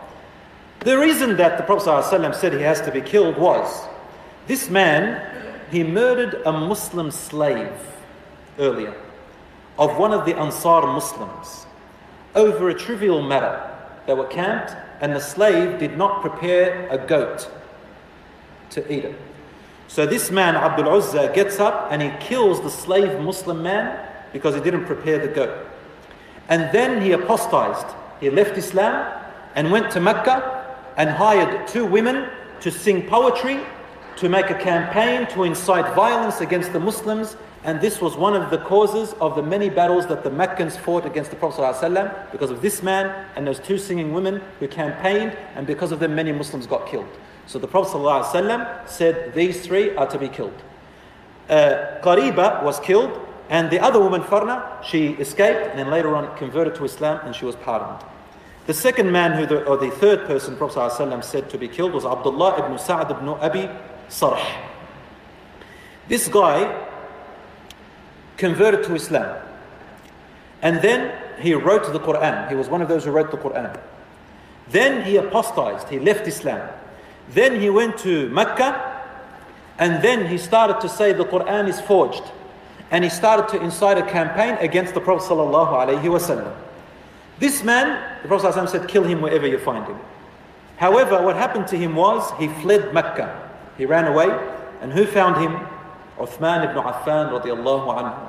The 0.81 0.97
reason 0.97 1.37
that 1.37 1.57
the 1.57 1.63
Prophet 1.63 1.89
ﷺ 1.89 2.35
said 2.35 2.53
he 2.53 2.61
has 2.61 2.81
to 2.81 2.91
be 2.91 3.01
killed 3.01 3.37
was 3.37 3.87
this 4.47 4.69
man, 4.69 5.21
he 5.71 5.83
murdered 5.83 6.41
a 6.45 6.51
Muslim 6.51 7.11
slave 7.11 7.73
earlier 8.59 8.95
of 9.77 9.97
one 9.97 10.13
of 10.13 10.25
the 10.25 10.37
Ansar 10.37 10.87
Muslims 10.87 11.65
over 12.35 12.69
a 12.69 12.73
trivial 12.73 13.21
matter. 13.21 13.69
They 14.05 14.13
were 14.13 14.27
camped 14.27 14.75
and 15.01 15.13
the 15.13 15.19
slave 15.19 15.79
did 15.79 15.97
not 15.97 16.21
prepare 16.21 16.87
a 16.89 16.97
goat 16.97 17.49
to 18.71 18.93
eat 18.93 19.05
it. 19.05 19.19
So 19.87 20.05
this 20.05 20.31
man, 20.31 20.55
Abdul 20.55 20.89
Uzza, 20.89 21.31
gets 21.33 21.59
up 21.59 21.89
and 21.91 22.01
he 22.01 22.11
kills 22.19 22.61
the 22.61 22.69
slave 22.69 23.19
Muslim 23.19 23.63
man 23.63 24.07
because 24.33 24.55
he 24.55 24.61
didn't 24.61 24.85
prepare 24.85 25.19
the 25.19 25.27
goat. 25.27 25.65
And 26.49 26.71
then 26.73 27.01
he 27.01 27.11
apostatized. 27.11 27.87
He 28.19 28.29
left 28.29 28.57
Islam 28.57 29.13
and 29.55 29.71
went 29.71 29.91
to 29.91 29.99
Mecca 29.99 30.56
and 30.97 31.09
hired 31.09 31.67
two 31.67 31.85
women 31.85 32.29
to 32.59 32.71
sing 32.71 33.07
poetry, 33.07 33.59
to 34.17 34.27
make 34.27 34.49
a 34.49 34.55
campaign 34.55 35.27
to 35.27 35.43
incite 35.43 35.95
violence 35.95 36.41
against 36.41 36.73
the 36.73 36.79
Muslims 36.79 37.37
and 37.67 37.81
this 37.81 37.99
was 37.99 38.15
one 38.15 38.33
of 38.33 38.49
the 38.49 38.59
causes 38.59 39.13
of 39.19 39.35
the 39.35 39.41
many 39.41 39.69
battles 39.69 40.07
that 40.07 40.23
the 40.23 40.29
Meccans 40.29 40.77
fought 40.77 41.05
against 41.05 41.31
the 41.31 41.35
Prophet 41.35 41.61
ﷺ 41.61 42.31
because 42.31 42.49
of 42.49 42.61
this 42.61 42.81
man 42.81 43.25
and 43.35 43.45
those 43.45 43.59
two 43.59 43.77
singing 43.77 44.13
women 44.13 44.41
who 44.61 44.69
campaigned, 44.69 45.35
and 45.53 45.67
because 45.67 45.91
of 45.91 45.99
them, 45.99 46.15
many 46.15 46.31
Muslims 46.31 46.65
got 46.65 46.87
killed. 46.87 47.09
So 47.45 47.59
the 47.59 47.67
Prophet 47.67 47.97
ﷺ 47.97 48.87
said 48.87 49.33
these 49.33 49.65
three 49.65 49.93
are 49.97 50.07
to 50.07 50.17
be 50.17 50.29
killed. 50.29 50.53
Uh, 51.49 51.99
Qariba 52.01 52.63
was 52.63 52.79
killed, 52.79 53.19
and 53.49 53.69
the 53.69 53.79
other 53.79 53.99
woman, 53.99 54.21
Farna, 54.21 54.81
she 54.81 55.09
escaped 55.15 55.67
and 55.67 55.77
then 55.77 55.89
later 55.89 56.15
on 56.15 56.37
converted 56.37 56.75
to 56.75 56.85
Islam 56.85 57.19
and 57.25 57.35
she 57.35 57.43
was 57.43 57.57
pardoned. 57.57 58.01
The 58.67 58.73
second 58.73 59.13
man, 59.13 59.31
who 59.31 59.45
the, 59.45 59.63
or 59.63 59.77
the 59.77 59.89
third 59.89 60.27
person 60.27 60.57
Prophet 60.57 60.77
ﷺ 60.77 61.23
said 61.23 61.49
to 61.51 61.57
be 61.57 61.69
killed 61.69 61.93
was 61.93 62.05
Abdullah 62.05 62.65
ibn 62.65 62.77
Sa'd 62.77 63.09
ibn 63.09 63.29
Abi 63.29 63.69
Sarh. 64.09 64.45
This 66.09 66.27
guy 66.27 66.85
converted 68.35 68.83
to 68.85 68.95
Islam. 68.95 69.41
And 70.61 70.81
then 70.81 71.13
he 71.39 71.53
wrote 71.53 71.91
the 71.93 71.99
Quran. 71.99 72.49
He 72.49 72.55
was 72.55 72.67
one 72.67 72.81
of 72.81 72.89
those 72.89 73.05
who 73.05 73.11
wrote 73.11 73.31
the 73.31 73.37
Quran. 73.37 73.79
Then 74.69 75.05
he 75.05 75.15
apostatized, 75.15 75.87
he 75.87 75.99
left 75.99 76.27
Islam. 76.27 76.69
Then 77.29 77.61
he 77.61 77.69
went 77.69 77.97
to 77.99 78.27
Mecca, 78.29 79.01
and 79.79 80.03
then 80.03 80.27
he 80.27 80.37
started 80.37 80.81
to 80.81 80.89
say 80.89 81.13
the 81.13 81.23
Quran 81.23 81.69
is 81.69 81.79
forged. 81.79 82.23
And 82.91 83.05
he 83.05 83.09
started 83.09 83.47
to 83.49 83.63
incite 83.63 83.97
a 83.97 84.03
campaign 84.03 84.57
against 84.59 84.93
the 84.93 84.99
Prophet. 84.99 85.27
This 87.38 87.62
man, 87.64 88.20
the 88.22 88.28
Prophet 88.28 88.54
ﷺ 88.54 88.68
said, 88.68 88.88
kill 88.88 89.04
him 89.04 89.20
wherever 89.20 89.46
you 89.46 89.58
find 89.58 89.86
him. 89.86 89.98
However, 90.76 91.22
what 91.22 91.36
happened 91.36 91.66
to 91.68 91.76
him 91.76 91.96
was 91.96 92.30
he 92.38 92.48
fled 92.48 92.92
Mecca. 92.94 93.50
He 93.78 93.86
ran 93.86 94.06
away, 94.06 94.28
and 94.80 94.92
who 94.92 95.06
found 95.06 95.36
him? 95.42 95.66
Uthman 96.18 96.68
ibn 96.68 96.82
Affan 96.82 97.30
radiallahu 97.30 97.98
anhu. 97.98 98.28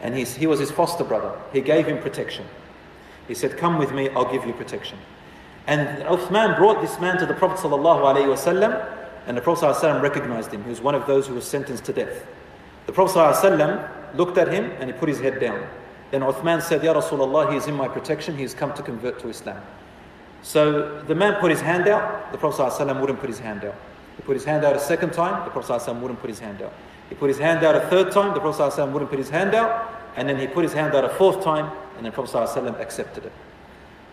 And 0.00 0.14
he's, 0.14 0.34
he 0.34 0.46
was 0.46 0.58
his 0.58 0.70
foster 0.70 1.04
brother. 1.04 1.38
He 1.52 1.60
gave 1.60 1.86
him 1.86 1.98
protection. 1.98 2.46
He 3.28 3.34
said, 3.34 3.56
Come 3.56 3.78
with 3.78 3.92
me, 3.92 4.08
I'll 4.10 4.30
give 4.30 4.44
you 4.46 4.52
protection. 4.52 4.98
And 5.66 6.02
Uthman 6.04 6.56
brought 6.56 6.82
this 6.82 7.00
man 7.00 7.18
to 7.18 7.26
the 7.26 7.34
Prophet 7.34 7.66
ﷺ, 7.66 8.96
and 9.26 9.36
the 9.36 9.40
Prophet 9.40 9.66
ﷺ 9.66 10.02
recognized 10.02 10.52
him. 10.52 10.62
He 10.64 10.70
was 10.70 10.80
one 10.80 10.94
of 10.94 11.06
those 11.06 11.26
who 11.26 11.34
was 11.34 11.46
sentenced 11.46 11.84
to 11.84 11.92
death. 11.92 12.26
The 12.86 12.92
Prophet 12.92 13.18
ﷺ 13.18 14.16
looked 14.16 14.38
at 14.38 14.52
him 14.52 14.70
and 14.78 14.90
he 14.90 14.92
put 14.92 15.08
his 15.08 15.20
head 15.20 15.40
down. 15.40 15.66
Then 16.10 16.20
Uthman 16.20 16.62
said, 16.62 16.82
Ya 16.84 16.94
Rasulullah, 16.94 17.50
he 17.50 17.56
is 17.56 17.66
in 17.66 17.74
my 17.74 17.88
protection, 17.88 18.36
he 18.36 18.42
has 18.42 18.54
come 18.54 18.72
to 18.74 18.82
convert 18.82 19.18
to 19.20 19.28
Islam. 19.28 19.60
So 20.42 21.00
the 21.02 21.14
man 21.14 21.40
put 21.40 21.50
his 21.50 21.60
hand 21.60 21.88
out, 21.88 22.30
the 22.30 22.38
Prophet 22.38 22.62
ﷺ 22.62 23.00
wouldn't 23.00 23.18
put 23.18 23.30
his 23.30 23.38
hand 23.38 23.64
out. 23.64 23.74
He 24.16 24.22
put 24.22 24.34
his 24.34 24.44
hand 24.44 24.64
out 24.64 24.76
a 24.76 24.80
second 24.80 25.12
time, 25.12 25.44
the 25.44 25.50
Prophet 25.50 25.72
ﷺ 25.72 26.00
wouldn't 26.00 26.20
put 26.20 26.28
his 26.28 26.38
hand 26.38 26.62
out. 26.62 26.72
He 27.08 27.14
put 27.14 27.28
his 27.28 27.38
hand 27.38 27.64
out 27.64 27.74
a 27.74 27.80
third 27.88 28.12
time, 28.12 28.34
the 28.34 28.40
Prophet 28.40 28.62
ﷺ 28.62 28.92
wouldn't 28.92 29.10
put 29.10 29.18
his 29.18 29.30
hand 29.30 29.54
out, 29.54 29.90
and 30.16 30.28
then 30.28 30.38
he 30.38 30.46
put 30.46 30.62
his 30.62 30.72
hand 30.72 30.94
out 30.94 31.04
a 31.04 31.08
fourth 31.08 31.42
time, 31.42 31.72
and 31.96 32.04
then 32.04 32.12
Prophet 32.12 32.36
ﷺ 32.36 32.78
accepted 32.78 33.24
it. 33.24 33.32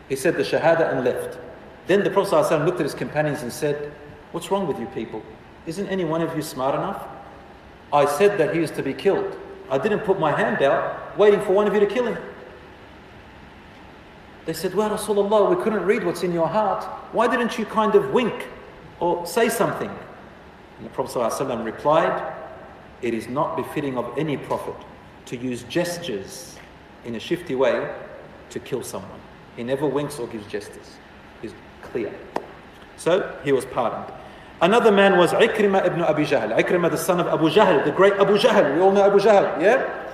He 0.10 0.16
said 0.16 0.36
the 0.36 0.44
Shahada 0.44 0.92
and 0.92 1.06
left. 1.06 1.38
Then 1.88 2.04
the 2.04 2.10
Prophet 2.10 2.34
ﷺ 2.34 2.66
looked 2.66 2.80
at 2.80 2.86
his 2.86 2.96
companions 2.96 3.44
and 3.44 3.52
said, 3.52 3.92
What's 4.32 4.50
wrong 4.50 4.68
with 4.68 4.80
you 4.80 4.88
people? 4.88 5.22
Isn't 5.66 5.88
any 5.88 6.06
one 6.06 6.22
of 6.22 6.36
you 6.36 6.42
smart 6.42 6.76
enough? 6.76 7.06
I 7.92 8.06
said 8.06 8.38
that 8.38 8.56
he 8.56 8.62
is 8.62 8.72
to 8.72 8.84
be 8.84 8.94
killed. 8.94 9.38
I 9.71 9.79
didn't 9.79 10.01
put 10.01 10.19
my 10.19 10.33
hand 10.33 10.63
out 10.63 11.17
waiting 11.19 11.41
for 11.41 11.53
one 11.53 11.67
of 11.67 11.75
you 11.75 11.81
to 11.81 11.87
kill 11.87 12.07
him. 12.07 12.19
They 14.45 14.53
said, 14.53 14.75
Well, 14.75 14.91
Rasulullah, 14.91 15.55
we 15.55 15.63
couldn't 15.63 15.85
read 15.85 16.05
what's 16.05 16.23
in 16.23 16.33
your 16.33 16.49
heart. 16.49 16.85
Why 17.13 17.27
didn't 17.27 17.59
you 17.59 17.67
kind 17.67 17.95
of 17.95 18.13
wink 18.13 18.47
or 19.01 19.27
say 19.27 19.49
something? 19.49 19.91
And 19.91 20.87
the 20.87 20.91
Prophet 20.91 21.19
ﷺ 21.19 21.65
replied, 21.65 22.35
it 23.03 23.15
is 23.15 23.29
not 23.29 23.57
befitting 23.57 23.99
of 23.99 24.17
any 24.17 24.37
prophet 24.37 24.75
to 25.27 25.37
use 25.37 25.65
gestures 25.65 26.57
in 27.05 27.15
a 27.15 27.21
shifty 27.21 27.55
way 27.55 27.95
to 28.51 28.61
kill 28.61 28.83
someone. 28.83 29.21
He 29.57 29.63
never 29.63 29.87
winks 29.87 30.19
or 30.19 30.27
gives 30.27 30.47
gestures. 30.47 30.97
He's 31.43 31.55
clear. 31.83 32.13
So 32.97 33.39
he 33.45 33.53
was 33.53 33.65
pardoned. 33.67 34.13
Another 34.61 34.91
man 34.91 35.19
was 35.19 35.33
Ikrimah 35.33 35.87
ibn 35.87 36.01
Abi 36.01 36.25
Jahl. 36.25 36.57
Ikrimah, 36.59 36.91
the 36.91 36.97
son 36.97 37.21
of 37.21 37.27
Abu 37.27 37.51
Jahl, 37.51 37.85
the 37.85 37.93
great 37.93 38.15
Abu 38.15 38.39
Jahl. 38.39 38.75
We 38.75 38.81
all 38.81 38.93
know 38.93 39.05
Abu 39.05 39.19
Jahl, 39.19 39.61
yeah? 39.61 40.05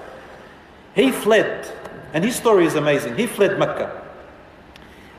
He 0.94 1.12
fled, 1.12 1.70
and 2.12 2.24
his 2.24 2.35
story 2.35 2.66
is 2.66 2.74
amazing. 2.74 3.16
He 3.16 3.27
fled 3.27 3.59
Mecca. 3.59 4.02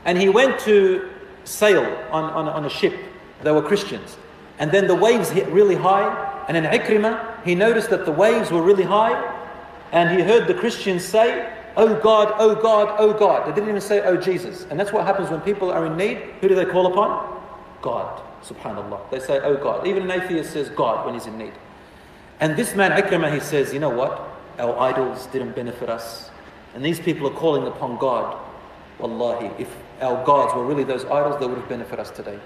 And 0.04 0.18
he 0.18 0.28
went 0.28 0.58
to 0.60 1.08
sail 1.44 1.84
on, 2.10 2.24
on, 2.24 2.48
on 2.48 2.64
a 2.66 2.70
ship. 2.70 2.94
They 3.42 3.50
were 3.50 3.62
Christians. 3.62 4.16
And 4.58 4.70
then 4.70 4.86
the 4.86 4.94
waves 4.94 5.30
hit 5.30 5.48
really 5.48 5.74
high, 5.74 6.44
and 6.46 6.56
in 6.56 6.64
Ikrimah, 6.64 7.44
he 7.44 7.54
noticed 7.54 7.90
that 7.90 8.04
the 8.04 8.12
waves 8.12 8.50
were 8.50 8.62
really 8.62 8.84
high, 8.84 9.14
and 9.92 10.16
he 10.16 10.24
heard 10.24 10.46
the 10.46 10.54
Christians 10.54 11.04
say, 11.04 11.50
Oh 11.76 11.98
God, 12.00 12.32
oh 12.38 12.54
God, 12.54 12.94
oh 12.98 13.12
God. 13.12 13.48
They 13.48 13.54
didn't 13.54 13.70
even 13.70 13.80
say, 13.80 14.02
Oh 14.04 14.16
Jesus. 14.16 14.66
And 14.70 14.78
that's 14.78 14.92
what 14.92 15.04
happens 15.04 15.30
when 15.30 15.40
people 15.40 15.70
are 15.70 15.86
in 15.86 15.96
need. 15.96 16.18
Who 16.40 16.48
do 16.48 16.54
they 16.54 16.64
call 16.64 16.86
upon? 16.86 17.42
God, 17.82 18.22
subhanAllah. 18.44 19.10
They 19.10 19.20
say, 19.20 19.40
Oh 19.42 19.56
God. 19.56 19.86
Even 19.86 20.10
an 20.10 20.22
atheist 20.22 20.52
says 20.52 20.68
God 20.70 21.04
when 21.04 21.14
he's 21.14 21.26
in 21.26 21.38
need. 21.38 21.52
And 22.40 22.56
this 22.56 22.74
man, 22.74 22.90
Ikrimah, 22.92 23.32
he 23.32 23.40
says, 23.40 23.72
You 23.72 23.80
know 23.80 23.90
what? 23.90 24.28
Our 24.58 24.78
idols 24.78 25.26
didn't 25.26 25.54
benefit 25.54 25.88
us. 25.88 26.30
And 26.74 26.84
these 26.84 27.00
people 27.00 27.26
are 27.28 27.34
calling 27.34 27.66
upon 27.66 27.98
God. 27.98 28.38
Wallahi, 28.98 29.50
if 29.58 29.74
our 30.00 30.24
gods 30.24 30.54
were 30.54 30.64
really 30.64 30.84
those 30.84 31.04
idols, 31.04 31.40
they 31.40 31.46
would 31.46 31.58
have 31.58 31.68
benefited 31.68 32.00
us 32.00 32.10
today. 32.10 32.38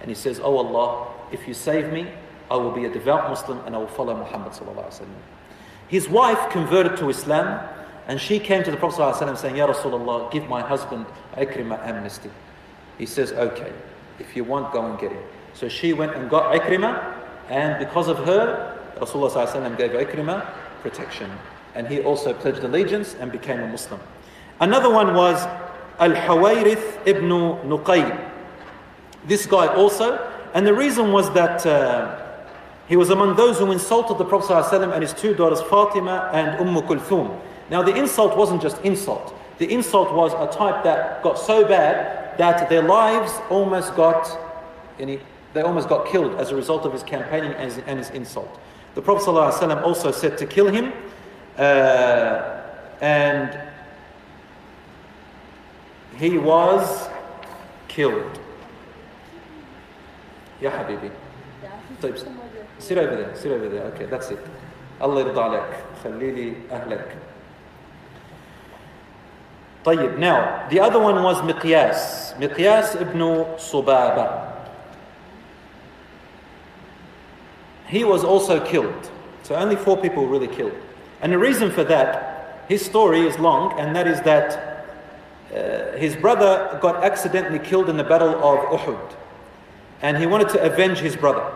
And 0.00 0.08
he 0.08 0.14
says, 0.14 0.40
Oh 0.42 0.56
Allah, 0.56 1.08
if 1.32 1.46
you 1.46 1.54
save 1.54 1.92
me, 1.92 2.08
I 2.50 2.56
will 2.56 2.72
be 2.72 2.84
a 2.84 2.90
devout 2.90 3.28
Muslim 3.28 3.60
and 3.66 3.74
I 3.74 3.78
will 3.78 3.86
follow 3.86 4.16
Muhammad. 4.16 4.52
His 5.88 6.08
wife 6.08 6.50
converted 6.50 6.96
to 6.98 7.08
Islam 7.08 7.68
and 8.08 8.20
she 8.20 8.40
came 8.40 8.64
to 8.64 8.70
the 8.70 8.76
Prophet 8.76 9.38
saying, 9.38 9.56
Ya 9.56 9.66
Rasulullah, 9.66 10.30
give 10.32 10.48
my 10.48 10.60
husband 10.62 11.06
Ikrimah 11.36 11.86
amnesty. 11.86 12.30
He 12.98 13.06
says, 13.06 13.32
Okay, 13.32 13.72
if 14.18 14.34
you 14.36 14.44
want, 14.44 14.72
go 14.72 14.84
and 14.84 14.98
get 14.98 15.12
him. 15.12 15.22
So 15.60 15.68
she 15.68 15.92
went 15.92 16.14
and 16.14 16.30
got 16.30 16.58
Ikrimah, 16.58 17.16
and 17.50 17.78
because 17.78 18.08
of 18.08 18.16
her, 18.24 18.78
Rasulullah 18.96 19.76
gave 19.76 19.90
Ikrimah 19.90 20.50
protection. 20.80 21.30
And 21.74 21.86
he 21.86 22.00
also 22.00 22.32
pledged 22.32 22.60
allegiance 22.64 23.14
and 23.20 23.30
became 23.30 23.60
a 23.60 23.66
Muslim. 23.68 24.00
Another 24.60 24.88
one 24.88 25.12
was 25.14 25.36
Al 25.98 26.12
Hawairith 26.12 27.06
ibn 27.06 27.28
Nuqayb. 27.28 28.30
This 29.26 29.44
guy 29.44 29.66
also, 29.66 30.32
and 30.54 30.66
the 30.66 30.72
reason 30.72 31.12
was 31.12 31.30
that 31.34 31.66
uh, 31.66 32.16
he 32.88 32.96
was 32.96 33.10
among 33.10 33.36
those 33.36 33.58
who 33.58 33.70
insulted 33.70 34.16
the 34.16 34.24
Prophet 34.24 34.54
ﷺ 34.54 34.94
and 34.94 35.02
his 35.02 35.12
two 35.12 35.34
daughters 35.34 35.60
Fatima 35.60 36.30
and 36.32 36.58
Umm 36.58 36.74
Kulthum. 36.88 37.38
Now, 37.68 37.82
the 37.82 37.94
insult 37.94 38.34
wasn't 38.34 38.62
just 38.62 38.80
insult, 38.80 39.34
the 39.58 39.70
insult 39.70 40.10
was 40.14 40.32
a 40.32 40.50
type 40.56 40.82
that 40.84 41.22
got 41.22 41.38
so 41.38 41.68
bad 41.68 42.38
that 42.38 42.70
their 42.70 42.82
lives 42.82 43.30
almost 43.50 43.94
got, 43.94 44.26
they 45.53 45.61
almost 45.61 45.87
got 45.87 46.07
killed 46.07 46.35
as 46.39 46.51
a 46.51 46.55
result 46.55 46.85
of 46.85 46.93
his 46.93 47.03
campaigning 47.03 47.53
and 47.53 47.71
his, 47.71 47.77
and 47.87 47.97
his 47.97 48.09
insult. 48.09 48.59
The 48.93 49.01
Prophet 49.01 49.25
ﷺ 49.25 49.83
also 49.83 50.11
said 50.11 50.37
to 50.37 50.45
kill 50.45 50.67
him, 50.67 50.91
uh, 51.57 52.61
and 53.01 53.57
he 56.17 56.37
was 56.37 57.09
killed. 57.87 58.39
Ya 60.61 60.71
Habibi. 60.71 61.11
طيب 62.01 62.27
sit 62.79 62.97
over 62.97 63.15
there, 63.15 63.35
sit 63.35 63.51
over 63.51 63.69
there. 63.69 63.83
Okay, 63.83 64.05
that's 64.05 64.31
it. 64.31 64.39
Allah 65.01 65.23
يرضى 65.23 65.41
عليك. 65.41 65.75
خلي 66.03 66.31
لي 66.31 66.53
أهلك. 66.71 67.15
طيب, 69.85 70.17
now, 70.17 70.67
the 70.69 70.79
other 70.79 70.99
one 70.99 71.21
was 71.21 71.37
Miqyas. 71.41 72.33
Miqyas 72.37 72.99
ibn 72.99 73.19
Subaba. 73.57 74.55
He 77.90 78.04
was 78.04 78.22
also 78.22 78.64
killed. 78.64 79.10
So 79.42 79.56
only 79.56 79.74
four 79.74 79.96
people 79.96 80.22
were 80.24 80.30
really 80.30 80.54
killed. 80.54 80.74
And 81.20 81.32
the 81.32 81.38
reason 81.38 81.72
for 81.72 81.82
that, 81.84 82.64
his 82.68 82.84
story 82.84 83.26
is 83.26 83.36
long, 83.38 83.78
and 83.80 83.96
that 83.96 84.06
is 84.06 84.20
that 84.22 84.86
uh, 85.52 85.98
his 85.98 86.14
brother 86.14 86.78
got 86.80 87.02
accidentally 87.02 87.58
killed 87.58 87.88
in 87.88 87.96
the 87.96 88.04
battle 88.04 88.34
of 88.34 88.80
Uhud. 88.80 89.16
And 90.02 90.16
he 90.16 90.26
wanted 90.26 90.50
to 90.50 90.62
avenge 90.62 90.98
his 90.98 91.16
brother. 91.16 91.52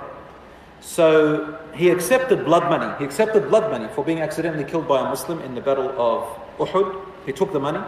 So 0.81 1.56
he 1.73 1.89
accepted 1.90 2.44
blood 2.44 2.65
money. 2.65 2.93
He 2.98 3.05
accepted 3.05 3.48
blood 3.48 3.70
money 3.70 3.89
for 3.94 4.05
being 4.05 4.20
accidentally 4.20 4.65
killed 4.65 4.89
by 4.89 5.01
a 5.01 5.05
Muslim 5.05 5.40
in 5.40 5.55
the 5.55 5.61
battle 5.61 5.89
of 5.97 6.27
Uhud. 6.59 7.06
He 7.27 7.32
took 7.32 7.52
the 7.52 7.61
money. 7.61 7.81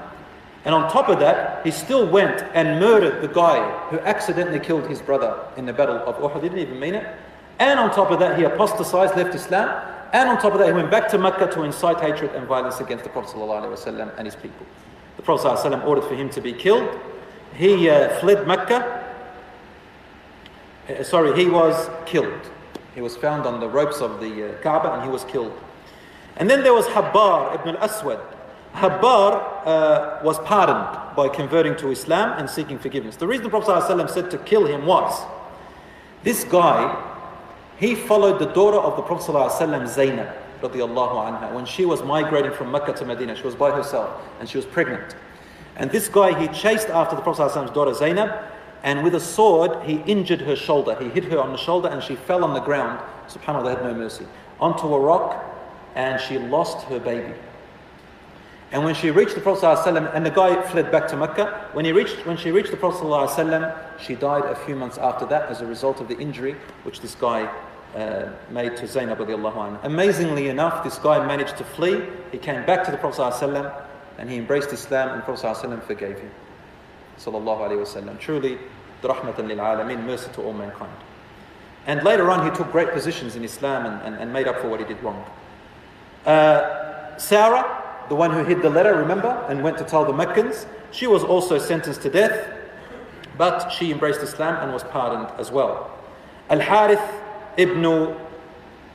And 0.64 0.72
on 0.72 0.90
top 0.90 1.08
of 1.08 1.18
that, 1.18 1.64
he 1.64 1.72
still 1.72 2.06
went 2.06 2.42
and 2.54 2.80
murdered 2.80 3.22
the 3.22 3.28
guy 3.28 3.58
who 3.88 3.98
accidentally 4.00 4.60
killed 4.60 4.88
his 4.88 5.02
brother 5.02 5.36
in 5.56 5.66
the 5.66 5.72
battle 5.72 5.96
of 5.96 6.16
Uhud. 6.16 6.42
He 6.42 6.48
didn't 6.48 6.60
even 6.60 6.78
mean 6.78 6.94
it. 6.94 7.06
And 7.59 7.79
on 7.79 7.91
top 7.91 8.11
of 8.11 8.19
that, 8.19 8.37
he 8.37 8.43
apostatized, 8.43 9.15
left 9.15 9.35
Islam. 9.35 9.87
And 10.13 10.29
on 10.29 10.37
top 10.37 10.53
of 10.53 10.59
that, 10.59 10.67
he 10.67 10.73
went 10.73 10.91
back 10.91 11.07
to 11.09 11.17
Mecca 11.17 11.51
to 11.51 11.63
incite 11.63 11.99
hatred 12.01 12.31
and 12.35 12.47
violence 12.47 12.79
against 12.79 13.03
the 13.03 13.09
Prophet 13.09 13.37
ﷺ 13.37 14.17
and 14.17 14.27
his 14.27 14.35
people. 14.35 14.65
The 15.17 15.21
Prophet 15.21 15.47
ﷺ 15.47 15.85
ordered 15.85 16.05
for 16.05 16.15
him 16.15 16.29
to 16.31 16.41
be 16.41 16.53
killed. 16.53 16.99
He 17.55 17.89
uh, 17.89 18.09
fled 18.19 18.47
Mecca. 18.47 19.07
Uh, 20.89 21.03
sorry, 21.03 21.37
he 21.37 21.49
was 21.49 21.89
killed. 22.05 22.49
He 22.95 23.01
was 23.01 23.15
found 23.15 23.45
on 23.45 23.59
the 23.59 23.69
ropes 23.69 24.01
of 24.01 24.19
the 24.19 24.49
uh, 24.49 24.61
Kaaba 24.61 24.93
and 24.93 25.03
he 25.03 25.09
was 25.09 25.23
killed. 25.25 25.53
And 26.37 26.49
then 26.49 26.63
there 26.63 26.73
was 26.73 26.87
Habbar 26.87 27.55
ibn 27.59 27.75
al-Aswad. 27.75 28.19
Habbar 28.73 29.65
uh, 29.65 30.19
was 30.23 30.39
pardoned 30.39 31.15
by 31.15 31.29
converting 31.29 31.75
to 31.77 31.91
Islam 31.91 32.37
and 32.39 32.49
seeking 32.49 32.79
forgiveness. 32.79 33.17
The 33.17 33.27
reason 33.27 33.43
the 33.43 33.49
Prophet 33.49 33.83
ﷺ 33.83 34.09
said 34.09 34.31
to 34.31 34.37
kill 34.39 34.65
him 34.65 34.85
was 34.85 35.21
this 36.23 36.43
guy, 36.43 37.04
he 37.77 37.95
followed 37.95 38.39
the 38.39 38.45
daughter 38.45 38.77
of 38.77 38.95
the 38.95 39.01
Prophet 39.01 39.31
ﷺ, 39.31 39.87
Zainab, 39.87 40.35
anha, 40.61 41.53
when 41.53 41.65
she 41.65 41.85
was 41.85 42.03
migrating 42.03 42.51
from 42.51 42.71
Mecca 42.71 42.93
to 42.93 43.05
Medina. 43.05 43.35
She 43.35 43.43
was 43.43 43.55
by 43.55 43.71
herself 43.71 44.21
and 44.39 44.47
she 44.47 44.57
was 44.57 44.65
pregnant. 44.65 45.15
And 45.75 45.89
this 45.89 46.07
guy, 46.07 46.39
he 46.39 46.47
chased 46.49 46.89
after 46.89 47.15
the 47.15 47.21
Prophet 47.21 47.43
ﷺ's 47.43 47.71
daughter 47.71 47.93
Zainab 47.93 48.31
and 48.83 49.03
with 49.03 49.15
a 49.15 49.19
sword, 49.19 49.83
he 49.83 49.95
injured 50.05 50.41
her 50.41 50.55
shoulder. 50.55 50.95
He 50.95 51.09
hit 51.09 51.25
her 51.25 51.39
on 51.39 51.51
the 51.51 51.57
shoulder 51.57 51.87
and 51.87 52.03
she 52.03 52.15
fell 52.15 52.43
on 52.43 52.53
the 52.53 52.59
ground. 52.59 52.99
SubhanAllah, 53.27 53.63
they 53.63 53.69
had 53.71 53.83
no 53.83 53.93
mercy. 53.93 54.25
Onto 54.59 54.93
a 54.93 54.99
rock 54.99 55.43
and 55.95 56.19
she 56.21 56.37
lost 56.37 56.85
her 56.87 56.99
baby. 56.99 57.33
And 58.71 58.85
when 58.85 58.95
she 58.95 59.11
reached 59.11 59.35
the 59.35 59.41
Prophet 59.41 59.65
ﷺ, 59.65 60.15
and 60.15 60.25
the 60.25 60.29
guy 60.29 60.61
fled 60.69 60.91
back 60.91 61.07
to 61.09 61.17
Mecca, 61.17 61.69
when, 61.73 61.83
he 61.83 61.91
reached, 61.91 62.25
when 62.25 62.37
she 62.37 62.51
reached 62.51 62.71
the 62.71 62.77
Prophet 62.77 63.03
ﷺ, 63.03 63.99
she 63.99 64.15
died 64.15 64.45
a 64.45 64.55
few 64.55 64.75
months 64.75 64.97
after 64.97 65.25
that 65.25 65.49
as 65.49 65.59
a 65.61 65.65
result 65.65 65.99
of 65.99 66.07
the 66.07 66.17
injury 66.17 66.55
which 66.83 67.01
this 67.01 67.13
guy 67.13 67.51
uh, 67.96 68.28
made 68.50 68.76
to 68.76 68.86
Zainab 68.86 69.18
anha. 69.18 69.82
Amazingly 69.84 70.48
enough, 70.48 70.84
this 70.84 70.98
guy 70.98 71.24
managed 71.26 71.56
to 71.56 71.64
flee. 71.64 72.02
He 72.30 72.38
came 72.38 72.64
back 72.66 72.84
to 72.84 72.90
the 72.90 72.98
Prophet 72.98 73.22
ﷺ, 73.22 73.82
and 74.18 74.28
he 74.28 74.36
embraced 74.36 74.70
Islam 74.72 75.10
and 75.10 75.20
the 75.20 75.24
Prophet 75.24 75.46
ﷺ 75.46 75.82
forgave 75.84 76.18
him. 76.18 76.30
Sallallahu 77.18 77.60
Alaihi 77.60 77.80
Wasallam. 77.82 78.18
Truly, 78.20 78.58
the 79.00 79.08
rahmatan 79.08 79.48
lil 79.48 79.56
alameen, 79.56 80.04
mercy 80.04 80.30
to 80.34 80.42
all 80.42 80.52
mankind. 80.52 80.92
And 81.86 82.02
later 82.02 82.30
on, 82.30 82.48
he 82.48 82.54
took 82.54 82.70
great 82.70 82.90
positions 82.90 83.34
in 83.34 83.44
Islam 83.44 83.86
and, 83.86 84.02
and, 84.02 84.22
and 84.22 84.32
made 84.32 84.46
up 84.46 84.60
for 84.60 84.68
what 84.68 84.80
he 84.80 84.86
did 84.86 85.02
wrong. 85.02 85.24
Uh, 86.26 87.16
Sarah, 87.16 87.82
the 88.10 88.14
one 88.14 88.30
who 88.30 88.44
hid 88.44 88.60
the 88.60 88.68
letter, 88.68 88.94
remember, 88.94 89.46
and 89.48 89.62
went 89.62 89.78
to 89.78 89.84
tell 89.84 90.04
the 90.04 90.12
Meccans, 90.12 90.66
she 90.90 91.06
was 91.06 91.24
also 91.24 91.58
sentenced 91.58 92.02
to 92.02 92.10
death, 92.10 92.52
but 93.38 93.70
she 93.70 93.90
embraced 93.90 94.20
Islam 94.20 94.62
and 94.62 94.72
was 94.72 94.84
pardoned 94.84 95.28
as 95.38 95.50
well. 95.50 95.90
Al 96.50 96.60
Harith 96.60 97.00
ibn 97.56 97.82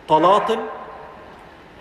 Talatin, 0.07 0.69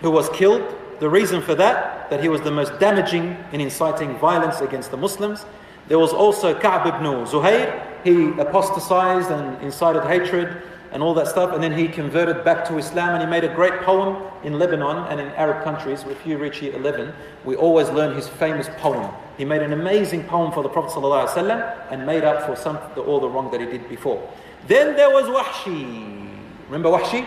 who 0.01 0.11
was 0.11 0.29
killed. 0.29 0.75
The 0.99 1.09
reason 1.09 1.41
for 1.41 1.55
that, 1.55 2.09
that 2.09 2.21
he 2.21 2.29
was 2.29 2.41
the 2.41 2.51
most 2.51 2.79
damaging 2.79 3.37
in 3.51 3.61
inciting 3.61 4.17
violence 4.17 4.61
against 4.61 4.91
the 4.91 4.97
Muslims. 4.97 5.45
There 5.87 5.99
was 5.99 6.13
also 6.13 6.53
Ka'b 6.53 6.87
ibn 6.87 7.03
Zuhair, 7.25 7.87
he 8.03 8.29
apostatized 8.39 9.29
and 9.29 9.61
incited 9.61 10.03
hatred 10.03 10.61
and 10.91 11.01
all 11.01 11.13
that 11.13 11.27
stuff, 11.27 11.53
and 11.53 11.63
then 11.63 11.71
he 11.71 11.87
converted 11.87 12.43
back 12.43 12.65
to 12.65 12.77
Islam 12.77 13.15
and 13.15 13.23
he 13.23 13.29
made 13.29 13.43
a 13.43 13.53
great 13.55 13.81
poem 13.81 14.21
in 14.43 14.59
Lebanon 14.59 15.07
and 15.09 15.19
in 15.19 15.27
Arab 15.29 15.63
countries. 15.63 16.03
If 16.03 16.25
you 16.25 16.37
reach 16.37 16.61
year 16.61 16.75
11, 16.75 17.13
we 17.45 17.55
always 17.55 17.89
learn 17.89 18.15
his 18.15 18.27
famous 18.27 18.69
poem. 18.77 19.09
He 19.37 19.45
made 19.45 19.61
an 19.61 19.73
amazing 19.73 20.25
poem 20.25 20.51
for 20.51 20.63
the 20.63 20.69
Prophet 20.69 20.91
ﷺ 20.91 21.91
and 21.91 22.05
made 22.05 22.23
up 22.23 22.45
for 22.45 22.55
some 22.55 22.77
all 22.97 23.19
the 23.19 23.29
wrong 23.29 23.49
that 23.51 23.61
he 23.61 23.67
did 23.67 23.87
before. 23.87 24.21
Then 24.67 24.95
there 24.95 25.09
was 25.09 25.25
Wahshi. 25.25 26.20
Remember 26.70 26.90
Wahshi? 26.90 27.26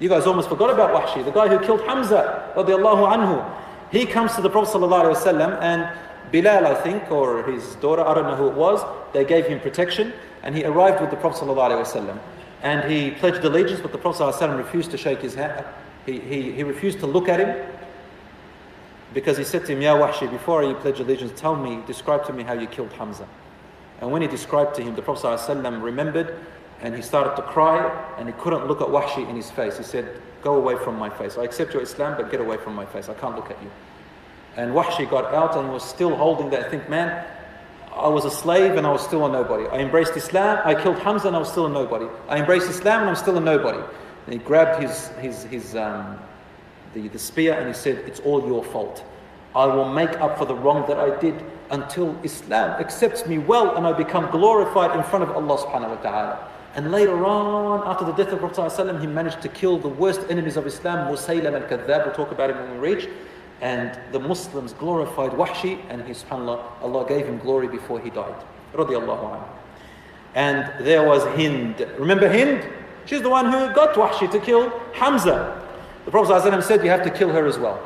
You 0.00 0.08
guys 0.08 0.26
almost 0.26 0.48
forgot 0.48 0.70
about 0.70 0.90
Wahshi, 0.90 1.24
the 1.24 1.30
guy 1.30 1.48
who 1.48 1.64
killed 1.64 1.82
Hamza 1.82 2.52
radiallahu 2.56 3.06
anhu. 3.12 3.58
He 3.90 4.06
comes 4.06 4.34
to 4.34 4.40
the 4.40 4.50
Prophet 4.50 4.78
ﷺ 4.78 5.62
and 5.62 5.88
Bilal, 6.32 6.66
I 6.66 6.74
think, 6.74 7.10
or 7.10 7.42
his 7.44 7.74
daughter, 7.76 8.02
I 8.02 8.14
don't 8.14 8.24
know 8.24 8.36
who 8.36 8.48
it 8.48 8.54
was, 8.54 8.82
they 9.12 9.24
gave 9.24 9.46
him 9.46 9.60
protection 9.60 10.12
and 10.42 10.56
he 10.56 10.64
arrived 10.64 11.00
with 11.00 11.10
the 11.10 11.16
Prophet 11.16 11.44
ﷺ. 11.44 12.18
And 12.62 12.90
he 12.90 13.10
pledged 13.10 13.44
allegiance, 13.44 13.80
but 13.80 13.92
the 13.92 13.98
Prophet 13.98 14.22
ﷺ 14.24 14.56
refused 14.56 14.90
to 14.92 14.96
shake 14.96 15.20
his 15.20 15.34
hand. 15.34 15.64
He, 16.06 16.18
he, 16.18 16.52
he 16.52 16.62
refused 16.62 17.00
to 17.00 17.06
look 17.06 17.28
at 17.28 17.38
him 17.40 17.64
because 19.14 19.36
he 19.36 19.44
said 19.44 19.66
to 19.66 19.72
him, 19.72 19.82
Ya 19.82 19.96
Wahshi, 19.96 20.30
before 20.30 20.64
you 20.64 20.74
pledge 20.74 21.00
allegiance, 21.00 21.38
tell 21.38 21.54
me, 21.54 21.82
describe 21.86 22.24
to 22.26 22.32
me 22.32 22.42
how 22.42 22.54
you 22.54 22.66
killed 22.66 22.92
Hamza. 22.94 23.28
And 24.00 24.10
when 24.10 24.22
he 24.22 24.28
described 24.28 24.74
to 24.76 24.82
him, 24.82 24.96
the 24.96 25.02
Prophet 25.02 25.26
ﷺ 25.26 25.82
remembered 25.82 26.38
and 26.81 26.95
he 26.95 27.01
started 27.01 27.35
to 27.35 27.41
cry 27.41 27.79
and 28.17 28.27
he 28.27 28.33
couldn't 28.33 28.67
look 28.67 28.81
at 28.81 28.87
Wahshi 28.87 29.27
in 29.29 29.35
his 29.35 29.49
face. 29.49 29.77
He 29.77 29.83
said, 29.83 30.21
Go 30.43 30.55
away 30.55 30.77
from 30.77 30.97
my 30.97 31.09
face. 31.09 31.37
I 31.37 31.43
accept 31.43 31.73
your 31.73 31.81
Islam, 31.81 32.15
but 32.15 32.29
get 32.29 32.39
away 32.39 32.57
from 32.57 32.75
my 32.75 32.85
face. 32.85 33.09
I 33.09 33.15
can't 33.15 33.35
look 33.35 33.49
at 33.49 33.61
you. 33.61 33.71
And 34.55 34.71
Wahshi 34.71 35.09
got 35.09 35.33
out 35.33 35.57
and 35.57 35.73
was 35.73 35.83
still 35.83 36.15
holding 36.15 36.49
that. 36.51 36.65
I 36.65 36.69
think, 36.69 36.87
man, 36.89 37.25
I 37.93 38.07
was 38.07 38.25
a 38.25 38.31
slave 38.31 38.75
and 38.75 38.85
I 38.85 38.91
was 38.91 39.01
still 39.01 39.25
a 39.25 39.31
nobody. 39.31 39.67
I 39.67 39.79
embraced 39.79 40.15
Islam, 40.15 40.59
I 40.63 40.75
killed 40.75 40.99
Hamza 40.99 41.27
and 41.27 41.35
I 41.35 41.39
was 41.39 41.49
still 41.49 41.65
a 41.65 41.69
nobody. 41.69 42.05
I 42.29 42.37
embraced 42.37 42.69
Islam 42.69 43.01
and 43.01 43.09
I'm 43.09 43.15
still 43.15 43.37
a 43.37 43.41
nobody. 43.41 43.79
And 44.25 44.33
he 44.33 44.39
grabbed 44.39 44.81
his, 44.81 45.07
his, 45.19 45.43
his 45.43 45.75
um, 45.75 46.19
the, 46.93 47.07
the 47.07 47.19
spear 47.19 47.53
and 47.53 47.67
he 47.67 47.73
said, 47.73 47.97
It's 48.07 48.19
all 48.19 48.45
your 48.47 48.63
fault. 48.63 49.03
I 49.55 49.65
will 49.65 49.91
make 49.91 50.11
up 50.21 50.37
for 50.37 50.45
the 50.45 50.53
wrong 50.53 50.87
that 50.87 50.99
I 50.99 51.19
did 51.19 51.43
until 51.71 52.15
Islam 52.23 52.79
accepts 52.79 53.25
me 53.25 53.39
well 53.39 53.75
and 53.75 53.87
I 53.87 53.93
become 53.93 54.29
glorified 54.29 54.95
in 54.95 55.03
front 55.03 55.23
of 55.23 55.31
Allah 55.31 55.57
subhanahu 55.57 55.89
wa 55.89 56.01
ta'ala. 56.01 56.49
And 56.77 56.91
later 56.91 57.25
on, 57.25 57.87
after 57.87 58.05
the 58.05 58.11
death 58.11 58.31
of 58.31 58.37
Prophet 58.37 59.01
he 59.01 59.07
managed 59.07 59.41
to 59.41 59.49
kill 59.49 59.79
the 59.79 59.87
worst 59.87 60.21
enemies 60.29 60.57
of 60.57 60.67
Islam, 60.67 61.11
Musaylam 61.11 61.59
al-Kadhab. 61.59 62.05
We'll 62.05 62.13
talk 62.13 62.31
about 62.31 62.51
him 62.51 62.57
when 62.59 62.79
we 62.79 62.93
reach. 62.93 63.09
And 63.61 63.99
the 64.11 64.19
Muslims 64.19 64.73
glorified 64.73 65.31
Wahshi, 65.31 65.83
and 65.89 66.05
he, 66.05 66.13
subhanAllah, 66.13 66.63
Allah 66.83 67.07
gave 67.07 67.25
him 67.25 67.39
glory 67.39 67.67
before 67.67 67.99
he 67.99 68.11
died. 68.11 68.35
And 70.35 70.71
there 70.85 71.01
was 71.03 71.23
Hind. 71.35 71.79
Remember 71.97 72.29
Hind? 72.29 72.63
She's 73.07 73.23
the 73.23 73.29
one 73.29 73.45
who 73.45 73.73
got 73.73 73.95
Wahshi 73.95 74.29
to 74.31 74.39
kill 74.39 74.69
Hamza. 74.93 75.59
The 76.05 76.11
Prophet 76.11 76.61
said, 76.61 76.83
You 76.83 76.91
have 76.91 77.03
to 77.03 77.09
kill 77.09 77.29
her 77.29 77.47
as 77.47 77.57
well. 77.57 77.81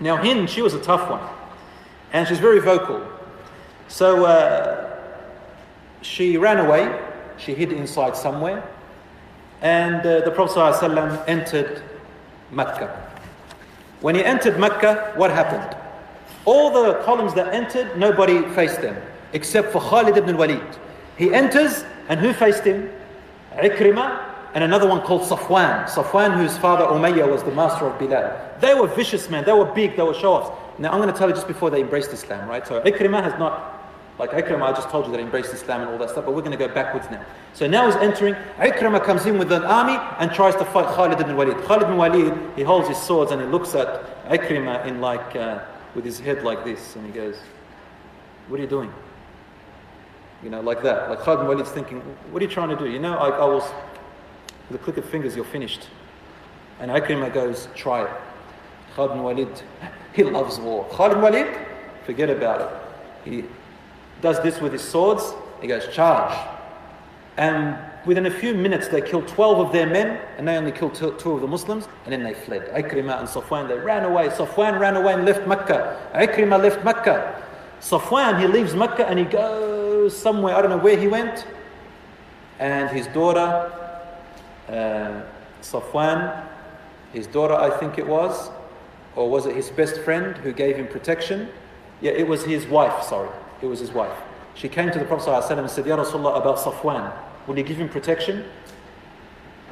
Now, 0.00 0.16
Hind, 0.16 0.50
she 0.50 0.60
was 0.60 0.74
a 0.74 0.80
tough 0.80 1.08
one. 1.08 1.22
And 2.12 2.26
she's 2.26 2.40
very 2.40 2.58
vocal. 2.58 3.00
So 3.86 4.24
uh, 4.24 4.98
she 6.02 6.36
ran 6.36 6.58
away 6.58 7.05
She 7.38 7.54
hid 7.54 7.72
inside 7.72 8.16
somewhere. 8.16 8.68
And 9.62 10.06
uh, 10.06 10.20
the 10.20 10.30
Prophet 10.30 10.58
ﷺ 10.58 11.24
entered 11.28 11.82
Mecca. 12.50 13.02
When 14.00 14.14
he 14.14 14.24
entered 14.24 14.58
Mecca, 14.58 15.12
what 15.16 15.30
happened? 15.30 15.76
All 16.44 16.70
the 16.70 17.02
columns 17.04 17.34
that 17.34 17.52
entered, 17.52 17.98
nobody 17.98 18.42
faced 18.54 18.80
them, 18.80 19.00
except 19.32 19.72
for 19.72 19.80
Khalid 19.80 20.16
ibn 20.16 20.36
Walid. 20.36 20.78
He 21.16 21.34
enters, 21.34 21.84
and 22.08 22.20
who 22.20 22.32
faced 22.32 22.64
him? 22.64 22.90
Ikrimah, 23.54 24.34
and 24.54 24.62
another 24.62 24.86
one 24.88 25.00
called 25.00 25.22
Safwan. 25.22 25.86
Safwan, 25.86 26.36
whose 26.36 26.56
father 26.58 26.84
Umayyah 26.84 27.30
was 27.30 27.42
the 27.42 27.50
master 27.50 27.86
of 27.86 27.98
Bilal. 27.98 28.58
They 28.60 28.74
were 28.74 28.86
vicious 28.86 29.28
men, 29.28 29.44
they 29.44 29.52
were 29.52 29.64
big, 29.64 29.96
they 29.96 30.02
were 30.02 30.14
show 30.14 30.34
offs. 30.34 30.78
Now 30.78 30.92
I'm 30.92 31.00
going 31.00 31.12
to 31.12 31.18
tell 31.18 31.28
you 31.28 31.34
just 31.34 31.48
before 31.48 31.70
they 31.70 31.80
embraced 31.80 32.12
Islam, 32.12 32.48
right? 32.48 32.66
So 32.66 32.80
Ikrimah 32.82 33.22
has 33.22 33.38
not 33.38 33.75
like 34.18 34.30
Ikrimah, 34.30 34.62
I 34.62 34.72
just 34.72 34.88
told 34.88 35.06
you 35.06 35.12
that 35.12 35.20
embraced 35.20 35.52
Islam 35.52 35.82
and 35.82 35.90
all 35.90 35.98
that 35.98 36.08
stuff, 36.08 36.24
but 36.24 36.34
we're 36.34 36.40
going 36.40 36.56
to 36.56 36.58
go 36.58 36.72
backwards 36.72 37.06
now. 37.10 37.22
So 37.52 37.66
now 37.66 37.86
he's 37.86 37.96
entering. 37.96 38.34
Ikrimah 38.56 39.04
comes 39.04 39.26
in 39.26 39.38
with 39.38 39.52
an 39.52 39.64
army 39.64 39.98
and 40.18 40.32
tries 40.32 40.54
to 40.56 40.64
fight 40.64 40.86
Khalid 40.94 41.20
ibn 41.20 41.36
Walid. 41.36 41.58
Khalid 41.64 41.82
ibn 41.82 41.96
Walid, 41.98 42.34
he 42.56 42.62
holds 42.62 42.88
his 42.88 42.96
swords 42.96 43.30
and 43.30 43.42
he 43.42 43.46
looks 43.46 43.74
at 43.74 44.24
Ikrimah 44.26 44.86
in 44.86 45.02
like, 45.02 45.36
uh, 45.36 45.60
with 45.94 46.04
his 46.04 46.18
head 46.18 46.44
like 46.44 46.64
this, 46.64 46.96
and 46.96 47.04
he 47.04 47.12
goes, 47.12 47.36
What 48.48 48.58
are 48.58 48.62
you 48.62 48.68
doing? 48.68 48.92
You 50.42 50.48
know, 50.48 50.62
like 50.62 50.82
that. 50.82 51.10
Like 51.10 51.20
Khalid 51.20 51.40
ibn 51.40 51.48
Walid's 51.48 51.70
thinking, 51.70 52.00
What 52.30 52.40
are 52.40 52.44
you 52.46 52.50
trying 52.50 52.70
to 52.70 52.76
do? 52.76 52.90
You 52.90 52.98
know, 52.98 53.18
I, 53.18 53.28
I 53.28 53.44
was, 53.44 53.70
with 54.70 54.80
a 54.80 54.84
click 54.84 54.96
of 54.96 55.04
fingers, 55.04 55.36
you're 55.36 55.44
finished. 55.44 55.88
And 56.80 56.90
Ikrimah 56.90 57.34
goes, 57.34 57.68
Try 57.74 58.04
it. 58.04 58.10
Khalid 58.94 59.10
ibn 59.10 59.22
Walid, 59.22 59.62
he 60.14 60.22
loves 60.22 60.58
war. 60.58 60.86
Khalid 60.90 61.12
ibn 61.12 61.22
Walid, 61.22 61.58
forget 62.06 62.30
about 62.30 62.62
it. 62.62 63.30
He 63.30 63.44
does 64.20 64.42
this 64.42 64.60
with 64.60 64.72
his 64.72 64.82
swords. 64.82 65.34
He 65.60 65.66
goes, 65.66 65.86
charge. 65.94 66.36
And 67.36 67.78
within 68.06 68.26
a 68.26 68.30
few 68.30 68.54
minutes, 68.54 68.88
they 68.88 69.02
killed 69.02 69.28
12 69.28 69.66
of 69.66 69.72
their 69.72 69.86
men, 69.86 70.20
and 70.38 70.46
they 70.48 70.56
only 70.56 70.72
killed 70.72 70.94
two, 70.94 71.14
two 71.18 71.32
of 71.32 71.40
the 71.40 71.46
Muslims, 71.46 71.88
and 72.04 72.12
then 72.12 72.22
they 72.22 72.34
fled. 72.34 72.68
Ikrimah 72.72 73.20
and 73.20 73.28
Safwan, 73.28 73.68
they 73.68 73.78
ran 73.78 74.04
away. 74.04 74.28
Safwan 74.28 74.78
ran 74.78 74.96
away 74.96 75.14
and 75.14 75.24
left 75.24 75.46
Mecca. 75.46 76.00
Ikrimah 76.14 76.62
left 76.62 76.84
Mecca. 76.84 77.42
Safwan, 77.80 78.40
he 78.40 78.46
leaves 78.46 78.74
Mecca 78.74 79.06
and 79.06 79.18
he 79.18 79.24
goes 79.24 80.16
somewhere, 80.16 80.54
I 80.56 80.62
don't 80.62 80.70
know 80.70 80.78
where 80.78 80.96
he 80.96 81.08
went. 81.08 81.46
And 82.58 82.88
his 82.88 83.06
daughter, 83.08 83.70
uh, 84.68 85.22
Safwan, 85.60 86.46
his 87.12 87.26
daughter, 87.26 87.54
I 87.54 87.70
think 87.78 87.98
it 87.98 88.06
was, 88.06 88.50
or 89.14 89.28
was 89.30 89.46
it 89.46 89.54
his 89.54 89.70
best 89.70 90.00
friend 90.00 90.36
who 90.38 90.52
gave 90.52 90.76
him 90.76 90.86
protection? 90.88 91.48
Yeah, 92.00 92.12
it 92.12 92.26
was 92.26 92.44
his 92.44 92.66
wife, 92.66 93.02
sorry 93.02 93.30
It 93.61 93.67
was 93.67 93.79
his 93.79 93.91
wife. 93.91 94.17
She 94.55 94.67
came 94.67 94.91
to 94.91 94.99
the 94.99 95.05
Prophet 95.05 95.29
ﷺ 95.29 95.57
and 95.57 95.69
said, 95.69 95.85
Ya 95.85 95.97
Rasulullah, 95.97 96.37
about 96.37 96.57
Safwan, 96.57 97.13
will 97.47 97.57
you 97.57 97.63
give 97.63 97.77
him 97.77 97.89
protection? 97.89 98.45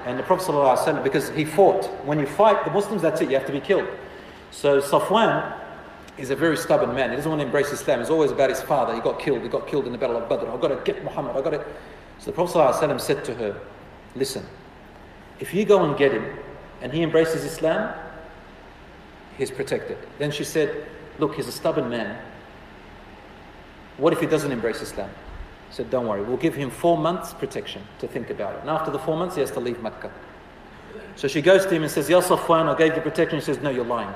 And 0.05 0.17
the 0.17 0.23
Prophet 0.23 0.51
ﷺ, 0.51 1.03
because 1.03 1.29
he 1.29 1.43
fought. 1.43 1.85
When 2.05 2.19
you 2.19 2.25
fight 2.25 2.63
the 2.63 2.71
Muslims, 2.71 3.01
that's 3.01 3.21
it, 3.21 3.29
you 3.29 3.37
have 3.37 3.47
to 3.47 3.51
be 3.51 3.59
killed. 3.59 3.87
So 4.51 4.81
Safwan 4.81 5.57
is 6.17 6.29
a 6.29 6.35
very 6.35 6.57
stubborn 6.57 6.93
man. 6.95 7.09
He 7.09 7.15
doesn't 7.15 7.29
want 7.29 7.41
to 7.41 7.45
embrace 7.45 7.71
Islam. 7.71 7.99
He's 7.99 8.09
always 8.09 8.31
about 8.31 8.49
his 8.49 8.61
father. 8.61 8.93
He 8.93 9.01
got 9.01 9.19
killed. 9.19 9.41
He 9.41 9.49
got 9.49 9.67
killed 9.67 9.85
in 9.85 9.91
the 9.91 9.97
Battle 9.97 10.17
of 10.17 10.27
Badr. 10.27 10.47
I've 10.47 10.61
got 10.61 10.69
to 10.69 10.81
get 10.83 11.03
Muhammad. 11.03 11.35
I've 11.35 11.43
got 11.43 11.51
to. 11.51 11.65
So 12.19 12.25
the 12.27 12.31
Prophet 12.33 12.57
ﷺ 12.57 13.01
said 13.01 13.23
to 13.25 13.35
her, 13.35 13.59
Listen, 14.15 14.45
if 15.39 15.53
you 15.53 15.65
go 15.65 15.83
and 15.83 15.97
get 15.97 16.11
him 16.11 16.37
and 16.81 16.91
he 16.91 17.03
embraces 17.03 17.43
Islam, 17.43 17.93
he's 19.37 19.51
protected. 19.51 19.97
Then 20.17 20.31
she 20.31 20.43
said, 20.43 20.85
Look, 21.19 21.35
he's 21.35 21.47
a 21.47 21.51
stubborn 21.51 21.89
man. 21.89 22.21
What 23.96 24.12
if 24.12 24.20
he 24.20 24.26
doesn't 24.26 24.50
embrace 24.50 24.82
Islam? 24.82 25.10
He 25.68 25.74
said, 25.74 25.90
Don't 25.90 26.06
worry, 26.06 26.22
we'll 26.22 26.36
give 26.36 26.54
him 26.54 26.70
four 26.70 26.96
months 26.98 27.32
protection 27.32 27.82
to 27.98 28.08
think 28.08 28.30
about 28.30 28.54
it. 28.54 28.60
And 28.60 28.70
after 28.70 28.90
the 28.90 28.98
four 28.98 29.16
months, 29.16 29.34
he 29.34 29.40
has 29.40 29.50
to 29.52 29.60
leave 29.60 29.82
Mecca. 29.82 30.10
So 31.16 31.28
she 31.28 31.42
goes 31.42 31.64
to 31.64 31.70
him 31.70 31.82
and 31.82 31.90
says, 31.90 32.08
Ya 32.08 32.20
Safwan, 32.20 32.72
I 32.72 32.76
gave 32.76 32.94
you 32.96 33.00
protection. 33.00 33.38
He 33.38 33.44
says, 33.44 33.58
No, 33.60 33.70
you're 33.70 33.84
lying. 33.84 34.12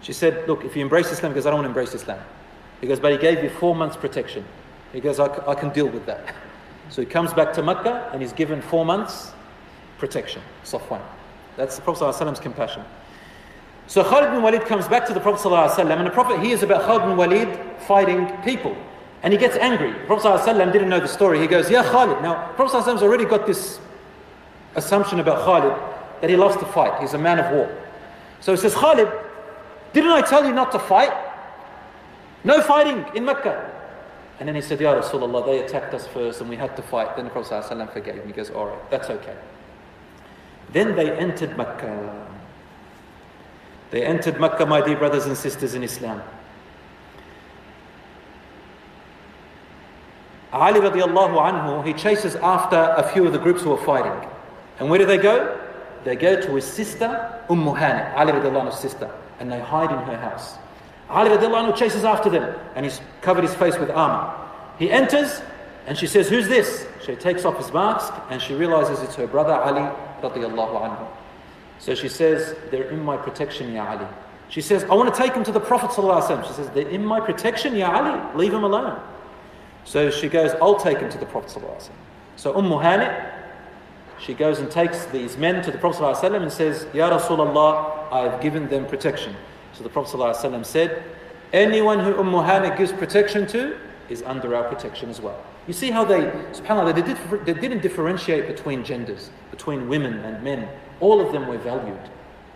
She 0.00 0.12
said, 0.12 0.48
Look, 0.48 0.64
if 0.64 0.74
you 0.74 0.82
embrace 0.82 1.10
Islam, 1.12 1.32
because 1.32 1.46
I 1.46 1.50
don't 1.50 1.58
want 1.58 1.66
to 1.66 1.70
embrace 1.70 1.94
Islam. 1.94 2.20
He 2.80 2.86
goes, 2.86 2.98
But 2.98 3.12
he 3.12 3.18
gave 3.18 3.42
you 3.42 3.50
four 3.50 3.74
months 3.74 3.96
protection. 3.96 4.44
He 4.92 5.00
goes, 5.00 5.20
I, 5.20 5.26
I 5.46 5.54
can 5.54 5.70
deal 5.70 5.88
with 5.88 6.06
that. 6.06 6.34
So 6.88 7.00
he 7.00 7.06
comes 7.06 7.32
back 7.32 7.54
to 7.54 7.62
Mecca 7.62 8.10
and 8.12 8.20
he's 8.20 8.34
given 8.34 8.60
four 8.60 8.84
months 8.84 9.32
protection. 9.96 10.42
Safwan. 10.62 11.00
That's 11.56 11.76
the 11.76 11.82
Prophet 11.82 12.04
ﷺ's 12.04 12.38
compassion. 12.38 12.82
So 13.87 14.03
Khalid 14.03 14.31
bin 14.31 14.41
Walid 14.41 14.65
comes 14.65 14.87
back 14.87 15.05
to 15.07 15.13
the 15.13 15.19
Prophet 15.19 15.47
ﷺ, 15.47 15.97
and 15.97 16.05
the 16.05 16.11
Prophet 16.11 16.39
hears 16.41 16.61
about 16.61 16.83
Khalid 16.83 17.03
bin 17.03 17.17
Walid 17.17 17.59
fighting 17.87 18.27
people. 18.43 18.75
And 19.23 19.33
he 19.33 19.39
gets 19.39 19.55
angry. 19.57 19.93
The 19.93 20.05
Prophet 20.05 20.27
ﷺ 20.27 20.73
didn't 20.73 20.89
know 20.89 20.99
the 20.99 21.07
story. 21.07 21.39
He 21.39 21.47
goes, 21.47 21.69
Yeah, 21.69 21.83
Khalid. 21.83 22.21
Now, 22.21 22.47
the 22.47 22.53
Prophet 22.53 22.77
ﷺ 22.77 22.93
has 22.93 23.03
already 23.03 23.25
got 23.25 23.47
this 23.47 23.79
assumption 24.75 25.19
about 25.19 25.43
Khalid 25.43 25.73
that 26.21 26.29
he 26.29 26.35
loves 26.35 26.57
to 26.57 26.65
fight. 26.65 26.99
He's 27.01 27.13
a 27.13 27.17
man 27.17 27.39
of 27.39 27.51
war. 27.51 27.75
So 28.41 28.51
he 28.51 28.57
says, 28.57 28.75
Khalid, 28.75 29.11
didn't 29.93 30.11
I 30.11 30.21
tell 30.21 30.45
you 30.45 30.53
not 30.53 30.71
to 30.73 30.79
fight? 30.79 31.11
No 32.43 32.61
fighting 32.61 33.05
in 33.15 33.25
Mecca. 33.25 33.73
And 34.39 34.47
then 34.47 34.55
he 34.55 34.61
said, 34.61 34.79
Ya 34.79 34.93
Rasulullah, 34.93 35.45
they 35.45 35.63
attacked 35.63 35.93
us 35.93 36.05
first 36.07 36.41
and 36.41 36.49
we 36.49 36.55
had 36.55 36.75
to 36.75 36.81
fight. 36.83 37.15
Then 37.15 37.25
the 37.25 37.31
Prophet 37.31 37.63
ﷺ 37.63 37.93
forgave 37.93 38.15
him. 38.15 38.27
He 38.27 38.33
goes, 38.33 38.49
All 38.51 38.67
right, 38.67 38.91
that's 38.91 39.09
okay. 39.09 39.35
Then 40.71 40.95
they 40.95 41.11
entered 41.17 41.57
Mecca. 41.57 42.27
They 43.92 44.02
entered 44.02 44.40
Mecca, 44.40 44.64
my 44.64 44.80
dear 44.80 44.96
brothers 44.96 45.26
and 45.26 45.36
sisters 45.36 45.74
in 45.74 45.84
Islam. 45.84 46.22
Ali 50.50 50.80
radiallahu 50.80 51.36
anhu, 51.36 51.86
he 51.86 51.92
chases 51.92 52.34
after 52.36 52.94
a 52.96 53.02
few 53.12 53.26
of 53.26 53.34
the 53.34 53.38
groups 53.38 53.62
who 53.62 53.72
are 53.72 53.84
fighting. 53.84 54.28
And 54.78 54.88
where 54.88 54.98
do 54.98 55.04
they 55.04 55.18
go? 55.18 55.60
They 56.04 56.16
go 56.16 56.40
to 56.40 56.54
his 56.54 56.64
sister, 56.64 57.06
Umm 57.50 57.66
Hani, 57.66 58.16
Ali 58.16 58.32
radiallahu 58.32 58.70
anhu's 58.70 58.80
sister, 58.80 59.10
and 59.38 59.52
they 59.52 59.60
hide 59.60 59.92
in 59.92 59.98
her 60.06 60.16
house. 60.16 60.56
Ali 61.10 61.28
radiallahu 61.28 61.68
anhu 61.68 61.76
chases 61.76 62.02
after 62.02 62.30
them, 62.30 62.58
and 62.74 62.86
he's 62.86 62.98
covered 63.20 63.44
his 63.44 63.54
face 63.54 63.76
with 63.76 63.90
armor. 63.90 64.34
He 64.78 64.90
enters, 64.90 65.42
and 65.86 65.98
she 65.98 66.06
says, 66.06 66.30
Who's 66.30 66.48
this? 66.48 66.86
She 67.04 67.14
takes 67.14 67.44
off 67.44 67.58
his 67.58 67.70
mask, 67.74 68.14
and 68.30 68.40
she 68.40 68.54
realizes 68.54 69.02
it's 69.02 69.16
her 69.16 69.26
brother 69.26 69.52
Ali 69.52 69.82
radiallahu 70.22 70.80
anhu. 70.80 71.21
So 71.81 71.95
she 71.95 72.09
says, 72.09 72.55
They're 72.71 72.89
in 72.89 73.03
my 73.03 73.17
protection, 73.17 73.73
Ya 73.73 73.87
Ali. 73.87 74.07
She 74.49 74.61
says, 74.61 74.83
I 74.85 74.93
want 74.93 75.13
to 75.13 75.21
take 75.21 75.33
him 75.33 75.43
to 75.43 75.51
the 75.51 75.59
Prophet. 75.59 75.89
ﷺ. 75.91 76.47
She 76.47 76.53
says, 76.53 76.69
They're 76.69 76.87
in 76.87 77.05
my 77.05 77.19
protection, 77.19 77.75
Ya 77.75 77.91
Ali. 77.91 78.37
Leave 78.37 78.53
him 78.53 78.63
alone. 78.63 78.99
So 79.85 80.09
she 80.09 80.27
goes, 80.29 80.51
I'll 80.61 80.79
take 80.79 80.99
him 80.99 81.09
to 81.09 81.17
the 81.17 81.25
Prophet. 81.25 81.61
ﷺ. 81.61 81.89
So 82.35 82.55
Umm 82.55 82.69
Hani, 82.69 83.31
she 84.19 84.33
goes 84.33 84.59
and 84.59 84.69
takes 84.69 85.05
these 85.07 85.37
men 85.37 85.63
to 85.63 85.71
the 85.71 85.77
Prophet 85.77 86.01
ﷺ 86.01 86.41
and 86.41 86.51
says, 86.51 86.87
Ya 86.93 87.09
Rasulullah, 87.09 88.11
I've 88.11 88.41
given 88.41 88.67
them 88.67 88.85
protection. 88.85 89.35
So 89.73 89.83
the 89.83 89.89
Prophet 89.89 90.17
ﷺ 90.17 90.65
said, 90.65 91.03
Anyone 91.53 91.99
who 91.99 92.17
Umm 92.19 92.33
Hani 92.33 92.75
gives 92.77 92.91
protection 92.91 93.47
to 93.47 93.77
is 94.09 94.23
under 94.23 94.55
our 94.55 94.63
protection 94.63 95.09
as 95.09 95.21
well. 95.21 95.41
You 95.66 95.72
see 95.72 95.90
how 95.90 96.04
they, 96.04 96.22
subhanAllah, 96.52 96.94
they, 96.94 97.02
did, 97.02 97.46
they 97.46 97.54
didn't 97.54 97.82
differentiate 97.82 98.48
between 98.48 98.84
genders, 98.84 99.30
between 99.50 99.88
women 99.88 100.18
and 100.24 100.42
men. 100.42 100.68
All 101.00 101.20
of 101.20 101.32
them 101.32 101.46
were 101.46 101.58
valued. 101.58 102.00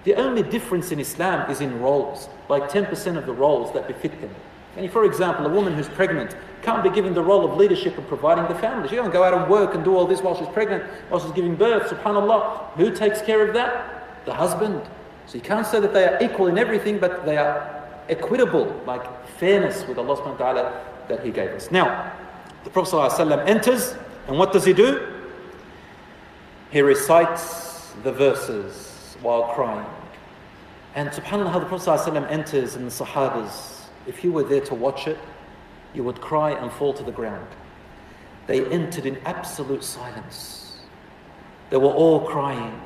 The 0.04 0.14
only 0.14 0.42
difference 0.42 0.92
in 0.92 1.00
Islam 1.00 1.50
is 1.50 1.60
in 1.60 1.80
roles, 1.80 2.28
like 2.48 2.70
10% 2.70 3.16
of 3.16 3.26
the 3.26 3.32
roles 3.32 3.72
that 3.74 3.86
befit 3.86 4.20
them. 4.20 4.34
And 4.76 4.90
for 4.90 5.04
example, 5.04 5.46
a 5.46 5.48
woman 5.48 5.74
who's 5.74 5.88
pregnant 5.88 6.36
can't 6.62 6.82
be 6.82 6.90
given 6.90 7.14
the 7.14 7.22
role 7.22 7.50
of 7.50 7.56
leadership 7.56 7.96
and 7.96 8.06
providing 8.06 8.46
the 8.48 8.60
family. 8.60 8.88
She 8.88 8.96
can't 8.96 9.12
go 9.12 9.22
out 9.22 9.34
and 9.34 9.50
work 9.50 9.74
and 9.74 9.84
do 9.84 9.96
all 9.96 10.06
this 10.06 10.20
while 10.20 10.36
she's 10.36 10.48
pregnant, 10.48 10.84
while 11.08 11.20
she's 11.20 11.32
giving 11.32 11.54
birth. 11.54 11.90
Subhanallah. 11.90 12.72
Who 12.72 12.90
takes 12.90 13.22
care 13.22 13.46
of 13.46 13.54
that? 13.54 14.24
The 14.26 14.34
husband. 14.34 14.82
So 15.26 15.36
you 15.36 15.40
can't 15.40 15.66
say 15.66 15.80
that 15.80 15.92
they 15.92 16.04
are 16.04 16.22
equal 16.22 16.48
in 16.48 16.58
everything, 16.58 16.98
but 16.98 17.24
they 17.24 17.36
are 17.36 17.84
equitable, 18.08 18.80
like 18.86 19.26
fairness 19.38 19.86
with 19.86 19.98
Allah 19.98 20.16
subhanahu 20.16 20.38
wa 20.38 20.52
ta'ala 20.52 20.84
that 21.08 21.24
He 21.24 21.30
gave 21.30 21.50
us. 21.50 21.70
Now, 21.70 22.12
the 22.66 22.70
Prophet 22.70 22.96
ﷺ 22.96 23.46
enters, 23.46 23.94
and 24.26 24.36
what 24.36 24.52
does 24.52 24.64
he 24.64 24.72
do? 24.72 25.06
He 26.72 26.80
recites 26.80 27.92
the 28.02 28.10
verses 28.10 29.16
while 29.22 29.54
crying. 29.54 29.86
And 30.96 31.08
subhanAllah, 31.10 31.52
how 31.52 31.60
the 31.60 31.66
Prophet 31.66 31.88
ﷺ 31.88 32.28
enters 32.28 32.74
and 32.74 32.84
the 32.84 32.90
Sahabas, 32.90 33.84
if 34.08 34.24
you 34.24 34.32
were 34.32 34.42
there 34.42 34.62
to 34.62 34.74
watch 34.74 35.06
it, 35.06 35.16
you 35.94 36.02
would 36.02 36.20
cry 36.20 36.58
and 36.58 36.72
fall 36.72 36.92
to 36.94 37.04
the 37.04 37.12
ground. 37.12 37.46
They 38.48 38.66
entered 38.66 39.06
in 39.06 39.16
absolute 39.24 39.84
silence. 39.84 40.80
They 41.70 41.76
were 41.76 41.92
all 41.92 42.26
crying, 42.26 42.80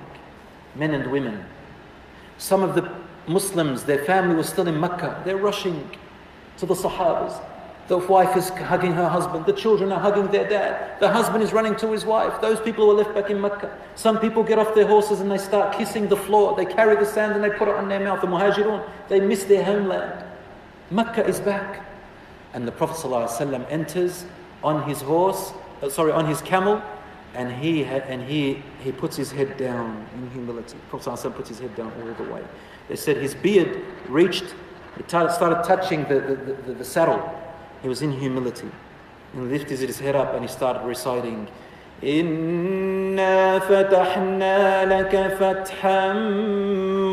men 0.75 0.93
and 0.93 1.11
women. 1.11 1.43
Some 2.37 2.63
of 2.63 2.75
the 2.75 2.93
Muslims, 3.27 3.85
their 3.85 4.05
family 4.05 4.35
was 4.35 4.47
still 4.47 4.69
in 4.69 4.79
Mecca. 4.79 5.23
They're 5.25 5.39
rushing 5.39 5.89
to 6.59 6.67
the 6.67 6.75
Sahabas. 6.75 7.43
The 7.91 7.99
wife 7.99 8.37
is 8.37 8.51
hugging 8.51 8.93
her 8.93 9.09
husband. 9.09 9.47
The 9.47 9.53
children 9.53 9.91
are 9.91 9.99
hugging 9.99 10.29
their 10.29 10.49
dad. 10.49 11.01
The 11.01 11.09
husband 11.09 11.43
is 11.43 11.53
running 11.53 11.75
to 11.79 11.91
his 11.91 12.05
wife. 12.05 12.41
Those 12.41 12.61
people 12.61 12.85
who 12.85 12.93
are 12.93 13.03
left 13.03 13.15
back 13.17 13.31
in 13.31 13.41
Mecca. 13.41 13.77
Some 13.97 14.21
people 14.21 14.45
get 14.45 14.61
off 14.61 14.77
their 14.77 14.87
horses 14.87 15.19
and 15.19 15.29
they 15.29 15.39
start 15.39 15.77
kissing 15.77 16.07
the 16.07 16.17
floor. 16.17 16.55
They 16.55 16.67
carry 16.67 16.95
the 16.95 17.05
sand 17.05 17.33
and 17.33 17.43
they 17.43 17.51
put 17.51 17.67
it 17.67 17.75
on 17.75 17.89
their 17.89 17.99
mouth. 17.99 18.21
The 18.21 18.29
muhajirun, 18.29 18.89
they 19.09 19.19
miss 19.19 19.43
their 19.43 19.65
homeland. 19.65 20.25
Mecca 20.93 21.27
is 21.27 21.41
back. 21.41 21.85
And 22.55 22.67
the 22.67 22.71
Prophet 22.71 22.97
ﷺ 22.97 23.67
enters 23.69 24.25
on 24.63 24.89
his 24.89 25.01
horse 25.01 25.53
uh, 25.83 25.89
sorry, 25.89 26.13
on 26.13 26.27
his 26.27 26.43
camel, 26.43 26.81
and 27.35 27.51
he 27.51 27.83
had, 27.83 28.03
and 28.03 28.23
he 28.23 28.63
he 28.85 28.93
puts 28.93 29.17
his 29.17 29.33
head 29.33 29.57
down 29.57 30.07
in 30.15 30.31
humility. 30.31 30.77
Prophet 30.91 31.11
ﷺ 31.11 31.35
puts 31.35 31.49
his 31.49 31.59
head 31.59 31.75
down 31.75 31.93
all 32.01 32.25
the 32.25 32.33
way. 32.33 32.43
They 32.89 32.97
said 32.97 33.17
his 33.17 33.35
beard 33.35 33.83
reached, 34.09 34.55
it 34.99 35.09
started 35.09 35.65
touching 35.65 36.05
the, 36.05 36.21
the, 36.21 36.55
the, 36.67 36.75
the 36.75 36.85
saddle. 36.85 37.40
He 37.83 37.89
was 37.89 38.03
in 38.03 38.13
humility. 38.13 38.71
And 39.35 39.51
lifted 39.51 39.79
his 39.79 39.99
head 40.01 40.17
up 40.17 40.35
and 40.35 40.43
he 40.43 40.49
started 40.49 40.85
reciting, 40.85 41.47
إنا 42.05 43.59
فتحنا 43.59 44.85
لك 44.85 45.37
فتحا 45.41 46.13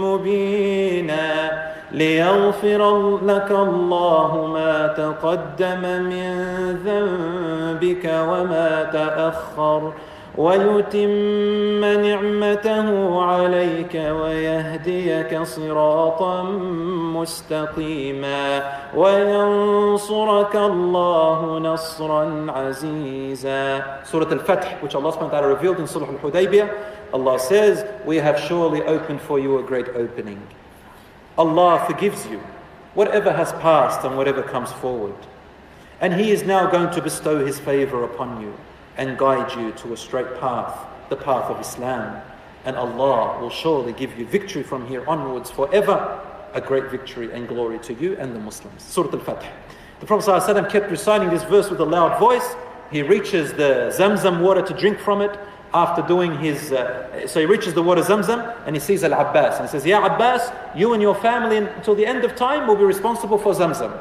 مبينا 0.02 1.52
ليغفر 1.92 3.18
لك 3.26 3.52
الله 3.52 4.48
ما 4.54 4.88
تقدم 4.88 5.82
من 5.82 6.34
ذنبك 6.86 8.06
وما 8.06 8.84
تأخر 8.84 9.94
ويتم 10.38 11.82
نعمته 11.82 13.22
عليك 13.24 13.96
ويهديك 13.96 15.42
صراطا 15.42 16.44
مستقيما 17.18 18.64
وينصرك 18.96 20.56
الله 20.56 21.60
نصرا 21.60 22.52
عزيزا. 22.52 23.84
سورة 24.04 24.28
Al-Fath 24.32 24.84
which 24.84 24.94
Allah 24.94 25.12
subhanahu 25.12 25.32
wa 25.32 25.40
ta'ala 25.40 25.48
revealed 25.48 25.80
in 25.80 25.88
Surah 25.88 26.08
Al-Hudaybiyah 26.08 26.70
Allah 27.14 27.40
says 27.40 27.86
we 28.06 28.18
have 28.18 28.40
surely 28.40 28.84
opened 28.84 29.22
for 29.22 29.40
you 29.40 29.58
a 29.58 29.64
great 29.64 29.90
opening. 29.90 30.40
Allah 31.38 31.84
forgives 31.88 32.28
you 32.28 32.40
whatever 32.94 33.34
has 33.34 33.54
passed 33.54 34.06
and 34.06 34.16
whatever 34.18 34.44
comes 34.44 34.72
forward. 34.72 35.16
And 36.00 36.14
He 36.14 36.30
is 36.30 36.44
now 36.44 36.70
going 36.70 36.92
to 36.92 37.02
bestow 37.02 37.44
His 37.44 37.58
favor 37.58 38.04
upon 38.04 38.40
you 38.42 38.54
and 38.98 39.18
guide 39.18 39.56
you 39.56 39.72
to 39.74 39.94
a 39.94 39.98
straight 39.98 40.40
path, 40.40 40.76
the 41.10 41.16
path 41.16 41.50
of 41.50 41.60
Islam. 41.62 42.22
And 42.66 42.76
Allah 42.76 43.40
will 43.40 43.50
surely 43.50 43.94
give 43.94 44.18
you 44.18 44.26
victory 44.26 44.64
from 44.64 44.88
here 44.88 45.08
onwards 45.08 45.50
forever, 45.50 46.20
a 46.54 46.60
great 46.60 46.90
victory 46.92 47.32
and 47.32 47.48
glory 47.48 47.80
to 47.80 47.94
you 47.94 48.18
and 48.18 48.36
the 48.36 48.40
Muslims. 48.40 48.84
Surah 48.84 49.12
Al-Fath. 49.14 49.46
The 50.00 50.06
Prophet 50.06 50.30
ﷺ 50.30 50.70
kept 50.70 50.92
reciting 50.92 51.30
this 51.30 51.44
verse 51.44 51.70
with 51.70 51.80
a 51.80 51.86
loud 51.86 52.20
voice. 52.20 52.56
He 52.92 53.02
reaches 53.02 53.54
the 53.54 53.94
Zamzam 53.98 54.42
water 54.42 54.62
to 54.62 54.74
drink 54.74 55.00
from 55.00 55.22
it 55.22 55.40
after 55.74 56.02
doing 56.02 56.38
his, 56.40 56.72
uh, 56.72 57.28
so 57.28 57.40
he 57.40 57.46
reaches 57.46 57.74
the 57.74 57.84
water 57.84 58.02
Zamzam 58.02 58.56
and 58.66 58.76
he 58.76 58.80
sees 58.80 59.04
Al 59.04 59.14
Abbas 59.14 59.60
and 59.60 59.68
he 59.68 59.72
says, 59.72 59.86
Ya 59.86 60.06
Abbas, 60.06 60.52
you 60.76 60.94
and 60.94 61.02
your 61.02 61.16
family 61.16 61.58
until 61.58 61.96
the 61.96 62.06
end 62.06 62.24
of 62.24 62.36
time 62.36 62.68
will 62.68 62.76
be 62.76 62.84
responsible 62.84 63.38
for 63.38 63.54
Zamzam. 63.54 63.98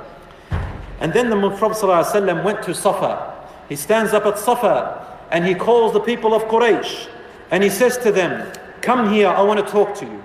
And 1.00 1.12
then 1.12 1.28
the 1.28 1.50
Prophet 1.50 1.84
ﷺ 1.84 2.44
went 2.44 2.62
to 2.62 2.74
Safa. 2.74 3.35
He 3.68 3.76
stands 3.76 4.12
up 4.12 4.26
at 4.26 4.38
Safa 4.38 5.18
and 5.30 5.44
he 5.44 5.54
calls 5.54 5.92
the 5.92 6.00
people 6.00 6.34
of 6.34 6.44
Quraysh 6.44 7.08
and 7.50 7.62
he 7.62 7.70
says 7.70 7.98
to 7.98 8.12
them, 8.12 8.52
Come 8.80 9.12
here, 9.12 9.28
I 9.28 9.42
want 9.42 9.64
to 9.64 9.70
talk 9.70 9.94
to 9.96 10.04
you. 10.04 10.24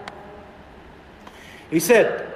He 1.69 1.79
said, 1.79 2.27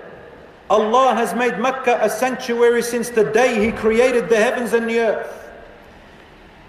Allah 0.70 1.14
has 1.14 1.36
made 1.36 1.60
Mecca 1.60 2.00
a 2.02 2.10
sanctuary 2.10 2.82
since 2.82 3.10
the 3.10 3.24
day 3.24 3.64
He 3.64 3.72
created 3.72 4.30
the 4.30 4.38
heavens 4.38 4.74
and 4.74 4.90
the 4.90 5.00
earth 5.00 5.46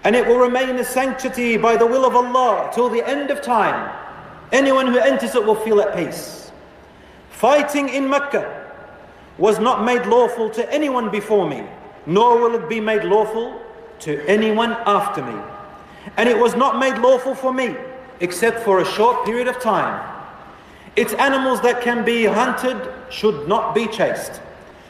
and 0.07 0.15
it 0.15 0.25
will 0.25 0.37
remain 0.37 0.77
a 0.77 0.85
sanctity 0.85 1.57
by 1.57 1.75
the 1.75 1.85
will 1.85 2.05
of 2.05 2.15
Allah 2.15 2.71
till 2.73 2.87
the 2.87 3.05
end 3.05 3.29
of 3.29 3.41
time. 3.41 3.93
Anyone 4.53 4.87
who 4.87 4.97
enters 4.97 5.35
it 5.35 5.45
will 5.45 5.55
feel 5.55 5.81
at 5.81 5.97
peace. 5.97 6.49
Fighting 7.29 7.89
in 7.89 8.09
Mecca 8.09 8.71
was 9.37 9.59
not 9.59 9.83
made 9.83 10.05
lawful 10.05 10.49
to 10.51 10.73
anyone 10.73 11.09
before 11.09 11.49
me, 11.49 11.63
nor 12.05 12.39
will 12.39 12.55
it 12.55 12.69
be 12.69 12.79
made 12.79 13.03
lawful 13.03 13.61
to 13.99 14.23
anyone 14.27 14.71
after 14.85 15.23
me. 15.23 15.39
And 16.17 16.29
it 16.29 16.37
was 16.37 16.55
not 16.55 16.79
made 16.79 16.97
lawful 16.97 17.35
for 17.35 17.53
me, 17.53 17.75
except 18.19 18.59
for 18.63 18.79
a 18.79 18.85
short 18.85 19.25
period 19.25 19.47
of 19.47 19.59
time. 19.59 20.15
Its 20.95 21.13
animals 21.13 21.61
that 21.61 21.81
can 21.81 22.03
be 22.03 22.25
hunted 22.25 22.77
should 23.09 23.47
not 23.47 23.75
be 23.75 23.87
chased, 23.87 24.41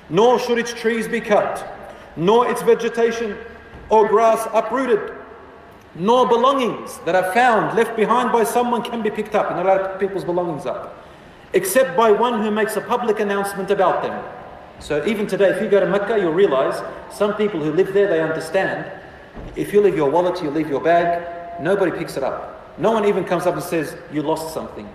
nor 0.10 0.40
should 0.40 0.58
its 0.58 0.74
trees 0.74 1.08
be 1.08 1.20
cut, 1.20 1.68
nor 2.16 2.50
its 2.50 2.62
vegetation 2.62 3.38
or 3.90 4.08
grass 4.08 4.48
uprooted, 4.54 5.14
nor 5.96 6.28
belongings 6.28 7.00
that 7.00 7.16
are 7.16 7.34
found 7.34 7.76
left 7.76 7.96
behind 7.96 8.32
by 8.32 8.44
someone 8.44 8.82
can 8.82 9.02
be 9.02 9.10
picked 9.10 9.36
up. 9.36 9.50
Not 9.52 9.66
allowed 9.66 9.78
to 9.80 9.90
pick 9.90 10.00
people's 10.00 10.24
belongings 10.24 10.66
up, 10.66 11.06
except 11.54 11.98
by 11.98 12.12
one 12.12 12.42
who 12.42 12.52
makes 12.52 12.76
a 12.76 12.82
public 12.82 13.20
announcement 13.20 13.72
about 13.72 14.02
them. 14.02 14.24
So 14.80 15.06
even 15.06 15.28
today, 15.28 15.50
if 15.50 15.62
you 15.62 15.70
go 15.70 15.80
to 15.80 15.88
Mecca, 15.88 16.20
you'll 16.20 16.34
realize 16.34 16.82
some 17.12 17.34
people 17.36 17.60
who 17.60 17.72
live 17.72 17.94
there, 17.94 18.08
they 18.08 18.22
understand. 18.22 18.90
If 19.56 19.74
you 19.74 19.82
leave 19.82 19.96
your 19.96 20.10
wallet, 20.10 20.42
you 20.42 20.50
leave 20.50 20.70
your 20.70 20.82
bag, 20.82 21.62
nobody 21.62 21.92
picks 21.92 22.18
it 22.18 22.24
up. 22.24 22.78
No 22.80 22.92
one 22.92 23.06
even 23.06 23.24
comes 23.24 23.46
up 23.46 23.56
and 23.56 23.64
says, 23.64 23.96
you 24.12 24.22
lost 24.22 24.54
something, 24.54 24.88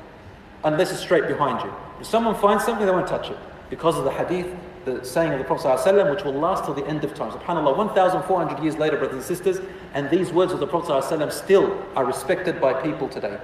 unless 0.65 0.93
it's 0.93 1.01
straight 1.01 1.27
behind 1.27 1.65
you. 1.65 1.75
If 2.01 2.07
someone 2.07 2.35
finds 2.37 2.65
something, 2.65 2.87
they 2.87 2.93
won't 2.93 3.09
touch 3.09 3.31
it. 3.31 3.39
Because 3.71 3.99
of 3.99 4.05
the 4.05 4.13
hadith 4.13 4.47
the 4.85 5.05
saying 5.05 5.33
of 5.33 5.39
the 5.39 5.45
Prophet 5.45 5.67
ﷺ, 5.69 6.15
which 6.15 6.25
will 6.25 6.33
last 6.33 6.65
till 6.65 6.75
the 6.75 6.87
end 6.87 7.05
of 7.05 7.15
time. 7.15 7.31
SubhanAllah, 7.31 7.77
1,400 7.77 8.63
years 8.63 8.77
later, 8.77 8.97
brothers 8.97 9.17
and 9.17 9.25
sisters, 9.25 9.61
and 9.95 10.11
these 10.11 10.33
words 10.33 10.53
of 10.53 10.61
the 10.61 10.67
Prophet 10.67 10.91
ﷺ 10.91 11.33
still 11.33 11.87
are 11.95 12.05
respected 12.05 12.61
by 12.61 12.73
people 12.83 13.09
today. 13.09 13.39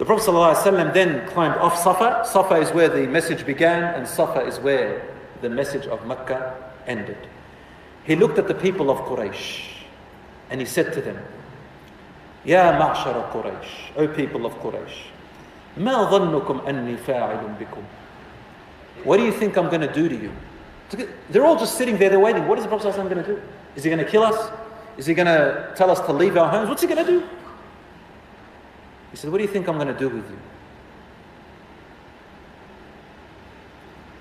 The 0.00 0.04
Prophet 0.04 0.30
ﷺ 0.30 0.92
then 0.92 1.26
climbed 1.28 1.56
off 1.56 1.82
Safa. 1.82 2.24
Safa 2.30 2.56
is 2.56 2.70
where 2.70 2.88
the 2.88 3.06
message 3.06 3.46
began, 3.46 3.94
and 3.94 4.06
Safa 4.06 4.40
is 4.40 4.58
where 4.58 5.14
the 5.40 5.48
message 5.48 5.86
of 5.86 6.06
Mecca 6.06 6.54
ended. 6.86 7.18
He 8.04 8.14
looked 8.14 8.38
at 8.38 8.46
the 8.46 8.54
people 8.54 8.90
of 8.90 8.98
Quraysh 8.98 9.62
and 10.50 10.60
he 10.60 10.66
said 10.66 10.92
to 10.92 11.00
them, 11.00 11.18
Ya 12.44 12.72
ma'shara 12.78 13.30
Quraysh, 13.32 13.96
O 13.96 14.06
people 14.06 14.46
of 14.46 14.52
Quraysh, 14.60 15.10
ما 15.76 16.10
ظنكم 16.10 16.66
أني 16.66 16.96
فاعل 16.96 17.56
بكم 17.60 17.82
what 19.04 19.18
do 19.18 19.24
you 19.24 19.32
think 19.32 19.56
I'm 19.56 19.68
going 19.68 19.82
to 19.82 19.92
do 19.92 20.08
to 20.08 20.16
you? 20.16 20.32
They're 21.30 21.44
all 21.44 21.56
just 21.56 21.76
sitting 21.76 21.96
there, 21.98 22.10
they're 22.10 22.18
waiting. 22.20 22.46
What 22.46 22.58
is 22.58 22.64
the 22.64 22.68
Prophet 22.68 22.94
ﷺ 22.94 23.08
going 23.08 23.24
to 23.24 23.34
do? 23.34 23.42
Is 23.74 23.84
he 23.84 23.90
going 23.90 24.04
to 24.04 24.10
kill 24.10 24.22
us? 24.22 24.50
Is 24.96 25.06
he 25.06 25.14
going 25.14 25.26
to 25.26 25.72
tell 25.76 25.90
us 25.90 26.00
to 26.00 26.12
leave 26.12 26.36
our 26.36 26.48
homes? 26.48 26.68
What's 26.68 26.82
he 26.82 26.88
going 26.88 27.04
to 27.04 27.10
do? 27.10 27.28
He 29.11 29.17
said, 29.17 29.31
What 29.31 29.37
do 29.37 29.43
you 29.43 29.49
think 29.49 29.67
I'm 29.67 29.75
going 29.75 29.87
to 29.87 29.97
do 29.97 30.09
with 30.09 30.29
you? 30.29 30.39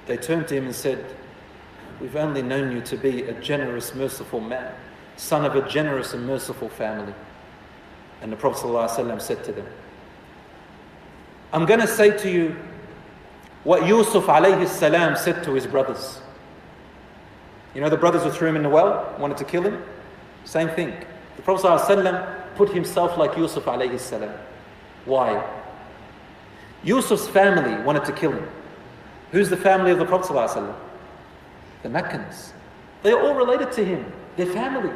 They 0.07 0.17
turned 0.17 0.49
to 0.49 0.57
him 0.57 0.67
and 0.67 0.75
said, 0.75 1.05
We've 2.01 2.17
only 2.17 2.43
known 2.43 2.73
you 2.73 2.81
to 2.83 2.97
be 2.97 3.23
a 3.23 3.41
generous, 3.41 3.95
merciful 3.95 4.41
man, 4.41 4.75
son 5.17 5.45
of 5.45 5.55
a 5.55 5.69
generous 5.69 6.15
and 6.15 6.27
merciful 6.27 6.69
family. 6.69 7.15
And 8.23 8.33
the 8.33 8.37
Prophet 8.37 8.67
ﷺ 8.67 9.21
said 9.21 9.45
to 9.45 9.53
them, 9.53 9.67
I'm 11.53 11.67
going 11.67 11.81
to 11.81 11.87
say 11.87 12.17
to 12.19 12.31
you 12.31 12.57
what 13.65 13.87
Yusuf 13.87 14.27
alayhi 14.27 14.67
salam 14.67 15.17
said 15.17 15.45
to 15.45 15.53
his 15.53 15.67
brothers. 15.67 16.21
You 17.75 17.81
know, 17.81 17.89
the 17.89 17.97
brothers 17.97 18.25
who 18.25 18.31
threw 18.31 18.49
him 18.49 18.57
in 18.57 18.63
the 18.63 18.69
well, 18.69 19.15
wanted 19.19 19.37
to 19.37 19.45
kill 19.45 19.63
him? 19.63 19.83
Same 20.45 20.71
thing. 20.71 20.95
The 21.37 21.43
Prophet 21.43 21.67
ﷺ 21.67 22.57
put 22.57 22.71
himself 22.71 23.17
like 23.17 23.37
Yusuf 23.37 23.65
alayhi 23.67 24.01
salam. 24.01 24.33
Why? 25.05 25.45
Yusuf's 26.83 27.29
family 27.29 27.83
wanted 27.85 28.05
to 28.07 28.13
kill 28.13 28.33
him. 28.33 28.49
Who's 29.33 29.49
the 29.49 29.57
family 29.57 29.91
of 29.91 29.99
the 29.99 30.05
Prophet? 30.07 30.33
ﷺ? 30.33 30.75
The 31.83 31.89
Meccans. 31.89 32.53
They 33.03 33.13
are 33.13 33.21
all 33.21 33.35
related 33.35 33.73
to 33.73 33.85
him, 33.85 34.11
their 34.37 34.47
family. 34.47 34.93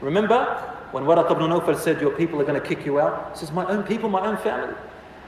Remember 0.00 0.44
when 0.92 1.04
Waraq 1.04 1.30
ibn 1.30 1.50
Nawfal 1.50 1.78
said, 1.78 2.00
Your 2.00 2.12
people 2.12 2.40
are 2.40 2.44
going 2.44 2.60
to 2.60 2.66
kick 2.66 2.86
you 2.86 3.00
out? 3.00 3.32
He 3.32 3.38
says, 3.40 3.52
My 3.52 3.66
own 3.66 3.82
people, 3.82 4.08
my 4.08 4.26
own 4.26 4.36
family. 4.38 4.74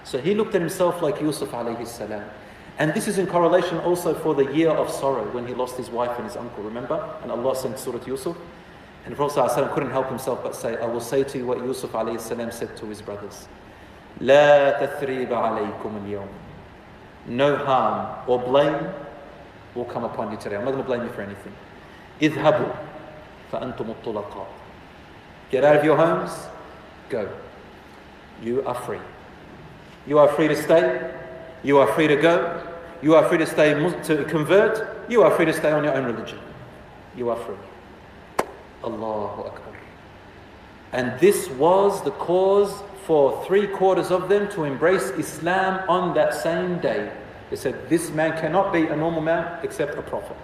So 0.04 0.18
he 0.18 0.34
looked 0.34 0.54
at 0.54 0.60
himself 0.60 1.02
like 1.02 1.20
Yusuf 1.20 1.50
alayhi 1.50 1.86
salam. 1.86 2.24
And 2.78 2.92
this 2.92 3.08
is 3.08 3.18
in 3.18 3.26
correlation 3.26 3.78
also 3.78 4.14
for 4.14 4.34
the 4.34 4.52
year 4.54 4.70
of 4.70 4.90
sorrow 4.90 5.28
when 5.32 5.46
he 5.46 5.54
lost 5.54 5.76
his 5.76 5.88
wife 5.88 6.16
and 6.18 6.26
his 6.26 6.36
uncle, 6.36 6.62
remember? 6.62 7.02
And 7.22 7.32
Allah 7.32 7.56
sent 7.56 7.78
Surah 7.78 8.04
Yusuf. 8.04 8.36
And 9.04 9.12
the 9.12 9.16
Prophet 9.16 9.40
ﷺ 9.40 9.72
couldn't 9.72 9.90
help 9.90 10.08
himself 10.08 10.42
but 10.42 10.54
say, 10.54 10.76
I 10.76 10.86
will 10.86 11.00
say 11.00 11.24
to 11.24 11.38
you 11.38 11.46
what 11.46 11.58
Yusuf 11.58 11.92
alayhi 11.92 12.20
salam 12.20 12.52
said 12.52 12.76
to 12.76 12.86
his 12.86 13.00
brothers. 13.00 13.48
لا 14.21 14.85
تثريب 14.85 15.33
عليكم 15.33 16.01
اليوم. 16.05 16.27
No 17.27 17.55
harm 17.55 18.07
or 18.27 18.39
blame 18.39 18.89
will 19.75 19.85
come 19.85 20.03
upon 20.03 20.31
you 20.31 20.37
today. 20.37 20.55
I'm 20.55 20.65
not 20.65 20.71
going 20.71 20.83
to 20.83 20.87
blame 20.87 21.03
you 21.03 21.09
for 21.09 21.21
anything. 21.21 21.53
اذهبوا 22.21 22.73
فأنتم 23.51 23.85
الطلقاء. 23.89 24.47
Get 25.51 25.63
out 25.63 25.75
of 25.75 25.83
your 25.83 25.97
homes, 25.97 26.31
go. 27.09 27.29
You 28.41 28.63
are 28.65 28.75
free. 28.75 29.01
You 30.07 30.17
are 30.19 30.27
free 30.29 30.47
to 30.47 30.55
stay, 30.55 31.11
you 31.63 31.77
are 31.77 31.87
free 31.93 32.07
to 32.07 32.15
go. 32.15 32.67
You 33.01 33.15
are 33.15 33.27
free 33.27 33.39
to 33.39 33.47
stay 33.47 33.73
to 33.73 34.23
convert. 34.25 35.09
You 35.09 35.23
are 35.23 35.31
free 35.31 35.45
to 35.45 35.53
stay 35.53 35.71
on 35.71 35.83
your 35.83 35.93
own 35.93 36.05
religion. 36.05 36.39
You 37.15 37.29
are 37.31 37.35
free. 37.35 37.55
Allahu 38.83 39.41
Akbar. 39.41 39.75
And 40.93 41.19
this 41.19 41.49
was 41.49 42.03
the 42.03 42.11
cause 42.11 42.83
for 43.06 43.44
three 43.46 43.68
quarters 43.68 44.10
of 44.10 44.28
them 44.28 44.50
to 44.50 44.64
embrace 44.64 45.10
Islam 45.10 45.88
on 45.88 46.14
that 46.14 46.34
same 46.34 46.80
day. 46.80 47.12
They 47.50 47.56
said, 47.56 47.88
This 47.88 48.10
man 48.10 48.32
cannot 48.40 48.72
be 48.72 48.86
a 48.86 48.96
normal 48.96 49.20
man 49.20 49.60
except 49.62 49.96
a 49.96 50.02
prophet. 50.02 50.36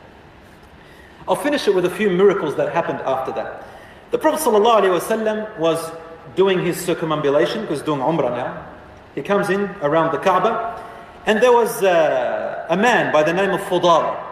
I'll 1.27 1.37
finish 1.37 1.67
it 1.67 1.75
with 1.75 1.85
a 1.85 1.91
few 1.91 2.11
miracles 2.11 2.57
that 2.57 2.73
happened 2.73 3.01
after 3.01 3.33
that. 3.33 3.67
The 4.11 4.19
Prophet 4.19 4.47
ﷺ 4.47 5.59
was 5.59 5.91
doing 6.37 6.65
his 6.65 6.77
circumambulation, 6.77 7.63
because 7.63 7.83
doing 7.83 8.01
Umrah 8.01 8.31
now. 8.31 8.67
He 9.15 9.23
comes 9.23 9.49
in 9.51 9.63
around 9.83 10.13
the 10.13 10.19
Kaaba, 10.19 10.83
and 11.27 11.43
there 11.43 11.53
was 11.53 11.83
uh, 11.83 12.67
a 12.69 12.77
man 12.77 13.13
by 13.13 13.23
the 13.23 13.33
name 13.33 13.51
of 13.51 13.61
Fudala. 13.63 14.23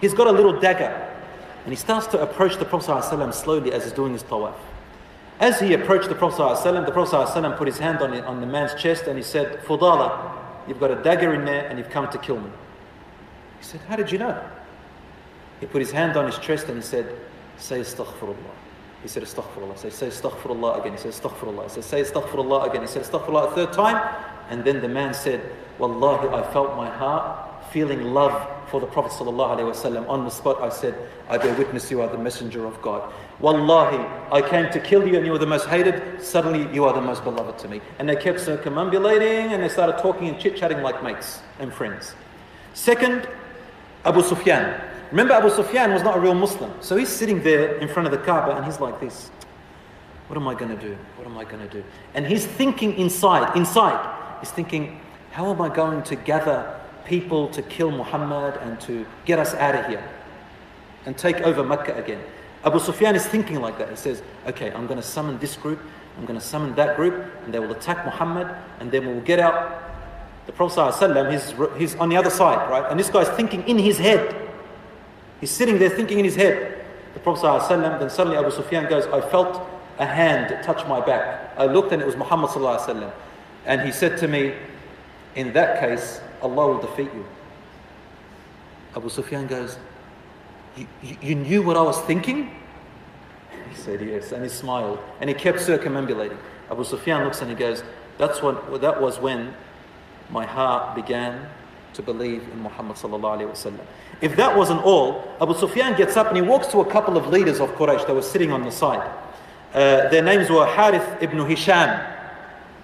He's 0.00 0.14
got 0.14 0.26
a 0.26 0.32
little 0.32 0.58
dagger, 0.58 0.92
and 1.64 1.72
he 1.72 1.76
starts 1.76 2.06
to 2.08 2.20
approach 2.20 2.56
the 2.56 2.64
Prophet 2.64 2.90
ﷺ 2.90 3.34
slowly 3.34 3.72
as 3.72 3.84
he's 3.84 3.92
doing 3.92 4.12
his 4.12 4.22
tawaf. 4.22 4.54
As 5.39 5.59
he 5.59 5.73
approached 5.73 6.09
the 6.09 6.15
Prophet 6.15 6.41
ﷺ, 6.41 6.85
the 6.85 6.91
Prophet 6.91 7.15
ﷺ 7.15 7.57
put 7.57 7.67
his 7.67 7.77
hand 7.77 7.99
on, 7.99 8.13
it, 8.13 8.23
on 8.25 8.39
the 8.39 8.47
man's 8.47 8.79
chest 8.81 9.07
and 9.07 9.17
he 9.17 9.23
said, 9.23 9.59
Fudala, 9.63 10.31
you've 10.67 10.79
got 10.79 10.91
a 10.91 11.01
dagger 11.03 11.33
in 11.33 11.43
there 11.45 11.67
and 11.67 11.77
you've 11.77 11.89
come 11.89 12.09
to 12.11 12.17
kill 12.17 12.39
me. 12.39 12.49
He 13.59 13.65
said, 13.65 13.81
How 13.81 13.95
did 13.95 14.11
you 14.11 14.19
know? 14.19 14.41
He 15.59 15.65
put 15.65 15.81
his 15.81 15.91
hand 15.91 16.17
on 16.17 16.25
his 16.25 16.37
chest 16.37 16.67
and 16.67 16.77
he 16.77 16.83
said, 16.83 17.13
Say 17.57 17.81
astaghfirullah. 17.81 18.35
He 19.01 19.09
said 19.09 19.23
astaghfirullah. 19.23 19.77
Say, 19.77 19.89
say 19.89 20.07
astaghfirullah 20.07 20.79
again. 20.79 20.93
He 20.93 20.97
said 20.97 21.11
astaghfirullah. 21.11 21.63
He 21.63 21.69
said, 21.69 21.83
say 21.83 22.01
astaghfirullah 22.01 22.69
again. 22.69 22.81
He 22.81 22.87
said 22.87 23.03
astaghfirullah 23.03 23.51
a 23.51 23.55
third 23.55 23.73
time. 23.73 24.01
And 24.49 24.63
then 24.63 24.81
the 24.81 24.87
man 24.87 25.13
said, 25.13 25.41
Wallahi, 25.77 26.29
I 26.29 26.53
felt 26.53 26.75
my 26.77 26.89
heart 26.89 27.65
feeling 27.71 28.13
love 28.13 28.49
for 28.69 28.79
the 28.79 28.87
Prophet 28.87 29.11
ﷺ. 29.11 30.07
On 30.07 30.23
the 30.23 30.29
spot, 30.29 30.61
I 30.61 30.69
said, 30.69 30.95
I 31.27 31.37
bear 31.37 31.53
witness 31.55 31.89
you 31.91 32.01
are 32.01 32.07
the 32.07 32.17
messenger 32.17 32.65
of 32.65 32.81
God. 32.81 33.11
Wallahi, 33.40 34.04
I 34.32 34.42
came 34.42 34.68
to 34.70 34.80
kill 34.80 35.06
you 35.06 35.16
and 35.16 35.24
you 35.24 35.30
were 35.30 35.38
the 35.38 35.46
most 35.46 35.66
hated. 35.66 36.20
Suddenly, 36.20 36.72
you 36.74 36.84
are 36.84 36.92
the 36.92 37.00
most 37.00 37.22
beloved 37.22 37.58
to 37.60 37.68
me. 37.68 37.80
And 37.98 38.08
they 38.08 38.16
kept 38.16 38.40
circumambulating 38.40 39.52
and 39.52 39.62
they 39.62 39.68
started 39.68 39.98
talking 39.98 40.28
and 40.28 40.38
chit 40.40 40.56
chatting 40.56 40.82
like 40.82 41.02
mates 41.04 41.40
and 41.60 41.72
friends. 41.72 42.14
Second, 42.74 43.28
Abu 44.04 44.22
Sufyan. 44.22 44.80
Remember, 45.10 45.34
Abu 45.34 45.50
Sufyan 45.50 45.92
was 45.92 46.02
not 46.02 46.16
a 46.16 46.20
real 46.20 46.34
Muslim. 46.34 46.72
So 46.80 46.96
he's 46.96 47.08
sitting 47.08 47.42
there 47.42 47.76
in 47.76 47.88
front 47.88 48.06
of 48.06 48.12
the 48.12 48.18
Kaaba 48.18 48.56
and 48.56 48.64
he's 48.64 48.80
like 48.80 49.00
this. 49.00 49.30
What 50.26 50.36
am 50.36 50.48
I 50.48 50.54
going 50.54 50.76
to 50.76 50.82
do? 50.82 50.96
What 51.16 51.26
am 51.26 51.38
I 51.38 51.44
going 51.44 51.66
to 51.66 51.72
do? 51.72 51.84
And 52.14 52.26
he's 52.26 52.44
thinking 52.44 52.94
inside, 52.98 53.56
inside. 53.56 54.40
He's 54.40 54.50
thinking, 54.50 55.00
how 55.30 55.50
am 55.50 55.60
I 55.60 55.68
going 55.68 56.02
to 56.02 56.16
gather 56.16 56.78
people 57.04 57.48
to 57.50 57.62
kill 57.62 57.90
Muhammad 57.90 58.56
and 58.62 58.80
to 58.82 59.06
get 59.24 59.38
us 59.38 59.54
out 59.54 59.74
of 59.74 59.86
here 59.86 60.06
and 61.06 61.16
take 61.16 61.40
over 61.42 61.62
Mecca 61.62 61.94
again? 61.94 62.20
Abu 62.63 62.79
Sufyan 62.79 63.15
is 63.15 63.25
thinking 63.25 63.61
like 63.61 63.77
that. 63.77 63.89
He 63.89 63.95
says, 63.95 64.23
okay, 64.47 64.71
I'm 64.71 64.87
going 64.87 64.99
to 64.99 65.05
summon 65.05 65.37
this 65.39 65.55
group, 65.55 65.79
I'm 66.17 66.25
going 66.25 66.39
to 66.39 66.45
summon 66.45 66.75
that 66.75 66.95
group, 66.95 67.25
and 67.43 67.53
they 67.53 67.59
will 67.59 67.71
attack 67.71 68.05
Muhammad, 68.05 68.47
and 68.79 68.91
then 68.91 69.05
we'll 69.05 69.21
get 69.21 69.39
out. 69.39 69.81
The 70.45 70.51
Prophet 70.51 70.79
ﷺ, 70.79 71.31
he's, 71.31 71.53
he's 71.77 71.95
on 71.99 72.09
the 72.09 72.17
other 72.17 72.29
side, 72.29 72.69
right? 72.69 72.89
And 72.89 72.99
this 72.99 73.09
guy's 73.09 73.29
thinking 73.29 73.67
in 73.67 73.77
his 73.77 73.97
head. 73.97 74.35
He's 75.39 75.51
sitting 75.51 75.79
there 75.79 75.89
thinking 75.89 76.19
in 76.19 76.25
his 76.25 76.35
head. 76.35 76.85
The 77.13 77.19
Prophet 77.19 77.45
ﷺ, 77.45 77.99
then 77.99 78.09
suddenly 78.09 78.37
Abu 78.37 78.51
Sufyan 78.51 78.89
goes, 78.89 79.05
I 79.07 79.21
felt 79.21 79.61
a 79.99 80.05
hand 80.05 80.63
touch 80.63 80.85
my 80.87 80.99
back. 80.99 81.53
I 81.57 81.65
looked 81.65 81.91
and 81.91 82.01
it 82.01 82.05
was 82.05 82.15
Muhammad 82.15 82.49
ﷺ. 82.49 83.11
And 83.65 83.81
he 83.81 83.91
said 83.91 84.17
to 84.19 84.27
me, 84.27 84.53
in 85.35 85.53
that 85.53 85.79
case, 85.79 86.21
Allah 86.41 86.67
will 86.67 86.81
defeat 86.81 87.13
you. 87.13 87.25
Abu 88.95 89.09
Sufyan 89.09 89.47
goes, 89.47 89.77
you, 91.02 91.16
you, 91.20 91.34
knew 91.34 91.62
what 91.62 91.76
I 91.76 91.82
was 91.82 92.00
thinking? 92.02 92.50
He 93.70 93.76
said, 93.76 94.00
Yes. 94.00 94.32
And 94.32 94.42
he 94.42 94.48
smiled. 94.48 94.98
And 95.20 95.28
he 95.28 95.34
kept 95.34 95.60
circumambulating. 95.60 96.38
Abu 96.70 96.84
Sufyan 96.84 97.24
looks 97.24 97.40
and 97.40 97.50
he 97.50 97.56
goes, 97.56 97.82
That's 98.18 98.42
what 98.42 98.80
that 98.80 99.00
was 99.00 99.18
when 99.18 99.54
my 100.30 100.44
heart 100.44 100.94
began 100.94 101.48
to 101.94 102.02
believe 102.02 102.42
in 102.52 102.60
Muhammad. 102.62 102.96
If 104.20 104.36
that 104.36 104.56
wasn't 104.56 104.82
all, 104.84 105.36
Abu 105.40 105.54
Sufyan 105.54 105.96
gets 105.96 106.16
up 106.16 106.28
and 106.28 106.36
he 106.36 106.42
walks 106.42 106.68
to 106.68 106.80
a 106.80 106.90
couple 106.90 107.16
of 107.16 107.28
leaders 107.28 107.60
of 107.60 107.70
Quraysh 107.70 108.06
that 108.06 108.14
were 108.14 108.22
sitting 108.22 108.52
on 108.52 108.62
the 108.62 108.70
side. 108.70 109.08
Uh, 109.72 110.08
their 110.08 110.22
names 110.22 110.50
were 110.50 110.66
Harith 110.66 111.22
ibn 111.22 111.44
Hisham 111.46 112.00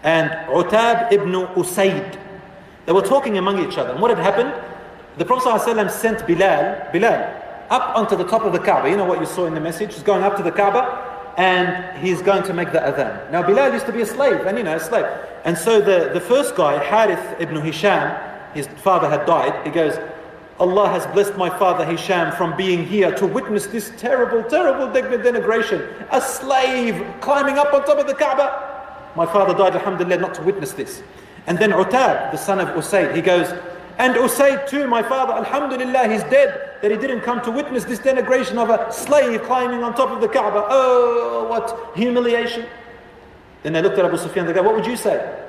and 0.03 0.31
Utab 0.49 1.13
ibn 1.13 1.33
Usaid. 1.33 2.19
They 2.87 2.93
were 2.93 3.03
talking 3.03 3.39
among 3.39 3.67
each 3.67 3.79
other. 3.79 3.93
And 3.93 4.01
what 4.01 4.11
had 4.11 4.19
happened? 4.19 4.53
The 5.17 5.25
Prophet 5.25 5.49
ﷺ 5.49 5.91
sent 5.91 6.27
Bilal, 6.27 6.91
Bilal, 6.93 7.44
up 7.71 7.97
onto 7.97 8.17
the 8.17 8.25
top 8.25 8.43
of 8.43 8.53
the 8.53 8.59
Kaaba. 8.59 8.89
You 8.89 8.97
know 8.97 9.05
what 9.05 9.21
you 9.21 9.27
saw 9.27 9.47
in 9.47 9.55
the 9.55 9.61
message? 9.61 9.95
He's 9.95 10.03
going 10.03 10.23
up 10.23 10.37
to 10.37 10.43
the 10.43 10.53
Kaaba 10.53 11.13
and 11.37 11.99
he's 11.99 12.23
going 12.23 12.43
to 12.45 12.53
make 12.53 12.73
the 12.73 12.79
adhan. 12.79 13.31
Now 13.31 13.43
Bilal 13.43 13.73
used 13.73 13.87
to 13.87 13.93
be 13.93 14.03
a 14.03 14.07
slave, 14.07 14.47
and 14.47 14.57
you 14.57 14.65
know, 14.65 14.77
a 14.77 14.81
slave. 14.81 15.07
And 15.45 15.57
so 15.59 15.81
the, 15.81 16.11
the 16.13 16.21
first 16.21 16.55
guy, 16.55 16.83
Harith 16.83 17.41
ibn 17.41 17.61
Hisham, 17.61 18.17
his 18.55 18.67
father 18.69 19.09
had 19.09 19.27
died, 19.27 19.67
he 19.67 19.71
goes, 19.71 19.99
Allah 20.61 20.89
has 20.89 21.05
blessed 21.09 21.37
my 21.37 21.51
father 21.59 21.85
Hisham 21.85 22.31
from 22.37 22.57
being 22.57 22.87
here 22.87 23.13
to 23.17 23.27
witness 23.27 23.67
this 23.67 23.91
terrible, 23.97 24.49
terrible 24.49 24.87
denigration. 24.87 26.07
A 26.13 26.21
slave 26.21 27.05
climbing 27.21 27.59
up 27.59 27.75
on 27.75 27.85
top 27.85 27.99
of 27.99 28.07
the 28.07 28.15
Kaaba. 28.15 29.11
My 29.17 29.27
father 29.27 29.53
died, 29.53 29.75
alhamdulillah, 29.75 30.21
not 30.21 30.35
to 30.35 30.43
witness 30.43 30.73
this. 30.73 31.03
And 31.49 31.59
then 31.59 31.73
Utab, 31.73 32.31
the 32.31 32.37
son 32.37 32.61
of 32.61 32.69
Usaid, 32.69 33.17
he 33.17 33.21
goes, 33.21 33.53
and 33.99 34.15
Usaid 34.15 34.69
too, 34.69 34.87
my 34.87 35.03
father, 35.03 35.33
alhamdulillah, 35.35 36.09
he's 36.09 36.25
dead, 36.25 36.79
that 36.83 36.91
he 36.91 36.97
didn't 36.97 37.21
come 37.21 37.41
to 37.43 37.51
witness 37.51 37.85
this 37.85 38.01
denigration 38.01 38.57
of 38.57 38.71
a 38.71 38.93
slave 38.93 39.43
climbing 39.45 39.83
on 39.85 39.95
top 39.95 40.11
of 40.11 40.21
the 40.21 40.29
Kaaba. 40.29 40.67
Oh, 40.69 41.47
what 41.49 41.97
humiliation. 41.97 42.67
Then 43.63 43.73
they 43.73 43.83
looked 43.83 43.99
at 43.99 44.05
Abu 44.05 44.17
Sufyan, 44.17 44.47
they 44.47 44.53
go, 44.53 44.63
what 44.63 44.75
would 44.75 44.87
you 44.87 44.97
say? 44.97 45.45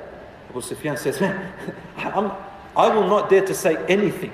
Abu 0.48 0.60
Sufyan 0.60 0.96
says, 0.96 1.20
man, 1.20 1.52
I'm, 1.96 2.32
I 2.76 2.88
will 2.88 3.06
not 3.06 3.28
dare 3.28 3.44
to 3.44 3.54
say 3.54 3.76
anything. 3.86 4.32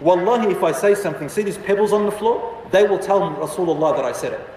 Wallahi, 0.00 0.50
if 0.52 0.62
I 0.62 0.72
say 0.72 0.94
something, 0.94 1.28
see 1.28 1.42
these 1.42 1.58
pebbles 1.58 1.92
on 1.92 2.06
the 2.06 2.12
floor? 2.12 2.66
They 2.70 2.84
will 2.84 2.98
tell 2.98 3.20
Rasulullah 3.20 3.94
that 3.96 4.04
I 4.04 4.12
said 4.12 4.32
it. 4.32 4.48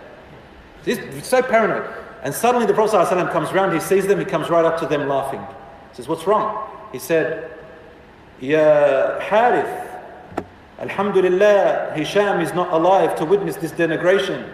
He's 0.86 1.26
so 1.26 1.42
paranoid. 1.42 1.90
And 2.24 2.34
suddenly 2.34 2.66
the 2.66 2.74
Prophet 2.74 2.96
ﷺ 2.96 3.32
comes 3.32 3.50
around, 3.52 3.74
he 3.74 3.82
sees 3.82 4.08
them, 4.08 4.20
he 4.20 4.26
comes 4.26 4.50
right 4.50 4.64
up 4.64 4.80
to 4.80 4.86
them 4.86 5.10
laughing. 5.10 5.42
He 5.90 5.96
says, 5.96 6.08
What's 6.08 6.26
wrong? 6.26 6.70
He 6.94 7.00
said, 7.00 7.53
Ya 8.44 9.20
Harith, 9.22 9.72
Alhamdulillah, 10.78 11.94
Hisham 11.96 12.42
is 12.42 12.54
not 12.54 12.74
alive 12.74 13.16
to 13.16 13.24
witness 13.24 13.56
this 13.56 13.72
denigration. 13.72 14.52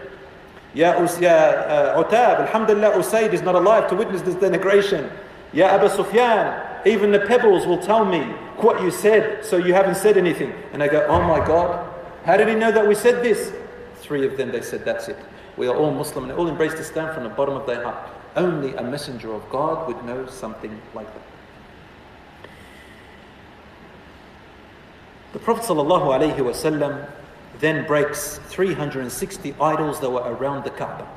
Ya, 0.76 0.92
Us- 0.92 1.20
ya 1.20 1.98
uh, 1.98 2.04
Alhamdulillah, 2.40 2.92
Usaid 2.94 3.34
is 3.34 3.42
not 3.42 3.56
alive 3.56 3.90
to 3.90 3.96
witness 3.96 4.22
this 4.22 4.36
denigration. 4.36 5.10
Ya 5.54 5.70
Abu 5.74 5.90
Sufyan, 5.90 6.62
even 6.86 7.12
the 7.12 7.22
pebbles 7.22 7.66
will 7.66 7.80
tell 7.80 8.06
me 8.06 8.20
what 8.62 8.80
you 8.80 8.92
said, 8.92 9.44
so 9.44 9.58
you 9.58 9.74
haven't 9.74 9.96
said 9.96 10.18
anything. 10.18 10.54
And 10.72 10.84
I 10.84 10.88
go, 10.88 11.08
Oh 11.10 11.24
my 11.24 11.44
God, 11.44 11.90
how 12.26 12.38
did 12.38 12.48
he 12.48 12.54
know 12.54 12.72
that 12.72 12.88
we 12.88 12.94
said 12.94 13.24
this? 13.24 13.52
Three 13.96 14.24
of 14.28 14.38
them, 14.38 14.52
they 14.52 14.62
said, 14.62 14.86
That's 14.86 15.08
it. 15.08 15.18
We 15.58 15.66
are 15.66 15.76
all 15.76 15.90
Muslim 15.90 16.26
and 16.26 16.34
all 16.34 16.48
embraced 16.48 16.78
Islam 16.78 17.12
from 17.12 17.24
the 17.24 17.30
bottom 17.30 17.56
of 17.56 17.66
their 17.66 17.82
heart. 17.84 18.08
Only 18.36 18.76
a 18.76 18.84
messenger 18.84 19.34
of 19.34 19.50
God 19.50 19.88
would 19.88 20.06
know 20.06 20.28
something 20.28 20.80
like 20.94 21.12
that. 21.12 21.29
The 25.35 25.41
Prophet 25.41 25.65
ﷺ 25.65 27.09
then 27.59 27.87
breaks 27.87 28.39
360 28.51 29.55
idols 29.61 30.01
that 30.01 30.09
were 30.09 30.21
around 30.21 30.65
the 30.65 30.71
Kaaba, 30.71 31.09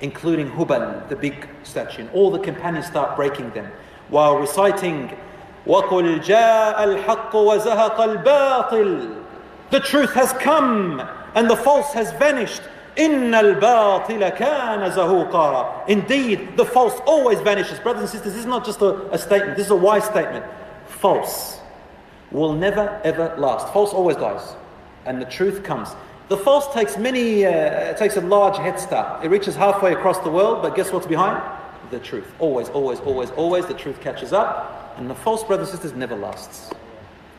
including 0.00 0.50
Hubal, 0.50 1.08
the 1.08 1.14
big 1.14 1.48
statue. 1.62 2.02
And 2.02 2.10
all 2.10 2.30
the 2.30 2.40
companions 2.40 2.86
start 2.86 3.14
breaking 3.14 3.50
them 3.50 3.70
while 4.08 4.36
reciting 4.36 5.16
وَقُلْ 5.64 6.24
جَاءَ 6.24 6.76
الْحَقُّ 6.76 7.30
وَزَهَقَ 7.30 8.24
الْبَاطِلِ 8.24 9.24
The 9.70 9.80
truth 9.80 10.12
has 10.14 10.32
come 10.32 11.08
and 11.36 11.48
the 11.48 11.56
false 11.56 11.92
has 11.92 12.10
vanished. 12.14 12.62
إِنَّ 12.96 13.30
الْبَاطِلَ 13.30 14.36
كَانَ 14.36 14.92
زَهُوقًا 14.92 15.88
Indeed, 15.88 16.56
the 16.56 16.64
false 16.64 17.00
always 17.06 17.40
vanishes. 17.40 17.78
Brothers 17.78 18.02
and 18.02 18.10
sisters, 18.10 18.32
this 18.32 18.40
is 18.40 18.46
not 18.46 18.64
just 18.64 18.80
a, 18.82 19.08
a 19.12 19.18
statement, 19.18 19.56
this 19.56 19.66
is 19.66 19.70
a 19.70 19.76
wise 19.76 20.04
statement. 20.04 20.44
False 20.86 21.55
will 22.31 22.53
never 22.53 23.01
ever 23.03 23.35
last. 23.37 23.71
False 23.73 23.93
always 23.93 24.17
dies. 24.17 24.55
And 25.05 25.21
the 25.21 25.25
truth 25.25 25.63
comes. 25.63 25.89
The 26.27 26.37
false 26.37 26.73
takes 26.73 26.97
many, 26.97 27.45
uh, 27.45 27.93
takes 27.93 28.17
a 28.17 28.21
large 28.21 28.57
head 28.57 28.79
start. 28.79 29.23
It 29.23 29.29
reaches 29.29 29.55
halfway 29.55 29.93
across 29.93 30.19
the 30.19 30.29
world, 30.29 30.61
but 30.61 30.75
guess 30.75 30.91
what's 30.91 31.07
behind? 31.07 31.41
The 31.89 31.99
truth. 31.99 32.29
Always, 32.39 32.67
always, 32.69 32.99
always, 32.99 33.31
always 33.31 33.65
the 33.65 33.73
truth 33.73 34.01
catches 34.01 34.33
up. 34.33 34.95
And 34.97 35.09
the 35.09 35.15
false, 35.15 35.43
brothers 35.43 35.69
and 35.69 35.79
sisters, 35.79 35.97
never 35.97 36.15
lasts. 36.15 36.71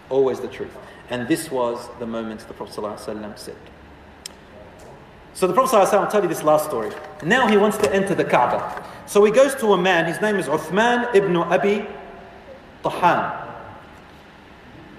Always 0.08 0.40
the 0.40 0.48
truth. 0.48 0.74
And 1.10 1.28
this 1.28 1.50
was 1.50 1.88
the 1.98 2.06
moment 2.06 2.46
the 2.48 2.54
Prophet 2.54 2.80
ﷺ 2.80 3.38
said. 3.38 3.56
So 5.34 5.46
the 5.46 5.52
Prophet 5.52 5.76
ﷺ, 5.76 5.94
I'll 5.94 6.10
tell 6.10 6.22
you 6.22 6.28
this 6.28 6.42
last 6.42 6.64
story. 6.64 6.90
Now 7.22 7.46
he 7.46 7.58
wants 7.58 7.76
to 7.78 7.94
enter 7.94 8.14
the 8.14 8.24
Kaaba. 8.24 8.84
So 9.06 9.22
he 9.24 9.32
goes 9.32 9.54
to 9.56 9.74
a 9.74 9.78
man, 9.78 10.06
his 10.06 10.20
name 10.20 10.36
is 10.36 10.46
Uthman 10.46 11.14
ibn 11.14 11.36
Abi 11.36 11.86
Talha. 12.82 13.47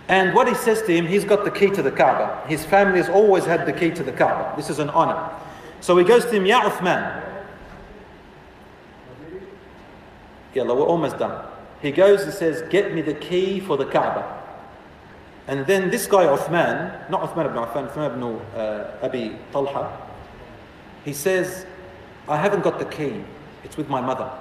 And 0.10 0.34
what 0.34 0.48
he 0.48 0.56
says 0.56 0.81
to 0.81 0.95
him, 0.95 1.06
he's 1.06 1.23
got 1.23 1.45
the 1.45 1.52
key 1.52 1.69
to 1.69 1.84
the 1.84 1.91
Kaaba. 1.91 2.44
His 2.48 2.65
family 2.65 2.98
has 2.98 3.07
always 3.10 3.45
had 3.45 3.68
the 3.68 3.72
key 3.72 3.91
to 3.91 4.03
the 4.03 4.11
Kaaba. 4.11 4.56
This 4.57 4.72
is 4.72 4.80
an 4.80 4.90
honor. 4.90 5.31
So 5.81 5.95
he 5.98 6.03
goes 6.03 6.26
to 6.26 6.31
him, 6.31 6.48
Ya 6.48 6.68
Uthman. 6.68 7.23
Yalla, 10.56 10.73
we're 10.73 10.81
almost 10.81 11.19
done. 11.19 11.45
He 11.84 11.91
goes 11.91 12.23
and 12.23 12.34
says, 12.34 12.64
Get 12.72 12.91
me 12.94 13.03
the 13.03 13.14
key 13.14 13.60
for 13.60 13.77
the 13.77 13.86
Kaaba. 13.86 14.38
And 15.48 15.68
then 15.68 15.91
this 15.91 16.07
guy, 16.07 16.26
Uthman, 16.26 17.07
not 17.11 17.22
Uthman 17.22 17.45
ibn 17.45 17.57
Affan, 17.57 17.88
Uthman 17.91 18.14
ibn 18.14 18.60
uh, 18.60 18.98
Abi 19.03 19.38
Talha, 19.52 19.95
he 21.06 21.14
says, 21.14 21.68
I 22.27 22.38
haven't 22.38 22.64
got 22.64 22.80
the 22.80 22.86
key. 22.86 23.23
It's 23.64 23.77
with 23.77 23.90
my 23.90 24.02
mother. 24.02 24.31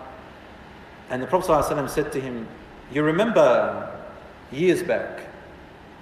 And 1.10 1.22
the 1.22 1.26
Prophet 1.26 1.50
ﷺ 1.50 1.90
said 1.90 2.10
to 2.12 2.20
him, 2.20 2.48
You 2.90 3.02
remember 3.02 3.94
years 4.50 4.82
back 4.82 5.27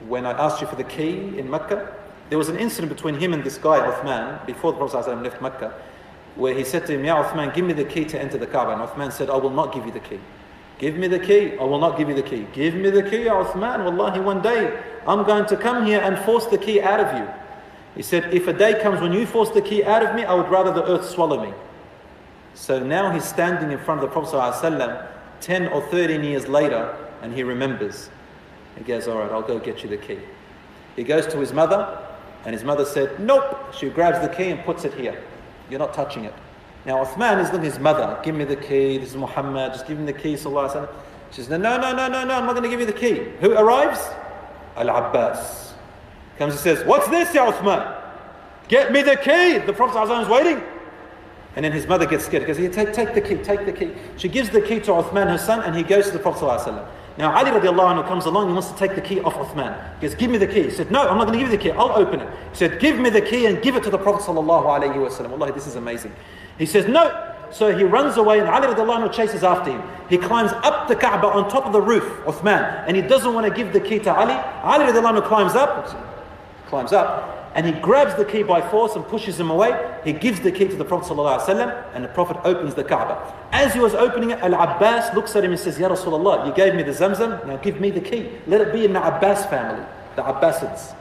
when 0.08 0.26
I 0.26 0.32
asked 0.32 0.60
you 0.60 0.66
for 0.66 0.76
the 0.76 0.84
key 0.84 1.38
in 1.38 1.50
Mecca? 1.50 1.94
There 2.28 2.38
was 2.38 2.48
an 2.48 2.58
incident 2.58 2.92
between 2.92 3.14
him 3.16 3.32
and 3.32 3.44
this 3.44 3.58
guy, 3.58 3.78
Uthman, 3.78 4.44
before 4.46 4.72
the 4.72 4.78
Prophet 4.78 4.96
ﷺ 5.04 5.22
left 5.22 5.40
Mecca, 5.40 5.72
where 6.34 6.54
he 6.54 6.64
said 6.64 6.86
to 6.86 6.94
him, 6.94 7.04
Ya 7.04 7.22
Uthman, 7.22 7.54
give 7.54 7.64
me 7.64 7.72
the 7.72 7.84
key 7.84 8.04
to 8.06 8.20
enter 8.20 8.36
the 8.36 8.46
Kaaba. 8.46 8.72
And 8.72 8.80
Uthman 8.82 9.12
said, 9.12 9.30
I 9.30 9.36
will 9.36 9.50
not 9.50 9.72
give 9.72 9.86
you 9.86 9.92
the 9.92 10.00
key. 10.00 10.18
Give 10.78 10.96
me 10.96 11.08
the 11.08 11.18
key. 11.18 11.56
I 11.58 11.64
will 11.64 11.78
not 11.78 11.96
give 11.96 12.08
you 12.08 12.14
the 12.14 12.22
key. 12.22 12.46
Give 12.52 12.74
me 12.74 12.90
the 12.90 13.02
key, 13.08 13.24
Ya 13.24 13.44
Uthman. 13.44 13.84
Wallahi, 13.84 14.20
one 14.20 14.42
day 14.42 14.82
I'm 15.06 15.24
going 15.24 15.46
to 15.46 15.56
come 15.56 15.86
here 15.86 16.00
and 16.00 16.18
force 16.24 16.46
the 16.46 16.58
key 16.58 16.80
out 16.80 17.00
of 17.00 17.16
you. 17.16 17.28
He 17.94 18.02
said, 18.02 18.34
If 18.34 18.46
a 18.46 18.52
day 18.52 18.80
comes 18.82 19.00
when 19.00 19.12
you 19.12 19.24
force 19.26 19.50
the 19.50 19.62
key 19.62 19.84
out 19.84 20.04
of 20.04 20.14
me, 20.14 20.24
I 20.24 20.34
would 20.34 20.50
rather 20.50 20.72
the 20.72 20.84
earth 20.84 21.08
swallow 21.08 21.42
me. 21.42 21.54
So 22.54 22.82
now 22.82 23.10
he's 23.10 23.24
standing 23.24 23.70
in 23.70 23.78
front 23.78 24.02
of 24.02 24.08
the 24.08 24.12
Prophet 24.12 24.36
ﷺ 24.36 25.08
10 25.40 25.68
or 25.68 25.82
13 25.82 26.24
years 26.24 26.48
later 26.48 26.94
and 27.22 27.32
he 27.32 27.42
remembers. 27.42 28.10
He 28.76 28.84
goes, 28.84 29.08
All 29.08 29.18
right, 29.18 29.30
I'll 29.30 29.42
go 29.42 29.58
get 29.58 29.82
you 29.82 29.88
the 29.88 29.96
key. 29.96 30.18
He 30.96 31.04
goes 31.04 31.26
to 31.28 31.38
his 31.38 31.52
mother 31.52 31.98
and 32.44 32.54
his 32.54 32.64
mother 32.64 32.84
said, 32.84 33.18
Nope. 33.20 33.74
She 33.74 33.88
grabs 33.90 34.20
the 34.26 34.34
key 34.34 34.50
and 34.50 34.64
puts 34.64 34.84
it 34.84 34.94
here. 34.94 35.22
You're 35.68 35.78
not 35.78 35.94
touching 35.94 36.24
it. 36.24 36.34
Now 36.84 37.04
Uthman 37.04 37.40
is 37.42 37.46
looking 37.46 37.66
at 37.66 37.72
his 37.72 37.78
mother, 37.80 38.18
Give 38.22 38.34
me 38.34 38.44
the 38.44 38.56
key. 38.56 38.98
This 38.98 39.10
is 39.10 39.16
Muhammad. 39.16 39.72
Just 39.72 39.86
give 39.86 39.98
him 39.98 40.06
the 40.06 40.12
key. 40.12 40.34
Sallallahu 40.34 40.88
She 41.30 41.42
says, 41.42 41.48
No, 41.50 41.58
no, 41.58 41.78
no, 41.78 42.08
no, 42.08 42.24
no. 42.24 42.34
I'm 42.34 42.46
not 42.46 42.52
going 42.52 42.62
to 42.62 42.68
give 42.68 42.80
you 42.80 42.86
the 42.86 42.92
key. 42.92 43.32
Who 43.40 43.52
arrives? 43.52 44.00
Al 44.76 44.88
Abbas. 44.88 45.74
Comes 46.38 46.52
and 46.52 46.60
says, 46.60 46.84
What's 46.86 47.08
this, 47.08 47.34
Ya 47.34 47.50
Uthman? 47.50 48.02
Get 48.68 48.92
me 48.92 49.02
the 49.02 49.16
key. 49.16 49.58
The 49.58 49.72
Prophet 49.72 50.00
is 50.22 50.28
waiting. 50.28 50.62
And 51.56 51.64
then 51.64 51.72
his 51.72 51.86
mother 51.86 52.04
gets 52.04 52.26
scared. 52.26 52.42
He 52.42 52.46
goes, 52.46 52.58
Here, 52.58 52.70
take, 52.70 52.92
take 52.92 53.14
the 53.14 53.20
key, 53.20 53.36
take 53.42 53.64
the 53.64 53.72
key. 53.72 53.92
She 54.16 54.28
gives 54.28 54.50
the 54.50 54.60
key 54.60 54.78
to 54.80 54.92
Uthman, 54.92 55.28
her 55.28 55.38
son, 55.38 55.62
and 55.62 55.74
he 55.74 55.82
goes 55.82 56.06
to 56.06 56.12
the 56.12 56.18
Prophet. 56.18 56.44
ﷺ. 56.44 56.86
Now 57.18 57.34
Ali 57.34 57.50
radiallahu 57.50 57.94
anhu 57.94 58.06
comes 58.06 58.26
along, 58.26 58.48
he 58.48 58.52
wants 58.52 58.70
to 58.70 58.76
take 58.76 58.94
the 58.94 59.00
key 59.00 59.20
off 59.20 59.34
Uthman. 59.34 59.72
He 60.00 60.06
goes, 60.06 60.14
Give 60.14 60.30
me 60.30 60.38
the 60.38 60.46
key. 60.46 60.64
He 60.64 60.70
said, 60.70 60.90
No, 60.90 61.08
I'm 61.08 61.16
not 61.16 61.26
going 61.26 61.38
to 61.38 61.44
give 61.44 61.50
you 61.50 61.56
the 61.56 61.62
key, 61.62 61.70
I'll 61.70 61.92
open 61.92 62.20
it. 62.20 62.28
He 62.50 62.56
said, 62.56 62.78
Give 62.78 62.98
me 62.98 63.08
the 63.08 63.22
key 63.22 63.46
and 63.46 63.62
give 63.62 63.74
it 63.76 63.82
to 63.84 63.90
the 63.90 63.98
Prophet. 63.98 64.26
sallallahu 64.26 64.64
alayhi 64.64 64.94
ﷺ. 64.94 65.30
Wallahi, 65.30 65.52
this 65.52 65.66
is 65.66 65.76
amazing. 65.76 66.14
He 66.58 66.66
says, 66.66 66.86
No. 66.86 67.32
So 67.50 67.74
he 67.76 67.84
runs 67.84 68.16
away 68.16 68.40
and 68.40 68.48
Ali 68.48 68.66
radiallahu 68.66 69.08
anhu 69.08 69.12
chases 69.12 69.44
after 69.44 69.70
him. 69.70 69.82
He 70.10 70.18
climbs 70.18 70.52
up 70.52 70.88
the 70.88 70.96
Kaaba 70.96 71.28
on 71.28 71.48
top 71.48 71.64
of 71.64 71.72
the 71.72 71.80
roof, 71.80 72.02
Uthman, 72.24 72.84
and 72.86 72.96
he 72.96 73.02
doesn't 73.02 73.32
want 73.32 73.46
to 73.46 73.52
give 73.54 73.72
the 73.72 73.80
key 73.80 73.98
to 74.00 74.12
Ali. 74.12 74.34
Ali 74.62 74.84
radiallahu 74.92 75.20
anhu 75.20 75.26
climbs 75.28 75.54
up, 75.54 75.86
climbs 76.68 76.92
up, 76.92 77.45
and 77.55 77.65
he 77.65 77.73
grabs 77.73 78.15
the 78.15 78.25
key 78.25 78.43
by 78.43 78.61
force 78.61 78.95
and 78.95 79.05
pushes 79.07 79.39
him 79.39 79.49
away. 79.49 79.71
He 80.03 80.13
gives 80.13 80.39
the 80.39 80.51
key 80.51 80.67
to 80.67 80.75
the 80.75 80.85
Prophet 80.85 81.13
ﷺ, 81.13 81.85
and 81.93 82.03
the 82.03 82.07
Prophet 82.09 82.37
opens 82.45 82.75
the 82.75 82.83
Kaaba. 82.83 83.33
As 83.51 83.73
he 83.73 83.79
was 83.79 83.93
opening 83.93 84.31
it, 84.31 84.39
Al 84.39 84.53
Abbas 84.53 85.13
looks 85.13 85.35
at 85.35 85.43
him 85.43 85.51
and 85.51 85.59
says, 85.59 85.77
Ya 85.79 85.89
Rasulullah, 85.89 86.47
you 86.47 86.53
gave 86.53 86.75
me 86.75 86.83
the 86.83 86.91
Zamzam, 86.91 87.45
now 87.45 87.57
give 87.57 87.79
me 87.79 87.91
the 87.91 88.01
key. 88.01 88.29
Let 88.47 88.61
it 88.61 88.71
be 88.71 88.85
in 88.85 88.93
the 88.93 89.05
Abbas 89.05 89.45
family, 89.47 89.85
the 90.15 90.23
Abbasids. 90.23 90.95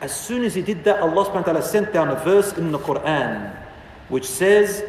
As 0.00 0.14
soon 0.14 0.44
as 0.44 0.54
he 0.54 0.62
did 0.62 0.84
that, 0.84 1.00
Allah 1.00 1.24
subhanahu 1.24 1.34
wa 1.34 1.42
ta'ala 1.42 1.62
sent 1.62 1.92
down 1.92 2.08
a 2.08 2.16
verse 2.16 2.52
in 2.54 2.72
the 2.72 2.78
Quran 2.78 3.54
which 4.08 4.26
says, 4.26 4.84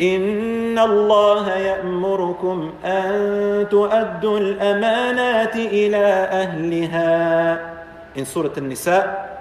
إن 0.00 0.78
الله 0.78 1.56
يأمركم 1.56 2.72
أن 2.84 3.68
تؤدوا 3.68 4.38
الأمانات 4.38 5.56
إلى 5.56 6.04
أهلها 6.32 7.72
in 8.14 8.26
Surah 8.26 8.52
An-Nisa 8.56 9.35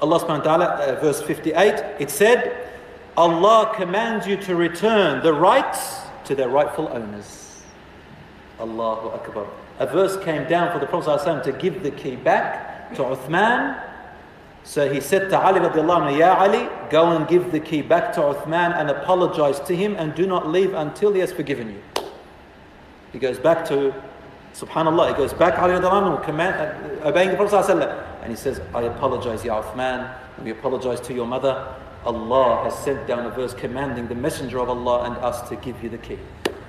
Allah 0.00 0.20
subhanahu 0.20 0.38
wa 0.38 0.44
ta'ala, 0.44 0.64
uh, 0.66 1.00
verse 1.00 1.20
58, 1.22 1.96
it 1.98 2.10
said, 2.10 2.68
Allah 3.16 3.72
commands 3.74 4.26
you 4.26 4.36
to 4.36 4.54
return 4.54 5.22
the 5.24 5.32
rights 5.32 6.02
to 6.24 6.36
their 6.36 6.48
rightful 6.48 6.88
owners. 6.88 7.62
Allahu 8.60 9.08
Akbar. 9.08 9.46
A 9.80 9.86
verse 9.86 10.16
came 10.24 10.48
down 10.48 10.72
for 10.72 10.78
the 10.78 10.86
Prophet 10.86 11.10
ﷺ 11.20 11.42
to 11.44 11.52
give 11.52 11.82
the 11.82 11.90
key 11.90 12.16
back 12.16 12.94
to 12.94 13.02
Uthman. 13.02 13.80
So 14.64 14.92
he 14.92 15.00
said 15.00 15.30
to 15.30 15.38
Ali 15.40 15.60
anhu, 15.60 16.18
Ya 16.18 16.36
Ali, 16.38 16.68
go 16.90 17.10
and 17.16 17.26
give 17.26 17.50
the 17.50 17.60
key 17.60 17.82
back 17.82 18.12
to 18.14 18.20
Uthman 18.20 18.76
and 18.78 18.90
apologize 18.90 19.60
to 19.60 19.74
him 19.74 19.96
and 19.96 20.14
do 20.14 20.26
not 20.26 20.48
leave 20.48 20.74
until 20.74 21.12
he 21.12 21.20
has 21.20 21.32
forgiven 21.32 21.70
you. 21.70 22.04
He 23.12 23.18
goes 23.18 23.38
back 23.38 23.66
to 23.68 23.94
Subhanallah, 24.58 25.10
he 25.10 25.14
goes 25.14 25.32
back, 25.32 25.54
command, 26.24 27.00
uh, 27.00 27.06
obeying 27.06 27.30
the 27.30 27.36
Prophet 27.36 27.70
and 28.22 28.30
he 28.30 28.36
says, 28.36 28.60
I 28.74 28.82
apologize, 28.82 29.44
Ya 29.44 29.62
Uthman, 29.62 30.12
we 30.42 30.50
apologize 30.50 31.00
to 31.02 31.14
your 31.14 31.26
mother. 31.28 31.76
Allah 32.04 32.64
has 32.64 32.76
sent 32.76 33.06
down 33.06 33.24
a 33.24 33.30
verse 33.30 33.54
commanding 33.54 34.08
the 34.08 34.16
Messenger 34.16 34.58
of 34.58 34.68
Allah 34.68 35.04
and 35.04 35.16
us 35.18 35.48
to 35.48 35.54
give 35.54 35.80
you 35.80 35.88
the 35.88 35.98
key. 35.98 36.18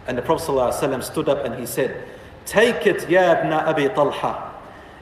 And 0.06 0.16
the 0.16 0.22
Prophet 0.22 0.52
ﷺ 0.52 1.04
stood 1.04 1.30
up 1.30 1.46
and 1.46 1.56
he 1.60 1.66
said, 1.66 2.08
Take 2.46 2.86
it, 2.86 3.10
Ya 3.10 3.40
ibn 3.40 3.52
Abi 3.54 3.88
Talha, 3.88 4.54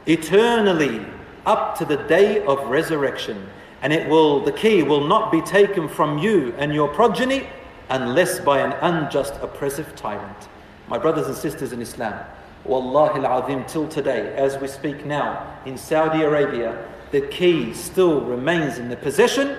eternally 0.05 1.05
up 1.45 1.77
to 1.79 1.83
the 1.83 1.97
day 1.97 2.45
of 2.45 2.69
resurrection. 2.69 3.49
And 3.81 3.91
it 3.91 4.07
will, 4.07 4.39
the 4.45 4.53
key 4.53 4.83
will 4.83 5.05
not 5.05 5.29
be 5.29 5.41
taken 5.41 5.89
from 5.89 6.19
you 6.19 6.53
and 6.57 6.73
your 6.73 6.87
progeny 6.87 7.49
unless 7.89 8.39
by 8.39 8.59
an 8.59 8.71
unjust, 8.81 9.33
oppressive 9.41 9.93
tyrant. 9.97 10.47
My 10.87 10.97
brothers 10.97 11.27
and 11.27 11.35
sisters 11.35 11.73
in 11.73 11.81
Islam, 11.81 12.17
Wallahi 12.67 13.23
al-Azim, 13.23 13.65
till 13.65 13.87
today, 13.87 14.35
as 14.35 14.57
we 14.59 14.67
speak 14.67 15.05
now, 15.05 15.57
in 15.65 15.77
Saudi 15.77 16.23
Arabia, 16.23 16.85
the 17.11 17.21
key 17.21 17.73
still 17.73 18.21
remains 18.21 18.77
in 18.77 18.89
the 18.89 18.97
possession 18.97 19.57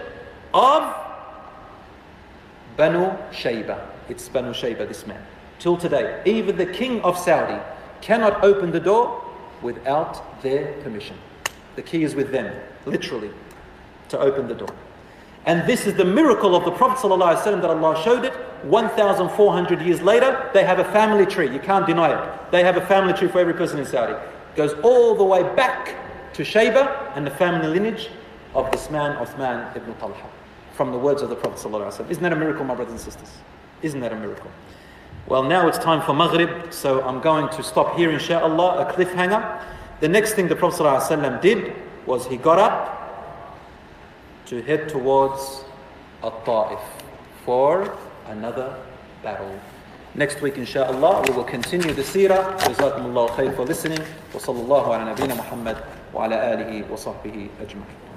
of 0.52 0.94
Banu 2.76 3.10
Shayba. 3.32 3.80
It's 4.08 4.28
Banu 4.28 4.52
Shayba, 4.52 4.86
this 4.86 5.06
man. 5.06 5.24
Till 5.58 5.76
today, 5.76 6.22
even 6.26 6.56
the 6.56 6.66
king 6.66 7.00
of 7.00 7.18
Saudi 7.18 7.60
cannot 8.00 8.44
open 8.44 8.70
the 8.70 8.80
door 8.80 9.24
without 9.62 10.42
their 10.42 10.74
permission. 10.82 11.16
The 11.76 11.82
key 11.82 12.04
is 12.04 12.14
with 12.14 12.30
them, 12.30 12.54
literally, 12.86 13.30
to 14.10 14.18
open 14.18 14.48
the 14.48 14.54
door. 14.54 14.74
And 15.48 15.66
this 15.66 15.86
is 15.86 15.94
the 15.94 16.04
miracle 16.04 16.54
of 16.54 16.66
the 16.66 16.70
Prophet 16.70 17.08
ﷺ 17.08 17.62
that 17.62 17.70
Allah 17.70 17.98
showed 18.04 18.26
it. 18.26 18.34
1,400 18.64 19.80
years 19.80 20.02
later, 20.02 20.50
they 20.52 20.62
have 20.62 20.78
a 20.78 20.84
family 20.84 21.24
tree. 21.24 21.50
You 21.50 21.58
can't 21.58 21.86
deny 21.86 22.10
it. 22.12 22.50
They 22.50 22.62
have 22.62 22.76
a 22.76 22.84
family 22.84 23.14
tree 23.14 23.28
for 23.28 23.38
every 23.38 23.54
person 23.54 23.78
in 23.78 23.86
Saudi. 23.86 24.12
It 24.12 24.56
goes 24.56 24.74
all 24.82 25.14
the 25.14 25.24
way 25.24 25.42
back 25.56 25.96
to 26.34 26.42
Shayba 26.42 27.16
and 27.16 27.26
the 27.26 27.30
family 27.30 27.66
lineage 27.66 28.10
of 28.54 28.70
this 28.72 28.90
man, 28.90 29.16
Uthman 29.24 29.74
ibn 29.74 29.94
Talha, 29.94 30.28
from 30.74 30.92
the 30.92 30.98
words 30.98 31.22
of 31.22 31.30
the 31.30 31.36
Prophet. 31.36 31.66
ﷺ. 31.66 32.10
Isn't 32.10 32.22
that 32.22 32.34
a 32.34 32.36
miracle, 32.36 32.66
my 32.66 32.74
brothers 32.74 32.92
and 32.92 33.00
sisters? 33.00 33.38
Isn't 33.80 34.00
that 34.00 34.12
a 34.12 34.16
miracle? 34.16 34.50
Well, 35.28 35.44
now 35.44 35.66
it's 35.66 35.78
time 35.78 36.02
for 36.02 36.12
Maghrib, 36.12 36.74
so 36.74 37.00
I'm 37.08 37.22
going 37.22 37.48
to 37.56 37.62
stop 37.62 37.96
here, 37.96 38.10
inshallah, 38.10 38.86
a 38.86 38.92
cliffhanger. 38.92 39.62
The 40.00 40.08
next 40.08 40.34
thing 40.34 40.46
the 40.48 40.56
Prophet 40.56 40.82
ﷺ 40.82 41.40
did 41.40 41.72
was 42.04 42.26
he 42.26 42.36
got 42.36 42.58
up 42.58 42.97
to 44.48 44.62
head 44.62 44.88
towards 44.88 45.64
Al-Ta'if 46.22 46.80
for 47.44 47.96
another 48.28 48.76
battle. 49.22 49.60
Next 50.14 50.40
week, 50.40 50.56
inshallah, 50.56 51.22
we 51.28 51.34
will 51.34 51.44
continue 51.44 51.92
the 51.92 52.02
seerah. 52.02 52.58
Jazakumullahu 52.60 53.28
khair 53.36 53.54
for 53.54 53.64
listening. 53.64 54.00
Wa 54.32 54.40
sallallahu 54.40 54.88
ala 54.88 55.14
nabina 55.14 55.36
Muhammad 55.36 55.76
wa 56.12 56.24
ala 56.24 56.36
alihi 56.36 56.88
wa 56.88 56.96
sahbihi 56.96 57.50
ajma'in. 57.60 58.07